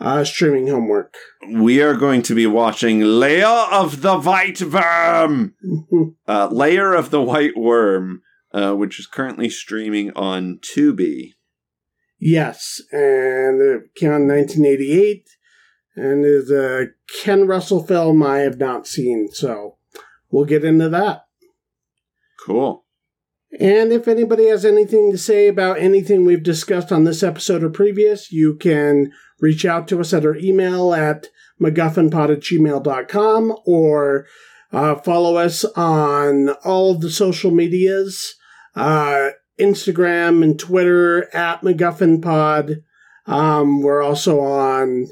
uh, 0.00 0.24
streaming 0.24 0.66
homework? 0.66 1.14
We 1.48 1.80
are 1.80 1.94
going 1.94 2.22
to 2.22 2.34
be 2.34 2.46
watching 2.46 3.00
Lair 3.02 3.46
of 3.46 4.02
the 4.02 4.18
White 4.18 4.60
Worm. 4.62 5.54
uh, 6.26 6.48
Lair 6.50 6.94
of 6.94 7.10
the 7.10 7.22
White 7.22 7.56
Worm, 7.56 8.22
uh, 8.52 8.74
which 8.74 8.98
is 8.98 9.06
currently 9.06 9.48
streaming 9.48 10.12
on 10.14 10.58
Tubi. 10.58 11.34
Yes, 12.20 12.82
and 12.90 13.60
it 13.60 13.94
came 13.94 14.10
out 14.10 14.22
in 14.22 14.28
1988, 14.28 15.28
and 15.94 16.24
is 16.24 16.50
a 16.50 16.86
Ken 17.22 17.46
Russell 17.46 17.86
film 17.86 18.24
I 18.24 18.38
have 18.38 18.58
not 18.58 18.88
seen, 18.88 19.28
so 19.30 19.77
we'll 20.30 20.44
get 20.44 20.64
into 20.64 20.88
that. 20.88 21.22
Cool. 22.44 22.84
And 23.58 23.92
if 23.92 24.06
anybody 24.06 24.48
has 24.48 24.64
anything 24.64 25.10
to 25.10 25.18
say 25.18 25.48
about 25.48 25.78
anything 25.78 26.24
we've 26.24 26.42
discussed 26.42 26.92
on 26.92 27.04
this 27.04 27.22
episode 27.22 27.64
or 27.64 27.70
previous, 27.70 28.30
you 28.30 28.54
can 28.56 29.12
reach 29.40 29.64
out 29.64 29.88
to 29.88 30.00
us 30.00 30.12
at 30.12 30.26
our 30.26 30.36
email 30.36 30.92
at 30.92 31.28
MacGuffinPod 31.60 32.30
at 32.30 32.40
gmail.com 32.40 33.56
or 33.64 34.26
uh, 34.70 34.96
follow 34.96 35.36
us 35.36 35.64
on 35.64 36.50
all 36.64 36.94
the 36.94 37.10
social 37.10 37.50
medias 37.50 38.34
uh, 38.76 39.30
Instagram 39.58 40.42
and 40.42 40.58
Twitter 40.58 41.34
at 41.34 41.62
MacGuffinPod. 41.62 42.76
Um, 43.26 43.82
we're 43.82 44.02
also 44.02 44.40
on 44.40 45.08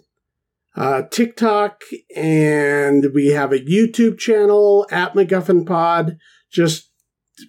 uh, 0.76 1.02
TikTok, 1.10 1.82
and 2.14 3.06
we 3.14 3.28
have 3.28 3.52
a 3.52 3.58
YouTube 3.58 4.18
channel 4.18 4.86
at 4.90 5.14
MacGuffin 5.14 5.66
Pod. 5.66 6.18
Just 6.50 6.90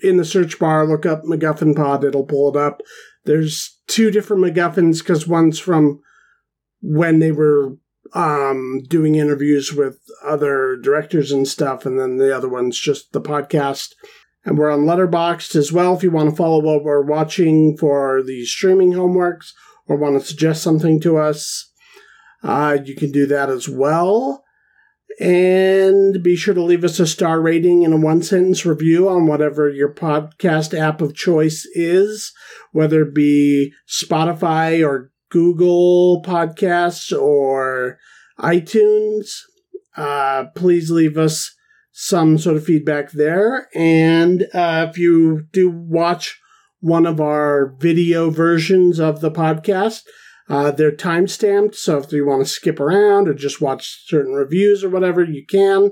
in 0.02 0.18
the 0.18 0.26
search 0.26 0.60
bar, 0.60 0.88
look 0.88 1.06
up 1.06 1.24
MacGuffin 1.24 1.76
Pod, 1.76 2.04
it'll 2.04 2.26
pull 2.26 2.50
it 2.50 2.58
up. 2.58 2.82
There's 3.26 3.80
two 3.88 4.12
different 4.12 4.44
MacGuffins 4.44 5.00
because 5.00 5.28
one's 5.28 5.60
from 5.60 6.00
when 6.82 7.20
they 7.20 7.32
were 7.32 7.78
um, 8.14 8.82
doing 8.88 9.16
interviews 9.16 9.74
with 9.74 10.00
other 10.26 10.78
directors 10.82 11.32
and 11.32 11.48
stuff, 11.48 11.86
and 11.86 12.00
then 12.00 12.18
the 12.18 12.36
other 12.36 12.50
one's 12.50 12.80
just 12.80 13.12
the 13.12 13.22
podcast. 13.22 13.94
And 14.46 14.58
we're 14.58 14.72
on 14.72 14.86
Letterboxd 14.86 15.58
as 15.58 15.74
well 15.74 15.94
if 15.94 16.04
you 16.04 16.12
want 16.12 16.30
to 16.30 16.36
follow 16.36 16.62
what 16.62 16.84
we're 16.84 17.02
watching 17.02 17.76
for 17.78 18.24
the 18.24 18.46
streaming 18.46 18.94
homeworks 18.94 19.52
or 19.88 19.98
want 19.98 20.18
to 20.18 20.26
suggest 20.26 20.64
something 20.64 21.02
to 21.02 21.18
us. 21.18 21.67
Uh, 22.48 22.78
you 22.84 22.96
can 22.96 23.12
do 23.12 23.26
that 23.28 23.50
as 23.50 23.68
well. 23.68 24.44
And 25.20 26.22
be 26.22 26.36
sure 26.36 26.54
to 26.54 26.62
leave 26.64 26.84
us 26.84 27.00
a 27.00 27.08
star 27.08 27.42
rating 27.42 27.84
and 27.84 27.94
a 27.94 27.98
one 27.98 28.22
sentence 28.22 28.66
review 28.66 29.10
on 29.10 29.26
whatever 29.26 29.68
your 29.70 29.92
podcast 29.92 30.78
app 30.78 31.02
of 31.02 31.16
choice 31.16 31.68
is, 31.74 32.32
whether 32.72 33.02
it 33.02 33.16
be 33.16 33.74
Spotify 33.90 34.86
or 34.86 35.12
Google 35.30 36.22
Podcasts 36.24 37.18
or 37.18 37.98
iTunes. 38.40 39.32
Uh, 39.96 40.46
please 40.56 40.92
leave 40.92 41.18
us 41.18 41.54
some 41.92 42.38
sort 42.38 42.58
of 42.58 42.64
feedback 42.64 43.12
there. 43.12 43.68
And 43.74 44.44
uh, 44.54 44.88
if 44.90 45.00
you 45.00 45.48
do 45.52 45.70
watch 45.70 46.40
one 46.80 47.08
of 47.08 47.20
our 47.20 47.76
video 47.80 48.30
versions 48.30 49.00
of 49.00 49.22
the 49.22 49.32
podcast, 49.32 50.02
uh, 50.50 50.72
they're 50.72 50.92
time 50.92 51.28
stamped, 51.28 51.76
so 51.76 51.98
if 51.98 52.12
you 52.12 52.26
want 52.26 52.42
to 52.42 52.50
skip 52.50 52.80
around 52.80 53.28
or 53.28 53.34
just 53.34 53.62
watch 53.62 54.08
certain 54.08 54.34
reviews 54.34 54.84
or 54.84 54.90
whatever, 54.90 55.24
you 55.24 55.46
can. 55.46 55.92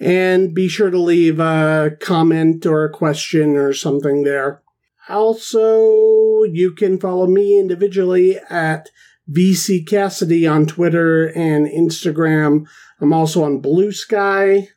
And 0.00 0.52
be 0.52 0.68
sure 0.68 0.90
to 0.90 0.98
leave 0.98 1.38
a 1.38 1.96
comment 2.00 2.66
or 2.66 2.84
a 2.84 2.92
question 2.92 3.56
or 3.56 3.72
something 3.72 4.24
there. 4.24 4.62
Also, 5.08 6.42
you 6.42 6.72
can 6.72 6.98
follow 6.98 7.28
me 7.28 7.58
individually 7.58 8.38
at 8.50 8.90
VC 9.30 9.86
Cassidy 9.86 10.46
on 10.46 10.66
Twitter 10.66 11.26
and 11.26 11.66
Instagram. 11.66 12.66
I'm 13.00 13.12
also 13.12 13.44
on 13.44 13.60
Blue 13.60 13.92
Sky. 13.92 14.68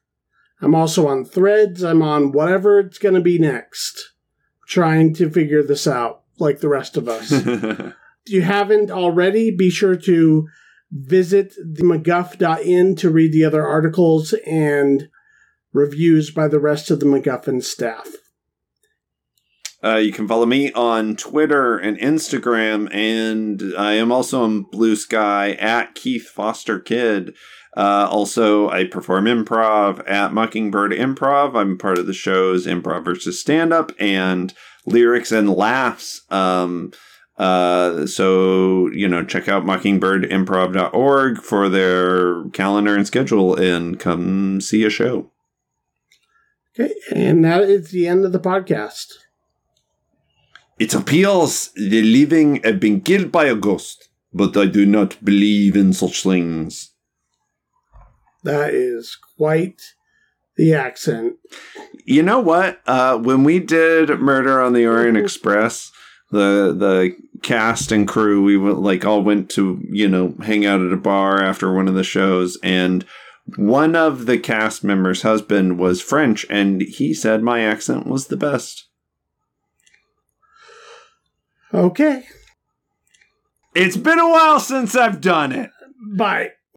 I'm 0.61 0.75
also 0.75 1.07
on 1.07 1.25
Threads. 1.25 1.83
I'm 1.83 2.01
on 2.01 2.31
whatever 2.31 2.79
it's 2.79 2.99
going 2.99 3.15
to 3.15 3.21
be 3.21 3.39
next. 3.39 4.13
Trying 4.67 5.13
to 5.15 5.29
figure 5.29 5.63
this 5.63 5.87
out 5.87 6.23
like 6.39 6.59
the 6.59 6.69
rest 6.69 6.97
of 6.97 7.07
us. 7.07 7.31
you 8.29 8.41
haven't 8.41 8.91
already, 8.91 9.51
be 9.51 9.69
sure 9.69 9.95
to 9.95 10.47
visit 10.91 11.53
the 11.55 11.83
MacGuff.in 11.83 12.95
to 12.95 13.09
read 13.09 13.33
the 13.33 13.43
other 13.43 13.65
articles 13.65 14.33
and 14.45 15.09
reviews 15.73 16.31
by 16.31 16.47
the 16.47 16.59
rest 16.59 16.89
of 16.89 16.99
the 16.99 17.05
MacGuffin 17.05 17.63
staff. 17.63 18.07
Uh, 19.83 19.97
you 19.97 20.11
can 20.11 20.27
follow 20.27 20.45
me 20.45 20.71
on 20.73 21.15
Twitter 21.15 21.77
and 21.77 21.99
Instagram, 21.99 22.89
and 22.91 23.61
I 23.77 23.93
am 23.93 24.11
also 24.11 24.43
on 24.43 24.63
Blue 24.63 24.95
Sky 24.95 25.51
at 25.53 25.93
Keith 25.93 26.27
Foster 26.27 26.79
Kid. 26.79 27.35
Uh, 27.75 28.07
also, 28.09 28.69
I 28.69 28.85
perform 28.85 29.25
improv 29.25 30.03
at 30.09 30.33
Mockingbird 30.33 30.93
Improv. 30.93 31.55
I'm 31.55 31.77
part 31.77 31.99
of 31.99 32.07
the 32.07 32.13
shows 32.13 32.65
Improv 32.65 33.05
versus 33.05 33.39
Stand 33.39 33.71
Up 33.71 33.91
and 33.99 34.51
Lyrics 34.87 35.31
and 35.31 35.47
Laughs. 35.47 36.21
Um, 36.31 36.91
uh, 37.37 38.07
so, 38.07 38.89
you 38.91 39.07
know, 39.07 39.23
check 39.23 39.47
out 39.47 39.63
mockingbirdimprov.org 39.63 41.41
for 41.41 41.69
their 41.69 42.43
calendar 42.49 42.95
and 42.95 43.05
schedule 43.05 43.55
and 43.55 43.99
come 43.99 44.59
see 44.59 44.83
a 44.83 44.89
show. 44.89 45.29
Okay, 46.79 46.93
and 47.11 47.43
that 47.45 47.61
is 47.61 47.91
the 47.91 48.07
end 48.07 48.25
of 48.25 48.31
the 48.31 48.39
podcast. 48.39 49.13
It 50.79 50.93
appears 50.93 51.71
the 51.75 52.03
living 52.03 52.61
have 52.63 52.79
been 52.79 53.01
killed 53.01 53.31
by 53.31 53.45
a 53.45 53.55
ghost, 53.55 54.09
but 54.31 54.55
I 54.55 54.65
do 54.65 54.85
not 54.85 55.23
believe 55.23 55.75
in 55.75 55.93
such 55.93 56.23
things. 56.23 56.91
That 58.43 58.73
is 58.73 59.17
quite 59.37 59.81
the 60.55 60.73
accent. 60.73 61.37
You 62.05 62.21
know 62.21 62.39
what? 62.39 62.79
Uh, 62.85 63.17
when 63.17 63.43
we 63.43 63.59
did 63.59 64.09
Murder 64.19 64.61
on 64.61 64.73
the 64.73 64.85
Orient 64.85 65.17
Express, 65.17 65.91
the 66.31 66.75
the 66.77 67.15
cast 67.41 67.91
and 67.91 68.07
crew 68.07 68.43
we 68.43 68.57
went, 68.57 68.79
like 68.79 69.05
all 69.05 69.21
went 69.21 69.49
to 69.51 69.81
you 69.89 70.07
know 70.07 70.35
hang 70.43 70.65
out 70.65 70.81
at 70.81 70.91
a 70.91 70.97
bar 70.97 71.41
after 71.41 71.73
one 71.73 71.87
of 71.87 71.93
the 71.93 72.03
shows 72.03 72.57
and 72.63 73.05
one 73.55 73.95
of 73.95 74.25
the 74.25 74.37
cast 74.37 74.83
members 74.83 75.21
husband 75.21 75.79
was 75.79 76.01
french 76.01 76.45
and 76.49 76.81
he 76.81 77.13
said 77.13 77.41
my 77.41 77.61
accent 77.61 78.07
was 78.07 78.27
the 78.27 78.37
best. 78.37 78.85
Okay. 81.73 82.23
It's 83.75 83.97
been 83.97 84.19
a 84.19 84.29
while 84.29 84.59
since 84.59 84.95
i've 84.95 85.21
done 85.21 85.51
it. 85.51 85.69
Bye 86.15 86.51